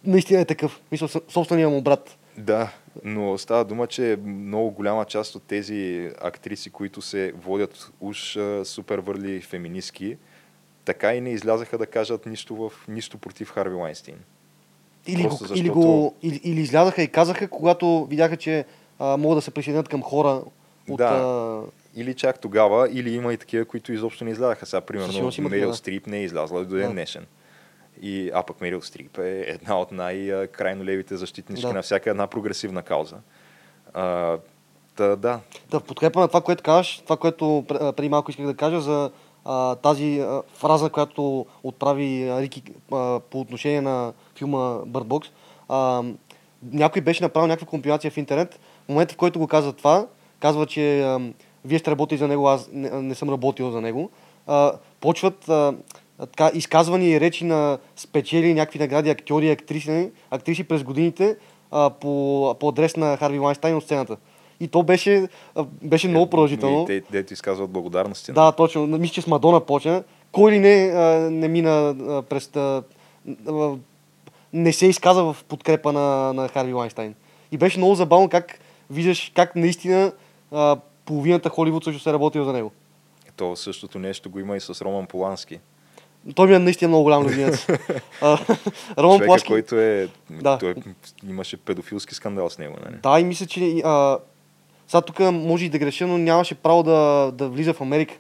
наистина 0.05 0.41
е 0.41 0.45
такъв. 0.45 0.81
Мисля, 0.93 1.09
собствения 1.29 1.69
му 1.69 1.83
брат. 1.83 2.19
Да, 2.37 2.73
но 3.05 3.39
става 3.39 3.65
дума, 3.65 3.87
че 3.87 4.19
много 4.25 4.71
голяма 4.71 5.05
част 5.05 5.35
от 5.35 5.43
тези 5.43 6.11
актриси, 6.21 6.71
които 6.71 7.03
се 7.03 7.33
водят 7.33 7.93
уж 8.01 8.39
супер 8.65 8.99
върли 8.99 9.41
феминистки, 9.41 10.17
така 10.85 11.15
и 11.15 11.21
не 11.21 11.31
излязаха 11.31 11.79
да 11.79 11.87
кажат 11.87 12.27
нищо, 12.27 12.57
в, 12.57 12.73
нищо 12.89 13.19
против 13.19 13.51
Харви 13.51 13.75
Лайнстин. 13.75 14.17
Или, 15.09 15.23
Просто 15.23 15.49
го, 15.49 15.55
или, 15.55 15.69
го, 15.69 16.15
или, 16.23 16.41
или 16.45 16.61
излязаха 16.61 17.03
и 17.03 17.09
казаха, 17.09 17.49
когато 17.49 18.07
видяха, 18.11 18.37
че 18.37 18.65
а, 18.99 19.17
могат 19.17 19.39
да 19.39 19.43
се 19.43 19.51
присъединят 19.51 19.89
към 19.89 20.03
хора 20.03 20.43
от... 20.89 20.99
Да. 20.99 21.05
А, 21.05 21.61
Или 22.01 22.15
чак 22.15 22.41
тогава, 22.41 22.89
или 22.93 23.15
има 23.15 23.33
и 23.33 23.37
такива, 23.37 23.65
които 23.65 23.93
изобщо 23.93 24.25
не 24.25 24.31
излязаха. 24.31 24.67
Сега, 24.67 24.81
примерно, 24.81 25.31
Мерил. 25.39 25.75
Стрип 25.75 26.07
не 26.07 26.19
е 26.19 26.23
излязла 26.23 26.65
до 26.65 26.77
ден 26.77 26.93
днешен. 26.93 27.27
И, 28.03 28.31
а 28.35 28.43
пък 28.43 28.61
Мерил 28.61 28.83
Стрип 28.83 29.19
е 29.19 29.45
една 29.47 29.81
от 29.81 29.93
най-крайно 29.93 30.85
левите 30.85 31.17
защитнички 31.17 31.67
Да. 31.67 31.73
на 31.73 31.83
всяка 31.83 32.11
една 32.11 32.27
прогресивна 32.27 32.83
кауза. 32.83 33.17
А, 33.95 34.37
та, 34.97 35.17
да, 35.17 35.41
да, 35.71 35.81
в 35.81 35.83
подкрепа 35.83 36.21
на 36.21 36.29
това, 36.29 36.41
което 36.41 36.63
казваш, 36.63 36.99
това, 36.99 37.17
което 37.17 37.65
преди 37.69 38.09
малко 38.09 38.31
исках 38.31 38.47
да 38.47 38.55
кажа 38.55 38.81
за 38.81 39.11
тази 39.83 40.25
фраза, 40.55 40.91
която 40.91 41.47
отправи 41.63 42.31
Рики 42.41 42.63
по 43.31 43.41
отношение 43.41 43.81
на 43.81 44.13
филма 44.37 44.59
Bird 44.87 45.05
Box. 45.05 45.27
Някой 46.73 47.03
беше 47.03 47.23
направил 47.23 47.47
някаква 47.47 47.67
компилация 47.67 48.11
в 48.11 48.17
интернет. 48.17 48.61
В 48.85 48.89
момента, 48.89 49.15
в 49.15 49.17
който 49.17 49.39
го 49.39 49.47
казва 49.47 49.73
това, 49.73 50.07
казва, 50.41 50.67
че 50.67 51.17
вие 51.65 51.79
сте 51.79 51.91
работили 51.91 52.19
за 52.19 52.29
него, 52.29 52.49
аз 52.49 52.69
не, 52.73 53.15
съм 53.15 53.31
работил 53.31 53.71
за 53.71 53.81
него. 53.81 54.11
Почват 55.01 55.51
така, 56.19 56.51
изказвания 56.55 57.11
и 57.11 57.21
речи 57.21 57.45
на 57.45 57.79
спечели 57.97 58.55
някакви 58.55 58.79
награди 58.79 59.11
актьори 59.11 59.47
и 59.47 59.51
актриси, 59.51 60.11
актриси 60.31 60.65
през 60.65 60.83
годините 60.83 61.37
по, 62.01 62.55
по 62.61 62.69
адрес 62.69 62.97
на 62.97 63.17
Харви 63.17 63.39
Лайнстайн 63.39 63.77
от 63.77 63.85
сцената. 63.85 64.17
И 64.61 64.69
то 64.69 64.83
беше, 64.83 65.29
беше 65.83 66.09
много 66.09 66.31
продължително. 66.31 66.83
И 66.83 66.87
те, 66.87 67.03
дето 67.11 67.33
изказват 67.33 67.71
благодарности. 67.71 68.33
Да, 68.33 68.53
точно. 68.53 68.87
Мисля, 68.87 69.15
че 69.15 69.23
с 69.23 69.27
Мадона 69.27 69.61
почна. 69.61 70.05
Кой 70.33 70.53
ли 70.53 70.59
не, 70.59 70.91
не 71.31 71.49
мина 71.49 71.95
през... 72.29 72.51
Не 74.53 74.73
се 74.73 74.87
изказа 74.87 75.23
в 75.23 75.37
подкрепа 75.49 75.93
на, 75.93 76.33
на 76.33 76.49
Харви 76.49 76.73
Лайнстайн. 76.73 77.15
И 77.53 77.57
беше 77.57 77.79
много 77.79 77.95
забавно 77.95 78.29
как 78.29 78.59
виждаш 78.91 79.33
как 79.35 79.57
наистина 79.57 80.13
половината 81.05 81.49
Холивуд 81.49 81.85
също 81.85 82.03
се 82.03 82.11
е 82.11 82.13
работил 82.13 82.45
за 82.45 82.53
него. 82.53 82.73
То 83.37 83.57
същото 83.57 83.99
нещо 83.99 84.31
го 84.31 84.39
има 84.39 84.57
и 84.57 84.61
с 84.61 84.85
Роман 84.85 85.07
Полански. 85.07 85.59
Той 86.35 86.49
ми 86.49 86.55
е 86.55 86.59
наистина 86.59 86.89
много 86.89 87.05
голям 87.05 87.23
любимец. 87.23 87.67
Роман 88.23 89.19
Човека, 89.19 89.27
Плашки. 89.27 89.49
който 89.49 89.81
е... 89.81 90.09
Да. 90.31 90.59
Той 90.59 90.75
имаше 91.29 91.57
педофилски 91.57 92.15
скандал 92.15 92.51
с 92.51 92.59
него. 92.59 92.77
Нали? 92.85 92.97
Да, 93.03 93.21
и 93.21 93.25
мисля, 93.25 93.47
че... 93.47 93.81
А, 93.85 94.19
сега 94.89 95.01
тук 95.01 95.21
може 95.21 95.65
и 95.65 95.69
да 95.69 95.79
греша, 95.79 96.07
но 96.07 96.19
нямаше 96.19 96.55
право 96.55 96.83
да, 96.83 97.31
да 97.35 97.49
влиза 97.49 97.75
в 97.75 97.81
Америка. 97.81 98.15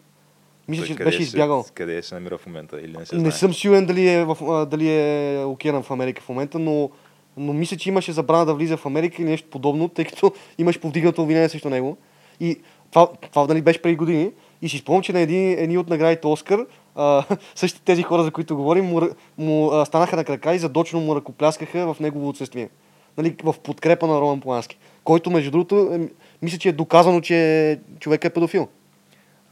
Мисля, 0.68 0.86
че 0.86 0.94
беше 0.94 1.16
се- 1.16 1.22
избягал. 1.22 1.64
Къде 1.74 2.02
се 2.02 2.14
намира 2.14 2.38
в 2.38 2.46
момента 2.46 2.80
или 2.80 2.96
не 2.98 3.06
се 3.06 3.16
Не 3.16 3.30
съм 3.30 3.54
сигурен 3.54 3.86
дали 3.86 4.08
е, 4.08 4.24
в, 4.24 4.66
дали 4.70 4.88
е 4.90 5.44
океан 5.44 5.82
в 5.82 5.90
Америка 5.90 6.22
в 6.22 6.28
момента, 6.28 6.58
но, 6.58 6.90
но 7.36 7.52
мисля, 7.52 7.76
че 7.76 7.88
имаше 7.88 8.12
забрана 8.12 8.46
да 8.46 8.54
влиза 8.54 8.76
в 8.76 8.86
Америка 8.86 9.22
или 9.22 9.30
нещо 9.30 9.48
подобно, 9.50 9.88
тъй 9.88 10.04
като 10.04 10.32
имаше 10.58 10.80
повдигнато 10.80 11.22
обвинение 11.22 11.48
срещу 11.48 11.70
него. 11.70 11.96
И 12.40 12.60
това, 12.90 13.08
това 13.30 13.46
нали, 13.46 13.62
беше 13.62 13.82
преди 13.82 13.96
години. 13.96 14.30
И 14.62 14.68
си 14.68 14.78
спомням, 14.78 15.02
че 15.02 15.12
на 15.12 15.20
един, 15.20 15.58
едни 15.58 15.78
от 15.78 15.88
наградите 15.88 16.26
Оскар, 16.26 16.66
а, 16.94 17.24
същите 17.54 17.84
тези 17.84 18.02
хора, 18.02 18.22
за 18.22 18.30
които 18.30 18.56
говорим, 18.56 18.84
му, 18.84 19.00
му 19.38 19.70
а, 19.72 19.84
станаха 19.84 20.16
на 20.16 20.24
крака 20.24 20.54
и 20.54 20.58
задочно 20.58 21.00
му 21.00 21.16
ръкопляскаха 21.16 21.94
в 21.94 22.00
негово 22.00 22.28
отсъствие. 22.28 22.68
Нали, 23.18 23.36
в 23.44 23.54
подкрепа 23.62 24.06
на 24.06 24.20
Роман 24.20 24.40
Полански. 24.40 24.78
Който, 25.04 25.30
между 25.30 25.50
другото, 25.50 26.08
мисля, 26.42 26.58
че 26.58 26.68
е 26.68 26.72
доказано, 26.72 27.20
че 27.20 27.78
човек 28.00 28.24
е 28.24 28.30
педофил. 28.30 28.68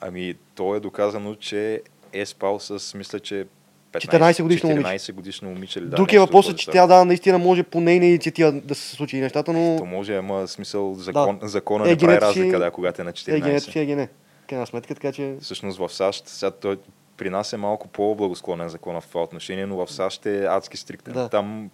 Ами, 0.00 0.34
то 0.54 0.74
е 0.74 0.80
доказано, 0.80 1.34
че 1.34 1.82
е 2.12 2.26
спал 2.26 2.60
с, 2.60 2.94
мисля, 2.94 3.20
че 3.20 3.46
15, 3.92 4.38
14 4.38 4.42
годишно 4.42 4.68
момиче. 4.68 4.88
14 4.88 5.12
годишно 5.12 5.48
момиче. 5.48 5.80
Ли, 5.80 5.84
да, 5.84 5.96
Друг 5.96 6.12
е 6.12 6.18
въпросът, 6.18 6.58
че 6.58 6.70
тя 6.70 6.86
да, 6.86 7.04
наистина 7.04 7.38
може 7.38 7.62
по 7.62 7.80
нейна 7.80 8.06
инициатива 8.06 8.52
да 8.52 8.74
се 8.74 8.96
случи 8.96 9.20
нещата, 9.20 9.52
но... 9.52 9.76
То 9.78 9.84
може, 9.84 10.16
ама 10.16 10.48
смисъл, 10.48 10.94
закон, 10.94 11.38
Да. 11.38 11.48
закона 11.48 11.86
Е, 11.86 11.90
не 11.90 11.96
прави 11.96 12.20
разлика, 12.20 12.58
да, 12.58 12.70
когато 12.70 13.02
е 13.02 13.04
на 13.04 13.10
Е, 13.10 13.12
14. 13.12 13.42
генетика 13.42 13.72
си 13.72 13.78
е 13.78 13.86
гене. 13.86 14.08
Крайна 14.48 14.66
сметка, 14.66 14.94
така 14.94 15.12
че... 15.12 15.34
Всъщност 15.40 15.78
в 15.78 15.88
САЩ, 15.88 16.28
сега 16.28 16.50
той 16.50 16.78
при 17.16 17.30
нас 17.30 17.52
е 17.52 17.56
малко 17.56 17.88
по-благосклонен 17.88 18.68
закон 18.68 19.00
в 19.00 19.06
това 19.08 19.22
отношение, 19.22 19.66
но 19.66 19.86
в 19.86 19.92
САЩ 19.92 20.26
е 20.26 20.44
адски 20.44 20.76
стриктен. 20.76 21.14
Да. 21.14 21.28
Там 21.28 21.70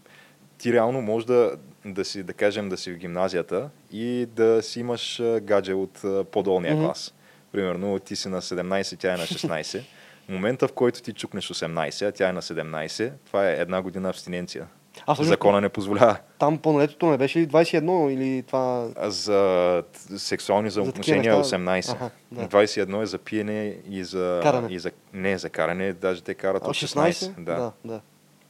ти 0.62 0.72
реално 0.72 1.02
може 1.02 1.26
да, 1.26 1.52
да 1.84 2.04
си, 2.04 2.22
да 2.22 2.32
кажем, 2.32 2.68
да 2.68 2.76
си 2.76 2.92
в 2.92 2.96
гимназията 2.96 3.70
и 3.92 4.26
да 4.26 4.62
си 4.62 4.80
имаш 4.80 5.22
гадже 5.40 5.74
от 5.74 6.02
по-долния 6.32 6.74
Мгм. 6.74 6.84
клас. 6.84 7.14
Примерно 7.52 7.98
ти 7.98 8.16
си 8.16 8.28
на 8.28 8.42
17, 8.42 8.98
тя 8.98 9.14
е 9.14 9.16
на 9.16 9.22
16. 9.22 9.80
В 10.24 10.28
момента, 10.28 10.68
в 10.68 10.72
който 10.72 11.02
ти 11.02 11.12
чукнеш 11.12 11.48
18, 11.48 12.02
а 12.02 12.12
тя 12.12 12.28
е 12.28 12.32
на 12.32 12.42
17, 12.42 13.12
това 13.26 13.48
е 13.48 13.54
една 13.54 13.82
година 13.82 14.08
абстиненция. 14.08 14.66
А 14.98 15.14
всъщност, 15.14 15.28
Закона 15.28 15.60
не 15.60 15.68
позволява. 15.68 16.16
там 16.38 16.58
пълнолетието 16.58 17.06
не 17.06 17.18
беше 17.18 17.38
ли 17.40 17.48
21 17.48 18.10
или 18.10 18.42
това... 18.42 18.88
А 18.96 19.10
За 19.10 19.82
сексуални 20.16 20.68
взаимоотношения 20.68 21.36
неща? 21.38 21.56
18. 21.56 21.92
Аха, 21.92 22.10
да. 22.32 22.48
21 22.48 23.02
е 23.02 23.06
за 23.06 23.18
пиене 23.18 23.76
и 23.88 24.04
за... 24.04 24.40
Каране. 24.42 24.68
И 24.70 24.78
за, 24.78 24.90
не, 25.12 25.38
за 25.38 25.50
каране, 25.50 25.92
даже 25.92 26.22
те 26.22 26.34
карат 26.34 26.62
А, 26.64 26.68
от 26.68 26.74
16. 26.74 27.30
Да. 27.34 27.54
Да, 27.54 27.72
да, 27.84 28.00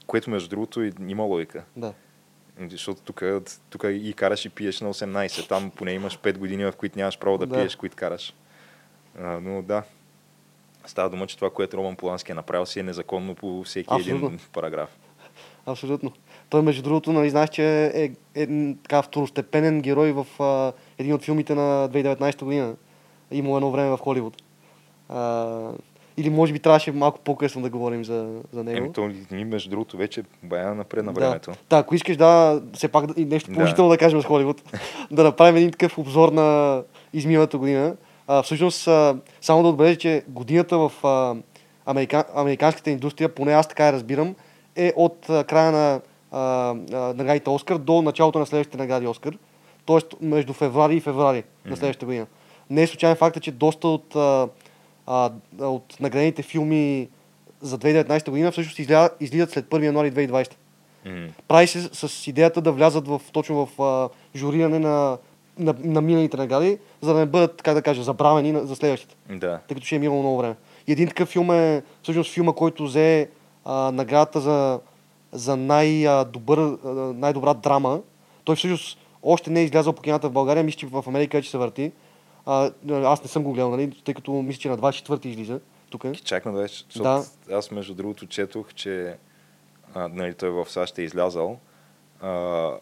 Което 0.07 0.31
между 0.31 0.49
другото 0.49 0.83
и- 0.83 0.93
има 1.09 1.23
логика. 1.25 1.65
да. 1.77 1.93
Защото 2.71 3.01
тук, 3.01 3.23
тук 3.71 3.85
и 3.89 4.13
караш 4.13 4.45
и 4.45 4.49
пиеш 4.49 4.81
на 4.81 4.95
18. 4.95 5.49
Там 5.49 5.71
поне 5.71 5.93
имаш 5.93 6.19
5 6.19 6.39
години, 6.39 6.65
в 6.65 6.73
които 6.73 6.99
нямаш 6.99 7.19
право 7.19 7.39
да, 7.39 7.47
Да. 7.47 7.55
пиеш, 7.55 7.77
които 7.77 7.97
караш. 7.97 8.35
А, 9.19 9.41
но 9.41 9.63
да. 9.63 9.83
Става 10.87 11.11
дума, 11.11 11.27
че 11.27 11.37
това, 11.37 11.51
което 11.51 11.77
Роман 11.77 11.97
Полански 11.97 12.33
е 12.33 12.35
направил, 12.35 12.67
си 12.67 12.81
е 12.81 12.83
незаконно 12.83 13.35
по 13.35 13.63
всеки 13.65 13.89
Абсолютно. 13.91 14.27
един 14.27 14.41
параграф. 14.53 14.91
Абсолютно. 15.67 16.13
Той, 16.51 16.63
между 16.63 16.83
другото, 16.83 17.13
нали, 17.13 17.31
знаеш, 17.31 17.51
че 17.51 17.85
е, 17.87 18.11
е, 18.35 18.47
м, 18.47 18.75
така 18.83 19.03
второстепенен 19.03 19.83
герой 19.83 20.13
в 20.13 20.27
а, 20.43 20.73
един 20.99 21.15
от 21.15 21.23
филмите 21.25 21.55
на 21.55 21.89
2019 21.89 22.45
година. 22.45 22.75
Имало 23.31 23.57
едно 23.57 23.71
време 23.71 23.91
в 23.91 23.99
Холивуд. 23.99 24.43
А, 25.09 25.71
или 26.17 26.31
може 26.31 26.53
би 26.53 26.59
трябваше 26.59 26.93
малко 26.93 27.19
по-късно 27.19 27.63
да 27.63 27.71
говорим 27.71 28.05
за, 28.05 28.41
за 28.53 28.65
него. 28.65 28.77
Еми, 28.79 28.93
то 28.93 29.11
ни, 29.31 29.45
между 29.45 29.71
другото, 29.71 29.97
вече 29.97 30.23
бая 30.43 30.75
напред 30.75 31.05
на 31.05 31.13
времето. 31.13 31.51
Да. 31.51 31.57
да, 31.71 31.79
ако 31.79 31.95
искаш 31.95 32.17
да, 32.17 32.63
все 32.73 32.89
пак 32.89 33.07
да, 33.07 33.21
и 33.21 33.25
нещо 33.25 33.51
Да. 33.51 33.55
положително 33.55 33.91
да, 33.91 33.99
кажем 33.99 34.23
с 34.23 34.25
Холивуд, 34.25 34.63
да 35.11 35.25
направим 35.25 35.57
един 35.57 35.71
такъв 35.71 35.99
обзор 35.99 36.33
на 36.33 36.83
изминалата 37.13 37.59
година. 37.59 37.97
А, 38.27 38.43
всъщност, 38.43 38.89
а, 38.89 39.17
само 39.41 39.63
да 39.63 39.69
отбележа, 39.69 39.99
че 39.99 40.23
годината 40.29 40.79
в 40.79 40.93
а, 41.05 41.35
америка, 41.87 42.25
американската 42.35 42.91
индустрия, 42.91 43.35
поне 43.35 43.53
аз 43.53 43.69
така 43.69 43.87
я 43.87 43.93
разбирам, 43.93 44.35
е 44.77 44.93
от 44.97 45.31
а, 45.31 45.45
края 45.45 45.73
на 45.73 46.01
а, 46.31 46.41
а, 46.93 46.97
наградите 47.15 47.51
Оскар 47.51 47.79
до 47.79 48.03
началото 48.03 48.39
на 48.39 48.47
следващите 48.47 48.79
награди 48.79 49.07
Оскар. 49.07 49.35
Тоест 49.85 50.07
между 50.21 50.53
февруари 50.53 50.97
и 50.97 51.01
февруари 51.01 51.37
на 51.65 51.71
Мгм. 51.71 51.77
следващата 51.77 52.07
година. 52.07 52.27
Не 52.71 52.83
е 52.83 52.87
случайен 52.87 53.17
факт, 53.17 53.43
че 53.43 53.51
доста 53.53 53.89
от 53.89 54.17
а, 54.17 54.49
а, 55.07 55.31
от 55.61 55.97
наградените 56.01 56.43
филми 56.43 57.09
за 57.61 57.79
2019 57.79 58.31
година 58.31 58.53
всъщност 58.53 58.79
изля, 58.79 59.11
излизат 59.21 59.51
след 59.51 59.65
1 59.67 59.85
януари 59.85 60.13
2020. 60.13 60.53
М. 61.07 61.29
Прави 61.49 61.67
се 61.67 61.81
с 61.93 62.27
идеята 62.27 62.61
да 62.61 62.73
влязат 62.73 63.09
в, 63.09 63.21
точно 63.33 63.67
в 63.67 63.83
а, 63.83 64.09
журиране 64.39 64.79
на, 64.79 65.19
на, 65.59 65.75
на 65.79 66.01
миналите 66.01 66.37
награди, 66.37 66.79
за 67.01 67.15
да 67.15 67.21
не 67.21 67.27
бъдат, 67.27 67.63
как 67.63 67.75
да 67.75 67.83
кажа, 67.83 68.03
забравени 68.03 68.53
на- 68.53 68.67
за 68.67 68.77
следващите 68.77 69.15
Да. 69.31 69.61
тъй 69.69 69.75
като 69.75 69.87
ще 69.87 69.97
е 69.97 69.99
минало 69.99 70.21
много 70.21 70.39
време. 70.39 70.55
И 70.87 70.93
един 70.93 71.09
такъв 71.09 71.29
филм 71.29 71.51
е 71.51 71.83
всъщност 72.03 72.33
филма, 72.33 72.53
който 72.53 72.85
взе 72.85 73.29
а, 73.65 73.93
наградата 73.93 74.41
за, 74.41 74.81
за 75.33 75.57
най-добър, 75.57 76.79
най-добра 77.15 77.55
драма. 77.55 78.01
Той 78.45 78.57
всъщност 78.57 78.99
още 79.23 79.51
не 79.51 79.61
е 79.61 79.65
излязъл 79.65 79.93
по 79.93 80.03
кината 80.03 80.29
в 80.29 80.33
България, 80.33 80.65
мисля, 80.65 80.79
че 80.79 80.87
в 80.87 81.05
Америка 81.07 81.37
вече 81.39 81.51
се 81.51 81.59
върти. 81.59 81.93
А, 82.47 82.71
аз 82.91 83.23
не 83.23 83.29
съм 83.29 83.43
го 83.43 83.53
гледал, 83.53 83.71
нали, 83.71 84.03
тъй 84.05 84.15
като 84.15 84.33
мисля, 84.33 84.61
че 84.61 84.69
на 84.69 84.79
24-ти 84.79 85.29
излиза 85.29 85.61
тук. 85.91 86.05
Чак 86.25 86.45
на 86.45 86.53
20, 86.53 86.85
защото 86.85 87.03
Да. 87.03 87.57
аз 87.57 87.71
между 87.71 87.95
другото 87.95 88.27
четох, 88.27 88.75
че 88.75 89.15
а, 89.95 90.09
нали, 90.09 90.35
той 90.35 90.51
в 90.51 90.67
САЩ 90.71 90.99
е 90.99 91.03
излязал. 91.03 91.59
А, 92.21 92.29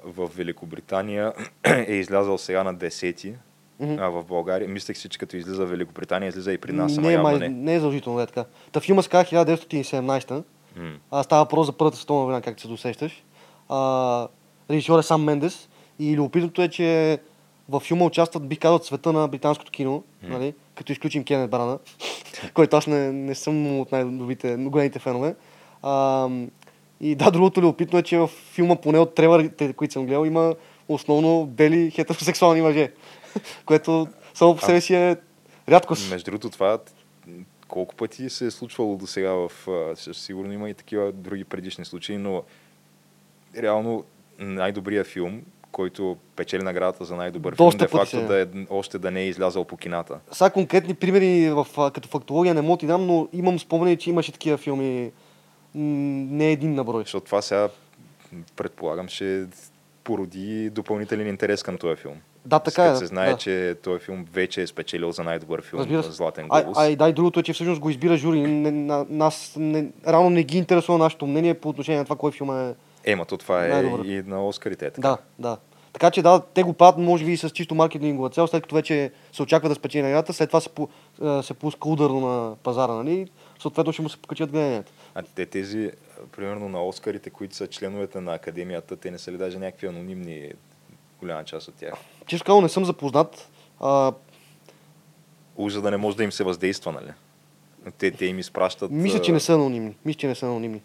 в 0.04 0.30
Великобритания 0.36 1.32
е 1.86 1.92
излязал 1.92 2.38
сега 2.38 2.64
на 2.64 2.74
10 2.74 3.34
Мгм. 3.80 3.96
а 4.00 4.08
в 4.08 4.24
България. 4.24 4.68
Мислех 4.68 4.96
си, 4.96 5.08
че 5.08 5.18
като 5.18 5.36
излиза 5.36 5.66
в 5.66 5.70
Великобритания, 5.70 6.28
излиза 6.28 6.52
и 6.52 6.58
при 6.58 6.72
нас, 6.72 6.98
ама 6.98 7.06
не, 7.08 7.14
е 7.14 7.18
май, 7.18 7.38
не. 7.38 7.48
не 7.48 7.74
е 7.74 7.78
задължително, 7.78 8.20
е 8.20 8.26
така. 8.26 8.44
Та 8.72 8.80
филма 8.80 9.02
казва 9.02 9.44
1917 9.44 10.42
М. 10.76 10.92
А, 11.10 11.22
става 11.22 11.42
въпрос 11.44 11.66
за 11.66 11.72
Първата 11.72 11.96
световна 11.96 12.24
война, 12.24 12.40
както 12.40 12.62
се 12.62 12.68
досещаш. 12.68 13.24
А, 13.68 14.28
режисьор 14.70 14.98
е 14.98 15.02
сам 15.02 15.24
Мендес 15.24 15.68
и 15.98 16.16
любопитното 16.16 16.62
е, 16.62 16.68
че 16.68 17.18
във 17.70 17.82
филма 17.82 18.04
участват, 18.04 18.48
бих 18.48 18.58
казал, 18.58 18.78
цвета 18.78 19.12
на 19.12 19.28
британското 19.28 19.72
кино, 19.72 20.04
нали? 20.22 20.54
като 20.74 20.92
изключим 20.92 21.24
Кенет 21.24 21.50
Брана, 21.50 21.78
който 22.54 22.76
аз 22.76 22.86
не, 22.86 23.12
не 23.12 23.34
съм 23.34 23.80
от 23.80 23.92
най-добрите, 23.92 24.56
големите 24.56 24.98
фенове. 24.98 25.34
А, 25.82 26.28
и 27.00 27.14
да, 27.14 27.30
другото 27.30 27.62
любопитно 27.62 27.98
е, 27.98 28.02
че 28.02 28.18
в 28.18 28.28
филма, 28.28 28.76
поне 28.76 28.98
от 28.98 29.14
трейлерите, 29.14 29.72
които 29.72 29.92
съм 29.92 30.06
гледал, 30.06 30.24
има 30.24 30.54
основно 30.88 31.46
бели 31.46 31.90
хетеросексуални 31.90 32.62
мъже, 32.62 32.92
което 33.66 34.08
само 34.34 34.56
по 34.56 34.62
себе 34.62 34.80
си 34.80 34.94
е 34.94 35.16
рядкост. 35.68 36.10
Между 36.10 36.30
другото, 36.30 36.50
това 36.50 36.78
колко 37.68 37.94
пъти 37.94 38.30
се 38.30 38.46
е 38.46 38.50
случвало 38.50 38.96
до 38.96 39.06
сега 39.06 39.32
в... 39.32 39.50
Сигурно 40.12 40.52
има 40.52 40.70
и 40.70 40.74
такива 40.74 41.12
други 41.12 41.44
предишни 41.44 41.84
случаи, 41.84 42.16
но 42.16 42.42
реално 43.56 44.04
най-добрият 44.38 45.06
филм, 45.06 45.42
който 45.72 46.16
печели 46.36 46.62
наградата 46.62 47.04
за 47.04 47.16
най-добър 47.16 47.54
Доста 47.54 47.78
филм, 47.78 47.88
де 47.88 47.98
факто 47.98 48.10
се- 48.10 48.22
да 48.22 48.40
е, 48.40 48.46
още 48.70 48.98
да 48.98 49.10
не 49.10 49.20
е 49.20 49.26
излязъл 49.26 49.64
по 49.64 49.76
кината. 49.76 50.18
Сега 50.32 50.50
конкретни 50.50 50.94
примери 50.94 51.50
в, 51.50 51.66
а, 51.76 51.90
като 51.90 52.08
фактология 52.08 52.54
не 52.54 52.62
мога 52.62 52.78
ти 52.78 52.86
дам, 52.86 53.06
но 53.06 53.28
имам 53.32 53.58
спомени, 53.58 53.96
че 53.96 54.10
имаше 54.10 54.32
такива 54.32 54.58
филми. 54.58 55.10
Не 55.74 56.52
един 56.52 56.74
на 56.74 56.84
брой. 56.84 57.02
Защото 57.02 57.26
това 57.26 57.42
сега, 57.42 57.68
предполагам, 58.56 59.08
ще 59.08 59.46
породи 60.04 60.70
допълнителен 60.70 61.28
интерес 61.28 61.62
към 61.62 61.78
този 61.78 61.96
филм. 61.96 62.14
Да, 62.46 62.58
така 62.58 62.82
Като 62.84 62.94
е. 62.94 62.98
се 62.98 63.06
знае, 63.06 63.30
да. 63.30 63.36
че 63.36 63.76
този 63.82 64.00
филм 64.00 64.26
вече 64.32 64.62
е 64.62 64.66
спечелил 64.66 65.12
за 65.12 65.24
най-добър 65.24 65.62
филм 65.62 65.80
Разбира 65.80 66.02
се. 66.02 66.10
Златен 66.10 66.46
А, 66.48 66.62
глобус. 66.62 66.78
а 66.80 66.86
и 66.86 66.96
да, 66.96 67.08
и 67.08 67.12
другото 67.12 67.40
е, 67.40 67.42
че 67.42 67.52
всъщност 67.52 67.80
го 67.80 67.90
избира 67.90 68.16
жури. 68.16 68.40
Не, 68.40 68.70
на, 68.70 69.06
нас 69.10 69.54
не, 69.56 69.86
рано 70.06 70.30
не 70.30 70.42
ги 70.42 70.58
интересува 70.58 70.98
нашето 70.98 71.26
мнение 71.26 71.54
по 71.54 71.68
отношение 71.68 71.98
на 71.98 72.04
това, 72.04 72.16
кой 72.16 72.32
филм 72.32 72.50
е. 72.60 72.74
Ема, 73.04 73.24
то 73.24 73.36
това 73.36 73.66
е 73.66 73.68
Най-добър. 73.68 74.04
и 74.04 74.22
на 74.26 74.46
Оскарите. 74.46 74.86
е 74.86 74.90
така. 74.90 75.08
Да, 75.08 75.18
да. 75.38 75.56
Така 75.92 76.10
че 76.10 76.22
да, 76.22 76.42
те 76.54 76.62
го 76.62 76.72
правят, 76.72 76.98
може 76.98 77.24
би, 77.24 77.36
с 77.36 77.50
чисто 77.50 77.74
маркетингова 77.74 78.30
цел, 78.30 78.46
след 78.46 78.62
като 78.62 78.74
вече 78.74 79.12
се 79.32 79.42
очаква 79.42 79.68
да 79.68 79.74
спечели 79.74 80.02
наградата, 80.02 80.32
след 80.32 80.48
това 80.50 80.60
се, 80.60 80.68
а, 81.22 81.42
се 81.42 81.54
пуска 81.54 81.88
ударно 81.88 82.20
на 82.20 82.56
пазара, 82.56 82.92
нали? 82.92 83.28
Съответно 83.60 83.92
ще 83.92 84.02
му 84.02 84.08
се 84.08 84.16
покачат 84.16 84.50
гледанията. 84.50 84.92
А 85.14 85.22
те 85.34 85.46
тези, 85.46 85.90
примерно 86.36 86.68
на 86.68 86.84
Оскарите, 86.84 87.30
които 87.30 87.56
са 87.56 87.66
членовете 87.66 88.20
на 88.20 88.34
академията, 88.34 88.96
те 88.96 89.10
не 89.10 89.18
са 89.18 89.32
ли 89.32 89.36
даже 89.36 89.58
някакви 89.58 89.86
анонимни, 89.86 90.50
голяма 91.20 91.44
част 91.44 91.68
от 91.68 91.74
тях? 91.74 91.94
Често 92.26 92.44
казано 92.44 92.62
не 92.62 92.68
съм 92.68 92.84
запознат. 92.84 93.48
А, 93.80 94.12
Уж 95.56 95.72
за 95.72 95.82
да 95.82 95.90
не 95.90 95.96
може 95.96 96.16
да 96.16 96.24
им 96.24 96.32
се 96.32 96.44
въздейства, 96.44 96.92
нали? 96.92 97.12
Те, 97.98 98.10
те 98.10 98.26
им 98.26 98.38
изпращат... 98.38 98.90
Мисля, 98.90 99.22
че 99.22 99.32
не 99.32 99.40
са 99.40 99.54
анонимни. 99.54 99.96
Мисля, 100.04 100.18
че 100.18 100.26
не 100.26 100.34
са 100.34 100.46
анонимни. 100.46 100.82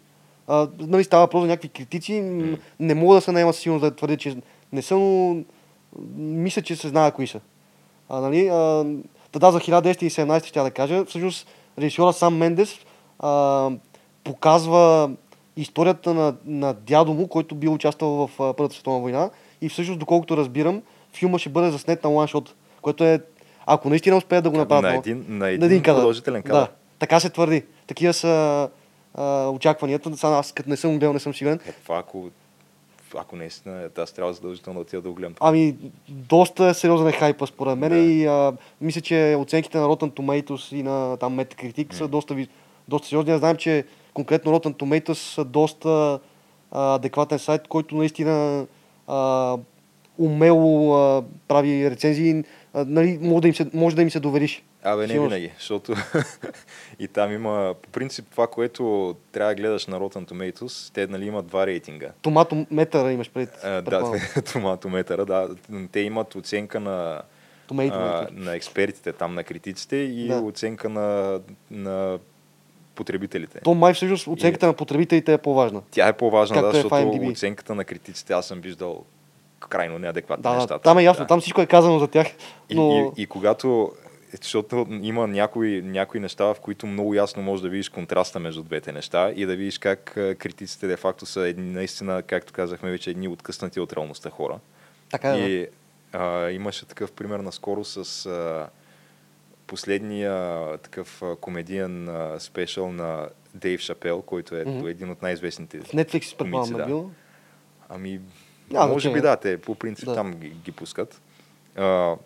А, 0.48 0.68
нали, 0.78 1.04
става 1.04 1.24
въпрос 1.24 1.42
за 1.42 1.48
някакви 1.48 1.68
критици. 1.68 2.20
М, 2.20 2.56
Не 2.80 2.94
мога 2.94 3.14
да 3.14 3.20
се 3.20 3.32
наема 3.32 3.52
сигурност 3.52 3.82
да 3.82 3.96
твърдя, 3.96 4.16
че 4.16 4.36
не 4.72 4.82
са, 4.82 4.96
но 4.96 5.36
мисля, 6.16 6.62
че 6.62 6.76
се 6.76 6.88
знае 6.88 7.10
кои 7.10 7.26
са. 7.26 7.40
А, 8.08 8.20
нали, 8.20 8.48
а, 8.48 8.84
да, 9.32 9.50
за 9.52 9.60
1917 9.60 10.46
ще 10.46 10.60
да 10.60 10.70
кажа. 10.70 11.04
Всъщност, 11.04 11.48
режисьора 11.78 12.12
сам 12.12 12.36
Мендес 12.36 12.78
а, 13.18 13.70
показва 14.24 15.10
историята 15.56 16.14
на, 16.14 16.34
на 16.46 16.74
дядо 16.74 17.12
му, 17.14 17.28
който 17.28 17.54
бил 17.54 17.72
участвал 17.74 18.10
в 18.10 18.40
а, 18.40 18.52
Първата 18.52 18.74
световна 18.74 19.00
война. 19.00 19.30
И 19.60 19.68
всъщност, 19.68 20.00
доколкото 20.00 20.36
разбирам, 20.36 20.82
филма 21.12 21.38
ще 21.38 21.48
бъде 21.48 21.70
заснет 21.70 22.04
на 22.04 22.10
ланшот, 22.10 22.54
което 22.82 23.04
е, 23.04 23.20
ако 23.66 23.88
наистина 23.88 24.16
успеят 24.16 24.44
да 24.44 24.50
го 24.50 24.56
направят. 24.56 24.82
на 24.82 24.90
много- 24.90 25.02
един, 25.08 25.24
на 25.28 25.48
един, 25.50 25.82
кадър. 25.82 25.98
продължителен 25.98 26.42
кадър. 26.42 26.60
Да, 26.60 26.68
така 26.98 27.20
се 27.20 27.30
твърди. 27.30 27.64
Такива 27.86 28.12
са 28.12 28.68
а, 29.16 29.48
очакванията. 29.48 30.16
Сега 30.16 30.32
аз 30.32 30.52
като 30.52 30.70
не 30.70 30.76
съм 30.76 30.90
гледал, 30.90 31.12
не 31.12 31.18
съм 31.20 31.34
сигурен. 31.34 31.60
Е, 31.68 31.72
това 31.72 31.98
ако, 31.98 32.28
ако 33.16 33.36
наистина, 33.36 33.88
аз 33.98 34.12
трябва 34.12 34.32
задължително 34.32 34.78
да 34.78 34.82
отида 34.82 35.02
да 35.02 35.08
го 35.08 35.14
гледам. 35.14 35.34
Ами, 35.40 35.76
доста 36.08 36.74
сериозен 36.74 37.06
е 37.08 37.12
хайпа 37.12 37.46
според 37.46 37.78
мен 37.78 37.90
Да. 37.90 37.98
и 37.98 38.26
а, 38.26 38.52
мисля, 38.80 39.00
че 39.00 39.36
оценките 39.38 39.78
на 39.78 39.86
Rotten 39.86 40.10
Tomatoes 40.10 40.76
и 40.76 40.82
на 40.82 41.16
там 41.16 41.36
Metacritic 41.36 41.92
са 41.94 42.08
доста, 42.08 42.46
доста 42.88 43.08
сериозни. 43.08 43.32
Аз 43.32 43.38
знам, 43.38 43.56
че 43.56 43.84
конкретно 44.14 44.52
Rotten 44.52 44.74
Tomatoes 44.74 45.34
са 45.34 45.44
доста 45.44 46.20
а, 46.72 46.94
адекватен 46.94 47.38
сайт, 47.38 47.68
който 47.68 47.96
наистина 47.96 48.66
а, 49.06 49.56
умело 50.18 50.94
а, 50.96 51.22
прави 51.48 51.90
рецензии. 51.90 52.44
А, 52.74 52.84
нали, 52.88 53.18
може, 53.22 53.40
да 53.42 53.48
им 53.48 53.54
се, 53.54 53.70
може 53.74 53.96
да 53.96 54.02
им 54.02 54.10
се 54.10 54.20
довериш. 54.20 54.62
Абе, 54.86 55.02
не 55.02 55.08
Сигурно. 55.08 55.28
винаги, 55.28 55.52
защото 55.58 55.94
и 56.98 57.08
там 57.08 57.32
има, 57.32 57.74
по 57.82 57.88
принцип, 57.88 58.26
това, 58.30 58.46
което 58.46 59.16
трябва 59.32 59.54
да 59.54 59.60
гледаш 59.60 59.86
на 59.86 60.00
Rotten 60.00 60.30
Tomatoes, 60.30 60.94
те 60.94 61.06
нали, 61.06 61.26
имат 61.26 61.46
два 61.46 61.66
рейтинга. 61.66 62.08
Томато 62.22 62.66
метъра 62.70 63.12
имаш 63.12 63.30
пред. 63.30 63.64
А, 63.64 63.82
да, 63.82 64.12
томатометъра, 64.52 65.26
да. 65.26 65.48
Те 65.92 66.00
имат 66.00 66.34
оценка 66.34 66.80
на, 66.80 67.22
Tomato 67.68 67.92
а, 67.92 68.28
на 68.32 68.56
експертите, 68.56 69.12
там 69.12 69.34
на 69.34 69.44
критиците 69.44 69.96
и 69.96 70.28
Да. 70.28 70.40
оценка 70.40 70.88
на, 70.88 71.40
на 71.70 72.18
потребителите. 72.94 73.60
То 73.60 73.74
май 73.74 73.94
всъщност 73.94 74.26
оценката 74.26 74.66
на 74.66 74.72
потребителите 74.72 75.32
е 75.32 75.38
по-важна. 75.38 75.82
Тя 75.90 76.08
е 76.08 76.12
по-важна, 76.12 76.62
да, 76.62 76.68
е 76.68 76.72
защото 76.72 77.20
оценката 77.30 77.74
на 77.74 77.84
критиците 77.84 78.32
аз 78.32 78.46
съм 78.46 78.60
виждал 78.60 79.04
крайно 79.68 79.98
неадекватни 79.98 80.42
Да, 80.42 80.54
неща. 80.54 80.74
да, 80.74 80.78
там 80.78 80.98
е 80.98 81.02
ясно, 81.02 81.26
там 81.26 81.40
всичко 81.40 81.60
е 81.60 81.66
казано 81.66 81.98
за 81.98 82.08
тях. 82.08 82.26
Но... 82.74 83.12
И, 83.16 83.20
и, 83.20 83.22
и 83.22 83.26
когато, 83.26 83.92
защото 84.42 84.86
има 85.02 85.26
някои, 85.26 85.82
някои 85.82 86.20
неща, 86.20 86.44
в 86.44 86.56
които 86.62 86.86
много 86.86 87.14
ясно 87.14 87.42
можеш 87.42 87.62
да 87.62 87.68
видиш 87.68 87.88
контраста 87.88 88.40
между 88.40 88.62
двете 88.62 88.92
неща 88.92 89.32
и 89.36 89.46
да 89.46 89.56
видиш 89.56 89.78
как 89.78 90.04
критиците 90.14 90.86
де 90.86 90.96
факто 90.96 91.26
са 91.26 91.40
едни, 91.40 91.70
наистина, 91.70 92.22
както 92.22 92.52
казахме 92.52 92.90
вече, 92.90 93.10
едни 93.10 93.28
откъснати 93.28 93.80
от 93.80 93.92
реалността 93.92 94.30
хора. 94.30 94.58
Така 95.10 95.28
е. 95.34 95.40
да. 95.40 95.48
И 95.48 95.66
а, 96.12 96.50
имаше 96.50 96.86
такъв 96.86 97.12
пример 97.12 97.38
наскоро 97.40 97.84
с 97.84 98.26
а, 98.26 98.68
последния 99.66 100.62
такъв 100.78 101.22
комедиен 101.40 102.08
а, 102.08 102.40
спешъл 102.40 102.92
на 102.92 103.28
Дейв 103.54 103.80
Шапел, 103.80 104.22
който 104.22 104.56
е 104.56 104.64
Мгм. 104.64 104.88
един 104.88 105.10
от 105.10 105.22
най-известните 105.22 105.78
В 105.80 105.82
Netflix 105.92 106.36
предполагам 106.36 106.52
комици, 106.52 106.72
да. 106.72 106.78
да. 106.78 106.86
бил. 106.86 107.10
Ами, 107.88 108.20
Няма 108.70 108.86
може 108.92 109.08
би 109.08 109.18
значение. 109.18 109.22
да, 109.22 109.36
те 109.36 109.58
по 109.58 109.74
принцип 109.74 110.04
Да. 110.04 110.10
да. 110.10 110.16
там 110.16 110.34
ги, 110.34 110.48
ги 110.48 110.72
пускат. 110.72 111.20
А, 111.76 112.16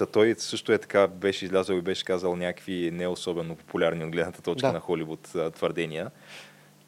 та 0.00 0.06
той 0.06 0.34
също 0.38 0.72
е 0.72 0.78
така, 0.78 1.06
беше 1.06 1.44
излязъл 1.44 1.76
и 1.76 1.80
беше 1.80 2.04
казал 2.04 2.36
някакви 2.36 2.90
не 2.90 3.06
особено 3.06 3.56
популярни 3.56 4.04
от 4.04 4.10
гледната 4.10 4.42
точка 4.42 4.66
Да. 4.66 4.72
на 4.72 4.80
Холивуд 4.80 5.28
а, 5.36 5.50
твърдения. 5.50 6.10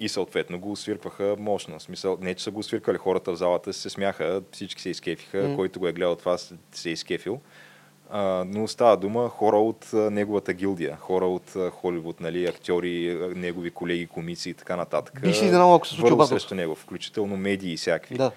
И 0.01 0.09
съответно 0.09 0.59
го 0.59 0.77
свиркваха 0.77 1.37
мощно. 1.39 1.79
В 1.79 1.83
смисъл, 1.83 2.19
не 2.21 2.35
че 2.35 2.45
са 2.45 2.51
го 2.51 2.63
свиркали 2.63 2.99
хората 2.99 3.33
в 3.33 3.37
залата, 3.37 3.73
се 3.73 3.91
смяха, 3.91 4.43
всички 4.53 4.83
се 4.83 4.91
изкефиха, 4.91 5.39
Мгм. 5.39 5.55
който 5.55 5.81
го 5.81 5.89
е 5.89 5.93
гледал 5.93 6.17
това 6.17 6.39
се- 6.39 6.55
е 6.87 6.93
изкефил. 6.93 7.41
А, 8.11 8.45
но 8.47 8.69
става 8.69 8.97
дума 8.97 9.29
хора 9.29 9.57
от 9.57 9.91
а, 9.93 10.11
неговата 10.11 10.53
гилдия, 10.53 10.97
хора 10.97 11.27
от 11.27 11.57
а, 11.57 11.71
Холивуд, 11.71 12.21
нали, 12.21 12.47
актьори, 12.47 13.11
а, 13.13 13.29
негови 13.29 13.71
колеги, 13.71 14.07
комици 14.07 14.51
и 14.51 14.55
така 14.55 14.77
нататък. 14.77 15.21
Би 15.21 15.35
се 15.35 15.45
изненадал, 15.45 15.75
ако 15.75 15.87
се 15.87 15.95
случи 15.95 16.13
обратно. 16.13 16.27
срещу 16.29 16.55
него, 16.55 16.75
включително 16.75 17.37
медии 17.37 17.73
и 17.73 17.77
всякакви. 17.77 18.17
Да. 18.17 18.31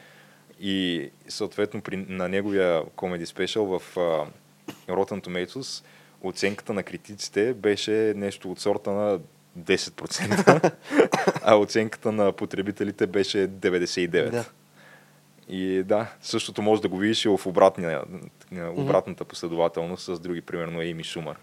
И 0.61 1.10
съответно 1.27 1.81
при, 1.81 1.97
на 1.97 2.30
неговия 2.30 2.84
комеди 2.85 3.26
спешъл 3.26 3.65
в 3.65 3.95
uh, 3.95 4.26
Rotten 4.87 5.27
Tomatoes 5.27 5.83
оценката 6.23 6.73
на 6.73 6.83
критиците 6.83 7.53
беше 7.53 8.13
нещо 8.15 8.51
от 8.51 8.59
сорта 8.59 8.91
на 8.91 9.19
10%, 9.59 10.71
а 11.43 11.55
оценката 11.55 12.11
на 12.11 12.31
потребителите 12.31 13.07
беше 13.07 13.37
99%. 13.37 14.29
Да. 14.31 14.45
И 15.49 15.83
да, 15.83 16.07
същото 16.21 16.61
може 16.61 16.81
да 16.81 16.87
го 16.87 16.97
видиш 16.97 17.25
и 17.25 17.29
в 17.29 17.39
обратния, 17.45 18.01
обратната 18.75 19.25
последователност 19.25 20.05
с 20.05 20.19
други, 20.19 20.41
примерно 20.41 20.81
Ейми 20.81 21.03
Шумър. 21.03 21.35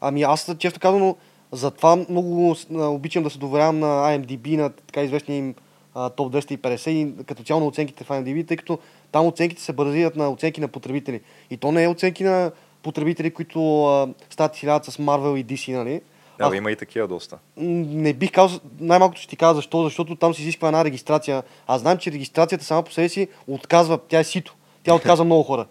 Ами 0.00 0.22
аз, 0.22 0.56
често 0.58 0.80
казано, 0.80 1.16
затова 1.52 1.96
много 1.96 2.56
обичам 2.70 3.22
да 3.22 3.30
се 3.30 3.38
доверявам 3.38 3.78
на 3.78 3.86
IMDb, 3.86 4.56
на 4.56 4.70
така 4.70 5.02
известния 5.02 5.38
им 5.38 5.54
топ 5.94 6.32
250 6.32 6.90
и 6.90 7.24
като 7.24 7.42
цяло 7.42 7.60
на 7.60 7.66
оценките 7.66 8.04
в 8.04 8.08
IMDb, 8.08 8.48
тъй 8.48 8.56
като 8.56 8.78
там 9.12 9.26
оценките 9.26 9.62
се 9.62 9.72
базират 9.72 10.16
на 10.16 10.30
оценки 10.30 10.60
на 10.60 10.68
потребители. 10.68 11.20
И 11.50 11.56
то 11.56 11.72
не 11.72 11.84
е 11.84 11.88
оценки 11.88 12.24
на 12.24 12.50
потребители, 12.82 13.30
които 13.30 13.86
а, 13.86 14.08
стават 14.30 14.56
хилядат 14.56 14.84
с 14.84 14.96
Marvel 14.96 15.36
и 15.36 15.44
DC, 15.44 15.72
нали? 15.72 16.00
Да, 16.38 16.50
А, 16.52 16.56
има 16.56 16.70
и 16.70 16.76
такива 16.76 17.08
доста. 17.08 17.38
Не 17.56 18.12
бих 18.12 18.32
казал, 18.32 18.60
най-малкото 18.80 19.20
ще 19.20 19.30
ти 19.30 19.36
кажа 19.36 19.54
защо, 19.54 19.84
защото 19.84 20.16
там 20.16 20.34
се 20.34 20.42
изисква 20.42 20.68
една 20.68 20.84
регистрация. 20.84 21.42
Аз 21.66 21.80
знам, 21.80 21.98
че 21.98 22.12
регистрацията 22.12 22.64
сама 22.64 22.82
по 22.82 22.92
себе 22.92 23.08
си 23.08 23.28
отказва, 23.46 23.98
тя 24.08 24.18
е 24.18 24.24
сито. 24.24 24.54
Тя 24.84 24.94
отказва 24.94 25.24
много 25.24 25.42
хора. 25.42 25.66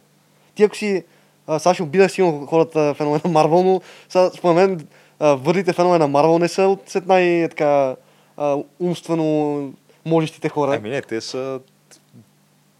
Ти 0.56 0.64
ако 0.64 0.76
си, 0.76 1.04
а, 1.48 1.60
сега 1.60 1.74
ще 1.74 1.84
обида 1.84 2.10
силно 2.10 2.46
хората 2.46 2.94
фенове 2.94 3.20
на 3.26 3.32
Марвел, 3.32 3.64
но 3.64 3.82
сега, 4.10 4.30
според 4.30 4.56
мен 4.56 4.88
а, 5.20 5.36
върлите 5.36 5.74
фенове 5.74 6.00
на 6.00 6.08
Марвел 6.08 6.40
не 6.40 6.48
са 6.48 6.62
от 6.62 6.82
сред 6.90 7.08
най- 7.08 7.48
така, 7.50 7.96
а, 8.38 8.58
умствено 8.80 9.74
можещите 10.06 10.50
хора. 10.50 10.76
Ами 10.76 10.90
не, 10.90 11.02
те 11.02 11.22
са 11.22 11.60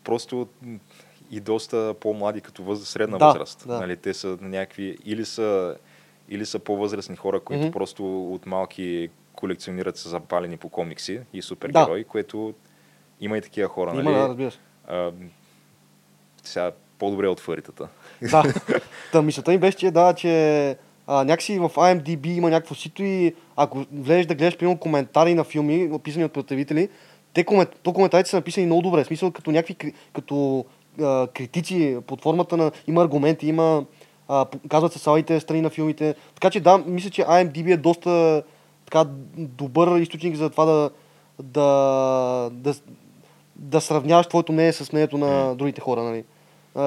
просто 0.06 0.48
и 1.32 1.40
доста 1.40 1.94
по-млади 2.00 2.42
като 2.42 2.64
възраст, 2.64 2.92
средна 2.92 3.18
Да, 3.18 3.26
възраст. 3.28 3.64
да. 3.68 3.80
Нали, 3.80 3.98
те 3.98 4.14
са 4.14 4.38
някакви, 4.42 4.98
или 5.06 5.26
са, 5.26 5.76
или 6.30 6.46
са 6.46 6.60
по-възрастни 6.60 7.16
хора, 7.16 7.40
които 7.40 7.64
Мгм. 7.64 7.72
просто 7.72 8.34
от 8.34 8.46
малки 8.46 9.10
колекционират 9.34 9.98
са 9.98 10.10
запалени 10.10 10.58
по 10.58 10.70
комикси 10.70 11.20
и 11.34 11.42
супергерои, 11.42 12.04
което 12.04 12.54
има 13.22 13.38
и 13.38 13.42
такива 13.42 13.68
хора. 13.68 13.92
Има, 13.92 14.04
нали? 14.04 14.16
да, 14.16 14.30
разбира 14.30 14.52
се. 14.52 14.58
а, 14.88 15.12
сега 16.44 16.72
по-добре 17.00 17.28
от 17.28 17.40
фаритата. 17.40 17.88
Да. 18.22 18.44
Та 19.12 19.22
мисълта 19.22 19.52
ми 19.52 19.58
беше, 19.58 19.78
че 19.78 19.92
да, 19.92 20.14
че 20.14 20.70
а, 21.08 21.24
някакси 21.24 21.60
в 21.60 21.70
IMDb 21.70 22.28
има 22.28 22.50
някакво 22.50 22.76
сито 22.76 23.04
и 23.04 23.36
ако 23.56 23.86
влезеш 23.94 24.26
да 24.26 24.36
гледаш, 24.36 24.58
примерно, 24.58 24.78
коментари 24.80 25.34
на 25.34 25.44
филми, 25.44 25.78
написани 25.78 26.26
от 26.26 26.32
потребители, 26.34 26.90
те 27.36 27.44
комент, 27.44 27.70
то 27.84 27.94
коментарите 27.94 28.30
са 28.30 28.36
написани 28.36 28.66
много 28.66 28.82
добре. 28.82 29.04
В 29.04 29.08
смисъл, 29.08 29.32
като 29.32 29.52
някакви, 29.52 29.94
като 30.14 30.66
а, 31.02 31.28
критици 31.28 31.98
под 32.08 32.22
формата 32.22 32.58
на... 32.58 32.72
Има 32.88 33.02
аргументи, 33.02 33.48
има... 33.48 33.86
А, 34.28 34.46
казват 34.70 34.94
се 34.94 35.00
слабите 35.00 35.40
страни 35.40 35.62
на 35.62 35.70
филмите. 35.70 36.16
Така 36.36 36.50
че 36.50 36.60
да, 36.60 36.78
мисля, 36.78 37.10
че 37.10 37.22
IMDb 37.22 37.74
е 37.74 37.78
доста 37.78 38.44
така 38.86 39.06
добър 39.38 40.00
източник 40.00 40.36
за 40.36 40.50
това 40.50 40.66
да, 40.66 40.90
да, 41.44 42.50
да, 42.52 42.74
да 43.56 43.82
сравняваш 43.82 44.28
твоето 44.28 44.52
мнение 44.54 44.74
с 44.74 44.92
мнението 44.92 45.18
на 45.18 45.56
другите 45.56 45.82
хора, 45.82 46.04
нали? 46.04 46.24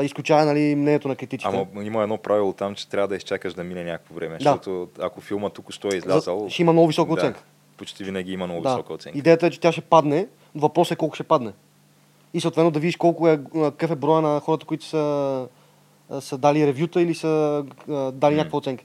Изключая 0.03 0.47
нали, 0.47 0.75
мнението 0.75 1.09
на 1.09 1.16
критиците. 1.16 1.66
Ама 1.75 1.85
има 1.85 2.03
едно 2.03 2.19
правило 2.19 2.53
там, 2.53 2.75
че 2.75 2.89
трябва 2.89 3.09
да 3.09 3.16
изчакаш 3.16 3.55
да 3.55 3.65
мине 3.65 3.85
някакво 3.85 4.15
време, 4.15 4.39
Да. 4.39 4.39
защото 4.39 4.89
ако 5.01 5.20
филма 5.20 5.51
току-що 5.51 5.89
е 5.93 5.97
излязал, 5.97 6.41
За- 6.41 6.51
ще 6.51 6.62
има 6.62 6.73
много 6.73 6.89
висока 6.89 7.09
да, 7.09 7.15
оценка. 7.15 7.43
почти 7.77 8.05
винаги 8.05 8.33
има 8.33 8.47
много 8.47 8.62
Да. 8.62 8.69
висока 8.69 8.93
оценка. 8.93 9.19
Идеята 9.19 9.47
е, 9.47 9.51
че 9.51 9.61
тя 9.61 9.73
ще 9.73 9.81
падне. 9.81 10.27
Въпросът 10.59 10.93
е 10.93 10.97
колко 10.97 11.14
ще 11.14 11.24
падне. 11.24 11.52
И 12.35 12.40
съответно 12.40 12.70
да 12.70 12.80
видиш 12.80 12.97
колко 12.97 13.28
е, 13.28 13.40
какъв 13.55 13.90
е 13.90 13.97
броя 13.97 14.22
на 14.22 14.40
хората, 14.40 14.66
които 14.66 14.85
са, 14.85 15.47
са 16.20 16.39
дали 16.39 16.66
ревюта 16.66 17.02
или 17.02 17.14
са 17.14 17.64
дали 18.12 18.35
М. 18.35 18.39
някаква 18.39 18.59
оценка. 18.59 18.85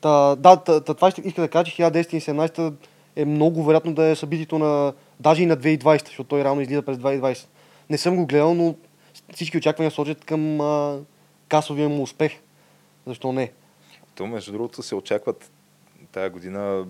Та, 0.00 0.36
да, 0.36 0.56
та, 0.56 0.80
та, 0.80 0.94
това 0.94 1.08
иска 1.08 1.40
да 1.40 1.48
кажа, 1.48 1.64
че 1.64 1.82
1917 1.82 2.72
е 3.16 3.24
много 3.24 3.64
вероятно 3.64 3.94
да 3.94 4.04
е 4.04 4.16
събитието 4.16 4.58
на, 4.58 4.92
даже 5.20 5.42
и 5.42 5.46
на 5.46 5.56
2020, 5.56 6.06
защото 6.06 6.28
той 6.28 6.44
реално 6.44 6.60
излиза 6.60 6.82
през 6.82 6.98
2020. 6.98 7.46
Не 7.90 7.98
съм 7.98 8.16
го 8.16 8.26
гледал, 8.26 8.54
но 8.54 8.74
всички 9.34 9.58
очаквания 9.58 9.90
сочат 9.90 10.24
към 10.24 10.60
а, 10.60 10.98
касовия 11.48 11.88
му 11.88 12.02
успех. 12.02 12.32
Защо 13.06 13.32
не? 13.32 13.52
То, 14.14 14.26
между 14.26 14.52
другото, 14.52 14.82
се 14.82 14.94
очакват 14.94 15.50
тая 16.12 16.30
година. 16.30 16.86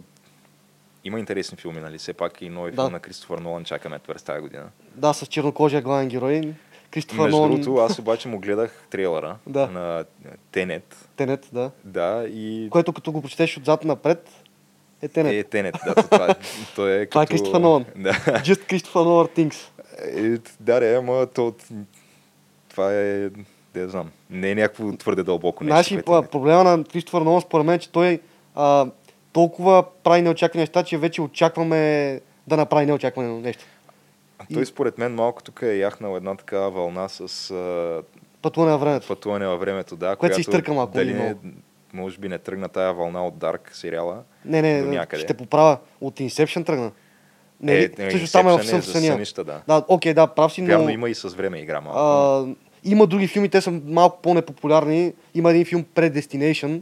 Има 1.08 1.18
интересни 1.18 1.56
филми, 1.58 1.80
нали? 1.80 1.98
Все 1.98 2.12
пак 2.12 2.42
и 2.42 2.48
нови 2.48 2.70
Да. 2.70 2.82
филм 2.82 2.92
на 2.92 3.00
Кристофър 3.00 3.38
Нолан 3.38 3.64
чакаме 3.64 3.98
през 3.98 4.22
тази 4.22 4.40
година. 4.40 4.64
Да, 4.94 5.12
с 5.12 5.26
чернокожия 5.26 5.82
главен 5.82 6.08
герой. 6.08 6.54
Кристофър 6.90 7.22
Между 7.22 7.36
Нолан, 7.36 7.50
другото, 7.50 7.76
аз 7.76 7.98
обаче 7.98 8.28
му 8.28 8.38
гледах 8.38 8.86
трейлера 8.90 9.36
Да. 9.46 9.66
на 9.66 10.04
Тенет. 10.52 11.08
Тенет, 11.16 11.48
да. 11.52 11.70
Да, 11.84 12.26
и 12.28 12.68
Което 12.70 12.92
като 12.92 13.12
го 13.12 13.22
прочетеш 13.22 13.56
отзад 13.58 13.84
напред, 13.84 14.30
е 15.02 15.08
Тенет. 15.08 15.32
е 15.32 15.44
Тенет. 15.44 15.76
Да, 15.86 15.94
то 15.94 16.02
това 16.08 16.26
е, 16.28 16.30
е 16.30 16.34
Това 16.74 16.92
е 16.92 17.06
като... 17.06 17.26
Кристофър 17.26 17.60
Нолан. 17.60 17.84
Да. 17.96 18.12
Just 18.12 18.70
Christopher 18.70 19.04
Nolan 19.04 19.36
Things. 19.38 19.56
Е, 20.36 20.38
да, 20.60 20.80
ре, 20.80 20.94
ама 20.94 21.26
то, 21.26 21.54
това 22.68 22.94
е, 22.94 23.30
не 23.74 23.88
знам, 23.88 24.10
не 24.30 24.50
е 24.50 24.54
някакво 24.54 24.96
твърде 24.96 25.22
дълбоко 25.22 25.64
нещо. 25.64 26.00
А, 26.08 26.22
проблема 26.22 26.64
на 26.64 26.84
Кристофър 26.84 27.20
Нолан 27.22 27.40
според 27.40 27.66
мен, 27.66 27.74
е, 27.74 27.78
че 27.78 27.92
той 27.92 28.20
а, 28.54 28.86
толкова 29.32 29.84
прави 30.04 30.22
неочаквани 30.22 30.62
неща, 30.62 30.82
че 30.82 30.98
вече 30.98 31.22
очакваме 31.22 32.20
да 32.46 32.56
направи 32.56 32.86
неочаквано 32.86 33.40
нещо. 33.40 33.64
А 34.38 34.44
той 34.54 34.66
според 34.66 34.98
мен 34.98 35.14
малко 35.14 35.42
тук 35.42 35.62
е 35.62 35.76
яхнал 35.76 36.16
една 36.16 36.34
такава 36.34 36.70
вълна 36.70 37.08
с 37.08 37.50
а, 37.50 38.02
Пътуване 38.42 38.72
на 38.72 38.78
времето. 38.78 39.06
пътуване 39.08 39.46
във 39.46 39.60
времето, 39.60 39.96
да. 39.96 40.16
Което 40.16 40.34
се 40.34 40.40
изтърка 40.40 40.72
малко 40.72 40.92
Дали 40.92 41.14
не, 41.14 41.34
може 41.92 42.18
би 42.18 42.28
не 42.28 42.38
тръгна 42.38 42.68
тая 42.68 42.92
вълна 42.92 43.26
от 43.26 43.34
Dark 43.34 43.60
сериала. 43.72 44.22
Не, 44.44 44.62
не, 44.62 44.82
до 44.82 44.88
не, 44.88 44.96
някъде. 44.96 45.22
ще 45.22 45.34
поправя. 45.34 45.78
От 46.00 46.18
Inception 46.18 46.66
тръгна. 46.66 46.90
Не, 47.60 47.72
е, 47.72 47.78
ли? 47.78 47.94
е, 47.98 48.10
Също 48.10 48.32
там 48.32 48.48
е 48.48 48.52
в 48.52 48.64
сън 48.66 48.82
съня. 48.82 49.06
сънища, 49.06 49.44
да. 49.44 49.62
Да, 49.68 49.84
окей, 49.88 50.14
да, 50.14 50.26
прав 50.26 50.52
си, 50.52 50.62
но... 50.62 50.68
Вярно 50.68 50.90
има 50.90 51.10
и 51.10 51.14
с 51.14 51.28
време 51.28 51.58
игра 51.58 51.80
малко. 51.80 51.98
а, 51.98 52.46
има 52.84 53.06
други 53.06 53.26
филми, 53.26 53.48
те 53.48 53.60
са 53.60 53.70
малко 53.84 54.22
по-непопулярни. 54.22 55.12
Има 55.34 55.50
един 55.50 55.64
филм 55.64 55.84
Predestination. 55.94 56.80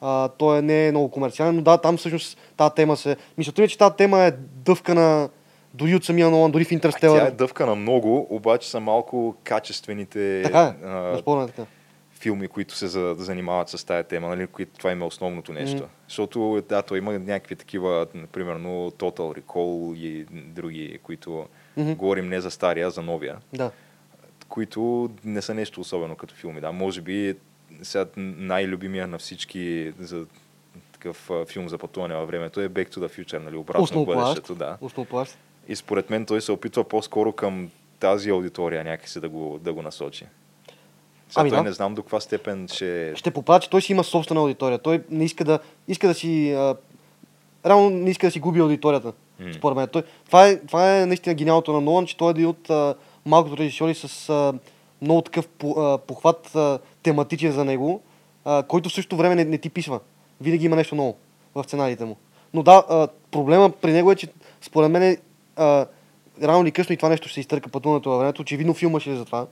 А, 0.00 0.28
той 0.28 0.58
е- 0.58 0.62
не 0.62 0.86
е 0.86 0.90
много 0.90 1.10
комерциален, 1.10 1.56
но 1.56 1.62
да, 1.62 1.78
там 1.78 1.96
всъщност 1.96 2.38
тази 2.56 2.74
тема 2.74 2.96
се... 2.96 3.16
Мисълта 3.38 3.60
ми 3.60 3.66
е, 3.66 3.68
че 3.68 3.78
тази 3.78 3.94
тема 3.96 4.20
е 4.20 4.30
дъвкана 4.40 5.28
дори 5.74 5.94
от 5.94 6.04
самия 6.04 6.30
Нолан, 6.30 6.50
дори 6.50 6.64
в 6.64 6.72
Интерстелър. 6.72 7.20
тя 7.20 7.26
е 7.26 7.30
дъвка 7.30 7.66
на 7.66 7.74
много, 7.74 8.26
обаче 8.30 8.70
са 8.70 8.80
малко 8.80 9.36
качествените 9.44 10.42
Така 10.44 10.74
е, 10.82 10.86
а, 11.26 11.46
така. 11.46 11.66
филми, 12.12 12.48
които 12.48 12.74
се 12.74 12.86
за, 12.86 13.14
занимават 13.18 13.68
с 13.68 13.84
тая 13.84 14.04
тема, 14.04 14.28
нали, 14.28 14.46
които 14.46 14.78
това 14.78 14.92
им 14.92 15.02
е 15.02 15.04
основното 15.04 15.52
нещо. 15.52 15.76
Мгм. 15.76 15.86
Защото, 16.08 16.62
да, 16.68 16.82
то 16.82 16.96
има 16.96 17.12
някакви 17.12 17.56
такива, 17.56 18.06
например, 18.14 18.56
Total 18.90 19.40
Recall 19.40 19.96
и 19.96 20.24
други, 20.32 20.98
които 21.02 21.46
Мгм. 21.76 21.92
говорим 21.92 22.28
не 22.28 22.40
за 22.40 22.50
стария, 22.50 22.86
а 22.86 22.90
за 22.90 23.02
новия, 23.02 23.36
Да. 23.52 23.70
които 24.48 25.10
не 25.24 25.42
са 25.42 25.54
нещо 25.54 25.80
особено 25.80 26.14
като 26.16 26.34
филми. 26.34 26.60
Да, 26.60 26.72
може 26.72 27.00
би 27.00 27.34
сега 27.82 28.06
най-любимия 28.16 29.06
на 29.06 29.18
всички 29.18 29.92
за 29.98 30.26
такъв 30.92 31.30
филм 31.48 31.68
за 31.68 31.78
пътуване 31.78 32.14
във 32.14 32.28
времето 32.28 32.60
е 32.60 32.68
Back 32.68 32.94
to 32.94 32.98
the 32.98 33.20
Future, 33.20 33.38
нали, 33.38 33.56
обратно 33.56 33.86
в 33.86 34.06
бъдещето, 34.06 34.54
да. 34.54 34.76
И 35.68 35.76
според 35.76 36.10
мен 36.10 36.26
той 36.26 36.40
се 36.40 36.52
опитва 36.52 36.84
по-скоро 36.84 37.32
към 37.32 37.70
тази 38.00 38.30
аудитория 38.30 38.84
някакси 38.84 39.20
да 39.20 39.28
го, 39.28 39.58
да 39.62 39.72
го 39.72 39.82
насочи. 39.82 40.26
Сега 41.28 41.40
Ами 41.40 41.50
той 41.50 41.58
да. 41.58 41.62
не 41.62 41.72
знам 41.72 41.94
до 41.94 42.02
каква 42.02 42.20
степен 42.20 42.68
ще... 42.68 43.12
Ще 43.16 43.30
поправя, 43.30 43.60
че 43.60 43.70
той 43.70 43.82
си 43.82 43.92
има 43.92 44.04
собствена 44.04 44.40
аудитория. 44.40 44.78
Той 44.78 45.02
не 45.10 45.24
иска 45.24 45.44
да, 45.44 45.58
иска 45.88 46.08
да 46.08 46.14
си... 46.14 46.52
А, 46.52 46.76
реално 47.66 47.90
не 47.90 48.10
иска 48.10 48.26
да 48.26 48.30
си 48.30 48.40
губи 48.40 48.60
аудиторията. 48.60 49.12
М. 49.40 49.52
Според 49.54 49.76
мен. 49.76 49.88
Той, 49.88 50.02
това, 50.26 50.48
е, 50.48 50.60
това 50.60 51.00
е 51.00 51.06
наистина 51.06 51.34
гениалното 51.34 51.72
на 51.72 51.80
Нолан, 51.80 52.06
че 52.06 52.16
той 52.16 52.28
е 52.28 52.30
един 52.30 52.46
от 52.46 52.70
а, 52.70 52.94
малкото 53.26 53.56
режисьори 53.56 53.94
с 53.94 54.28
а, 54.28 54.52
много 55.02 55.22
такъв 55.22 55.48
по, 55.48 55.80
а, 55.80 55.98
похват 55.98 56.56
а, 56.56 56.78
тематичен 57.06 57.52
за 57.52 57.64
него, 57.64 58.02
а, 58.44 58.62
който 58.62 58.88
в 58.88 58.92
същото 58.92 59.16
време 59.16 59.34
не, 59.34 59.44
не 59.44 59.58
ти 59.58 59.70
писва. 59.70 60.00
Винаги 60.40 60.64
има 60.66 60.76
нещо 60.76 60.94
ново 60.94 61.16
в 61.54 61.64
сценариите 61.64 62.04
му. 62.04 62.16
Но 62.54 62.62
да, 62.62 62.84
а, 62.88 63.08
проблема 63.30 63.70
при 63.70 63.92
него 63.92 64.12
е, 64.12 64.16
че 64.16 64.28
според 64.62 64.90
мен 64.90 65.02
е, 65.02 65.16
а, 65.56 65.86
рано 66.42 66.62
или 66.62 66.72
късно 66.72 66.92
и 66.92 66.96
това 66.96 67.08
нещо 67.08 67.28
ще 67.28 67.34
се 67.34 67.40
изтърка 67.40 67.70
пътуването 67.70 68.10
във 68.10 68.20
времето. 68.20 68.42
Очевидно 68.42 68.74
филма 68.74 69.00
ще 69.00 69.10
е 69.12 69.16
за 69.16 69.24
това. 69.24 69.46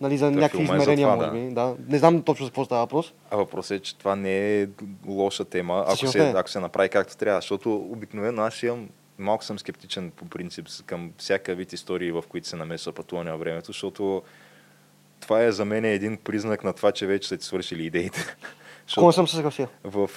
Нали, 0.00 0.18
за 0.18 0.30
някакви 0.30 0.58
филма 0.58 0.74
е 0.74 0.76
за 0.76 0.82
измерения, 0.82 1.06
това, 1.06 1.16
може 1.16 1.40
да. 1.40 1.46
би. 1.46 1.54
Да. 1.54 1.74
Не 1.88 1.98
знам 1.98 2.22
точно 2.22 2.46
за 2.46 2.50
какво 2.50 2.64
става 2.64 2.80
въпрос. 2.80 3.12
А 3.30 3.36
въпросът 3.36 3.80
е, 3.80 3.82
че 3.82 3.98
това 3.98 4.16
не 4.16 4.62
е 4.62 4.66
лоша 5.06 5.44
тема, 5.44 5.84
ако 5.88 6.06
се, 6.06 6.18
не. 6.18 6.32
ако 6.36 6.50
се 6.50 6.60
направи 6.60 6.88
както 6.88 7.16
трябва. 7.16 7.40
Защото 7.40 7.76
обикновено 7.76 8.42
аз 8.42 8.62
имам, 8.62 8.88
малко 9.18 9.44
съм 9.44 9.58
скептичен 9.58 10.10
по 10.10 10.24
принцип 10.24 10.66
към 10.86 11.12
всяка 11.18 11.54
вид 11.54 11.72
истории, 11.72 12.12
в 12.12 12.24
които 12.28 12.48
се 12.48 12.56
намесва 12.56 12.92
пътуване 12.92 13.30
във 13.30 13.40
времето, 13.40 13.66
защото 13.66 14.22
това 15.20 15.42
е 15.42 15.52
за 15.52 15.64
мен 15.64 15.84
един 15.84 16.16
признак 16.16 16.64
на 16.64 16.72
това, 16.72 16.92
че 16.92 17.06
вече 17.06 17.28
са 17.28 17.36
ти 17.36 17.44
свършили 17.44 17.84
идеите. 17.84 18.36
Защото 18.86 19.12
съм 19.12 19.28
се 19.28 19.36
съгласил. 19.36 19.66
в, 19.84 20.10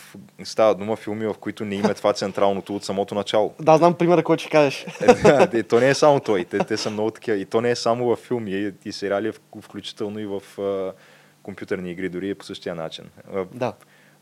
става 0.43 0.75
дума 0.75 0.95
филми, 0.95 1.25
в 1.25 1.33
които 1.39 1.65
не 1.65 1.75
има 1.75 1.89
е 1.89 1.93
това 1.93 2.13
централното 2.13 2.75
от 2.75 2.83
самото 2.83 3.15
начало. 3.15 3.53
Да, 3.59 3.77
знам 3.77 3.93
примера, 3.93 4.23
който 4.23 4.41
ще 4.41 4.49
кажеш. 4.49 4.85
Е, 5.01 5.47
да, 5.47 5.63
то 5.63 5.79
не 5.79 5.89
е 5.89 5.93
само 5.93 6.19
той, 6.19 6.45
те, 6.45 6.59
те 6.59 6.77
са 6.77 6.89
много 6.89 7.11
такива. 7.11 7.37
И 7.37 7.45
то 7.45 7.61
не 7.61 7.71
е 7.71 7.75
само 7.75 8.05
в 8.05 8.15
филми 8.15 8.51
и, 8.51 8.71
и 8.85 8.91
сериали, 8.91 9.31
включително 9.61 10.19
и 10.19 10.25
в 10.25 10.61
а, 10.61 10.93
компютърни 11.43 11.91
игри, 11.91 12.09
дори 12.09 12.29
е 12.29 12.35
по 12.35 12.45
същия 12.45 12.75
начин. 12.75 13.05
Да. 13.53 13.73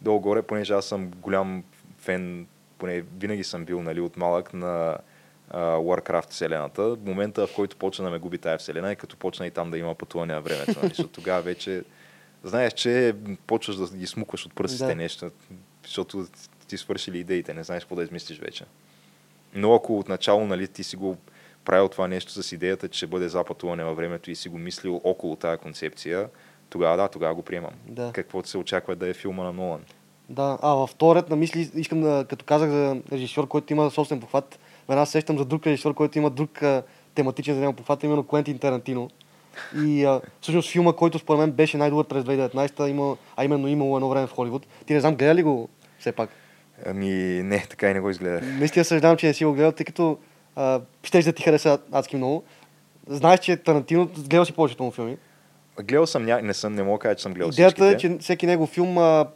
Долу-горе, 0.02 0.41
понеже 0.41 0.74
аз 0.74 0.86
съм 0.86 1.12
голям 1.12 1.64
фен, 1.99 2.48
поне 2.78 3.03
винаги 3.20 3.44
съм 3.44 3.66
бил 3.66 3.82
нали, 3.82 4.02
от 4.02 4.18
малък 4.18 4.53
на 4.53 4.98
Warcraft 5.53 6.30
вселената. 6.30 6.98
Момента, 7.06 7.48
в 7.48 7.56
който 7.56 7.78
почна 7.78 8.06
да 8.06 8.11
ме 8.11 8.19
губи 8.19 8.38
тая 8.38 8.57
вселена 8.57 8.91
е 8.91 8.95
като 8.95 9.18
почна 9.18 9.48
и 9.48 9.52
там 9.52 9.72
да 9.72 9.78
има 9.78 9.95
пътуване 9.95 10.34
на 10.34 10.41
времето. 10.41 10.80
Нали, 10.84 11.07
тогава 11.07 11.41
вече 11.41 11.84
знаеш, 12.44 12.73
че 12.73 13.15
почваш 13.48 13.76
да 13.76 13.98
ги 13.98 14.07
смукваш 14.07 14.45
от 14.45 14.56
пръстите 14.56 14.86
Да. 14.86 14.95
нещо, 14.95 15.32
защото 15.84 16.26
ти 16.68 16.78
свършили 16.78 17.19
идеите, 17.19 17.53
не 17.53 17.64
знаеш 17.64 17.84
какво 17.84 17.95
да 17.95 18.03
измислиш 18.03 18.40
вече. 18.40 18.65
Но 19.53 19.76
ако 19.76 19.99
отначало 19.99 20.45
нали, 20.45 20.68
ти 20.68 20.84
си 20.84 20.95
го 20.95 21.18
правил 21.65 21.88
това 21.88 22.07
нещо 22.07 22.44
с 22.44 22.52
идеята, 22.52 22.88
че 22.90 22.98
ще 22.98 23.07
бъде 23.07 23.30
запътуване 23.30 23.84
във 23.84 23.98
времето 23.98 24.32
и 24.32 24.36
си 24.36 24.49
го 24.49 24.57
мислил 24.57 25.02
около 25.03 25.36
тази 25.36 25.57
концепция, 25.57 26.30
тогава 26.69 26.98
да, 26.98 27.07
тогава 27.07 27.36
го 27.36 27.41
приемам. 27.41 27.73
Да. 27.88 28.11
Каквото 28.14 28.49
се 28.49 28.57
очаква 28.57 28.95
да 28.95 29.07
е 29.07 29.14
филма 29.14 29.44
на 29.44 29.53
Нолан. 29.53 29.82
Да, 30.30 30.57
а 30.61 30.73
във 30.73 30.90
втори 30.90 31.19
ред 31.19 31.30
на 31.30 31.36
мисли, 31.36 31.72
искам 31.76 32.02
да, 32.02 32.26
като 32.30 32.45
казах 32.45 32.69
за 32.69 33.02
режисьор, 33.11 33.48
който 33.48 33.73
има 33.73 33.91
собствен 33.91 34.19
похват, 34.19 34.60
веднага 34.91 35.05
се 35.05 35.11
сещам 35.11 35.38
за 35.38 35.45
друг 35.45 35.68
режисьор, 35.68 35.93
който 35.93 36.18
има 36.18 36.30
друг 36.30 36.63
а, 36.63 36.84
тематичен 37.15 37.55
за 37.55 37.61
него 37.61 37.73
похват, 37.73 38.03
именно 38.03 38.23
Квентин 38.23 38.59
Тарантино. 38.59 39.09
И 39.85 40.05
а, 40.05 40.22
всъщност 40.41 40.72
филма, 40.72 40.93
който 40.93 41.19
според 41.19 41.39
мен 41.39 41.51
беше 41.51 41.77
най-добър 41.77 42.05
през 42.05 42.23
2019, 42.23 42.88
има, 42.88 43.18
а 43.38 43.45
именно 43.45 43.68
имало 43.68 43.97
едно 43.97 44.09
време 44.09 44.27
в 44.27 44.31
Холивуд. 44.31 44.68
Ти 44.85 44.93
не 44.93 44.99
знам, 44.99 45.15
гледа 45.15 45.35
ли 45.35 45.43
го 45.43 45.69
все 45.99 46.11
пак? 46.11 46.30
Ами 46.85 47.09
не, 47.43 47.65
така 47.69 47.89
и 47.89 47.93
не 47.93 47.99
го 47.99 48.09
изгледах. 48.09 48.43
Наистина 48.59 48.85
съжалявам, 48.85 49.18
че 49.18 49.27
не 49.27 49.34
си 49.34 49.45
го 49.45 49.53
гледал, 49.53 49.72
тъй 49.72 49.85
като 49.85 50.18
а, 50.55 50.81
щеш 51.03 51.26
да 51.26 51.34
ти 51.34 51.43
хареса 51.43 51.80
адски 51.91 52.18
много. 52.18 52.43
Знаеш, 53.07 53.39
че 53.39 53.57
Тарантино, 53.57 54.09
гледал 54.18 54.45
си 54.45 54.53
повечето 54.53 54.84
му 54.84 54.91
филми. 54.91 55.18
Гледал 55.84 56.07
съм, 56.07 56.26
ня... 56.26 56.41
не 56.41 56.53
съм, 56.53 56.76
не 56.76 56.84
мога 56.84 56.97
да 56.97 57.01
кажа, 57.01 57.15
че 57.15 57.23
съм 57.23 57.34
гледал 57.34 57.49
Идеята 57.49 57.85
е, 57.85 57.88
всичките. 57.88 58.18
че 58.18 58.23
всеки 58.23 58.47
негов 58.47 58.69
филм 58.69 58.97
а, 58.97 59.27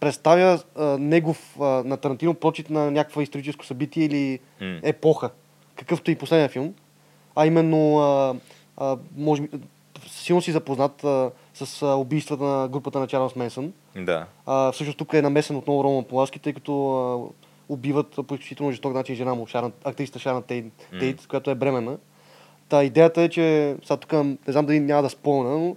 представя 0.00 0.62
а, 0.76 0.84
негов 0.98 1.56
а, 1.60 1.64
на 1.64 1.96
Тарантино 1.96 2.34
прочит 2.34 2.70
на 2.70 2.90
някакво 2.90 3.20
историческо 3.20 3.66
събитие 3.66 4.04
или 4.04 4.38
М. 4.60 4.80
епоха, 4.82 5.30
какъвто 5.76 6.10
и 6.10 6.14
последния 6.14 6.48
филм. 6.48 6.74
А 7.36 7.46
именно, 7.46 7.98
а, 7.98 8.34
а, 8.76 8.96
може 9.16 9.42
силно 10.06 10.42
си 10.42 10.52
запознат 10.52 11.04
а, 11.04 11.30
с 11.54 11.82
а, 11.82 11.86
убийствата 11.86 12.44
на 12.44 12.68
групата 12.68 13.00
на 13.00 13.06
Чарлз 13.06 13.36
Менсън. 13.36 13.72
Да. 13.96 14.26
А, 14.46 14.72
всъщност 14.72 14.98
тук 14.98 15.12
е 15.12 15.22
намесен 15.22 15.56
отново 15.56 15.84
Роман 15.84 16.04
Поласки, 16.04 16.38
тъй 16.38 16.52
като 16.52 16.72
а, 16.90 17.72
убиват 17.72 18.16
по 18.26 18.34
изключително 18.34 18.72
жесток 18.72 18.94
начин 18.94 19.16
жена 19.16 19.34
му, 19.34 19.46
Шаран, 19.46 19.72
актриста 19.84 20.18
Шаран 20.18 20.42
Тейт, 20.42 20.64
М. 20.92 20.98
Тейт, 20.98 21.26
която 21.26 21.50
е 21.50 21.54
бременна. 21.54 21.96
Та 22.68 22.84
идеята 22.84 23.22
е, 23.22 23.28
че 23.28 23.76
сега 23.84 23.96
тук 23.96 24.12
не 24.12 24.36
знам 24.48 24.66
дали 24.66 24.80
няма 24.80 25.02
да 25.02 25.10
спомня, 25.10 25.58
но 25.58 25.76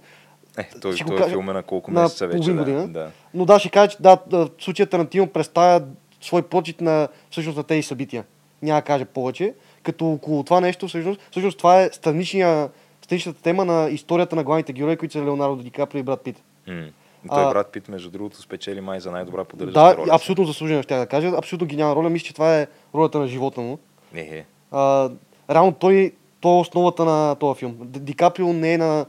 Е, 0.58 0.68
той, 0.80 0.96
Ще 0.96 1.04
той 1.04 1.16
кажа 1.16 1.28
е 1.28 1.30
филм 1.30 1.50
е 1.50 1.52
на 1.52 1.62
колко 1.62 1.90
на 1.90 2.02
месеца 2.02 2.26
вече. 2.26 2.36
половин 2.36 2.56
Да, 2.56 2.62
година. 2.62 2.88
да. 2.88 3.10
Но 3.34 3.44
да, 3.44 3.58
ще 3.58 3.68
кажа, 3.68 3.88
че 3.88 3.96
да, 4.00 4.18
в 4.26 4.48
случая 4.58 4.86
Тарантино 4.86 5.26
представя 5.26 5.82
свой 6.20 6.42
прочит 6.42 6.80
на 6.80 7.08
всъщност 7.30 7.56
на 7.56 7.64
тези 7.64 7.82
събития. 7.82 8.24
Няма 8.62 8.80
да 8.80 8.84
каже 8.84 9.04
повече. 9.04 9.54
Като 9.82 10.06
около 10.06 10.42
това 10.42 10.60
нещо, 10.60 10.88
всъщност, 10.88 11.20
всъщност 11.30 11.58
това 11.58 11.82
е 11.82 11.90
страничния, 11.92 12.68
страничната 13.02 13.42
тема 13.42 13.64
на 13.64 13.90
историята 13.90 14.36
на 14.36 14.44
главните 14.44 14.72
герои, 14.72 14.96
които 14.96 15.12
са 15.12 15.18
Леонардо 15.18 15.56
Ди 15.56 15.70
Каприо 15.70 16.00
и 16.00 16.02
Брат 16.02 16.20
Пит. 16.20 16.42
М. 16.66 16.84
Той 17.28 17.44
А- 17.44 17.50
брат 17.50 17.72
Пит, 17.72 17.88
между 17.88 18.10
другото, 18.10 18.42
спечели 18.42 18.80
май 18.80 19.00
за 19.00 19.10
най-добра 19.10 19.44
поддържаща 19.44 19.80
Да, 19.80 19.96
роля. 19.96 20.08
абсолютно 20.12 20.44
заслужено 20.44 20.82
ще 20.82 20.96
да 20.96 21.06
кажа. 21.06 21.28
Абсолютно 21.28 21.66
гениална 21.66 21.96
роля. 21.96 22.10
Мисля, 22.10 22.26
че 22.26 22.34
това 22.34 22.58
е 22.58 22.66
ролята 22.94 23.18
на 23.18 23.26
живота 23.26 23.60
му. 23.60 23.78
Не, 24.14 24.20
е. 24.20 24.44
А, 24.70 25.10
реално 25.50 25.72
той, 25.72 26.12
той 26.40 26.52
е 26.52 26.60
основата 26.60 27.04
на 27.04 27.34
този 27.34 27.58
филм. 27.58 27.76
Ди 27.80 28.14
Каприо 28.14 28.52
не 28.52 28.72
е 28.72 28.78
на... 28.78 29.06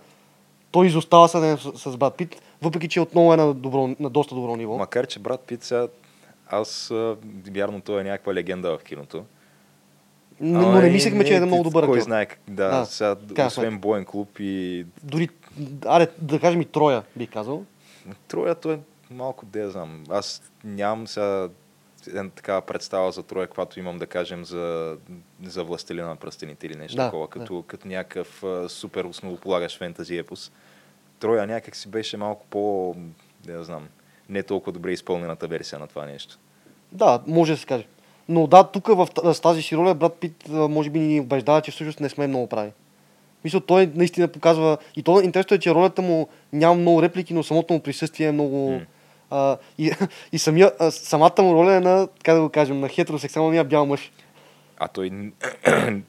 Той 0.73 0.87
изостава 0.87 1.29
с, 1.29 1.57
с, 1.75 1.91
с 1.91 1.97
Брат 1.97 2.15
Пит, 2.15 2.41
въпреки 2.61 2.87
че 2.87 3.01
отново 3.01 3.33
е 3.33 3.37
на, 3.37 3.53
добро, 3.53 3.89
на 3.99 4.09
доста 4.09 4.35
добро 4.35 4.55
ниво. 4.55 4.77
Макар, 4.77 5.07
че 5.07 5.19
брат 5.19 5.41
Пит 5.41 5.63
сега, 5.63 5.87
аз 6.47 6.91
вярно 7.51 7.81
той 7.81 8.01
е 8.01 8.03
някаква 8.03 8.33
легенда 8.33 8.77
в 8.77 8.83
киното. 8.83 9.25
Но, 10.39 10.61
но 10.61 10.81
не 10.81 10.89
мислехме, 10.89 11.25
че 11.25 11.35
е 11.35 11.39
много 11.39 11.63
добър 11.63 11.85
Кой 11.85 12.01
знае, 12.01 12.27
да, 12.47 12.69
Да, 12.69 12.85
сега, 12.85 13.15
така 13.15 13.47
освен. 13.47 13.77
Боен 13.77 14.05
клуб 14.05 14.39
и 14.39 14.85
Дори, 15.03 15.29
аре, 15.85 16.07
да 16.17 16.39
кажем 16.39 16.61
и 16.61 16.65
Троя, 16.65 17.03
бих 17.15 17.31
казал. 17.31 17.63
Троято 18.27 18.71
е 18.71 18.79
малко, 19.11 19.45
де 19.45 19.69
знам. 19.69 20.03
Аз 20.09 20.41
нямам 20.63 21.07
сега 21.07 21.49
такава 22.35 22.61
представа 22.61 23.11
за 23.11 23.23
Троя, 23.23 23.47
каквато 23.47 23.79
имам 23.79 23.99
да 23.99 24.07
кажем 24.07 24.45
за, 24.45 24.97
за 25.43 25.63
Властелина 25.63 26.07
на 26.07 26.15
пръстените 26.15 26.67
или 26.67 26.75
нещо 26.75 26.97
Да, 26.97 27.05
такова, 27.05 27.27
като, 27.27 27.63
като 27.67 27.87
някакъв 27.87 28.43
супер 28.67 29.03
основополагащ 29.03 29.77
фентази 29.77 30.17
епос. 30.17 30.51
Троя 31.19 31.47
някак 31.47 31.75
си 31.75 31.89
беше 31.89 32.17
малко 32.17 32.45
по, 32.49 32.95
да 33.45 33.63
знам, 33.63 33.87
не 34.29 34.43
толкова 34.43 34.71
добре 34.71 34.91
изпълнената 34.91 35.47
версия 35.47 35.79
на 35.79 35.87
това 35.87 36.05
нещо. 36.05 36.39
Да, 36.91 37.21
може 37.27 37.51
да 37.51 37.57
се 37.57 37.65
каже. 37.65 37.85
Но 38.29 38.47
да, 38.47 38.63
тук 38.63 38.87
в 38.87 39.07
тази 39.41 39.61
си 39.61 39.77
роля 39.77 39.93
Брат 39.93 40.13
Пит 40.13 40.49
може 40.49 40.89
би 40.89 40.99
ни 40.99 41.19
убеждава, 41.19 41.61
че 41.61 41.71
всъщност 41.71 41.99
не 41.99 42.09
сме 42.09 42.27
много 42.27 42.47
прави. 42.47 42.71
Мисля, 43.43 43.61
той 43.61 43.91
наистина 43.95 44.27
показва... 44.27 44.77
И 44.95 45.03
то 45.03 45.21
интересно 45.21 45.55
е, 45.55 45.59
че 45.59 45.73
ролята 45.73 46.01
му 46.01 46.27
няма 46.53 46.75
много 46.75 47.01
реплики, 47.01 47.33
но 47.33 47.43
самото 47.43 47.73
му 47.73 47.79
присъствие 47.79 48.27
е 48.27 48.31
много... 48.31 48.71
М. 48.71 48.81
А, 49.29 49.57
и, 49.77 49.91
и 50.31 50.39
самия, 50.39 50.71
а, 50.79 50.91
самата 50.91 51.41
му 51.41 51.53
роля 51.53 51.75
е 51.75 51.79
на, 51.79 52.07
как 52.23 52.35
да 52.35 52.41
го 52.41 52.49
кажем, 52.49 52.79
на 52.79 52.89
хетеросексуалния 52.89 53.63
бял 53.63 53.85
мъж. 53.85 54.11
А 54.77 54.87
той 54.87 55.31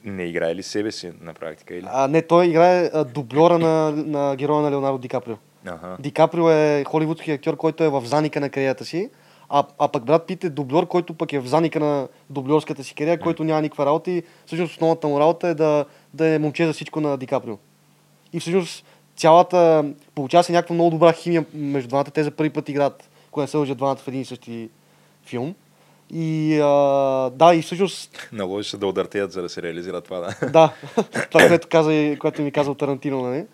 не 0.03 0.23
играе 0.23 0.55
ли 0.55 0.63
себе 0.63 0.91
си 0.91 1.11
на 1.21 1.33
практика? 1.33 1.75
Или? 1.75 1.85
А 1.89 2.07
не, 2.07 2.21
той 2.21 2.45
играе 2.45 2.89
а, 2.93 3.03
дублера 3.03 3.59
на, 3.59 3.91
на 3.91 4.35
героя 4.35 4.61
на 4.61 4.71
Леонардо 4.71 4.97
Ди 4.97 5.07
Каприо. 5.07 5.35
Ага. 5.65 5.97
Ди 5.99 6.11
Каприо 6.11 6.49
е 6.49 6.83
холивудски 6.87 7.31
актьор, 7.31 7.57
който 7.57 7.83
е 7.83 7.89
в 7.89 8.01
заника 8.05 8.39
на 8.39 8.49
кариерата 8.49 8.85
си, 8.85 9.09
а, 9.49 9.63
а 9.79 9.87
пък 9.87 10.05
Брат 10.05 10.27
Пит 10.27 10.43
е 10.43 10.49
дублер, 10.49 10.85
който 10.85 11.13
пък 11.13 11.33
е 11.33 11.39
в 11.39 11.47
заника 11.47 11.79
на 11.79 12.07
дублерската 12.29 12.83
си 12.83 12.95
кариера, 12.95 13.19
който 13.19 13.43
няма 13.43 13.61
никаква 13.61 13.85
работа 13.85 14.11
и 14.11 14.23
всъщност 14.45 14.71
основната 14.71 15.07
му 15.07 15.19
работа 15.19 15.47
е 15.47 15.53
да, 15.53 15.85
да 16.13 16.27
е 16.27 16.39
момче 16.39 16.65
за 16.65 16.73
всичко 16.73 17.01
на 17.01 17.17
Ди 17.17 17.27
Каприо. 17.27 17.57
И 18.33 18.39
всъщност 18.39 18.85
цялата... 19.15 19.85
Получава 20.15 20.43
се 20.43 20.51
някаква 20.51 20.73
много 20.73 20.89
добра 20.89 21.13
химия 21.13 21.45
между 21.53 21.87
двамата. 21.87 22.05
Те 22.05 22.23
за 22.23 22.31
първи 22.31 22.49
път 22.49 22.69
играят, 22.69 23.09
не 23.37 23.47
се 23.47 23.57
лъжат 23.57 23.77
двамата 23.77 23.95
в 23.95 24.07
един 24.07 24.21
и 24.21 24.25
същи 24.25 24.69
филм. 25.25 25.55
И 26.13 26.59
а, 26.63 26.69
да, 27.29 27.55
и 27.55 27.61
всъщност 27.61 28.29
Наложи 28.31 28.69
се 28.69 28.77
да 28.77 28.87
удъртеят, 28.87 29.31
за 29.31 29.41
да 29.41 29.49
се 29.49 29.61
реализира 29.61 30.01
това, 30.01 30.19
да. 30.19 30.49
да, 30.49 30.73
това, 31.31 31.47
което, 31.47 31.67
каза, 31.67 31.93
и- 31.93 32.19
което 32.19 32.41
ми 32.41 32.51
казал 32.51 32.73
Тарантино, 32.73 33.21
нали? 33.21 33.45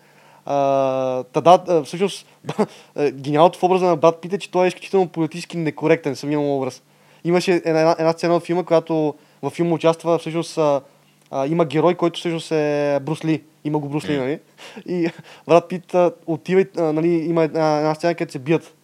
А, 0.46 1.22
та 1.22 1.40
да, 1.40 1.82
всъщност, 1.84 2.26
гениалното 3.12 3.58
в 3.58 3.62
образа 3.62 3.86
на 3.86 3.96
Брат 3.96 4.20
Пит 4.20 4.32
е, 4.32 4.38
че 4.38 4.50
той 4.50 4.64
е 4.64 4.68
изключително 4.68 5.08
политически 5.08 5.56
некоректен, 5.56 6.16
самия 6.16 6.40
му 6.40 6.56
образ. 6.56 6.82
Имаше 7.24 7.52
една, 7.52 7.96
една 7.98 8.12
сцена 8.12 8.40
в 8.40 8.44
филма, 8.44 8.64
която 8.64 9.14
във 9.42 9.52
филма 9.52 9.74
участва, 9.74 10.18
всъщност 10.18 10.58
а, 11.32 11.46
има 11.46 11.64
герой, 11.64 11.94
който 11.94 12.18
всъщност 12.20 12.52
е 12.52 12.98
Брус 13.02 13.24
Ли. 13.24 13.42
Има 13.64 13.78
го 13.78 13.88
Брус 13.88 14.04
Ли, 14.08 14.18
нали? 14.18 14.40
И 14.86 15.10
Брат 15.48 15.68
Пит 15.68 15.94
отива, 16.26 16.64
нали, 16.76 17.08
има 17.08 17.42
една, 17.44 17.78
една 17.78 17.94
сцена, 17.94 18.14
където 18.14 18.32
се 18.32 18.38
бият 18.38 18.74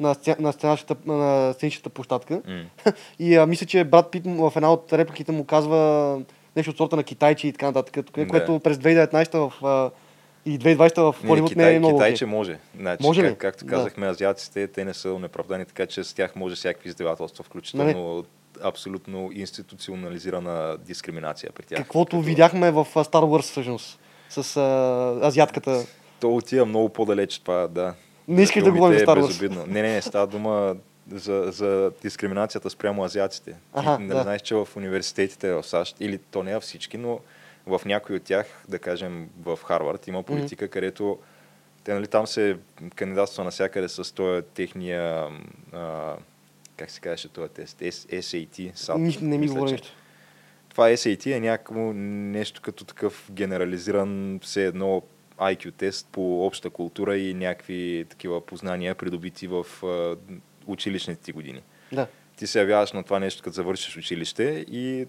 на, 0.00 0.14
сцена, 0.14 0.36
на, 0.40 0.52
сценичната, 0.52 0.96
на 1.06 1.52
сценичната 1.52 1.90
площадка. 1.90 2.42
М. 2.46 2.64
И 3.18 3.36
а, 3.36 3.46
мисля, 3.46 3.66
че 3.66 3.84
брат 3.84 4.10
Пит 4.10 4.22
в 4.26 4.52
една 4.56 4.72
от 4.72 4.92
репликите 4.92 5.32
му 5.32 5.44
казва 5.44 6.20
нещо 6.56 6.70
от 6.70 6.76
сорта 6.76 6.96
на 6.96 7.02
китайчи 7.04 7.48
и 7.48 7.52
така 7.52 7.66
нататък, 7.66 8.06
Да. 8.14 8.28
което 8.28 8.60
през 8.60 8.76
2019 8.76 9.38
в, 9.48 9.64
а, 9.64 9.90
и 10.46 10.58
2020 10.58 11.12
в 11.12 11.22
Не, 11.22 11.28
Холивуд 11.28 11.50
не, 11.50 11.54
Китай, 11.54 11.74
е 11.74 11.78
много 11.78 11.96
Китай, 11.96 12.08
окей. 12.08 12.16
че 12.16 12.26
може. 12.26 12.58
Значи, 12.80 13.02
Може 13.02 13.22
ли? 13.22 13.26
как, 13.28 13.38
както 13.38 13.64
Да. 13.64 13.70
казахме, 13.70 14.06
азиатците, 14.06 14.66
те 14.66 14.84
не 14.84 14.94
са 14.94 15.18
неправдани, 15.18 15.64
така 15.64 15.86
че 15.86 16.04
с 16.04 16.14
тях 16.14 16.36
може 16.36 16.54
всякакви 16.54 16.88
издевателства, 16.88 17.44
включително 17.44 18.24
абсолютно 18.62 19.30
институционализирана 19.32 20.76
дискриминация 20.78 21.50
при 21.54 21.62
тях. 21.62 21.78
Каквото 21.78 22.16
Като- 22.16 22.26
видяхме 22.26 22.70
в 22.70 22.84
Star 22.94 23.24
Wars 23.24 23.42
всъщност, 23.42 23.98
с 24.28 24.56
а, 24.56 25.26
азиатката. 25.26 25.86
То 26.20 26.34
отива 26.34 26.66
много 26.66 26.88
по-далеч 26.88 27.38
това, 27.38 27.68
да. 27.68 27.94
Не 28.28 28.42
искаш 28.42 28.62
да 28.62 28.72
говорим 28.72 28.98
за 28.98 29.04
Филмите 29.04 29.20
Star 29.20 29.22
е 29.22 29.24
Wars. 29.24 29.26
безобидно. 29.26 29.66
Не, 29.66 29.82
не, 29.82 29.92
не, 29.92 30.02
става 30.02 30.26
дума 30.26 30.76
за, 31.12 31.44
за 31.52 31.92
дискриминацията 32.02 32.70
спрямо 32.70 33.04
азиатите. 33.04 33.56
Ти 33.80 34.02
не 34.02 34.14
да. 34.14 34.22
знаеш, 34.22 34.42
че 34.42 34.54
в 34.54 34.68
университетите 34.76 35.52
в 35.52 35.62
САЩ, 35.62 35.96
или 36.00 36.18
то 36.18 36.42
не 36.42 36.52
е 36.52 36.60
всички, 36.60 36.98
но 36.98 37.18
в 37.66 37.80
някои 37.84 38.16
от 38.16 38.22
тях, 38.22 38.46
да 38.68 38.78
кажем 38.78 39.28
в 39.42 39.58
Харвард, 39.64 40.06
има 40.06 40.22
политика, 40.22 40.68
където 40.68 41.18
те, 41.84 41.94
нали, 41.94 42.06
там 42.06 42.26
се 42.26 42.56
кандидатства 42.94 43.44
навсякъде 43.44 43.88
с 43.88 44.14
този 44.14 44.42
техния, 44.42 45.28
а, 45.72 46.14
как 46.76 46.90
се 46.90 47.00
казваше 47.00 47.28
този 47.28 47.52
тест, 47.52 47.80
SAT, 47.80 48.72
SAT, 48.74 48.96
Ни- 48.96 49.28
Не 49.28 49.38
ми 49.38 49.48
говори 49.48 49.72
нищо. 49.72 49.88
Това 50.68 50.88
SAT 50.88 51.26
е 51.26 51.40
някакво 51.40 51.92
нещо 51.92 52.60
като 52.62 52.84
такъв 52.84 53.28
генерализиран 53.32 54.40
все 54.42 54.66
едно 54.66 55.02
IQ 55.38 55.72
тест 55.74 56.08
по 56.12 56.46
обща 56.46 56.70
култура 56.70 57.16
и 57.16 57.34
някакви 57.34 58.06
такива 58.08 58.40
познания, 58.40 58.94
придобити 58.94 59.46
в 59.46 59.66
а, 59.82 60.16
училищните 60.66 61.22
ти 61.22 61.32
години. 61.32 61.62
Да. 61.92 62.06
Ти 62.36 62.46
се 62.46 62.60
явяваш 62.60 62.92
на 62.92 63.02
това 63.04 63.18
нещо, 63.18 63.42
като 63.42 63.54
завършиш 63.54 63.96
училище 63.96 64.64
и 64.70 65.06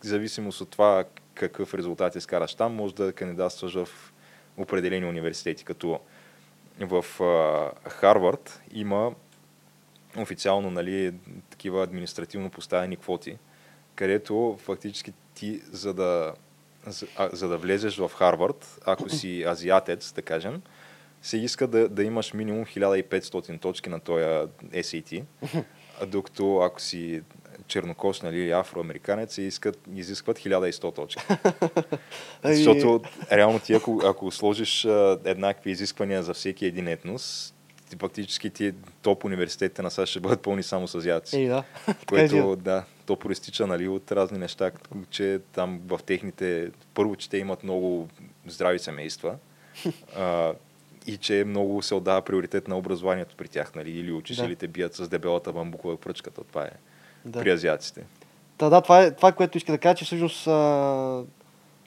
в 0.00 0.06
зависимост 0.06 0.60
от 0.60 0.70
това 0.70 1.04
какъв 1.34 1.74
резултат 1.74 2.16
изкараш 2.16 2.54
там, 2.54 2.74
може 2.74 2.94
да 2.94 3.12
кандидатстваш 3.12 3.74
в 3.74 3.88
определени 4.56 5.06
университети, 5.06 5.64
като 5.64 6.00
в 6.80 7.04
а, 7.22 7.90
Харвард 7.90 8.62
има 8.72 9.14
официално 10.18 10.70
нали, 10.70 11.14
такива 11.50 11.82
административно 11.82 12.50
поставени 12.50 12.96
квоти, 12.96 13.38
където 13.94 14.58
фактически 14.60 15.12
ти, 15.34 15.60
за 15.72 15.94
да, 15.94 16.34
за, 16.86 17.06
а, 17.16 17.28
за 17.32 17.48
да 17.48 17.56
влезеш 17.58 17.96
в 17.96 18.10
Харвард, 18.16 18.78
ако 18.86 19.08
си 19.08 19.44
азиатец, 19.46 20.12
да 20.12 20.22
кажем, 20.22 20.62
се 21.22 21.38
иска 21.38 21.66
да, 21.66 21.88
да 21.88 22.02
имаш 22.02 22.32
минимум 22.32 22.64
1500 22.64 23.60
точки 23.60 23.88
на 23.88 24.00
този 24.00 24.24
SAT, 24.72 25.24
докато 26.06 26.58
ако 26.58 26.80
си 26.80 27.22
чернокош 27.66 28.20
нали, 28.20 28.38
или 28.38 28.50
афроамериканец, 28.50 29.34
се 29.34 29.42
искат, 29.42 29.78
изискват 29.94 30.38
1100 30.38 30.94
точки. 30.94 31.22
Защото 32.44 33.02
реално 33.32 33.58
ти, 33.58 33.74
ако, 33.74 34.00
ако 34.04 34.30
сложиш 34.30 34.84
а, 34.84 35.18
еднакви 35.24 35.70
изисквания 35.70 36.22
за 36.22 36.34
всеки 36.34 36.66
един 36.66 36.88
етнос, 36.88 37.54
фактически 38.00 38.50
ти 38.50 38.72
топ 39.02 39.24
университетите 39.24 39.82
на 39.82 39.90
САЩ 39.90 40.10
ще 40.10 40.20
бъдат 40.20 40.40
пълни 40.40 40.62
само 40.62 40.88
с 40.88 40.94
азиаци. 40.94 41.36
Ей, 41.36 41.48
да. 41.48 41.64
Което, 42.08 42.56
да, 42.56 42.84
то 43.06 43.16
проистича 43.16 43.66
нали, 43.66 43.88
от 43.88 44.12
разни 44.12 44.38
неща, 44.38 44.70
че 45.10 45.40
там 45.52 45.80
в 45.86 46.00
техните... 46.06 46.70
Първо, 46.94 47.16
че 47.16 47.30
те 47.30 47.38
имат 47.38 47.62
много 47.64 48.08
здрави 48.46 48.78
семейства 48.78 49.34
а, 50.16 50.52
и 51.06 51.16
че 51.16 51.44
много 51.46 51.82
се 51.82 51.94
отдава 51.94 52.22
приоритет 52.22 52.68
на 52.68 52.78
образованието 52.78 53.36
при 53.36 53.48
тях, 53.48 53.74
нали, 53.74 53.90
или 53.90 54.12
учиш, 54.12 54.36
Да. 54.36 54.44
или 54.44 54.56
те 54.56 54.68
бият 54.68 54.94
с 54.94 55.08
дебелата 55.08 55.52
бамбукова 55.52 55.96
пръчката. 55.96 56.44
Това 56.44 56.64
е 56.64 56.70
Да. 57.24 57.40
при 57.40 57.50
азиаците. 57.50 58.04
Да, 58.58 58.70
да, 58.70 58.80
това 58.80 59.02
е, 59.02 59.10
това, 59.10 59.28
е, 59.28 59.32
което 59.34 59.58
иска 59.58 59.72
да 59.72 59.78
кажа, 59.78 59.94
че 59.94 60.04
всъщност 60.04 60.46
а, 60.46 61.22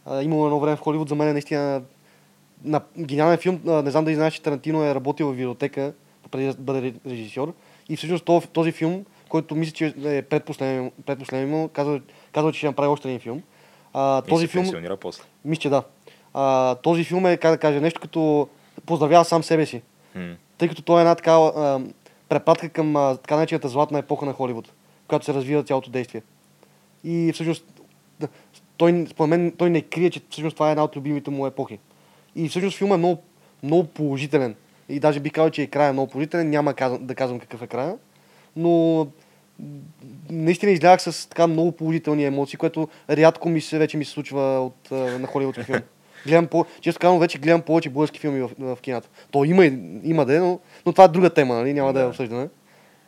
а, 0.06 0.22
имало 0.22 0.46
едно 0.46 0.60
време 0.60 0.76
в 0.76 0.80
Холивуд, 0.80 1.10
за 1.10 1.16
мен 1.16 1.28
е 1.28 1.34
наистина 1.34 1.82
на, 2.64 2.82
гениален 3.00 3.38
филм. 3.38 3.62
Не 3.66 3.92
знам 3.92 4.06
дали 4.06 4.16
знаеш, 4.16 4.34
че 4.34 4.42
Тарантино 4.42 4.84
е 4.84 4.96
работил 4.96 5.28
в 5.28 5.32
библиотека, 5.32 5.94
преди 6.32 6.48
да 6.48 6.54
бъде 6.54 6.94
режисьор. 7.08 7.54
И 7.90 7.98
всъщност 7.98 8.26
този, 8.26 8.48
този 8.48 8.72
филм, 8.72 9.06
който 9.30 9.56
мисля, 9.56 9.72
че 9.72 9.94
е 10.04 10.22
предпоследен, 10.22 10.92
предпоследен 11.06 11.50
му, 11.50 11.68
казва, 11.68 12.02
казва, 12.32 12.52
че 12.52 12.58
ще 12.58 12.68
направи 12.68 12.90
още 12.90 13.08
един 13.08 13.20
филм. 13.20 13.42
А, 13.94 14.22
този 14.22 14.48
филм, 14.48 14.66
после. 15.02 15.24
мисля, 15.46 15.62
че 15.62 15.70
да. 15.70 15.84
А, 16.34 16.76
този 16.76 17.04
филм 17.04 17.26
е, 17.26 17.38
как 17.38 17.52
да 17.52 17.58
кажа, 17.58 17.82
нещо 17.82 18.02
като 18.02 18.48
поздравява 18.86 19.26
сам 19.26 19.44
себе 19.44 19.66
си. 19.66 19.82
М. 20.16 20.36
Тъй 20.58 20.70
като 20.70 20.82
той 20.82 21.00
е 21.00 21.02
една 21.02 21.16
такава 21.16 21.48
а, 21.56 21.82
препратка 22.30 22.70
към 22.70 22.96
а, 22.96 23.18
така 23.18 23.36
наречената 23.36 23.68
златна 23.68 24.00
епоха 24.00 24.26
на 24.26 24.34
Холивуд, 24.34 24.72
която 25.08 25.26
се 25.26 25.34
развива 25.34 25.64
цялото 25.64 25.90
действие. 25.90 26.22
И 27.04 27.32
всъщност, 27.34 27.66
той, 28.78 29.06
според 29.10 29.30
мен, 29.30 29.54
той 29.58 29.70
не 29.70 29.82
крие, 29.82 30.10
че 30.10 30.22
всъщност 30.30 30.56
това 30.56 30.68
е 30.68 30.72
една 30.72 30.84
от 30.84 30.96
любимите 30.96 31.32
му 31.32 31.48
епохи. 31.48 31.80
И 32.36 32.50
всъщност 32.50 32.78
филмът 32.78 32.96
е 32.96 33.00
много, 33.00 33.22
много 33.64 33.84
положителен. 33.84 34.56
И 34.90 35.00
даже 35.00 35.20
би 35.20 35.30
казал, 35.30 35.50
че 35.50 35.62
и 35.62 35.68
края 35.68 35.90
е 35.90 35.94
много 35.94 36.12
положителен. 36.12 36.50
Няма 36.50 36.74
да 37.00 37.16
казвам 37.16 37.40
какъв 37.40 37.62
е 37.62 37.68
края. 37.68 37.96
Но 38.56 39.08
наистина 40.30 40.72
излязах 40.72 41.02
с 41.04 41.30
така 41.30 41.48
много 41.48 41.72
положителни 41.72 42.26
емоции, 42.26 42.58
което 42.58 42.88
рядко 43.10 43.50
ми 43.50 43.62
се, 43.62 43.78
вече 43.78 43.98
ми 43.98 44.06
се 44.06 44.12
случва 44.12 44.42
от, 44.60 44.92
на 44.92 45.28
холивудски 45.28 45.64
филм. 45.66 45.80
Гледам 46.26 46.48
по, 46.48 46.66
често 46.82 47.00
казвам, 47.00 47.20
вече 47.20 47.38
гледам 47.38 47.62
повече 47.62 47.90
български 47.90 48.20
филми 48.20 48.42
в, 48.42 48.50
в 48.60 48.78
кината. 48.82 49.10
То 49.32 49.44
има, 49.44 49.66
има 50.04 50.26
да 50.26 50.36
е, 50.36 50.40
но, 50.40 50.60
но 50.86 50.92
това 50.92 51.04
е 51.04 51.08
друга 51.08 51.30
тема, 51.30 51.56
нали? 51.56 51.74
няма 51.74 51.94
да, 51.94 52.00
я 52.00 52.06
Да. 52.06 52.10
обсъждаме. 52.10 52.50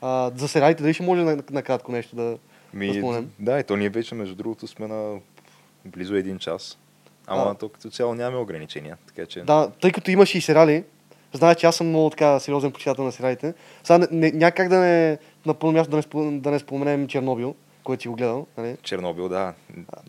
А, 0.01 0.31
за 0.35 0.47
сериалите 0.47 0.83
дали 0.83 0.93
ще 0.93 1.03
може 1.03 1.23
на- 1.23 1.43
накратко 1.51 1.91
нещо 1.91 2.15
да, 2.15 2.23
да 2.23 2.37
Ми, 2.73 2.93
споменем? 2.93 3.31
да, 3.39 3.59
и 3.59 3.63
то 3.63 3.75
ние 3.75 3.89
вече, 3.89 4.15
между 4.15 4.35
другото, 4.35 4.67
сме 4.67 4.87
на 4.87 5.15
близо 5.85 6.15
един 6.15 6.37
час. 6.39 6.77
Ама 7.27 7.51
А. 7.51 7.53
то 7.53 7.69
като 7.69 7.89
цяло 7.89 8.15
нямаме 8.15 8.37
ограничения. 8.37 8.97
Така 9.07 9.25
че... 9.25 9.41
Да, 9.41 9.71
тъй 9.81 9.91
като 9.91 10.11
имаше 10.11 10.37
и 10.37 10.41
сериали, 10.41 10.83
знаеш, 11.33 11.57
че 11.57 11.65
аз 11.65 11.75
съм 11.75 11.87
много 11.87 12.09
така 12.09 12.39
сериозен 12.39 12.71
почитател 12.71 13.03
на 13.03 13.11
сериалите. 13.11 13.53
Сега 13.83 13.97
не, 13.97 14.07
не, 14.11 14.31
някак 14.31 14.69
да 14.69 14.79
не, 14.79 15.17
на 15.45 15.53
първо 15.53 15.73
място 15.73 15.91
да 15.91 16.21
не, 16.21 16.39
да 16.39 16.51
не 16.51 16.59
споменем 16.59 17.07
Чернобил, 17.07 17.55
който 17.83 18.01
си 18.01 18.07
го 18.07 18.15
гледал. 18.15 18.47
Нали? 18.57 18.77
Чернобил, 18.83 19.29
да. 19.29 19.53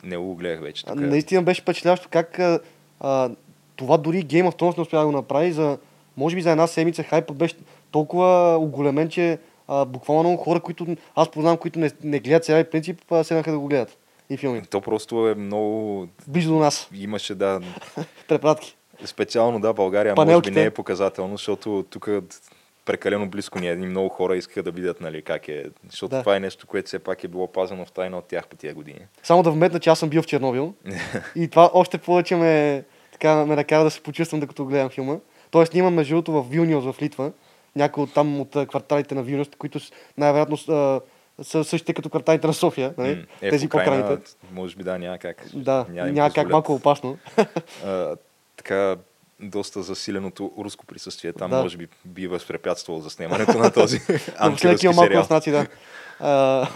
Не 0.04 0.16
го 0.16 0.34
гледах 0.34 0.60
вече. 0.60 0.84
Тук. 0.84 1.00
Наистина 1.00 1.42
беше 1.42 1.62
впечатляващо 1.62 2.08
как 2.10 2.38
а, 3.00 3.30
това 3.76 3.96
дори 3.96 4.26
Game 4.26 4.50
of 4.50 4.58
Thrones 4.58 4.76
не 4.76 4.82
успя 4.82 4.98
да 4.98 5.06
го 5.06 5.12
направи. 5.12 5.52
За, 5.52 5.78
може 6.16 6.36
би 6.36 6.42
за 6.42 6.50
една 6.50 6.66
седмица 6.66 7.02
хайпът 7.02 7.36
беше 7.36 7.56
толкова 7.90 8.56
оголемен, 8.56 9.08
че 9.08 9.38
а, 9.68 9.84
буквално 9.84 10.36
хора, 10.36 10.60
които 10.60 10.86
аз 11.14 11.30
познавам, 11.30 11.58
които 11.58 11.78
не, 11.78 11.90
не 12.04 12.20
гледат 12.20 12.44
сериали, 12.44 12.70
принцип, 12.70 13.00
седнаха 13.22 13.50
да 13.50 13.58
го 13.58 13.66
гледат. 13.66 13.98
И 14.32 14.36
филми. 14.36 14.62
То 14.70 14.80
просто 14.80 15.28
е 15.28 15.34
много... 15.34 16.06
Близо 16.28 16.52
до 16.52 16.58
нас. 16.58 16.88
Имаше, 16.94 17.34
да... 17.34 17.60
Препратки. 18.28 18.76
Специално, 19.04 19.60
да, 19.60 19.72
България 19.72 20.14
Панелките. 20.14 20.50
може 20.50 20.54
би 20.54 20.60
не 20.60 20.66
е 20.66 20.70
показателно, 20.70 21.36
защото 21.36 21.84
тук 21.90 22.08
прекалено 22.84 23.28
близко 23.28 23.58
ни 23.58 23.68
е. 23.68 23.72
И 23.72 23.76
много 23.76 24.08
хора 24.08 24.36
искаха 24.36 24.62
да 24.62 24.70
видят, 24.70 25.00
нали, 25.00 25.22
как 25.22 25.48
е. 25.48 25.64
Защото 25.90 26.10
Да. 26.10 26.20
това 26.20 26.36
е 26.36 26.40
нещо, 26.40 26.66
което 26.66 26.86
все 26.86 26.98
пак 26.98 27.24
е 27.24 27.28
било 27.28 27.52
пазено 27.52 27.84
в 27.84 27.92
тайна 27.92 28.18
от 28.18 28.24
тях 28.24 28.46
по 28.46 28.56
тия 28.56 28.74
години. 28.74 29.00
Само 29.22 29.42
да 29.42 29.50
вметна, 29.50 29.80
че 29.80 29.90
аз 29.90 29.98
съм 29.98 30.08
бил 30.08 30.22
в 30.22 30.26
Чернобил. 30.26 30.74
и 31.36 31.48
това 31.48 31.70
още 31.74 31.98
повече 31.98 32.36
ме, 32.36 32.84
така, 33.12 33.46
ме 33.46 33.56
накара 33.56 33.84
да 33.84 33.90
се 33.90 34.00
почувствам, 34.02 34.40
докато 34.40 34.64
гледам 34.64 34.90
филма. 34.90 35.16
Тоест, 35.50 35.72
снимам 35.72 35.94
между 35.94 36.14
другото 36.14 36.32
в 36.32 36.50
Вилниус, 36.50 36.84
в 36.84 37.02
Литва. 37.02 37.32
Някои 37.76 38.02
от 38.04 38.14
там 38.14 38.40
от 38.40 38.56
кварталите 38.68 39.14
на 39.14 39.22
Вилниус, 39.22 39.48
които 39.58 39.80
най-вероятно 40.18 40.56
са 41.42 41.64
същите 41.64 41.94
като 41.94 42.08
кварталите 42.08 42.46
на 42.46 42.54
София. 42.54 42.94
Нали? 42.98 43.14
М, 43.14 43.22
е, 43.42 43.50
Тези 43.50 43.68
по-крайните. 43.68 44.34
Може 44.52 44.76
би 44.76 44.82
да, 44.82 44.98
няма 44.98 45.18
как. 45.18 45.44
Да, 45.54 45.86
няма, 45.90 46.30
как 46.30 46.48
малко 46.48 46.74
опасно. 46.74 47.18
а, 47.86 48.16
така 48.56 48.96
доста 49.40 49.82
засиленото 49.82 50.52
руско 50.58 50.86
присъствие 50.86 51.32
там 51.32 51.50
Да. 51.50 51.62
може 51.62 51.76
би 51.76 51.88
би 52.04 52.26
възпрепятствало 52.26 53.00
за 53.00 53.10
снимането 53.10 53.58
на 53.58 53.70
този 53.72 53.98
антируски 54.38 54.86
има 54.86 54.94
малко 54.94 55.06
сериал. 55.06 55.20
руснаци, 55.22 55.50
да. 55.50 55.66
А, 56.20 56.68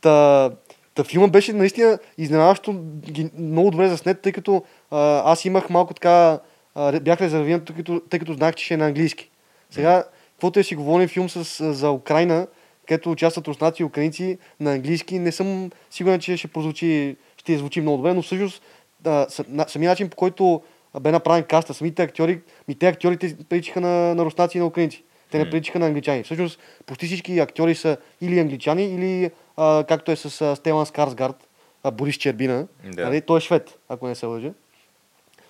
та, 0.00 0.50
та 0.94 1.04
филма 1.04 1.28
беше 1.28 1.52
наистина 1.52 1.98
изненадващо 2.18 2.72
ги- 3.00 3.30
много 3.38 3.70
добре 3.70 3.88
заснет, 3.88 4.20
тъй 4.20 4.32
като 4.32 4.64
а, 4.90 5.32
аз 5.32 5.44
имах 5.44 5.70
малко 5.70 5.94
така, 5.94 6.38
а, 6.74 7.00
бях 7.00 7.20
резервиран, 7.20 7.64
тъй 7.64 7.76
като, 7.76 8.02
тъй 8.10 8.18
като 8.18 8.34
знаех, 8.34 8.54
че 8.54 8.64
ще 8.64 8.74
е 8.74 8.76
на 8.76 8.86
английски. 8.86 9.30
Сега, 9.70 10.04
каквото 10.32 10.60
е 10.60 10.64
си 10.64 10.74
говорим 10.74 11.08
филм 11.08 11.30
с, 11.30 11.44
за 11.74 11.90
Украина, 11.90 12.46
където 12.88 13.10
участват 13.10 13.48
руснаци 13.48 13.82
и 13.82 13.84
украинци 13.84 14.38
на 14.60 14.72
английски, 14.72 15.18
не 15.18 15.32
съм 15.32 15.70
сигурен, 15.90 16.20
че 16.20 16.36
ще 16.36 16.48
прозвучи, 16.48 17.16
ще 17.36 17.58
звучи 17.58 17.80
много 17.80 17.96
добре, 17.96 18.14
но 18.14 18.22
всъщност 18.22 18.62
а, 19.04 19.26
самия 19.68 19.90
начин, 19.90 20.08
по 20.08 20.16
който 20.16 20.62
бе 21.00 21.12
направен 21.12 21.44
каста, 21.44 21.74
самите 21.74 22.02
актьори, 22.02 22.40
ми 22.68 22.74
те 22.74 22.88
актьорите 22.88 23.36
приличаха 23.48 23.80
на, 23.80 24.14
на 24.14 24.24
руснаци 24.24 24.58
и 24.58 24.60
на 24.60 24.66
украинци. 24.66 25.04
Те 25.30 25.38
не 25.38 25.50
приличаха 25.50 25.78
на 25.78 25.86
англичани. 25.86 26.22
Всъщност, 26.22 26.58
почти 26.86 27.06
всички 27.06 27.38
актьори 27.38 27.74
са 27.74 27.96
или 28.20 28.38
англичани, 28.38 28.84
или 28.84 29.30
а, 29.56 29.84
както 29.88 30.12
е 30.12 30.16
с 30.16 30.40
а, 30.40 30.56
Стелан 30.56 30.86
Скарсгард, 30.86 31.48
а, 31.82 31.90
Борис 31.90 32.16
Чербина. 32.16 32.66
Да. 32.92 33.04
Нали? 33.04 33.20
Той 33.20 33.38
е 33.38 33.40
швед, 33.40 33.78
ако 33.88 34.06
не 34.06 34.14
се 34.14 34.26
лъжа. 34.26 34.52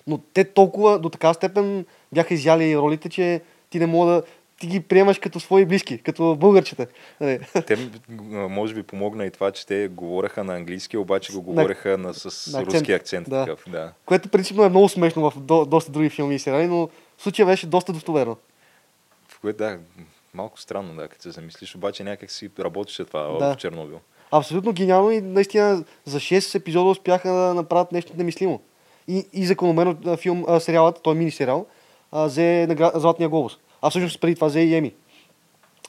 Но 0.07 0.17
те 0.17 0.43
толкова 0.43 0.99
до 0.99 1.09
така 1.09 1.33
степен 1.33 1.85
бяха 2.11 2.33
изяли 2.33 2.77
ролите, 2.77 3.09
че 3.09 3.41
ти 3.69 3.79
не 3.79 3.87
мога 3.87 4.11
да 4.11 4.23
ти 4.65 4.71
ги 4.71 4.79
приемаш 4.79 5.19
като 5.19 5.39
свои 5.39 5.65
близки, 5.65 5.97
като 5.97 6.35
българчета. 6.35 6.87
Нали? 7.21 7.39
Те 7.67 7.89
може 8.49 8.73
би 8.73 8.83
помогна 8.83 9.25
и 9.25 9.31
това, 9.31 9.51
че 9.51 9.65
те 9.65 9.87
говореха 9.87 10.43
на 10.43 10.55
английски, 10.55 10.97
обаче 10.97 11.33
го 11.33 11.41
говореха 11.41 11.97
на, 11.97 12.13
с 12.13 12.51
на 12.53 12.59
акцент, 12.59 12.81
руски 12.81 12.91
акцент. 12.93 13.29
да. 13.29 13.45
Такъв, 13.45 13.63
да. 13.67 13.91
Което 14.05 14.29
принципно 14.29 14.63
е 14.63 14.69
много 14.69 14.89
смешно 14.89 15.31
в 15.31 15.39
до, 15.39 15.65
доста 15.65 15.91
други 15.91 16.09
филми 16.09 16.35
и 16.35 16.39
сериали, 16.39 16.67
но 16.67 16.89
в 17.17 17.23
случая 17.23 17.45
беше 17.45 17.67
доста 17.67 17.93
достоверно. 17.93 18.37
В 19.27 19.39
което 19.39 19.57
да, 19.57 19.77
малко 20.33 20.59
странно, 20.59 20.95
да, 20.95 21.07
като 21.07 21.23
се 21.23 21.31
замислиш, 21.31 21.75
обаче 21.75 22.03
някак 22.03 22.31
си 22.31 22.49
работеше 22.59 23.05
това 23.05 23.37
Да. 23.39 23.53
в 23.53 23.57
Чернобил. 23.57 23.99
Абсолютно 24.31 24.73
гениално 24.73 25.11
и 25.11 25.21
наистина 25.21 25.83
за 26.05 26.19
6 26.19 26.55
епизода 26.55 26.89
успяха 26.89 27.29
да 27.29 27.53
направят 27.53 27.91
нещо 27.91 28.13
немислимо. 28.17 28.61
И, 29.07 29.27
и 29.33 29.45
закономерно 29.45 30.17
филм, 30.17 30.45
а, 30.47 30.59
сериалът, 30.59 30.99
той 31.03 31.13
е 31.13 31.17
мини 31.17 31.31
сериал, 31.31 31.65
взе 32.13 32.65
награ... 32.67 32.91
Златния 32.95 33.29
глобус. 33.29 33.57
А 33.85 33.89
всъщност 33.89 34.21
преди 34.21 34.35
това 34.35 34.47
взе 34.47 34.59
и 34.59 34.75
Еми. 34.75 34.93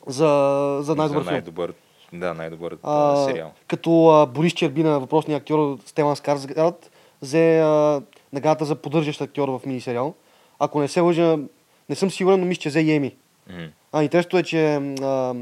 За, 0.06 0.78
за 0.82 0.94
най-добър 0.94 1.20
За 1.20 1.24
филм. 1.24 1.32
най-добър, 1.32 1.74
да, 2.12 2.34
най-добър 2.34 2.78
А, 2.82 3.16
сериал. 3.16 3.52
Като 3.68 4.08
а, 4.08 4.26
Борис 4.26 4.52
Чербина, 4.52 5.00
въпросният 5.00 5.40
актьор 5.40 5.78
Стелан 5.86 6.16
Скарсгард, 6.16 6.90
взе 7.22 7.60
а, 7.60 8.02
наградата 8.32 8.64
за 8.64 8.74
поддържащ 8.74 9.20
актьор 9.20 9.48
в 9.48 9.60
мини 9.66 9.80
сериал. 9.80 10.14
Ако 10.58 10.80
не 10.80 10.88
се 10.88 11.00
лъжа, 11.00 11.38
не 11.88 11.94
съм 11.94 12.10
сигурен, 12.10 12.40
но 12.40 12.46
мисля, 12.46 12.60
че 12.60 12.68
взе 12.68 12.80
и 12.80 12.92
Еми. 12.92 13.16
М. 13.50 13.68
А, 13.92 14.02
интересното 14.02 14.38
е, 14.38 14.42
че 14.42 14.74
а, 15.02 15.34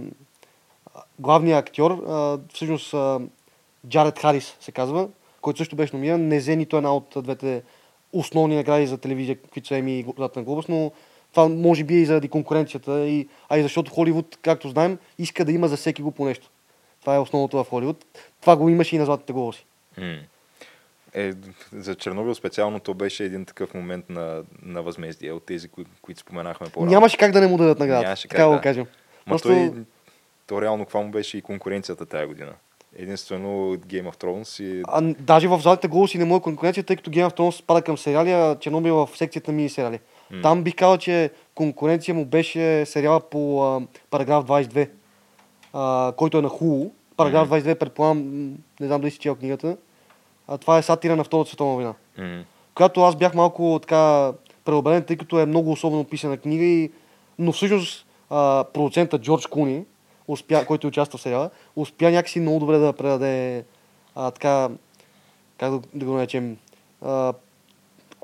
главният 1.19 1.69
актьор, 1.69 1.91
а, 1.91 2.39
всъщност 2.55 2.95
а, 2.95 3.21
Джаред 3.89 4.19
Харис 4.19 4.57
се 4.61 4.73
казва, 4.73 5.09
който 5.41 5.59
също 5.59 5.77
беше 5.77 5.97
номиниран, 5.97 6.29
не 6.29 6.39
взе 6.39 6.57
нито 6.57 6.77
една 6.77 6.95
от 6.95 7.15
двете 7.17 7.63
основни 8.13 8.57
награди 8.57 8.87
за 8.87 8.99
телевизия, 8.99 9.39
които 9.53 9.69
са 9.69 9.77
Еми 9.77 9.99
и 9.99 10.07
Златна 10.17 10.43
глобус, 10.43 10.69
но 10.69 10.93
това 11.35 11.49
може 11.49 11.85
би 11.85 11.95
е 11.95 11.99
и 11.99 12.07
заради 12.07 12.29
конкуренцията, 12.29 13.07
и, 13.07 13.29
а 13.49 13.59
и 13.59 13.63
защото 13.63 13.93
Холивуд, 13.93 14.39
както 14.43 14.69
знаем, 14.69 14.99
иска 15.19 15.45
да 15.45 15.53
има 15.53 15.69
за 15.69 15.77
всеки 15.77 16.03
го 16.03 16.11
по 16.11 16.25
нещо. 16.25 16.51
Това 17.01 17.15
е 17.15 17.19
основното 17.19 17.65
в 17.65 17.69
Холивуд. 17.71 18.05
Това 18.41 18.57
го 18.57 18.69
имаше 18.69 18.97
и 18.97 18.99
на 18.99 19.05
Златните 19.05 19.33
глобуси. 19.33 19.67
М. 19.99 20.17
Е, 21.15 21.33
за 21.73 21.95
Чернобил 21.95 22.35
специално 22.35 22.81
то 22.81 22.95
беше 22.95 23.25
един 23.25 23.45
такъв 23.45 23.75
момент 23.75 24.11
на, 24.11 24.43
на 24.63 24.83
възмездие 24.83 25.33
от 25.33 25.47
тези, 25.47 25.69
кои, 25.69 25.85
които 26.03 26.21
споменахме 26.21 26.69
по-рано. 26.69 26.91
Нямаше 26.91 27.17
как 27.17 27.33
да 27.33 27.41
не 27.41 27.47
му 27.47 27.57
дадат 27.57 27.79
наградата. 27.79 28.05
Нямаше 28.05 28.29
как, 28.29 28.31
така 28.31 28.45
да 28.45 28.51
да. 28.51 28.57
го 28.57 28.63
кажем. 28.63 28.87
Ма 29.27 29.31
Просто... 29.31 29.49
той, 29.49 29.73
то 30.47 30.63
реално 30.63 30.85
каква 30.85 31.01
му 31.01 31.11
беше 31.11 31.39
и 31.39 31.43
конкуренцията 31.43 32.07
тази 32.07 32.27
година. 32.27 32.53
Единствено 32.97 33.77
Game 33.77 34.11
of 34.11 34.17
Thrones 34.23 34.63
и... 34.63 34.83
А, 34.89 35.15
даже 35.19 35.49
в 35.49 35.61
Златните 35.61 35.89
глобуси 35.89 36.19
не 36.19 36.25
му 36.25 36.37
е 36.37 36.41
конкуренция, 36.41 36.85
тъй 36.85 36.97
като 36.97 37.11
Game 37.11 37.31
of 37.31 37.37
Thrones 37.37 37.51
спада 37.51 37.83
към 37.83 37.99
сериали, 37.99 38.33
а 38.33 38.57
Чернобил 38.61 38.91
е 38.91 39.15
в 39.15 39.19
секцията 39.19 39.53
ми 39.53 39.69
сериали. 39.69 39.99
Там 40.43 40.63
бих 40.63 40.75
казал, 40.75 40.99
че 40.99 41.31
конкуренция 41.55 42.15
му 42.15 42.25
беше 42.25 42.87
сериала 42.87 43.21
по 43.21 43.65
а, 43.65 43.81
параграф 44.11 44.45
22, 44.45 44.89
а, 45.73 46.13
който 46.17 46.39
е 46.39 46.43
на 46.43 46.49
Хулу. 46.49 46.91
Параграф 47.17 47.49
22, 47.49 47.75
предполагам, 47.75 48.51
не 48.81 48.87
знам 48.87 49.01
дали 49.01 49.11
си 49.11 49.19
чел 49.19 49.35
книгата. 49.35 49.77
А, 50.49 50.59
това 50.59 50.79
е 50.79 50.83
сатира 50.83 51.17
на 51.17 51.25
Втората 51.25 51.49
световна 51.49 51.75
война. 51.75 51.95
М. 52.19 52.45
Която 52.75 53.03
аз 53.03 53.17
бях 53.17 53.35
малко 53.35 53.79
така 53.83 54.33
преобеден, 54.65 55.05
тъй 55.05 55.17
като 55.17 55.39
е 55.39 55.47
много 55.47 55.73
особено 55.73 56.05
писана 56.05 56.37
книга, 56.37 56.65
и, 56.65 56.91
но 57.39 57.53
всъщност 57.53 58.07
а, 58.31 58.65
продуцента 58.73 59.19
Джордж 59.19 59.47
Куни, 59.47 59.85
успя, 60.29 60.67
който 60.67 60.87
участва 60.87 61.19
в 61.19 61.23
сериала, 61.23 61.51
успя 61.77 62.11
някакси 62.11 62.41
много 62.41 62.59
добре 62.59 62.79
да 62.79 62.93
предаде 62.93 63.65
а, 64.15 64.31
така, 64.31 64.69
как 65.59 65.71
да, 65.71 65.81
да 65.95 66.07
го 66.07 66.13
наречем, 66.13 66.57
а, 67.03 67.33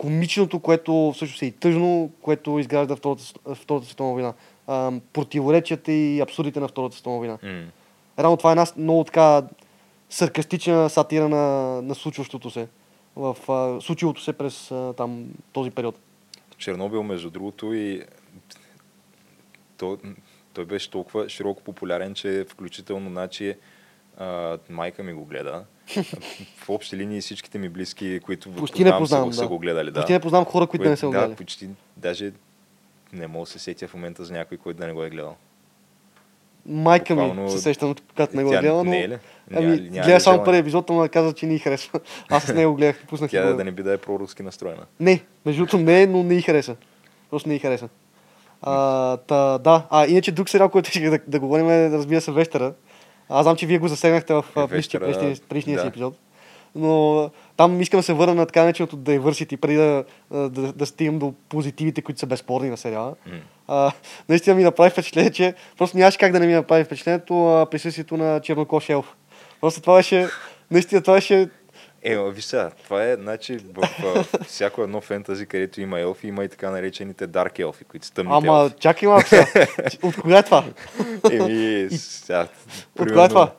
комичното, 0.00 0.60
което 0.60 1.12
всъщност 1.14 1.42
е 1.42 1.46
и 1.46 1.52
тъжно, 1.52 2.10
което 2.22 2.58
изгражда 2.58 2.96
Втората, 2.96 3.22
Втората 3.54 3.86
световна 3.86 4.12
война. 4.12 4.34
А, 4.66 4.92
противоречията 5.12 5.92
и 5.92 6.20
абсурдите 6.20 6.60
на 6.60 6.68
Втората 6.68 6.94
световна 6.94 7.18
война. 7.18 7.38
Реално 8.18 8.36
това 8.36 8.50
е 8.50 8.52
една 8.52 8.66
много 8.76 9.04
така 9.04 9.42
саркастична 10.10 10.90
сатира 10.90 11.28
на, 11.28 11.46
на 11.82 11.94
случващото 11.94 12.50
се. 12.50 12.68
В 13.16 13.36
а, 13.48 13.80
случилото 13.80 14.22
се 14.22 14.32
през 14.32 14.70
а, 14.70 14.94
там 14.96 15.24
този 15.52 15.70
период. 15.70 15.98
Чернобил, 16.58 17.02
между 17.02 17.30
другото, 17.30 17.72
и 17.72 18.02
той, 19.76 19.96
той 20.52 20.64
беше 20.64 20.90
толкова 20.90 21.28
широко 21.28 21.62
популярен, 21.62 22.14
че 22.14 22.46
включително, 22.48 23.10
значи, 23.10 23.54
а, 24.20 24.58
майка 24.70 25.02
ми 25.02 25.12
го 25.12 25.24
гледа. 25.24 25.64
В 26.56 26.68
общи 26.68 26.96
линии 26.96 27.20
всичките 27.20 27.58
ми 27.58 27.68
близки, 27.68 28.20
които 28.20 28.52
Почти 28.52 28.84
не 28.84 28.92
познавам, 28.92 29.24
са, 29.24 29.28
го- 29.28 29.34
са 29.34 29.42
да. 29.42 29.48
го 29.48 29.58
гледали. 29.58 29.86
Да. 29.86 29.94
Почти 29.94 30.12
не 30.12 30.20
познавам 30.20 30.44
хора, 30.46 30.66
които 30.66 30.82
Кое- 30.82 30.88
не 30.88 30.96
са 30.96 31.06
го 31.06 31.12
Да, 31.12 31.18
гледали. 31.18 31.36
почти. 31.36 31.68
Даже 31.96 32.32
не 33.12 33.26
мога 33.26 33.44
да 33.44 33.50
се 33.50 33.58
сетя 33.58 33.88
в 33.88 33.94
момента 33.94 34.24
за 34.24 34.32
някой, 34.32 34.58
който 34.58 34.80
да 34.80 34.86
не 34.86 34.92
го 34.92 35.04
е 35.04 35.10
гледал. 35.10 35.36
Майка 36.66 37.14
ми 37.14 37.22
буквално- 37.22 37.50
се 37.50 37.58
сещам, 37.58 37.94
когато 38.08 38.36
не 38.36 38.44
го 38.44 38.48
е 38.48 38.52
гледала, 38.52 38.84
но... 38.84 38.90
не 38.90 39.00
е 39.00 39.08
ли? 39.08 39.18
Ами, 39.50 39.66
Няма- 39.66 39.76
няма 39.80 40.04
гледа 40.04 40.20
само 40.20 40.44
първи 40.44 40.58
епизод, 40.58 40.88
но 40.88 41.08
каза, 41.08 41.32
че 41.32 41.46
не 41.46 41.54
й 41.54 41.58
харесва. 41.58 42.00
Аз 42.28 42.42
с 42.44 42.54
него 42.54 42.74
гледах, 42.74 43.04
пуснах 43.08 43.30
Тя 43.30 43.50
го. 43.50 43.56
да 43.56 43.64
не 43.64 43.70
би 43.70 43.82
да 43.82 43.92
е 43.92 43.98
проруски 43.98 44.42
настроена. 44.42 44.82
Не, 45.00 45.22
между 45.46 45.60
другото 45.60 45.78
не, 45.78 46.06
но 46.06 46.22
не 46.22 46.34
й 46.34 46.42
хареса. 46.42 46.76
Просто 47.30 47.48
не 47.48 47.54
й 47.54 47.58
хареса. 47.58 47.88
А, 48.62 48.72
та, 49.16 49.58
да, 49.58 49.86
а 49.90 50.06
иначе 50.06 50.32
друг 50.32 50.48
сериал, 50.48 50.68
който 50.68 50.90
ще 50.90 51.10
да, 51.10 51.18
да 51.26 51.40
говорим 51.40 51.70
е, 51.70 51.90
разбира 51.90 52.20
се, 52.20 52.32
Вещера. 52.32 52.72
Аз 53.30 53.44
знам, 53.44 53.56
че 53.56 53.66
вие 53.66 53.78
го 53.78 53.88
засегнахте 53.88 54.34
в 54.34 54.44
Е, 54.56 54.66
предишния, 54.66 55.00
предишния 55.48 55.78
си 55.78 55.82
да. 55.84 55.88
епизод. 55.88 56.14
Но 56.74 57.30
там 57.56 57.80
искам 57.80 57.98
да 57.98 58.02
се 58.02 58.12
върна 58.12 58.34
на 58.34 58.46
така 58.46 58.62
нареченото 58.62 58.96
diversity, 58.96 59.56
преди 59.56 59.76
да, 59.76 60.04
да, 60.30 60.72
да 60.72 60.86
стигам 60.86 61.18
до 61.18 61.34
позитивите, 61.48 62.02
които 62.02 62.20
са 62.20 62.26
безспорни 62.26 62.70
на 62.70 62.76
сериала. 62.76 63.14
М. 63.26 63.32
А, 63.68 63.92
наистина 64.28 64.56
ми 64.56 64.62
направи 64.62 64.90
впечатление, 64.90 65.30
че 65.30 65.54
просто 65.78 65.98
нямаше 65.98 66.18
как 66.18 66.32
да 66.32 66.40
не 66.40 66.46
ми 66.46 66.52
направи 66.52 66.84
впечатлението 66.84 67.46
а, 67.46 67.66
присъствието 67.66 68.16
на 68.16 68.40
чернокош 68.40 68.88
елф. 68.88 69.14
Просто 69.60 69.80
това 69.80 69.96
беше, 69.96 70.28
наистина 70.70 71.02
това 71.02 71.14
беше 71.14 71.48
Е, 72.02 72.18
виж 72.18 72.44
сега, 72.44 72.70
това 72.84 73.04
е, 73.04 73.14
значи, 73.14 73.58
в 73.74 73.88
а, 74.04 74.44
всяко 74.44 74.82
едно 74.82 75.00
фентази, 75.00 75.46
където 75.46 75.80
има 75.80 76.00
елфи, 76.00 76.28
има 76.28 76.44
и 76.44 76.48
така 76.48 76.70
наречените 76.70 77.26
дарк 77.26 77.58
елфи, 77.58 77.84
които 77.84 78.06
са 78.06 78.12
тъмните 78.12 78.48
Ама, 78.48 78.62
елфи. 78.62 78.74
чакай 78.78 79.08
малко 79.08 79.28
сега. 79.28 79.46
От 80.02 80.16
кога 80.16 80.38
е 80.38 80.42
това? 80.42 80.64
Еми, 81.30 81.88
сега, 81.90 82.48
кога 82.98 83.24
е 83.24 83.28
това? 83.28 83.52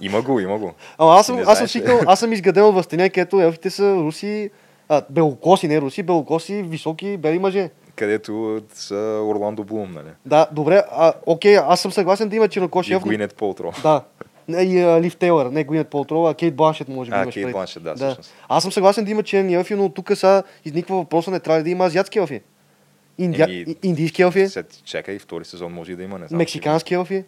Има 0.00 0.22
го, 0.22 0.40
има 0.40 0.58
го. 0.58 0.74
Ама 0.98 1.14
аз 1.14 1.26
съм, 1.26 1.42
аз 1.46 1.58
съм 1.58 1.68
свикнал, 1.68 2.00
аз 2.06 2.18
съм 2.20 2.32
изграден 2.32 2.64
от 2.64 2.74
възстания, 2.74 3.10
където 3.10 3.40
елфите 3.40 3.70
са 3.70 3.94
руси, 3.94 4.50
а, 4.88 5.02
белокоси, 5.10 5.68
не 5.68 5.80
руси, 5.80 6.02
белокоси, 6.02 6.62
високи, 6.62 7.16
бели 7.16 7.38
мъже. 7.38 7.70
Където 7.96 8.60
са 8.74 9.22
Орландо 9.24 9.64
Блум, 9.64 9.92
нали? 9.92 10.08
Да, 10.26 10.48
добре, 10.52 10.82
а, 10.90 11.12
окей, 11.26 11.56
аз 11.56 11.80
съм 11.80 11.92
съгласен 11.92 12.28
да 12.28 12.36
има 12.36 12.48
чернокош 12.48 12.88
И 12.88 12.96
Гуинет 12.96 13.34
Полтро. 13.34 13.72
Да. 13.82 14.02
Не, 14.48 14.62
И 14.62 14.82
а, 14.82 15.00
Лив 15.00 15.16
Тейлър, 15.16 15.46
не 15.46 15.64
Гуинет 15.64 15.88
Полтро, 15.88 16.26
а 16.26 16.34
Кейт 16.34 16.56
Бланшет 16.56 16.88
може 16.88 17.10
би 17.10 17.16
А, 17.16 17.26
Кейт. 17.26 17.52
Бланшет, 17.52 17.82
да, 17.82 17.94
всъщност. 17.94 18.34
Аз 18.48 18.62
съм 18.62 18.72
съгласен 18.72 19.04
да 19.04 19.10
има 19.10 19.22
черни 19.22 19.54
елфи, 19.54 19.74
но 19.74 19.88
тук 19.88 20.10
сега 20.14 20.42
изниква 20.64 20.96
въпроса, 20.96 21.30
не 21.30 21.40
трябва 21.40 21.58
ли 21.58 21.64
да 21.64 21.70
има 21.70 21.84
азиатски 21.84 22.18
елфи? 22.18 22.40
Индия... 23.18 23.44
Еми, 23.44 23.76
Индийски 23.82 24.22
елфи, 24.22 24.48
Сега, 24.48 24.68
чакай, 24.84 25.18
втори 25.18 25.44
сезон 25.44 25.72
може 25.72 25.92
и 25.92 25.96
да 25.96 26.02
има, 26.02 26.18
не 26.18 26.28
знам. 26.28 26.38
мексикански 26.38 26.94
елфи. 26.94 27.24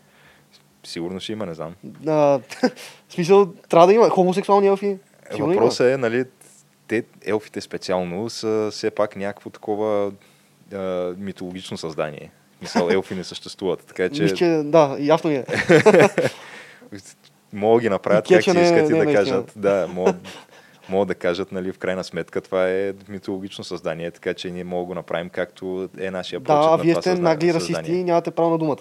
Сигурно 0.85 1.21
ще 1.21 1.33
има, 1.33 1.47
не 1.47 1.55
знам. 1.55 1.75
А, 2.07 2.13
в 3.09 3.13
смисъл, 3.13 3.53
трябва 3.69 3.87
да 3.87 3.93
има 3.93 4.11
хомосексуални 4.11 4.67
елфи. 4.67 4.97
Сигурно 5.33 5.53
има. 5.53 5.63
Въпросът 5.63 5.87
е, 5.87 5.97
нали, 5.97 6.25
те, 6.89 7.05
елфите 7.27 7.61
специално, 7.61 8.31
са 8.31 8.69
все 8.73 8.91
пак 8.91 9.17
някакво 9.17 9.51
такова 9.51 10.13
а, 10.73 11.15
митологично 11.19 11.77
създание. 11.77 12.31
Мисъл, 12.63 12.89
елфи 12.91 13.15
не 13.15 13.25
съществуват. 13.25 13.85
Така 13.87 14.09
че, 14.09 14.23
Мисля, 14.23 14.65
да, 14.65 14.97
ясно 15.01 15.31
е. 15.31 15.45
могат 17.53 17.79
да 17.79 17.83
ги 17.83 17.89
направят 17.89 18.31
И 18.31 18.35
как 18.35 18.43
си 18.43 18.53
не- 18.53 18.63
искат 18.63 18.91
и 18.91 18.99
е 18.99 19.05
да 19.05 19.13
кажат. 19.13 19.53
Да, 19.57 19.89
могат, 20.89 21.09
да 21.09 21.15
кажат, 21.15 21.53
нали, 21.53 21.73
в 21.73 21.79
крайна 21.79 22.05
сметка 22.05 22.41
това 22.41 22.71
е 22.71 22.93
митологично 23.09 23.65
създание, 23.65 24.11
така 24.11 24.35
че 24.35 24.51
ние 24.51 24.65
можем 24.65 24.85
да 24.85 24.87
го 24.87 24.95
направим 24.95 25.29
както 25.29 25.89
е 25.99 26.11
нашия 26.11 26.41
Да, 26.41 26.45
прочит 26.47 26.67
а 26.67 26.71
на 26.71 26.83
вие 26.83 26.95
сте 26.95 27.15
нагли 27.15 27.55
расисти 27.55 27.93
и 27.93 28.05
нямате 28.05 28.31
право 28.31 28.51
на 28.51 28.59
думата. 28.59 28.79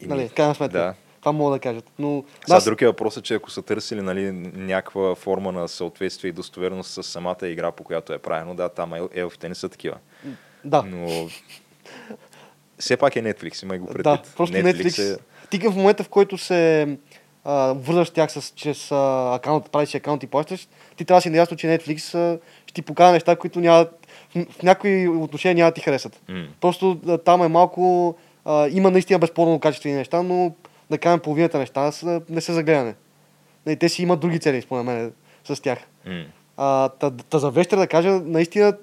Еми, 0.00 0.08
Нали, 0.08 0.28
в 0.28 0.34
крайна 0.34 0.54
сметка. 0.54 0.78
Да. 0.78 0.94
Това 1.20 1.32
мога 1.32 1.52
да 1.52 1.58
кажат. 1.58 1.84
Но 1.98 2.24
Сега 2.46 2.58
да, 2.58 2.64
друг 2.64 2.82
е 2.82 2.86
въпросът, 2.86 3.24
че 3.24 3.34
ако 3.34 3.50
са 3.50 3.62
търсили 3.62 4.02
нали, 4.02 4.32
някаква 4.54 5.14
форма 5.14 5.52
на 5.52 5.68
съответствие 5.68 6.28
и 6.28 6.32
достоверност 6.32 6.90
с 6.90 7.02
самата 7.02 7.36
игра, 7.42 7.72
по 7.72 7.84
която 7.84 8.12
е 8.12 8.18
правено, 8.18 8.54
да, 8.54 8.68
там 8.68 8.90
ел- 8.90 9.08
елфите 9.14 9.48
не 9.48 9.54
са 9.54 9.68
такива. 9.68 9.96
да. 10.64 10.82
Но 10.82 11.28
все 12.78 12.96
пак 12.96 13.16
е 13.16 13.22
Netflix, 13.22 13.62
има 13.62 13.76
и 13.76 13.78
го 13.78 13.86
предвид. 13.86 14.04
Да, 14.04 14.22
просто 14.36 14.56
Netflix. 14.56 15.14
е... 15.14 15.18
Ти 15.50 15.58
в 15.58 15.76
момента, 15.76 16.04
в 16.04 16.08
който 16.08 16.38
се 16.38 16.88
а, 17.46 17.72
вързваш 17.72 18.08
с 18.08 18.10
тях 18.10 18.32
с, 18.32 18.52
чрез 18.56 18.92
а, 18.92 19.34
акаунт, 19.34 19.70
правиш 19.70 19.88
си 19.88 19.96
акаунт 19.96 20.22
и 20.22 20.26
плащаш, 20.26 20.68
ти 20.96 21.04
трябва 21.04 21.18
да 21.18 21.22
си 21.22 21.30
наясно, 21.30 21.56
че 21.56 21.66
Netflix 21.66 22.14
а, 22.14 22.38
ще 22.66 22.74
ти 22.74 22.82
покажа 22.82 23.12
неща, 23.12 23.36
които 23.36 23.60
няма, 23.60 23.86
в, 24.34 24.44
в 24.50 24.62
някои 24.62 25.08
отношения 25.08 25.54
няма 25.54 25.70
да 25.70 25.74
ти 25.74 25.80
харесат. 25.80 26.20
М. 26.28 26.44
Просто 26.60 27.00
а, 27.08 27.18
там 27.18 27.42
е 27.42 27.48
малко, 27.48 28.14
а, 28.44 28.68
има 28.68 28.90
наистина 28.90 29.18
безспорно 29.18 29.60
качествени 29.60 29.94
неща, 29.94 30.22
но 30.22 30.54
да 30.90 30.98
кажем 30.98 31.20
половината 31.20 31.58
неща 31.58 31.92
са, 31.92 32.20
не 32.28 32.40
са 32.40 32.52
за 32.52 32.62
гледане. 32.62 32.94
Нали, 33.66 33.76
те 33.76 33.88
си 33.88 34.02
имат 34.02 34.20
други 34.20 34.38
цели, 34.38 34.62
според 34.62 34.84
мен, 34.84 35.12
с 35.44 35.62
тях. 35.62 35.78
М. 36.06 36.24
А, 36.56 36.88
та, 36.88 37.10
та 37.10 37.38
за 37.38 37.50
Вещера 37.50 37.80
да 37.80 37.86
кажа, 37.86 38.10
наистина 38.10 38.76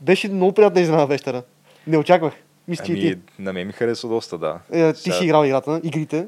беше 0.00 0.28
много 0.28 0.52
приятна 0.52 0.80
изненада 0.80 1.06
Вещера. 1.06 1.42
Не 1.86 1.98
очаквах. 1.98 2.32
Мисля, 2.68 2.84
че 2.84 2.92
и 2.92 3.06
Ами, 3.06 3.14
ти. 3.14 3.42
на 3.42 3.52
мен 3.52 3.66
ми 3.66 3.72
хареса 3.72 4.08
доста, 4.08 4.38
да. 4.38 4.58
Е, 4.72 4.92
ти 4.92 5.00
Сега, 5.00 5.16
си 5.16 5.24
играл 5.24 5.44
играта, 5.44 5.80
игрите, 5.84 6.26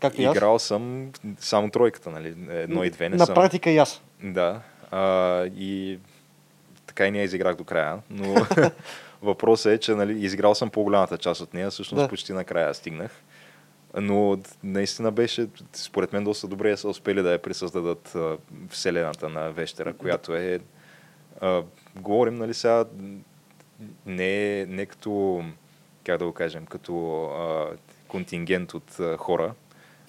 както 0.00 0.22
и 0.22 0.24
аз. 0.24 0.36
Играл 0.36 0.58
съм 0.58 1.12
само 1.38 1.70
тройката, 1.70 2.10
нали? 2.10 2.34
Едно 2.50 2.84
и 2.84 2.90
две 2.90 3.08
не 3.08 3.16
На 3.16 3.26
съм. 3.26 3.34
практика 3.34 3.70
и 3.70 3.78
аз. 3.78 4.02
Да. 4.22 4.60
А, 4.90 5.44
и 5.46 5.98
така 6.86 7.06
и 7.06 7.10
не 7.10 7.18
я 7.18 7.24
изиграх 7.24 7.56
до 7.56 7.64
края, 7.64 7.98
но 8.10 8.34
въпросът 9.22 9.72
е, 9.72 9.78
че 9.78 9.94
нали, 9.94 10.24
изиграл 10.24 10.54
съм 10.54 10.70
по-голямата 10.70 11.18
част 11.18 11.40
от 11.40 11.54
нея, 11.54 11.70
всъщност 11.70 12.02
Да. 12.02 12.08
почти 12.08 12.32
накрая 12.32 12.74
стигнах. 12.74 13.10
Но 13.96 14.38
наистина 14.62 15.10
беше, 15.12 15.46
според 15.72 16.12
мен, 16.12 16.24
доста 16.24 16.48
добре 16.48 16.76
са 16.76 16.88
успели 16.88 17.22
да 17.22 17.32
я 17.32 17.42
присъздадат 17.42 18.14
а, 18.14 18.36
вселената 18.68 19.28
на 19.28 19.50
Вещера, 19.50 19.92
която 19.92 20.34
е... 20.34 20.60
А, 21.40 21.62
говорим, 21.96 22.34
нали 22.34 22.54
сега, 22.54 22.84
не, 24.06 24.66
не 24.66 24.86
като, 24.86 25.44
как 26.04 26.18
да 26.18 26.24
го 26.24 26.32
кажем, 26.32 26.66
като 26.66 27.24
а, 27.24 27.66
контингент 28.08 28.74
от 28.74 29.00
а, 29.00 29.16
хора, 29.16 29.54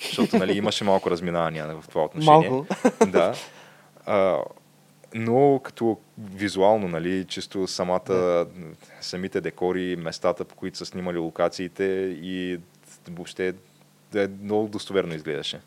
защото 0.01 0.37
нали, 0.37 0.57
имаше 0.57 0.83
малко 0.83 1.11
разминавания 1.11 1.67
в 1.81 1.87
това 1.87 2.03
отношение. 2.03 2.49
Малко. 2.49 2.67
Да. 3.07 3.33
А, 4.05 4.37
но 5.13 5.59
като 5.63 5.97
визуално, 6.17 6.87
нали, 6.87 7.25
чисто 7.25 7.67
самата, 7.67 8.45
самите 9.01 9.41
декори, 9.41 9.95
местата, 9.95 10.45
по 10.45 10.55
които 10.55 10.77
са 10.77 10.85
снимали 10.85 11.17
локациите 11.17 11.83
и 12.21 12.59
въобще 13.09 13.53
да 14.11 14.23
е 14.23 14.27
много 14.43 14.67
достоверно 14.67 15.15
изгледаше. 15.15 15.59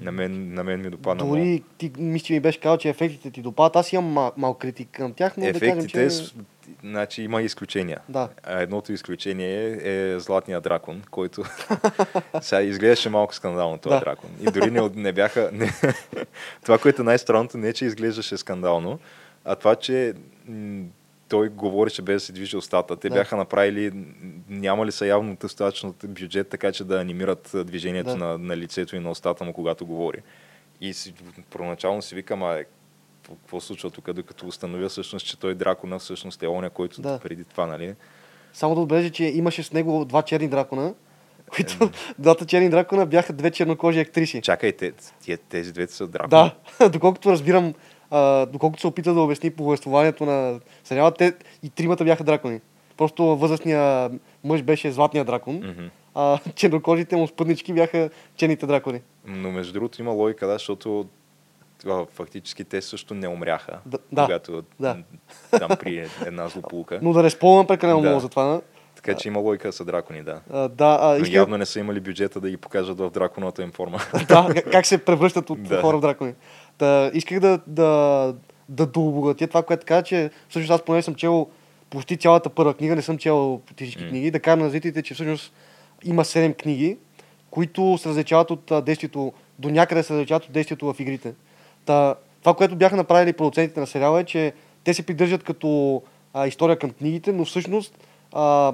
На 0.00 0.12
мен, 0.12 0.54
на 0.54 0.64
мен 0.64 0.80
ми 0.80 0.90
допадна 0.90 1.24
много. 1.24 1.36
Дори 1.36 1.62
ти 1.78 1.92
мисля, 1.98 2.24
че 2.26 2.32
ми 2.32 2.40
беше 2.40 2.60
казал, 2.60 2.78
че 2.78 2.88
ефектите 2.88 3.30
ти 3.30 3.42
допадат. 3.42 3.76
Аз 3.76 3.92
имам 3.92 4.04
мал, 4.12 4.32
мал 4.36 4.54
критик 4.54 4.88
към 4.92 5.12
тях, 5.12 5.36
но 5.36 5.44
да 5.46 5.52
кажем, 5.52 5.78
Ефектите, 5.78 6.08
че... 6.08 6.34
значи 6.84 7.22
има 7.22 7.42
изключения. 7.42 8.00
Да. 8.08 8.28
А 8.42 8.60
Едното 8.60 8.92
изключение 8.92 9.78
е 9.82 10.18
Златния 10.18 10.60
дракон, 10.60 11.02
който 11.10 11.42
сега 12.40 12.62
изглеждаше 12.62 13.10
малко 13.10 13.34
скандално 13.34 13.78
този 13.78 13.94
Да. 13.94 14.00
дракон. 14.00 14.30
И 14.40 14.44
дори 14.44 14.70
не, 14.70 14.90
не 14.94 15.12
бяха... 15.12 15.50
Не, 15.52 15.70
това, 16.62 16.78
което 16.78 17.02
е 17.02 17.04
най-странното, 17.04 17.58
не 17.58 17.68
е, 17.68 17.72
че 17.72 17.84
изглеждаше 17.84 18.36
скандално, 18.36 18.98
а 19.44 19.56
това, 19.56 19.76
че 19.76 20.14
той 21.34 21.48
говореше 21.48 22.02
без 22.02 22.14
да 22.22 22.26
се 22.26 22.32
движи 22.32 22.56
устата. 22.56 22.96
Те 22.96 23.08
Да. 23.08 23.14
бяха 23.14 23.36
направили, 23.36 23.92
няма 24.48 24.86
ли 24.86 24.92
са 24.92 25.06
явно 25.06 25.36
достатъчно 25.40 25.94
бюджет, 26.04 26.48
така 26.48 26.72
че 26.72 26.84
да 26.84 27.00
анимират 27.00 27.50
движението 27.54 28.10
Да. 28.10 28.16
на, 28.16 28.38
на 28.38 28.56
лицето 28.56 28.96
и 28.96 28.98
на 28.98 29.10
устата 29.10 29.44
му, 29.44 29.52
когато 29.52 29.86
говори. 29.86 30.18
И 30.80 30.94
си, 30.94 31.14
първоначално 31.50 32.02
си 32.02 32.14
викам, 32.14 32.42
а 32.42 32.64
какво, 33.22 33.34
какво 33.34 33.60
случва 33.60 33.90
тук, 33.90 34.12
докато 34.12 34.46
установя 34.46 34.88
всъщност, 34.88 35.26
че 35.26 35.38
той 35.38 35.54
дракона 35.54 35.98
всъщност 35.98 36.42
е 36.42 36.48
оня, 36.48 36.70
който 36.70 37.02
Да. 37.02 37.18
преди 37.22 37.44
това, 37.44 37.66
нали? 37.66 37.94
Само 38.52 38.74
да 38.74 38.80
отбележа, 38.80 39.10
че 39.10 39.24
имаше 39.24 39.62
с 39.62 39.72
него 39.72 40.04
два 40.04 40.22
черни 40.22 40.48
дракона, 40.48 40.94
които 41.54 41.90
двата 42.18 42.46
черни 42.46 42.70
дракона 42.70 43.06
бяха 43.06 43.32
две 43.32 43.50
чернокожи 43.50 44.00
актриси. 44.00 44.42
Чакайте, 44.42 44.92
тези 45.48 45.72
двете 45.72 45.92
са 45.92 46.06
дракони. 46.06 46.52
Да, 46.80 46.88
доколкото 46.88 47.30
разбирам, 47.30 47.74
а, 48.10 48.46
доколкото 48.46 48.80
се 48.80 48.86
опита 48.86 49.14
да 49.14 49.20
обясни 49.20 49.50
повествованието 49.50 50.26
на 50.26 50.60
сериала, 50.84 51.10
те 51.10 51.34
и 51.62 51.70
тримата 51.70 52.04
бяха 52.04 52.24
дракони. 52.24 52.60
Просто 52.96 53.24
възрастния 53.36 54.10
мъж 54.44 54.62
беше 54.62 54.92
златния 54.92 55.24
дракон, 55.24 55.56
Мгм. 55.56 55.84
а 56.14 56.38
чернокожите 56.54 57.16
му 57.16 57.26
спътнички 57.28 57.72
бяха 57.72 58.10
черните 58.36 58.66
дракони. 58.66 59.00
Но 59.26 59.50
между 59.50 59.72
другото 59.72 60.02
има 60.02 60.10
логика, 60.12 60.46
да, 60.46 60.52
защото 60.52 61.06
а, 61.86 62.04
фактически 62.12 62.64
те 62.64 62.82
също 62.82 63.14
не 63.14 63.28
умряха, 63.28 63.78
Да, 63.86 63.98
когато 64.24 64.62
да. 64.80 64.96
там 65.50 65.70
при 65.80 66.08
една 66.26 66.48
злополука. 66.48 66.98
Но 67.02 67.12
да 67.12 67.22
не 67.22 67.30
спомням 67.30 67.66
прекалено 67.66 68.00
Да. 68.00 68.08
много 68.08 68.20
за 68.20 68.28
това. 68.28 68.60
Така 68.96 69.16
че 69.16 69.28
има 69.28 69.40
логика 69.40 69.72
са 69.72 69.84
дракони, 69.84 70.22
да. 70.22 70.40
А, 70.52 70.68
да, 70.68 70.98
а, 71.00 71.08
Но 71.08 71.16
искам, 71.16 71.34
явно 71.34 71.58
не 71.58 71.66
са 71.66 71.80
имали 71.80 72.00
бюджета 72.00 72.40
да 72.40 72.50
ги 72.50 72.56
покажат 72.56 72.98
в 72.98 73.10
драконовата 73.10 73.62
им 73.62 73.72
форма. 73.72 73.98
да, 74.28 74.54
как 74.72 74.86
се 74.86 75.04
превръщат 75.04 75.50
от 75.50 75.62
Да. 75.68 75.80
хора 75.80 75.96
в 75.96 76.00
дракони. 76.00 76.34
Та, 76.78 77.10
исках 77.14 77.40
да, 77.40 77.60
да, 77.66 78.34
да 78.68 78.86
дообогатя 78.86 79.46
това, 79.46 79.62
което 79.62 79.86
каза, 79.86 80.02
че 80.02 80.30
всъщност 80.48 80.70
аз 80.70 80.82
поне 80.84 81.02
съм 81.02 81.14
чел 81.14 81.48
почти 81.90 82.16
цялата 82.16 82.50
първа 82.50 82.74
книга, 82.74 82.96
не 82.96 83.02
съм 83.02 83.18
чел 83.18 83.60
всички 83.76 84.04
М. 84.04 84.08
книги, 84.08 84.30
да 84.30 84.40
кажа 84.40 84.56
на 84.56 84.70
зрителите, 84.70 85.02
че 85.02 85.14
всъщност 85.14 85.52
има 86.04 86.24
7 86.24 86.56
книги, 86.56 86.96
които 87.50 87.98
се 87.98 88.08
различават 88.08 88.50
от 88.50 88.84
действието, 88.84 89.32
до 89.58 89.70
някъде 89.70 90.02
се 90.02 90.14
различават 90.14 90.44
от 90.44 90.52
действието 90.52 90.92
в 90.92 91.00
игрите. 91.00 91.34
Та, 91.84 92.14
това, 92.40 92.54
което 92.54 92.76
бяха 92.76 92.96
направили 92.96 93.32
продуцентите 93.32 93.80
на 93.80 93.86
сериала 93.86 94.20
е, 94.20 94.24
че 94.24 94.52
те 94.84 94.94
се 94.94 95.06
придържат 95.06 95.42
като 95.42 96.02
а, 96.34 96.46
история 96.46 96.78
към 96.78 96.90
книгите, 96.90 97.32
но 97.32 97.44
всъщност 97.44 97.98
а, 98.32 98.72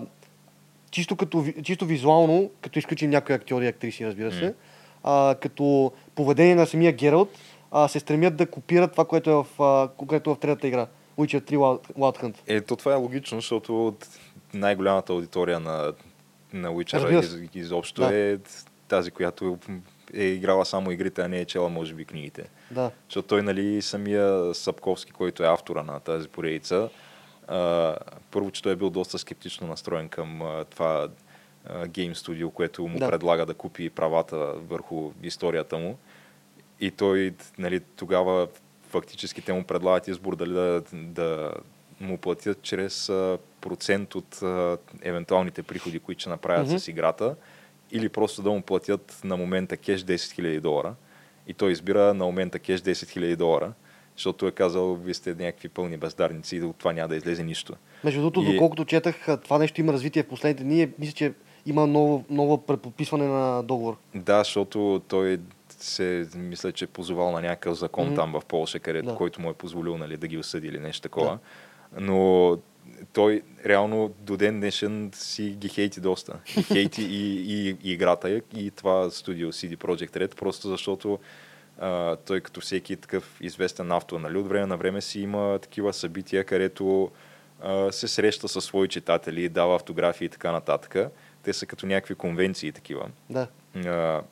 чисто, 0.90 1.16
като, 1.16 1.44
чисто 1.62 1.86
визуално, 1.86 2.51
като 2.60 2.78
изключим 2.78 3.10
някои 3.10 3.35
актьори 3.35 3.64
и 3.64 3.68
актриси, 3.68 4.06
разбира 4.06 4.32
се, 4.32 4.44
М. 4.44 4.52
а, 5.05 5.35
като 5.35 5.93
поведение 6.14 6.55
на 6.55 6.66
самия 6.66 6.93
Гералт, 6.93 7.28
а, 7.70 7.88
се 7.88 8.01
стремят 8.01 8.36
да 8.36 8.47
копират 8.47 8.92
това, 8.92 9.05
което 9.05 9.30
е 9.30 9.34
в, 9.34 9.62
а, 9.62 9.88
конкретно 9.97 10.34
в 10.34 10.38
третата 10.38 10.68
игра. 10.68 10.86
Witcher 11.18 11.40
3 11.40 11.56
Wild, 11.56 11.92
Wild 11.92 12.22
Hunt. 12.22 12.36
Ето 12.47 12.76
това 12.76 12.92
е 12.92 12.97
логично, 12.97 13.38
защото 13.38 13.86
от 13.86 14.06
най-голямата 14.55 15.12
аудитория 15.12 15.60
на, 15.60 15.92
на 16.52 16.68
Witcher 16.70 17.20
из, 17.20 17.51
изобщо 17.55 18.01
Да. 18.01 18.16
е 18.18 18.38
тази, 18.88 19.10
която 19.10 19.59
е 20.14 20.24
играла 20.24 20.64
само 20.66 20.90
игрите, 20.90 21.22
а 21.22 21.28
не 21.28 21.38
е 21.38 21.44
чела, 21.44 21.68
може 21.68 21.94
би, 21.94 22.05
книгите. 22.05 22.44
Да. 22.70 22.90
Защото 23.09 23.28
той, 23.28 23.42
нали, 23.42 23.82
самия 23.82 24.55
Сапковски, 24.55 25.12
който 25.12 25.42
е 25.42 25.47
автора 25.47 25.82
на 25.82 26.01
тази 26.01 26.28
поредица, 26.28 26.88
а, 27.48 27.97
първо, 28.30 28.51
че 28.51 28.62
той 28.62 28.72
е 28.72 28.76
бил 28.76 28.90
доста 28.90 29.18
скептично 29.18 29.66
настроен 29.66 30.09
към 30.09 30.42
а, 30.42 30.64
това 30.64 31.09
а, 31.68 31.86
гейм 31.86 32.14
студио, 32.14 32.51
което 32.51 32.86
му 32.86 32.98
Да. 32.98 33.09
предлага 33.10 33.47
да 33.47 33.55
купи 33.55 33.90
правата 33.90 34.36
върху 34.68 35.10
историята 35.22 35.78
му. 35.78 35.98
И 36.81 36.90
той, 36.90 37.35
нали, 37.59 37.81
тогава 37.81 38.48
фактически 38.82 39.43
те 39.43 39.52
му 39.52 39.65
предлагат 39.65 40.09
избор 40.09 40.36
дали 40.36 40.52
да, 40.52 40.82
да 40.93 41.52
му 42.01 42.19
платят 42.19 42.62
чрез 42.62 43.07
процент 43.61 44.15
от 44.15 44.43
а, 44.43 44.78
евентуалните 45.02 45.62
приходи, 45.62 45.98
които 45.98 46.20
ще 46.20 46.31
направят 46.31 46.69
Мгм. 46.69 46.78
с 46.78 46.89
играта, 46.89 47.36
или 47.93 48.09
просто 48.09 48.43
да 48.43 48.51
му 48.51 48.62
платят 48.62 49.20
на 49.24 49.36
момента 49.36 49.77
кеш 49.77 50.01
10 50.02 50.15
000 50.15 50.61
долара. 50.61 50.94
И 51.47 51.55
той 51.55 51.73
избира 51.73 52.15
на 52.15 52.24
момента 52.24 52.59
кеш 52.59 52.81
10 52.81 52.93
000 52.93 53.36
долара, 53.36 53.73
защото 54.16 54.47
е 54.47 54.52
казал, 54.52 54.94
вие 54.94 55.15
сте 55.15 55.31
някакви 55.31 55.69
пълни 55.69 55.97
бездарници 55.97 56.57
и 56.57 56.62
от 56.62 56.77
това 56.77 56.93
няма 56.93 57.09
да 57.09 57.16
излезе 57.16 57.43
нищо. 57.44 57.73
Между 58.05 58.20
другото, 58.20 58.43
И- 58.43 58.52
доколкото 58.52 58.85
четах, 58.85 59.27
това 59.44 59.59
нещо 59.59 59.81
има 59.81 59.93
развитие 59.93 60.23
в 60.23 60.28
последните 60.28 60.65
дни, 60.65 60.89
мисля, 60.98 61.12
че 61.12 61.32
има 61.66 61.86
ново, 61.86 62.24
ново 62.31 62.59
преподписване 62.59 63.27
на 63.27 63.62
договор. 63.62 63.97
Да, 64.15 64.39
защото 64.39 65.02
той 65.09 65.40
се, 65.82 66.28
мисля, 66.35 66.73
че 66.73 66.85
е 66.85 66.89
позовал 66.89 67.32
на 67.32 67.40
някакъв 67.40 67.78
закон 67.78 68.07
Мгм. 68.07 68.15
там 68.15 68.32
в 68.32 68.44
Полша, 68.44 68.78
където, 68.78 69.09
Да. 69.09 69.15
който 69.16 69.40
му 69.40 69.51
е 69.51 69.55
позволил 69.55 69.98
нали, 69.98 70.16
да 70.16 70.27
ги 70.28 70.39
осъди 70.39 70.69
или 70.69 70.78
нещо 70.78 71.02
такова. 71.02 71.39
Но 72.01 72.57
той 73.12 73.43
реално 73.66 74.15
до 74.20 74.36
ден 74.36 74.61
днешен 74.61 75.11
си 75.15 75.43
ги 75.51 75.69
хейти 75.69 76.01
доста. 76.01 76.39
И 76.59 76.62
хейти 76.62 77.02
и, 77.02 77.40
и, 77.69 77.77
и 77.82 77.93
играта, 77.93 78.40
и 78.55 78.70
това 78.70 79.11
студио 79.11 79.52
CD 79.52 79.77
Projekt 79.77 80.16
Red, 80.16 80.36
просто 80.36 80.69
защото 80.69 81.19
а, 81.78 82.16
той 82.16 82.40
като 82.40 82.61
всеки 82.61 82.97
такъв 82.97 83.39
известен 83.40 83.93
автор, 83.93 84.20
нали, 84.20 84.39
от 84.39 84.48
време 84.48 84.66
на 84.66 84.77
време 84.77 85.01
си 85.01 85.20
има 85.20 85.59
такива 85.62 85.93
събития, 85.93 86.44
където 86.44 87.11
а, 87.62 87.93
се 87.93 88.09
среща 88.09 88.48
със 88.48 88.65
свои 88.65 88.89
читатели, 88.89 89.48
дава 89.48 89.77
автографии 89.77 90.24
и 90.27 90.28
така 90.28 90.52
нататък. 90.52 90.97
Те 91.43 91.52
са 91.52 91.66
като 91.66 91.86
някакви 91.86 92.15
конвенции 92.15 92.73
такива. 92.73 93.09
Да. 93.31 93.47
А, 93.86 94.23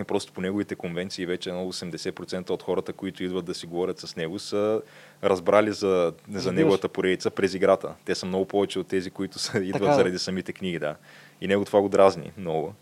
и 0.00 0.04
просто 0.04 0.32
по 0.32 0.40
неговите 0.40 0.74
конвенции 0.74 1.26
вече 1.26 1.52
на 1.52 1.64
80% 1.64 2.50
от 2.50 2.62
хората, 2.62 2.92
които 2.92 3.24
идват 3.24 3.44
да 3.44 3.54
си 3.54 3.66
говорят 3.66 3.98
с 3.98 4.16
него, 4.16 4.38
са 4.38 4.82
разбрали 5.22 5.72
за, 5.72 6.12
за 6.32 6.52
неговата 6.52 6.88
поредица 6.88 7.30
през 7.30 7.54
играта. 7.54 7.94
Те 8.04 8.14
са 8.14 8.26
много 8.26 8.44
повече 8.44 8.78
от 8.78 8.86
тези, 8.86 9.10
които 9.10 9.38
са, 9.38 9.58
идват 9.64 9.82
Така 9.82 9.92
е. 9.92 9.94
заради 9.94 10.18
самите 10.18 10.52
книги, 10.52 10.78
да. 10.78 10.96
И 11.40 11.48
него 11.48 11.64
това 11.64 11.80
го 11.80 11.88
дразни 11.88 12.32
много. 12.38 12.74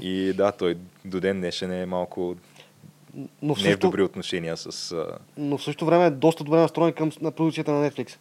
И 0.00 0.32
да, 0.32 0.52
той 0.52 0.76
до 1.04 1.20
ден 1.20 1.38
днешен 1.38 1.72
е 1.72 1.86
малко 1.86 2.36
Но 3.42 3.54
в, 3.54 3.62
не 3.62 3.70
е 3.70 3.76
в 3.76 3.78
добри 3.78 4.02
отношения 4.02 4.56
с... 4.56 4.96
но 5.36 5.58
в 5.58 5.64
същото 5.64 5.86
време 5.86 6.06
е 6.06 6.10
доста 6.10 6.44
добре 6.44 6.58
настроен 6.58 6.92
към 6.92 7.10
на 7.20 7.30
продукцията 7.30 7.72
на 7.72 7.90
Netflix. 7.90 8.16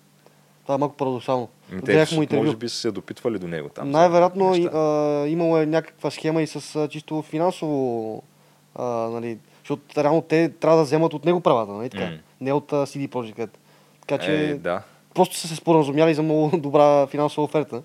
Това 0.63 0.75
е 0.75 0.77
малко 0.77 0.95
парадоксално. 0.95 1.47
м, 1.71 1.81
Гледах 1.81 2.09
Те 2.09 2.15
му 2.15 2.21
интервю. 2.21 2.43
може 2.43 2.55
би 2.55 2.69
са 2.69 2.75
се 2.75 2.91
допитвали 2.91 3.39
до 3.39 3.47
него 3.47 3.69
там. 3.69 3.91
Най-вероятно 3.91 4.55
и, 4.55 4.61
имало 5.27 5.57
е 5.57 5.65
някаква 5.65 6.11
схема 6.11 6.41
и 6.41 6.47
с 6.47 6.75
а, 6.75 6.87
чисто 6.87 7.21
финансово, 7.21 8.23
а, 8.75 8.83
нали, 8.85 9.37
защото 9.59 10.03
реално 10.03 10.21
те 10.21 10.49
трябва 10.51 10.77
да 10.77 10.83
вземат 10.83 11.13
от 11.13 11.25
него 11.25 11.39
правата, 11.41 11.71
нали 11.71 11.89
така? 11.89 12.05
М. 12.05 12.17
Не 12.41 12.53
от 12.53 12.73
а, 12.73 12.75
CD 12.77 13.07
Projekt 13.07 13.37
Red. 13.37 13.49
Така 14.01 14.17
че 14.17 14.35
Е, 14.41 14.53
да, 14.53 14.81
просто 15.13 15.35
са 15.35 15.47
се 15.47 15.55
споразумяли 15.55 16.13
за 16.13 16.23
много 16.23 16.51
добра 16.57 17.07
финансова 17.07 17.43
оферта. 17.43 17.81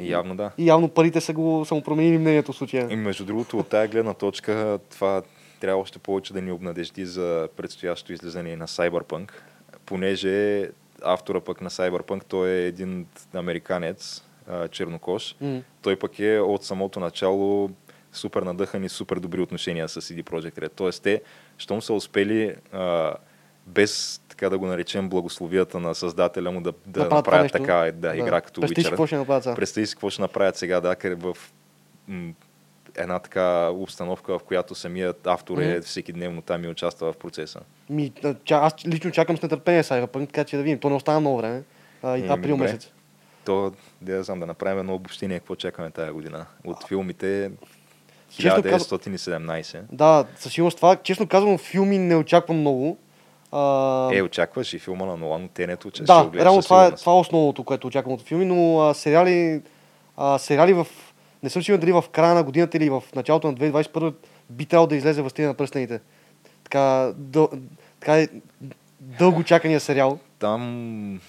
явно 0.00 0.36
да. 0.36 0.50
И 0.58 0.66
явно 0.66 0.88
парите 0.88 1.20
са, 1.20 1.32
го, 1.32 1.64
са 1.64 1.74
му 1.74 1.82
променили 1.82 2.18
мнението 2.18 2.52
в 2.52 2.56
случая. 2.56 2.86
И 2.90 2.96
между 2.96 3.24
другото, 3.24 3.58
от 3.58 3.68
тая 3.68 3.88
гледна 3.88 4.14
точка, 4.14 4.78
това 4.90 5.22
трябва 5.60 5.82
още 5.82 5.98
повече 5.98 6.32
да 6.32 6.42
ни 6.42 6.52
обнадежди 6.52 7.06
за 7.06 7.48
предстоящото 7.56 8.12
излизане 8.12 8.56
на 8.56 8.66
Cyberpunk, 8.66 9.30
понеже 9.86 10.68
автора 11.04 11.40
пък 11.40 11.60
на 11.60 11.70
Cyberpunk, 11.70 12.24
той 12.28 12.50
е 12.50 12.66
един 12.66 13.06
американец, 13.34 14.24
чернокош. 14.70 15.36
М. 15.40 15.60
Той 15.82 15.96
пък 15.96 16.18
е 16.18 16.38
от 16.38 16.64
самото 16.64 17.00
начало 17.00 17.70
супер 18.12 18.42
надъхан 18.42 18.84
и 18.84 18.88
супер 18.88 19.16
добри 19.16 19.40
отношения 19.40 19.88
с 19.88 20.00
CD 20.00 20.22
Projekt 20.22 20.58
Red. 20.58 20.72
Тоест 20.76 21.02
те, 21.02 21.22
щом 21.58 21.82
са 21.82 21.92
успели 21.92 22.54
а, 22.72 23.14
без 23.66 24.22
така 24.28 24.50
да 24.50 24.58
го 24.58 24.66
наречем 24.66 25.08
благословията 25.08 25.80
на 25.80 25.94
създателя 25.94 26.50
му 26.50 26.60
да, 26.60 26.72
да 26.86 27.08
направят 27.08 27.42
нещо. 27.42 27.58
така 27.58 27.92
да, 27.94 28.16
игра 28.16 28.40
като 28.40 28.60
Представи 28.60 28.86
Witcher. 28.86 28.90
какво 28.90 29.06
ще 29.06 29.16
направят 29.16 29.42
сега. 29.42 29.54
Представи 29.54 29.86
си 29.86 29.94
какво 29.94 30.10
ще 30.10 30.22
направят 30.22 30.56
сега, 30.56 30.80
да, 30.80 30.96
в 31.16 31.36
една 32.96 33.18
така 33.18 33.44
обстановка, 33.68 34.38
в 34.38 34.42
която 34.42 34.74
самият 34.74 35.26
автор 35.26 35.58
е 35.58 35.80
всеки 35.80 36.12
дневно 36.12 36.42
там 36.42 36.64
и 36.64 36.68
участва 36.68 37.12
в 37.12 37.16
процеса. 37.16 37.60
Ми, 37.90 38.12
а, 38.24 38.34
ча, 38.44 38.54
аз 38.56 38.86
лично 38.86 39.10
чакам 39.10 39.36
с 39.36 39.42
нетърпение 39.42 39.82
Cyberpunk, 39.82 40.26
така 40.26 40.44
че 40.44 40.56
да 40.56 40.62
видим. 40.62 40.78
То 40.78 40.88
не 40.88 40.94
остана 40.96 41.20
много 41.20 41.36
време. 41.36 41.62
А, 42.02 42.16
и 42.16 42.20
Еми, 42.20 42.28
април 42.28 42.56
добре. 42.56 42.64
месец. 42.64 42.90
То, 43.44 43.72
да 44.00 44.22
знам, 44.22 44.40
да 44.40 44.46
направим 44.46 44.78
едно 44.78 44.94
обобщение, 44.94 45.38
какво 45.38 45.54
чакаме 45.54 45.90
тази 45.90 46.10
година. 46.10 46.46
От 46.64 46.88
филмите 46.88 47.50
Честно 48.30 48.62
казано- 48.62 48.78
1917. 48.98 49.82
Да, 49.92 50.24
със 50.36 50.52
сигурност 50.52 50.76
това. 50.76 50.96
Честно 50.96 51.26
казвам, 51.26 51.58
филми 51.58 51.98
не 51.98 52.16
очаквам 52.16 52.58
много. 52.58 52.98
А, 53.52 54.10
Е, 54.12 54.22
очакваш 54.22 54.72
и 54.72 54.78
филма 54.78 55.06
на 55.06 55.16
Нолан, 55.16 55.48
тенето, 55.48 55.90
че 55.90 55.94
ще 55.94 56.04
да, 56.04 56.24
го 56.24 56.30
гледаш 56.30 56.44
реално 56.44 56.62
това 56.62 56.86
е, 56.86 56.90
това 56.90 57.12
е 57.12 57.16
основното, 57.16 57.64
което 57.64 57.86
очаквам 57.86 58.14
от 58.14 58.22
филми, 58.22 58.44
но 58.44 58.80
а, 58.80 58.94
сериали, 58.94 59.62
а, 60.16 60.38
сериали 60.38 60.72
в... 60.72 60.86
Не 61.44 61.50
съм 61.50 61.62
сигурен 61.62 61.80
дали 61.80 61.92
в 61.92 62.04
края 62.12 62.34
на 62.34 62.42
годината 62.42 62.76
или 62.76 62.90
в 62.90 63.02
началото 63.14 63.46
на 63.46 63.54
2021 63.54 64.14
би 64.50 64.66
трябвало 64.66 64.86
да 64.86 64.96
излезе 64.96 65.20
Властелина 65.20 65.48
на 65.48 65.54
пръстените. 65.54 66.00
Така, 66.64 67.12
дъл, 67.16 67.48
така 68.00 68.18
е 68.18 68.28
дълго 69.00 69.42
чакания 69.42 69.80
сериал. 69.80 70.18
Там 70.38 71.20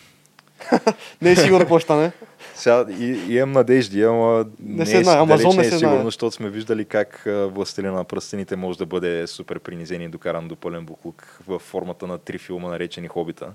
Не 1.21 1.31
е 1.31 1.35
сигурно 1.35 1.59
какво 1.59 1.79
ще 1.79 1.83
стане. 1.83 2.11
Сега 2.55 2.85
и, 2.89 3.35
имам 3.35 3.51
надежди, 3.51 4.03
ама 4.03 4.45
не, 4.59 4.85
се 4.85 4.97
е, 4.97 5.03
знае, 5.03 5.17
Амазон 5.17 5.55
не 5.55 5.61
не 5.61 5.67
е 5.67 5.71
се 5.71 5.77
сигурно, 5.77 6.03
защото 6.03 6.35
сме 6.35 6.49
виждали 6.49 6.85
как 6.85 7.23
Властелина 7.25 7.93
на 7.93 8.03
пръстените 8.03 8.55
може 8.55 8.77
да 8.77 8.85
бъде 8.85 9.27
супер 9.27 9.59
принизен 9.59 10.01
и 10.01 10.09
докаран 10.09 10.47
до 10.47 10.55
пълен 10.55 10.85
буклук 10.85 11.39
в 11.47 11.59
формата 11.59 12.07
на 12.07 12.17
три 12.17 12.37
филма, 12.37 12.69
наречени 12.69 13.07
Хобита. 13.07 13.53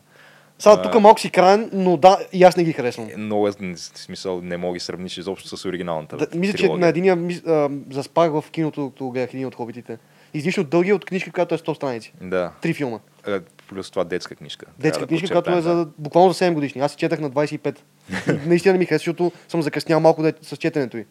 Сега 0.60 0.72
А. 0.72 0.82
тук 0.82 1.00
малко 1.00 1.20
си 1.20 1.30
краен, 1.30 1.70
но 1.72 1.96
да, 1.96 2.18
и 2.32 2.44
аз 2.44 2.56
не 2.56 2.64
ги 2.64 2.72
харесвам. 2.72 3.08
Е, 3.14 3.16
Много 3.16 3.48
е, 3.48 3.52
смисъл, 3.76 4.40
не 4.42 4.56
мога 4.56 4.74
ги 4.74 4.80
сравниш 4.80 5.18
изобщо 5.18 5.56
с 5.56 5.64
оригиналната 5.64 6.16
Да, 6.16 6.26
мисля, 6.34 6.58
че 6.58 6.68
на 6.68 6.86
единия 6.88 7.18
а, 7.46 7.68
заспах 7.90 8.30
в 8.30 8.44
киното, 8.50 8.90
като 8.90 9.10
гледах 9.10 9.34
един 9.34 9.46
от 9.46 9.54
хобитите. 9.54 9.98
Излишно 10.34 10.64
дълги 10.64 10.92
от 10.92 11.04
книжка, 11.04 11.32
която 11.32 11.54
е 11.54 11.58
100 11.58 11.74
страници. 11.74 12.12
Да. 12.20 12.52
Три 12.62 12.74
филма. 12.74 12.98
Е, 13.26 13.40
Плюс 13.68 13.90
това 13.90 14.04
детска 14.04 14.34
книжка. 14.34 14.66
Детска 14.78 15.00
да 15.00 15.06
книжка, 15.06 15.28
която 15.28 15.50
е 15.50 15.60
за 15.60 15.88
буквално 15.98 16.32
за 16.32 16.44
7 16.44 16.54
годишни. 16.54 16.80
Аз 16.80 16.90
си 16.92 16.96
четах 16.96 17.20
на 17.20 17.30
25. 17.30 17.78
И 18.10 18.48
Наистина 18.48 18.72
не 18.72 18.78
ми 18.78 18.86
хареса, 18.86 18.98
защото 18.98 19.32
съм 19.48 19.62
закъснял 19.62 20.00
малко 20.00 20.22
да, 20.22 20.32
с 20.42 20.56
четенето 20.56 20.96
й. 20.98 21.04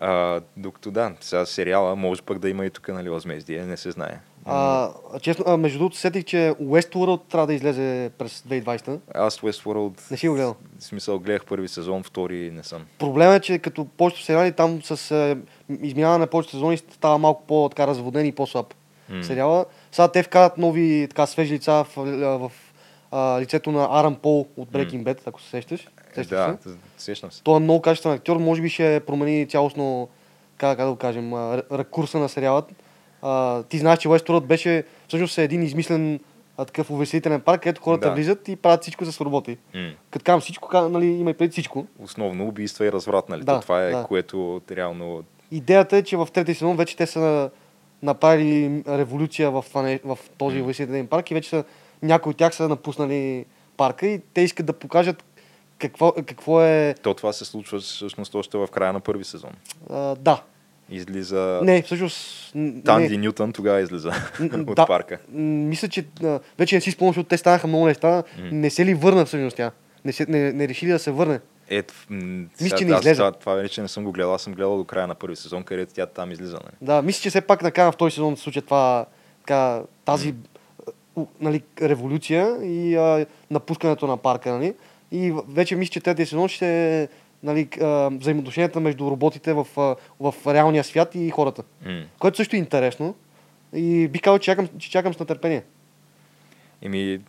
А, 0.00 0.40
докато 0.56 0.90
да, 0.90 1.12
сега 1.20 1.46
сериала 1.46 1.96
може 1.96 2.22
пък 2.22 2.38
да 2.38 2.48
има 2.48 2.66
и 2.66 2.70
тук, 2.70 2.88
нали, 2.88 3.08
възмездие, 3.08 3.64
не 3.66 3.76
се 3.76 3.90
знае. 3.90 4.18
А, 4.44 4.90
честно, 5.20 5.44
а, 5.48 5.56
между 5.56 5.78
другото, 5.78 5.96
сетих, 5.96 6.24
че 6.24 6.54
Westworld 6.62 7.20
трябва 7.28 7.46
да 7.46 7.54
излезе 7.54 8.10
през 8.18 8.40
2020. 8.40 8.98
Аз 9.14 9.40
Westworld, 9.40 10.10
Не 10.10 10.16
си 10.16 10.28
го 10.28 10.34
гледал. 10.34 10.54
в 10.78 10.84
смисъл, 10.84 11.18
гледах 11.18 11.44
първи 11.44 11.68
сезон, 11.68 12.02
втори 12.02 12.50
не 12.50 12.62
съм. 12.62 12.82
Проблемът 12.98 13.36
е, 13.36 13.46
че 13.46 13.58
като 13.58 13.84
повечето 13.86 14.24
сериали 14.24 14.52
там 14.52 14.82
с 14.82 15.10
е, 15.10 15.36
изминаване 15.82 16.18
на 16.18 16.26
повечето 16.26 16.56
сезони 16.56 16.76
става 16.76 17.18
малко 17.18 17.42
по-така 17.46 17.86
разводен 17.86 18.26
и 18.26 18.32
по-слаб 18.32 18.74
М. 19.08 19.24
сериала. 19.24 19.64
Сега 19.92 20.08
те 20.08 20.22
вкарат 20.22 20.58
нови 20.58 21.06
така 21.08 21.26
свежи 21.26 21.54
лица 21.54 21.72
в, 21.72 22.04
в, 22.38 22.52
а, 23.10 23.40
лицето 23.40 23.72
на 23.72 23.88
Аран 23.90 24.14
Пол 24.14 24.46
от 24.56 24.68
Breaking 24.68 25.02
Bad, 25.02 25.18
ако 25.26 25.40
се 25.40 25.50
сещаш. 25.50 25.88
Сещаш 26.14 26.26
да, 26.26 26.56
се? 26.62 26.68
сещам 26.98 27.32
се. 27.32 27.42
Той 27.42 27.56
е 27.56 27.60
много 27.60 27.82
качествен 27.82 28.12
актьор, 28.12 28.36
може 28.36 28.62
би 28.62 28.68
ще 28.68 29.00
промени 29.06 29.48
цялостно, 29.48 30.08
как, 30.56 30.76
как 30.78 30.86
да 30.86 30.92
го 30.92 30.96
кажем, 30.96 31.34
ракурса 31.72 32.18
на 32.18 32.28
сериалът. 32.28 32.72
А, 33.22 33.62
ти 33.62 33.78
знаеш, 33.78 33.98
че 33.98 34.08
Westworld 34.08 34.40
беше 34.40 34.84
всъщност 35.08 35.38
е 35.38 35.44
един 35.44 35.62
измислен 35.62 36.20
а, 36.56 36.64
такъв 36.64 36.90
увеселителен 36.90 37.40
парк, 37.40 37.62
където 37.62 37.82
хората 37.82 38.08
Да. 38.08 38.14
влизат 38.14 38.48
и 38.48 38.56
правят 38.56 38.82
всичко 38.82 39.04
с 39.04 39.20
роботи. 39.20 39.56
М. 39.74 39.90
Като 40.10 40.24
казвам 40.24 40.40
всичко, 40.40 40.68
ка- 40.68 40.88
нали, 40.88 41.06
има 41.06 41.30
и 41.30 41.34
преди 41.34 41.50
всичко. 41.50 41.86
Основно 41.98 42.48
убийства 42.48 42.86
и 42.86 42.92
разврат, 42.92 43.28
нали? 43.28 43.40
Да, 43.40 43.54
То 43.54 43.60
това 43.60 43.82
е 43.82 43.90
да. 43.90 44.04
което 44.04 44.62
реално... 44.70 45.22
Идеята 45.50 45.96
е, 45.96 46.02
че 46.02 46.16
в 46.16 46.28
третия 46.32 46.54
сезон 46.54 46.76
вече 46.76 46.96
те 46.96 47.06
са 47.06 47.50
направили 48.02 48.82
революция 48.88 49.50
в, 49.50 49.64
в 50.04 50.18
този 50.38 50.56
М. 50.56 50.62
увеселителен 50.64 51.06
парк 51.06 51.30
и 51.30 51.34
вече 51.34 51.48
са, 51.48 51.64
някои 52.02 52.30
от 52.30 52.36
тях 52.36 52.54
са 52.54 52.68
напуснали 52.68 53.44
парка 53.76 54.06
и 54.06 54.20
те 54.34 54.40
искат 54.40 54.66
да 54.66 54.72
покажат 54.72 55.24
какво, 55.78 56.12
какво 56.12 56.62
е... 56.62 56.94
То 57.02 57.14
това 57.14 57.32
се 57.32 57.44
случва 57.44 57.78
всъщност 57.80 58.34
още 58.34 58.58
в 58.58 58.68
края 58.68 58.92
на 58.92 59.00
първи 59.00 59.24
сезон. 59.24 59.50
А, 59.90 59.96
да. 60.14 60.42
Излиза... 60.92 61.60
Не, 61.62 61.82
всъщност... 61.82 62.52
Танди 62.84 63.08
не. 63.10 63.16
Нютън 63.18 63.52
тогава 63.52 63.80
излиза 63.80 64.12
от 64.58 64.74
да. 64.76 64.86
парка. 64.86 65.18
Мисля, 65.32 65.88
че 65.88 66.04
вече 66.58 66.74
не 66.74 66.80
си 66.80 66.90
спомням, 66.90 67.10
защото 67.10 67.28
те 67.28 67.36
станаха 67.36 67.66
много 67.66 67.86
неща. 67.86 68.08
М. 68.10 68.22
Не 68.52 68.70
се 68.70 68.84
ли 68.86 68.94
върна 68.94 69.24
всъщност 69.24 69.56
тя? 69.56 69.70
Не, 70.04 70.12
се, 70.12 70.26
не, 70.28 70.52
не 70.52 70.68
решили 70.68 70.90
да 70.90 70.98
се 70.98 71.10
върне. 71.10 71.40
Е, 71.70 71.82
Мисля, 72.10 72.78
че 72.78 72.84
не 72.84 72.90
излезе. 72.92 73.14
Това, 73.14 73.32
това 73.32 73.54
вече 73.54 73.82
не 73.82 73.88
съм 73.88 74.04
го 74.04 74.12
гледал, 74.12 74.34
аз 74.34 74.42
съм 74.42 74.52
гледал 74.52 74.76
до 74.76 74.84
края 74.84 75.06
на 75.06 75.14
първи 75.14 75.36
сезон, 75.36 75.62
където 75.62 75.94
тя 75.94 76.06
там 76.06 76.32
излиза. 76.32 76.52
Нали? 76.54 76.74
Да, 76.82 77.02
мисля, 77.02 77.22
че 77.22 77.30
все 77.30 77.40
пак 77.40 77.62
накрая 77.62 77.86
на 77.86 77.92
втори 77.92 78.10
сезон 78.10 78.36
се 78.36 78.42
случва 78.42 78.62
това, 78.62 79.06
така, 79.38 79.82
тази 80.04 80.34
у- 81.16 81.26
нали, 81.40 81.62
революция 81.82 82.56
и 82.62 82.96
а, 82.96 83.26
напускането 83.50 84.06
на 84.06 84.16
парка. 84.16 84.50
Нали? 84.50 84.74
И 85.12 85.30
в- 85.30 85.42
вече 85.48 85.76
мисля, 85.76 85.92
че 85.92 86.00
третия 86.00 86.26
сезон 86.26 86.48
ще 86.48 86.66
е 87.02 87.08
нали, 87.42 87.68
взаимоотношенията 88.12 88.80
между 88.80 89.04
роботите 89.04 89.52
в, 89.52 89.66
в 90.20 90.34
реалния 90.46 90.84
свят 90.84 91.14
и 91.14 91.30
хората. 91.30 91.62
М. 91.86 92.02
Което 92.18 92.36
също 92.36 92.56
е 92.56 92.58
интересно. 92.58 93.14
И 93.72 94.08
би 94.08 94.18
казал, 94.18 94.38
че 94.38 94.44
чакам, 94.44 94.68
че 94.78 94.90
чакам 94.90 95.14
с 95.14 95.20
нетърпение. 95.20 95.62
Еми, 96.82 97.20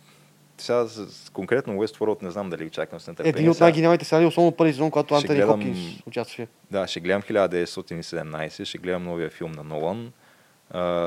сега 0.58 0.86
с, 0.86 1.30
конкретно 1.30 1.74
Westworld 1.74 2.22
не 2.22 2.30
знам 2.30 2.50
дали 2.50 2.70
чакам 2.70 3.00
с 3.00 3.06
нетърпение. 3.06 3.30
Един 3.30 3.50
от 3.50 3.56
Сега- 3.56 3.64
най-гениалните 3.64 4.04
сериали, 4.04 4.26
особено 4.26 4.52
първи 4.52 4.72
сезон, 4.72 4.90
когато 4.90 5.14
Антони 5.14 5.34
гледам- 5.34 5.50
Хопкинс 5.52 5.78
участваше. 6.06 6.46
Да, 6.70 6.86
ще 6.86 7.00
гледам 7.00 7.22
1917, 7.22 8.64
ще 8.64 8.78
гледам 8.78 9.04
новия 9.04 9.30
филм 9.30 9.52
на 9.52 9.64
Нолан, 9.64 10.12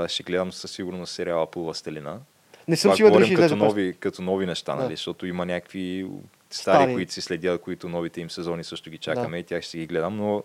ще 0.07 0.23
гледам 0.23 0.51
със 0.51 0.71
сигурност 0.71 1.13
сериала 1.13 1.45
по 1.45 1.63
Властелина. 1.63 2.19
Не 2.67 2.75
съм 2.75 2.95
сигурен 2.95 3.13
дали 3.13 3.25
ще 3.25 3.35
като 3.35 3.55
нови, 3.55 3.95
като 3.99 4.21
нови 4.21 4.45
неща, 4.45 4.75
Да. 4.75 4.83
нали? 4.83 4.95
защото 4.95 5.25
има 5.25 5.45
някакви 5.45 6.07
стари, 6.49 6.83
Стари. 6.83 6.93
които 6.93 7.13
си 7.13 7.21
следят, 7.21 7.61
които 7.61 7.89
новите 7.89 8.21
им 8.21 8.29
сезони 8.29 8.63
също 8.63 8.89
ги 8.89 8.97
чакаме 8.97 9.37
и 9.37 9.43
тях 9.43 9.61
ще 9.61 9.71
си 9.71 9.77
ги 9.77 9.87
гледам, 9.87 10.17
но 10.17 10.43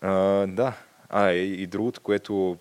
а, 0.00 0.12
да. 0.46 0.72
А, 1.08 1.30
и, 1.30 1.62
и 1.62 1.66
другото, 1.66 2.00
което 2.00 2.56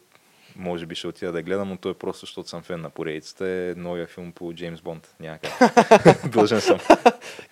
може 0.56 0.86
би 0.86 0.96
ще 0.96 1.08
отида 1.08 1.32
да 1.32 1.42
гледам, 1.42 1.70
но 1.70 1.78
то 1.78 1.90
е 1.90 1.94
просто, 1.94 2.20
защото 2.26 2.50
съм 2.50 2.62
фен 2.62 2.82
на 2.82 2.90
поредицата, 2.90 3.48
е 3.48 3.74
новия 3.78 4.08
филм 4.08 4.32
по 4.32 4.54
Джеймс 4.54 4.82
Бонд. 4.82 5.16
Няма 5.20 5.38
как. 5.38 6.30
Длъжен 6.32 6.62
съм. 6.62 6.78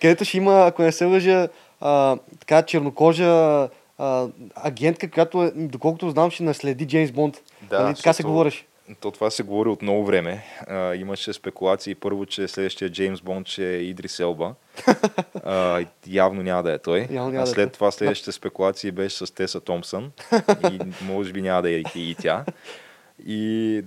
където 0.00 0.24
ще 0.24 0.36
има, 0.36 0.66
ако 0.66 0.82
не 0.82 0.92
се 0.92 1.04
лъжа, 1.04 1.48
а, 1.80 2.16
така 2.40 2.62
чернокожа 2.62 3.68
а, 3.98 4.28
агентка, 4.54 5.10
която, 5.10 5.42
е, 5.44 5.52
доколкото 5.56 6.10
знам, 6.10 6.30
ще 6.30 6.42
наследи 6.42 6.86
Джеймс 6.86 7.12
Бонд. 7.12 7.36
Да, 7.62 7.82
нали, 7.82 7.94
така 7.94 8.12
се 8.12 8.22
говореше. 8.22 8.66
То 9.00 9.10
това 9.10 9.30
се 9.30 9.42
говори 9.42 9.68
от 9.68 9.82
много 9.82 10.04
време. 10.04 10.44
А, 10.66 10.94
имаше 10.94 11.32
спекулации 11.32 11.94
първо, 11.94 12.26
че 12.26 12.48
следващия 12.48 12.90
Джеймс 12.90 13.20
Бонд 13.20 13.48
ще 13.48 13.76
е 13.76 13.82
Идрис 13.82 14.20
Елба. 14.20 14.54
а, 15.44 15.84
явно 16.06 16.42
няма 16.42 16.62
да 16.62 16.72
е 16.72 16.78
той. 16.78 17.08
Явно 17.10 17.30
а 17.30 17.36
да 17.36 17.42
е 17.42 17.46
след 17.46 17.72
това 17.72 17.90
следващите 17.90 18.32
спекулации 18.32 18.90
беше 18.90 19.26
с 19.26 19.34
Теса 19.34 19.60
Томпсън. 19.60 20.12
и 20.72 20.80
може 21.04 21.32
би 21.32 21.42
няма 21.42 21.62
да 21.62 21.70
е 21.70 21.74
и, 21.74 21.84
и 21.94 22.14
тя. 22.14 22.44
И 23.26 23.82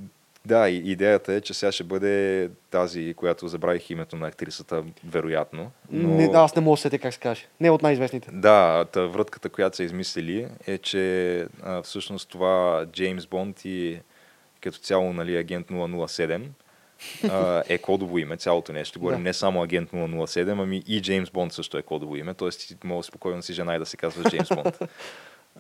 да, 0.46 0.70
идеята 0.70 1.34
е, 1.34 1.42
че 1.42 1.54
сега 1.54 1.72
ще 1.72 1.84
бъде 1.84 2.50
тази, 2.72 3.14
която 3.14 3.48
забравих 3.48 3.90
името 3.90 4.16
на 4.16 4.28
актрисата, 4.28 4.84
вероятно. 5.08 5.72
Но... 5.92 6.10
Не, 6.10 6.30
аз 6.34 6.56
не 6.56 6.62
мога 6.62 6.74
да 6.74 6.78
се 6.78 6.82
сетя 6.82 7.00
как 7.00 7.14
се 7.14 7.20
каже. 7.20 7.48
Не 7.60 7.68
е 7.68 7.72
от 7.72 7.82
най-известните. 7.82 8.30
Да, 8.32 8.86
та 8.86 9.02
врътката, 9.02 9.50
която 9.50 9.78
са 9.78 9.84
измислили 9.84 10.48
е, 10.68 10.78
че 10.78 11.46
а, 11.64 11.82
всъщност 11.82 12.30
това 12.30 12.86
Джеймс 12.92 13.28
Бонд 13.28 13.66
и 13.66 14.00
като 14.64 14.78
цяло 14.78 15.14
нали, 15.14 15.38
агент 15.38 15.68
007 15.68 16.42
а, 17.30 17.64
е 17.70 17.78
кодово 17.78 18.18
име, 18.18 18.38
цялото 18.38 18.74
нещо. 18.74 19.00
Говорим 19.00 19.20
Да. 19.20 19.24
не 19.24 19.34
само 19.34 19.64
агент 19.64 19.92
007, 19.92 20.62
ами 20.64 20.84
и 20.88 21.02
Джеймс 21.02 21.30
Бонд 21.30 21.54
също 21.54 21.78
е 21.78 21.82
кодово 21.82 22.16
име, 22.16 22.34
т.е. 22.34 22.50
ти 22.50 22.76
мога 22.84 23.04
спокойно 23.04 23.42
си 23.42 23.54
жена 23.54 23.76
и 23.76 23.80
да 23.80 23.86
се 23.86 23.98
казва 23.98 24.30
Джеймс 24.30 24.50
Бонд. 24.50 24.80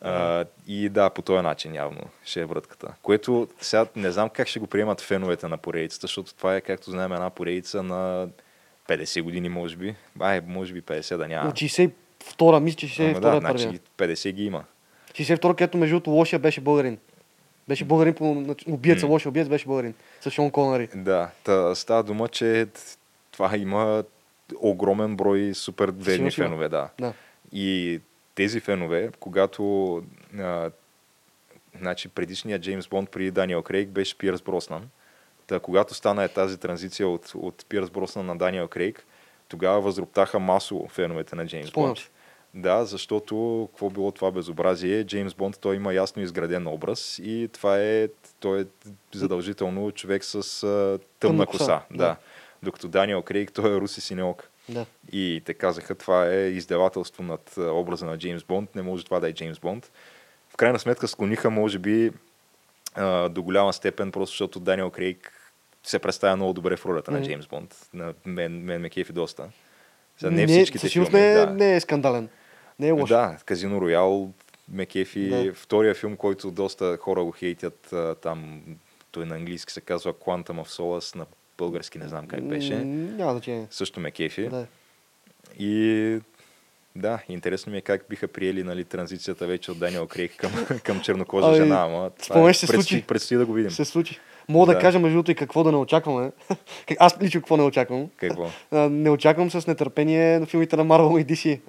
А, 0.01 0.45
и 0.67 0.89
да, 0.89 1.09
по 1.09 1.21
този 1.21 1.41
начин 1.41 1.75
явно 1.75 2.01
ще 2.25 2.41
е 2.41 2.45
врътката. 2.45 2.93
Което 3.01 3.47
сега 3.61 3.85
не 3.95 4.11
знам 4.11 4.29
как 4.29 4.47
ще 4.47 4.59
го 4.59 4.67
приемат 4.67 5.01
феновете 5.01 5.47
на 5.47 5.57
поредицата, 5.57 6.07
защото 6.07 6.33
това 6.33 6.55
е, 6.55 6.61
както 6.61 6.91
знаем, 6.91 7.13
една 7.13 7.29
поредица 7.29 7.83
на 7.83 8.27
50 8.87 9.21
години, 9.21 9.49
може 9.49 9.77
би. 9.77 9.95
Ай, 10.19 10.41
може 10.47 10.73
би 10.73 10.81
50 10.81 11.17
да 11.17 11.27
няма. 11.27 11.49
От 11.49 11.55
62-а, 11.55 12.59
мисля, 12.59 12.77
че 12.77 12.87
62-а 12.87 13.17
Ама 13.17 13.19
да, 13.19 13.37
е 13.37 13.39
значи 13.39 13.79
50 13.97 14.31
ги 14.31 14.45
има. 14.45 14.63
62-а, 15.11 15.55
където 15.55 15.77
между 15.77 15.93
другото 15.95 16.09
лошия 16.09 16.39
беше 16.39 16.61
българин. 16.61 16.97
Беше 17.67 17.85
българин 17.85 18.13
по 18.13 18.55
убиеца, 18.67 19.05
М. 19.05 19.11
лошия 19.11 19.29
убиец 19.29 19.47
беше 19.49 19.65
българин. 19.65 19.93
С 20.21 20.31
Шон 20.31 20.51
Конари. 20.51 20.89
Да, 20.95 21.29
та, 21.43 21.75
става 21.75 22.03
дума, 22.03 22.27
че 22.27 22.67
това 23.31 23.57
има 23.57 24.03
огромен 24.59 25.15
брой 25.15 25.51
супер 25.53 25.93
верни 25.97 26.31
фенове, 26.31 26.69
да. 26.69 26.89
Да. 26.99 27.13
И 27.51 27.99
тези 28.35 28.59
фенове, 28.59 29.09
когато 29.19 29.95
а, 30.39 30.71
значи 31.79 32.07
предишният 32.07 32.61
Джеймс 32.61 32.87
Бонд 32.87 33.09
при 33.09 33.31
Даниел 33.31 33.61
Крейг 33.61 33.89
беше 33.89 34.17
Пирс 34.17 34.41
Броснан. 34.41 34.89
Та, 35.47 35.59
когато 35.59 35.93
стана 35.93 36.23
е 36.23 36.27
тази 36.27 36.57
транзиция 36.57 37.07
от, 37.07 37.31
от 37.35 37.65
Пирс 37.69 37.89
Броснан 37.89 38.25
на 38.25 38.37
Даниел 38.37 38.67
Крейг, 38.67 39.05
тогава 39.47 39.81
възроптаха 39.81 40.39
масово 40.39 40.87
феновете 40.87 41.35
на 41.35 41.47
Джеймс 41.47 41.69
Спомням 41.69 41.89
Бонд. 41.89 42.09
Да, 42.53 42.85
защото 42.85 43.67
какво 43.71 43.89
било 43.89 44.11
това 44.11 44.31
безобразие? 44.31 45.03
Джеймс 45.03 45.33
Бонд, 45.33 45.59
той 45.59 45.75
има 45.75 45.93
ясно 45.93 46.21
изграден 46.21 46.67
образ 46.67 47.19
и 47.23 47.49
това 47.53 47.79
е, 47.79 48.07
той 48.39 48.61
е 48.61 48.65
задължително 49.13 49.91
човек 49.91 50.23
с 50.25 50.63
а, 50.63 50.99
тъмна, 51.19 51.45
коса. 51.45 51.57
коса, 51.57 51.81
Да. 51.91 51.97
да. 51.97 52.15
Докато 52.63 52.87
Даниел 52.87 53.21
Крейг, 53.21 53.51
той 53.53 53.77
е 53.77 53.79
руси 53.81 54.01
синеок. 54.01 54.49
Да. 54.69 54.85
И 55.11 55.41
те 55.45 55.53
казаха, 55.53 55.95
това 55.95 56.27
е 56.33 56.47
издевателство 56.47 57.23
над 57.23 57.53
образа 57.57 58.05
на 58.05 58.17
Джеймс 58.17 58.43
Бонд, 58.43 58.75
не 58.75 58.81
може 58.81 59.05
това 59.05 59.19
да 59.19 59.29
е 59.29 59.33
Джеймс 59.33 59.59
Бонд. 59.59 59.91
В 60.49 60.57
крайна 60.57 60.79
сметка 60.79 61.07
склониха, 61.07 61.49
може 61.49 61.79
би, 61.79 62.11
а, 62.95 63.29
до 63.29 63.43
голяма 63.43 63.73
степен, 63.73 64.11
просто 64.11 64.31
защото 64.33 64.59
Даниел 64.59 64.89
Крейг 64.89 65.33
се 65.83 65.99
представя 65.99 66.35
много 66.35 66.53
добре 66.53 66.75
в 66.75 66.85
ролята 66.85 67.11
на. 67.11 67.23
Джеймс 67.23 67.47
Бонд. 67.47 67.75
На 67.93 68.13
мен, 68.25 68.63
мен 68.63 68.81
ме 68.81 68.89
кефи 68.89 69.13
доста. 69.13 69.49
Сега, 70.17 70.31
не, 70.31 70.45
не 70.45 70.47
всичките 70.47 70.89
филми, 70.89 71.09
не, 71.13 71.31
е- 71.31 71.35
да. 71.35 71.45
не 71.45 71.75
е 71.75 71.79
скандален. 71.79 72.29
Не 72.79 72.87
е 72.87 72.91
лош. 72.91 73.09
Да, 73.09 73.37
Казино 73.45 73.81
Роял 73.81 74.29
ме 74.71 74.85
кефи. 74.85 75.29
Да. 75.29 75.53
Втория 75.53 75.95
филм, 75.95 76.15
който 76.17 76.51
доста 76.51 76.97
хора 76.97 77.23
го 77.23 77.31
хейтят, 77.31 77.93
там 78.21 78.61
той 79.11 79.25
на 79.25 79.35
английски 79.35 79.73
се 79.73 79.81
казва 79.81 80.13
Quantum 80.13 80.63
of 80.63 80.67
Solace, 80.67 81.15
на 81.15 81.25
български 81.57 81.97
не 81.97 82.07
знам 82.07 82.27
как 82.27 82.43
беше. 82.43 82.75
Няма 82.85 83.31
значение. 83.31 83.67
Също 83.69 83.99
ме 83.99 84.11
кефи. 84.11 84.49
Да. 84.49 84.65
И 85.59 86.19
да, 86.95 87.19
интересно 87.29 87.71
ми 87.71 87.77
е 87.77 87.81
как 87.81 88.05
биха 88.09 88.27
приели 88.27 88.63
нали, 88.63 88.83
транзицията 88.83 89.47
вече 89.47 89.71
от 89.71 89.79
Даниел 89.79 90.07
Крейг 90.07 90.35
към, 90.37 90.51
към 90.83 91.01
чернокожа 91.01 91.47
Ами, 91.47 91.55
жена, 91.55 91.81
ама 91.81 92.09
това 92.09 92.35
спомняш 92.35 92.57
се 92.57 92.67
предстои, 92.67 92.97
случи. 92.97 93.07
предстои 93.07 93.37
да 93.37 93.45
го 93.45 93.53
видим. 93.53 93.71
Се 93.71 93.85
случи. 93.85 94.19
Мога 94.49 94.65
да, 94.65 94.73
Да. 94.73 94.79
кажа 94.79 94.99
между 94.99 95.15
другото 95.15 95.31
и 95.31 95.35
какво 95.35 95.63
да 95.63 95.71
не 95.71 95.77
очакваме. 95.77 96.31
Аз 96.99 97.17
лично 97.21 97.41
какво 97.41 97.57
не 97.57 97.63
очаквам. 97.63 98.09
Какво? 98.17 98.49
Не 98.89 99.09
очаквам 99.09 99.51
с 99.51 99.67
нетърпение 99.67 100.39
на 100.39 100.45
филмите 100.45 100.75
на 100.75 100.85
Marvel 100.85 101.21
и 101.21 101.25
DC. 101.25 101.59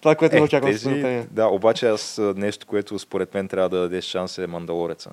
Това, 0.00 0.14
което 0.14 0.36
не 0.36 0.42
очаквам 0.42 0.72
с 0.72 0.74
тези, 0.74 0.88
нетърпение. 0.88 1.26
да, 1.30 1.46
обаче 1.46 1.88
аз 1.88 2.20
нещо, 2.36 2.66
което 2.66 2.98
според 2.98 3.34
мен 3.34 3.48
трябва 3.48 3.68
да 3.68 3.78
дадеш 3.78 4.04
шанс 4.04 4.38
е 4.38 4.46
Мандалореца. 4.46 5.10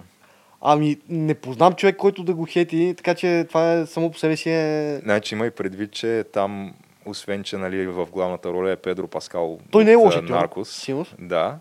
Ами, 0.61 0.97
не 1.09 1.33
познам 1.33 1.73
човек, 1.73 1.95
който 1.97 2.23
да 2.23 2.33
го 2.33 2.45
хети, 2.49 2.93
така 2.97 3.15
че 3.15 3.45
това 3.47 3.73
е 3.73 3.85
само 3.85 4.11
по 4.11 4.17
себе 4.17 4.37
си 4.37 4.49
е... 4.49 4.99
Значи 5.03 5.35
има 5.35 5.45
и 5.45 5.51
предвид, 5.51 5.91
че 5.91 6.25
там, 6.33 6.73
освен, 7.05 7.43
че 7.43 7.57
нали, 7.57 7.87
в 7.87 8.05
главната 8.05 8.49
роля 8.49 8.71
е 8.71 8.75
Педро 8.75 9.07
Паскал 9.07 9.59
Той 9.71 9.85
не 9.85 9.91
е 9.91 9.95
лош 9.95 10.15
актьор. 10.15 10.29
Наркос. 10.29 10.69
Сигурно. 10.69 11.05
Да. 11.19 11.57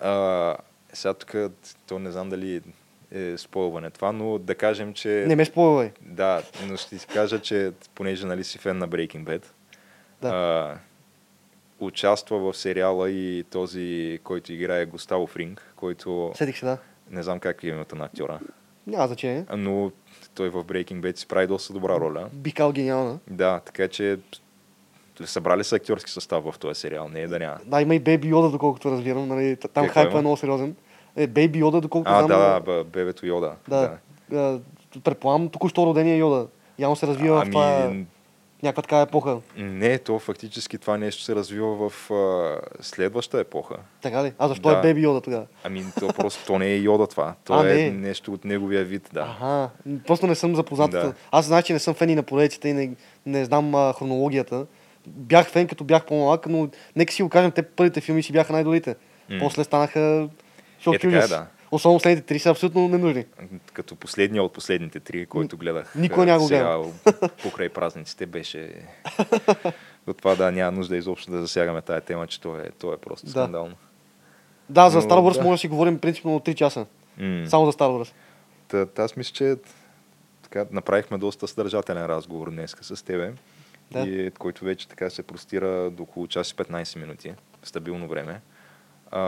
А, 0.00 0.56
сега 0.92 1.14
тук, 1.14 1.34
то 1.86 1.98
не 1.98 2.10
знам 2.10 2.28
дали 2.28 2.60
е 3.14 3.36
спойване 3.38 3.90
това, 3.90 4.12
но 4.12 4.38
да 4.38 4.54
кажем, 4.54 4.94
че... 4.94 5.24
Не 5.28 5.36
ме 5.36 5.44
спойвай. 5.44 5.90
Да, 6.02 6.42
но 6.68 6.76
ще 6.76 6.98
ти 6.98 7.06
кажа, 7.06 7.38
че 7.40 7.72
понеже 7.94 8.26
нали 8.26 8.44
си 8.44 8.58
фен 8.58 8.78
на 8.78 8.88
Breaking 8.88 9.24
Bad, 9.24 9.44
Да. 10.22 10.28
а, 10.28 10.78
участва 11.80 12.38
в 12.38 12.56
сериала 12.56 13.10
и 13.10 13.44
този, 13.44 14.18
който 14.24 14.52
играе 14.52 14.86
Густаво 14.86 15.26
Фринг, 15.26 15.72
който 15.76 16.32
Сетих 16.34 16.58
се, 16.58 16.66
да. 16.66 16.78
не 17.10 17.22
знам 17.22 17.38
как 17.40 17.64
е 17.64 17.68
името 17.68 17.96
на 17.96 18.04
актьора, 18.04 18.38
Няма 18.86 19.06
значение. 19.06 19.44
но 19.50 19.90
той 20.34 20.48
в 20.48 20.64
Breaking 20.64 21.00
Bad 21.00 21.16
си 21.16 21.26
прави 21.26 21.46
доста 21.46 21.72
добра 21.72 22.00
роля. 22.00 22.28
Бих 22.32 22.54
казал 22.54 22.72
гениална. 22.72 23.18
Да, 23.26 23.60
така 23.60 23.88
че 23.88 24.18
събрали 25.24 25.64
са 25.64 25.76
актьорски 25.76 26.10
състав 26.10 26.44
в 26.44 26.58
този 26.58 26.80
сериал, 26.80 27.08
не 27.08 27.20
е 27.20 27.26
да 27.26 27.38
няма. 27.38 27.58
Да, 27.64 27.82
има 27.82 27.94
и 27.94 28.00
Бейби 28.00 28.28
Йода, 28.28 28.50
доколкото 28.50 28.90
разбирам. 28.90 29.28
Нали, 29.28 29.56
там 29.56 29.84
Какво 29.84 29.92
хайпа 29.94 30.18
е 30.18 30.20
много 30.20 30.36
сериозен. 30.36 30.76
Е, 31.16 31.26
Бейби 31.26 31.58
Йода, 31.58 31.80
доколкото 31.80 32.10
А, 32.10 32.18
знам. 32.18 32.28
да, 32.30 32.52
да, 32.52 32.60
бе- 32.62 32.84
бебето 32.84 33.26
Йода. 33.26 33.54
да. 33.68 33.98
а, 34.34 34.58
Предполагам, 35.04 35.48
току-що 35.48 35.86
родения 35.86 36.16
Йода. 36.16 36.46
Явно 36.78 36.96
се 36.96 37.06
развива 37.06 37.44
в 37.44 37.50
това, 37.50 37.82
Ами, 37.84 38.06
някаква 38.62 38.82
такава 38.82 39.02
епоха. 39.02 39.38
не, 39.56 39.98
то 39.98 40.18
фактически 40.18 40.78
това 40.78 40.98
нещо 40.98 41.22
се 41.22 41.34
развива 41.34 41.88
в 41.88 42.10
а, 42.10 42.56
следваща 42.80 43.40
епоха. 43.40 43.76
Така 44.02 44.24
ли? 44.24 44.32
А 44.38 44.48
защо 44.48 44.68
Да. 44.68 44.78
е 44.78 44.82
Бейби 44.82 45.00
Йода 45.00 45.20
тогава? 45.20 45.46
Ами, 45.64 45.84
то 46.00 46.08
просто 46.08 46.46
то 46.46 46.58
не 46.58 46.66
е 46.66 46.76
Йода 46.76 47.06
това. 47.06 47.34
То 47.44 47.52
А, 47.54 47.70
е 47.70 47.74
не. 47.74 47.90
нещо 47.90 48.32
от 48.32 48.44
неговия 48.44 48.84
вид, 48.84 49.10
да. 49.12 49.20
Аха, 49.20 49.70
просто 50.06 50.26
не 50.26 50.34
съм 50.34 50.56
запознат. 50.56 50.90
Да. 50.90 51.14
Аз 51.30 51.46
знаеш, 51.46 51.64
че 51.64 51.72
не 51.72 51.78
съм 51.78 51.94
фен 51.94 52.10
и 52.10 52.14
на 52.14 52.22
поредиците 52.22 52.68
и 52.68 52.72
не, 52.72 52.90
не 53.26 53.44
знам 53.44 53.74
а, 53.74 53.92
хронологията. 53.92 54.66
Бях 55.06 55.46
фен, 55.48 55.66
като 55.66 55.84
бях 55.84 56.06
по-малък, 56.06 56.46
но 56.46 56.68
нека 56.96 57.12
си 57.12 57.22
го 57.22 57.28
кажем, 57.28 57.50
те 57.50 57.62
първите 57.62 58.00
филми 58.00 58.22
си 58.22 58.32
бяха 58.32 58.52
най-добрите. 58.52 58.96
М. 59.30 59.36
После 59.40 59.64
станаха 59.64 60.28
Е, 60.86 60.98
така 60.98 61.16
е, 61.16 61.28
да. 61.28 61.46
Особено 61.70 61.98
последните 61.98 62.26
три 62.26 62.38
са 62.38 62.50
абсолютно 62.50 62.88
ненужни. 62.88 63.24
Като 63.72 63.96
последния 63.96 64.42
от 64.42 64.52
последните 64.52 65.00
три, 65.00 65.26
който 65.26 65.56
гледах. 65.56 65.94
Никой 65.94 66.26
няма 66.26 66.38
го 66.38 66.46
сега, 66.48 66.78
покрай 67.42 67.68
празниците 67.68 68.26
беше... 68.26 68.72
От 70.06 70.18
това 70.18 70.34
да, 70.34 70.52
няма 70.52 70.72
нужда 70.72 70.96
изобщо 70.96 71.30
да 71.30 71.40
засягаме 71.40 71.82
тая 71.82 72.00
тема, 72.00 72.26
че 72.26 72.40
то 72.40 72.56
е, 72.56 72.70
то 72.78 72.92
е 72.92 72.96
просто 72.96 73.26
Да. 73.26 73.30
скандално. 73.30 73.74
Да, 74.68 74.90
за 74.90 75.02
Star 75.02 75.08
Wars 75.30 75.36
да. 75.38 75.42
може 75.42 75.54
да 75.54 75.58
си 75.58 75.68
говорим 75.68 75.98
принципно 75.98 76.40
3 76.40 76.54
часа. 76.54 76.86
М. 77.18 77.46
Само 77.48 77.66
за 77.66 77.72
Star 77.72 78.02
Wars. 78.02 78.12
Та, 78.68 78.86
та 78.86 79.02
аз 79.02 79.16
мисля, 79.16 79.32
че 79.32 79.56
така, 80.42 80.66
направихме 80.70 81.18
доста 81.18 81.48
съдържателен 81.48 82.06
разговор 82.06 82.50
днес 82.50 82.76
с 82.80 83.04
тебе, 83.04 83.32
Да. 83.90 84.00
и, 84.00 84.30
който 84.30 84.64
вече 84.64 84.88
така 84.88 85.10
се 85.10 85.22
простира 85.22 85.90
до 85.90 86.02
около 86.02 86.26
час 86.26 86.50
и 86.50 86.54
15 86.54 86.98
минути, 86.98 87.32
стабилно 87.62 88.08
време. 88.08 88.40
А, 89.10 89.20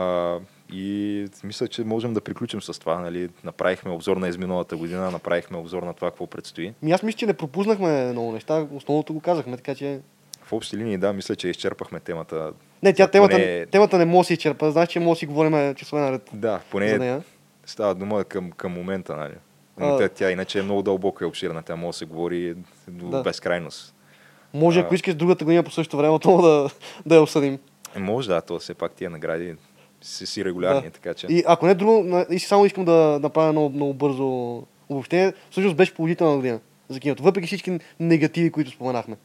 и 0.71 1.27
мисля, 1.43 1.67
че 1.67 1.83
можем 1.83 2.13
да 2.13 2.21
приключим 2.21 2.61
с 2.61 2.79
това. 2.79 2.99
Нали? 2.99 3.29
Направихме 3.43 3.91
обзор 3.91 4.17
на 4.17 4.27
изминалата 4.27 4.77
година, 4.77 5.11
направихме 5.11 5.57
обзор 5.57 5.83
на 5.83 5.93
това, 5.93 6.09
какво 6.11 6.27
предстои. 6.27 6.73
Ми 6.81 6.91
аз 6.91 7.03
мисля, 7.03 7.17
че 7.17 7.25
не 7.25 7.33
пропуснахме 7.33 8.11
много 8.11 8.31
неща. 8.31 8.67
Основното 8.73 9.13
го 9.13 9.19
казахме, 9.21 9.57
така 9.57 9.75
че... 9.75 9.99
В 10.43 10.53
общи 10.53 10.77
линии, 10.77 10.97
да, 10.97 11.13
мисля, 11.13 11.35
че 11.35 11.47
изчерпахме 11.47 11.99
темата. 11.99 12.51
Не, 12.83 12.93
тя 12.93 13.07
темата, 13.07 13.35
Поне- 13.35 13.65
темата 13.65 13.97
не 13.97 14.05
може 14.05 14.19
да 14.19 14.27
се 14.27 14.33
изчерпа. 14.33 14.71
Знаеш, 14.71 14.89
че 14.89 14.99
може 14.99 15.15
да 15.17 15.19
си 15.19 15.25
говорим 15.25 15.75
часове 15.75 16.01
наред 16.01 16.29
Да, 16.33 16.59
поне 16.71 17.21
става 17.65 17.95
дума 17.95 18.23
към, 18.23 18.51
към 18.51 18.71
момента. 18.71 19.15
Нали? 19.15 19.33
А. 19.79 19.97
тя, 19.97 20.09
тя 20.09 20.31
иначе 20.31 20.59
е 20.59 20.63
много 20.63 20.81
дълбока 20.81 21.25
и 21.25 21.27
обширна. 21.27 21.63
Тя 21.63 21.75
може 21.75 21.89
да 21.89 21.97
се 21.97 22.05
говори 22.05 22.55
до 22.87 23.09
Да. 23.09 23.21
безкрайност. 23.21 23.95
Може, 24.53 24.79
А. 24.79 24.83
ако 24.83 24.95
искаш 24.95 25.13
другата 25.15 25.45
година 25.45 25.63
по 25.63 25.71
същото 25.71 25.97
време, 25.97 26.13
отново 26.13 26.41
да, 26.41 26.69
да 27.05 27.15
я 27.15 27.21
обсъдим. 27.21 27.59
Може 27.97 28.27
да, 28.27 28.41
то 28.41 28.59
все 28.59 28.73
пак 28.73 28.91
тия 28.91 29.09
награди 29.09 29.55
си, 30.01 30.25
си 30.25 30.45
регулярни, 30.45 30.81
Да. 30.81 30.89
така 30.89 31.13
че. 31.13 31.27
И 31.29 31.43
ако 31.47 31.65
не 31.65 31.73
друго, 31.75 32.25
и 32.29 32.39
само 32.39 32.65
искам 32.65 32.85
да 32.85 33.19
направя 33.21 33.51
много, 33.51 33.75
много 33.75 33.93
бързо 33.93 34.63
обобщение. 34.89 35.33
Всъщност 35.51 35.75
беше 35.75 35.93
положителна 35.93 36.35
година 36.35 36.59
за 36.89 36.99
киното. 36.99 37.23
Въпреки 37.23 37.47
всички 37.47 37.79
негативи, 37.99 38.51
които 38.51 38.71
споменахме. 38.71 39.17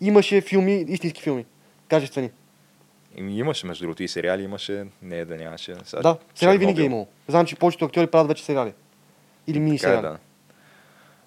Имаше 0.00 0.40
филми, 0.40 0.84
истински 0.88 1.22
филми. 1.22 1.44
Качествени. 1.88 2.30
Имаше, 3.16 3.66
между 3.66 3.84
другото, 3.84 4.02
и 4.02 4.08
сериали 4.08 4.42
имаше, 4.42 4.86
не 5.02 5.18
е 5.18 5.24
да 5.24 5.36
нямаше. 5.36 5.74
Сега, 5.84 6.02
Да, 6.02 6.16
сериали 6.34 6.58
винаги 6.58 6.82
е 6.82 6.84
имало. 6.84 7.06
Знам, 7.28 7.46
че 7.46 7.56
повечето 7.56 7.84
актьори 7.84 8.06
правят 8.06 8.28
вече 8.28 8.44
сериали. 8.44 8.72
Или 9.46 9.60
мини 9.60 9.76
е, 9.76 9.78
сериали. 9.78 10.02
да. 10.02 10.18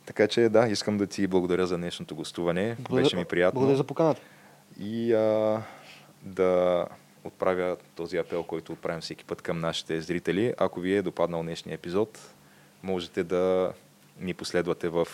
Така 0.06 0.28
че 0.28 0.50
да, 0.50 0.68
искам 0.68 0.98
да 0.98 1.08
ти 1.08 1.28
благодаря 1.28 1.68
за 1.68 1.78
днешното 1.78 2.16
гостуване. 2.16 2.76
Беше 2.92 3.16
ми 3.16 3.26
приятно. 3.26 3.60
Благодаря 3.60 3.78
за 3.78 3.84
поканата. 3.84 4.22
И 4.80 5.14
а, 5.14 5.62
да 6.24 6.86
отправя 7.26 7.78
този 7.96 8.18
апел, 8.18 8.44
който 8.44 8.72
отправям 8.74 9.02
всеки 9.02 9.26
път 9.26 9.42
към 9.42 9.60
нашите 9.60 10.02
зрители. 10.02 10.54
Ако 10.58 10.80
ви 10.80 10.96
е 10.96 11.02
допаднал 11.02 11.42
днешния 11.44 11.76
епизод, 11.76 12.20
можете 12.84 13.24
да 13.24 13.74
ни 14.20 14.34
последвате 14.34 14.90
в 14.90 15.08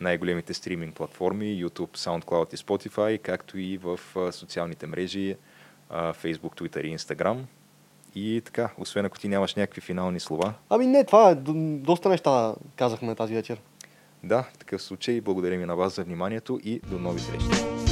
най-големите 0.00 0.54
стриминг 0.54 0.94
платформи 0.96 1.64
YouTube, 1.64 1.96
SoundCloud 1.96 2.54
и 2.54 2.56
Spotify, 2.56 3.18
както 3.18 3.58
и 3.58 3.78
в 3.78 4.00
социалните 4.32 4.86
мрежи 4.86 5.36
Facebook, 5.90 6.60
Twitter 6.60 6.80
и 6.80 6.98
Instagram. 6.98 7.38
И 8.14 8.42
така, 8.44 8.70
освен 8.78 9.04
ако 9.04 9.18
ти 9.18 9.28
нямаш 9.28 9.54
някакви 9.54 9.80
финални 9.80 10.20
слова, 10.20 10.54
Ами 10.70 10.86
не, 10.86 11.04
това 11.04 11.30
е. 11.30 11.34
Доста 11.34 12.08
неща 12.08 12.54
казахме 12.76 13.14
тази 13.14 13.34
вечер. 13.34 13.60
да, 14.24 14.42
в 14.42 14.58
такъв 14.58 14.82
случай 14.82 15.20
благодаря 15.20 15.58
ми 15.58 15.66
на 15.66 15.76
вас 15.76 15.94
за 15.96 16.04
вниманието 16.04 16.60
и 16.64 16.80
до 16.90 16.98
нови 16.98 17.20
срещи. 17.20 17.89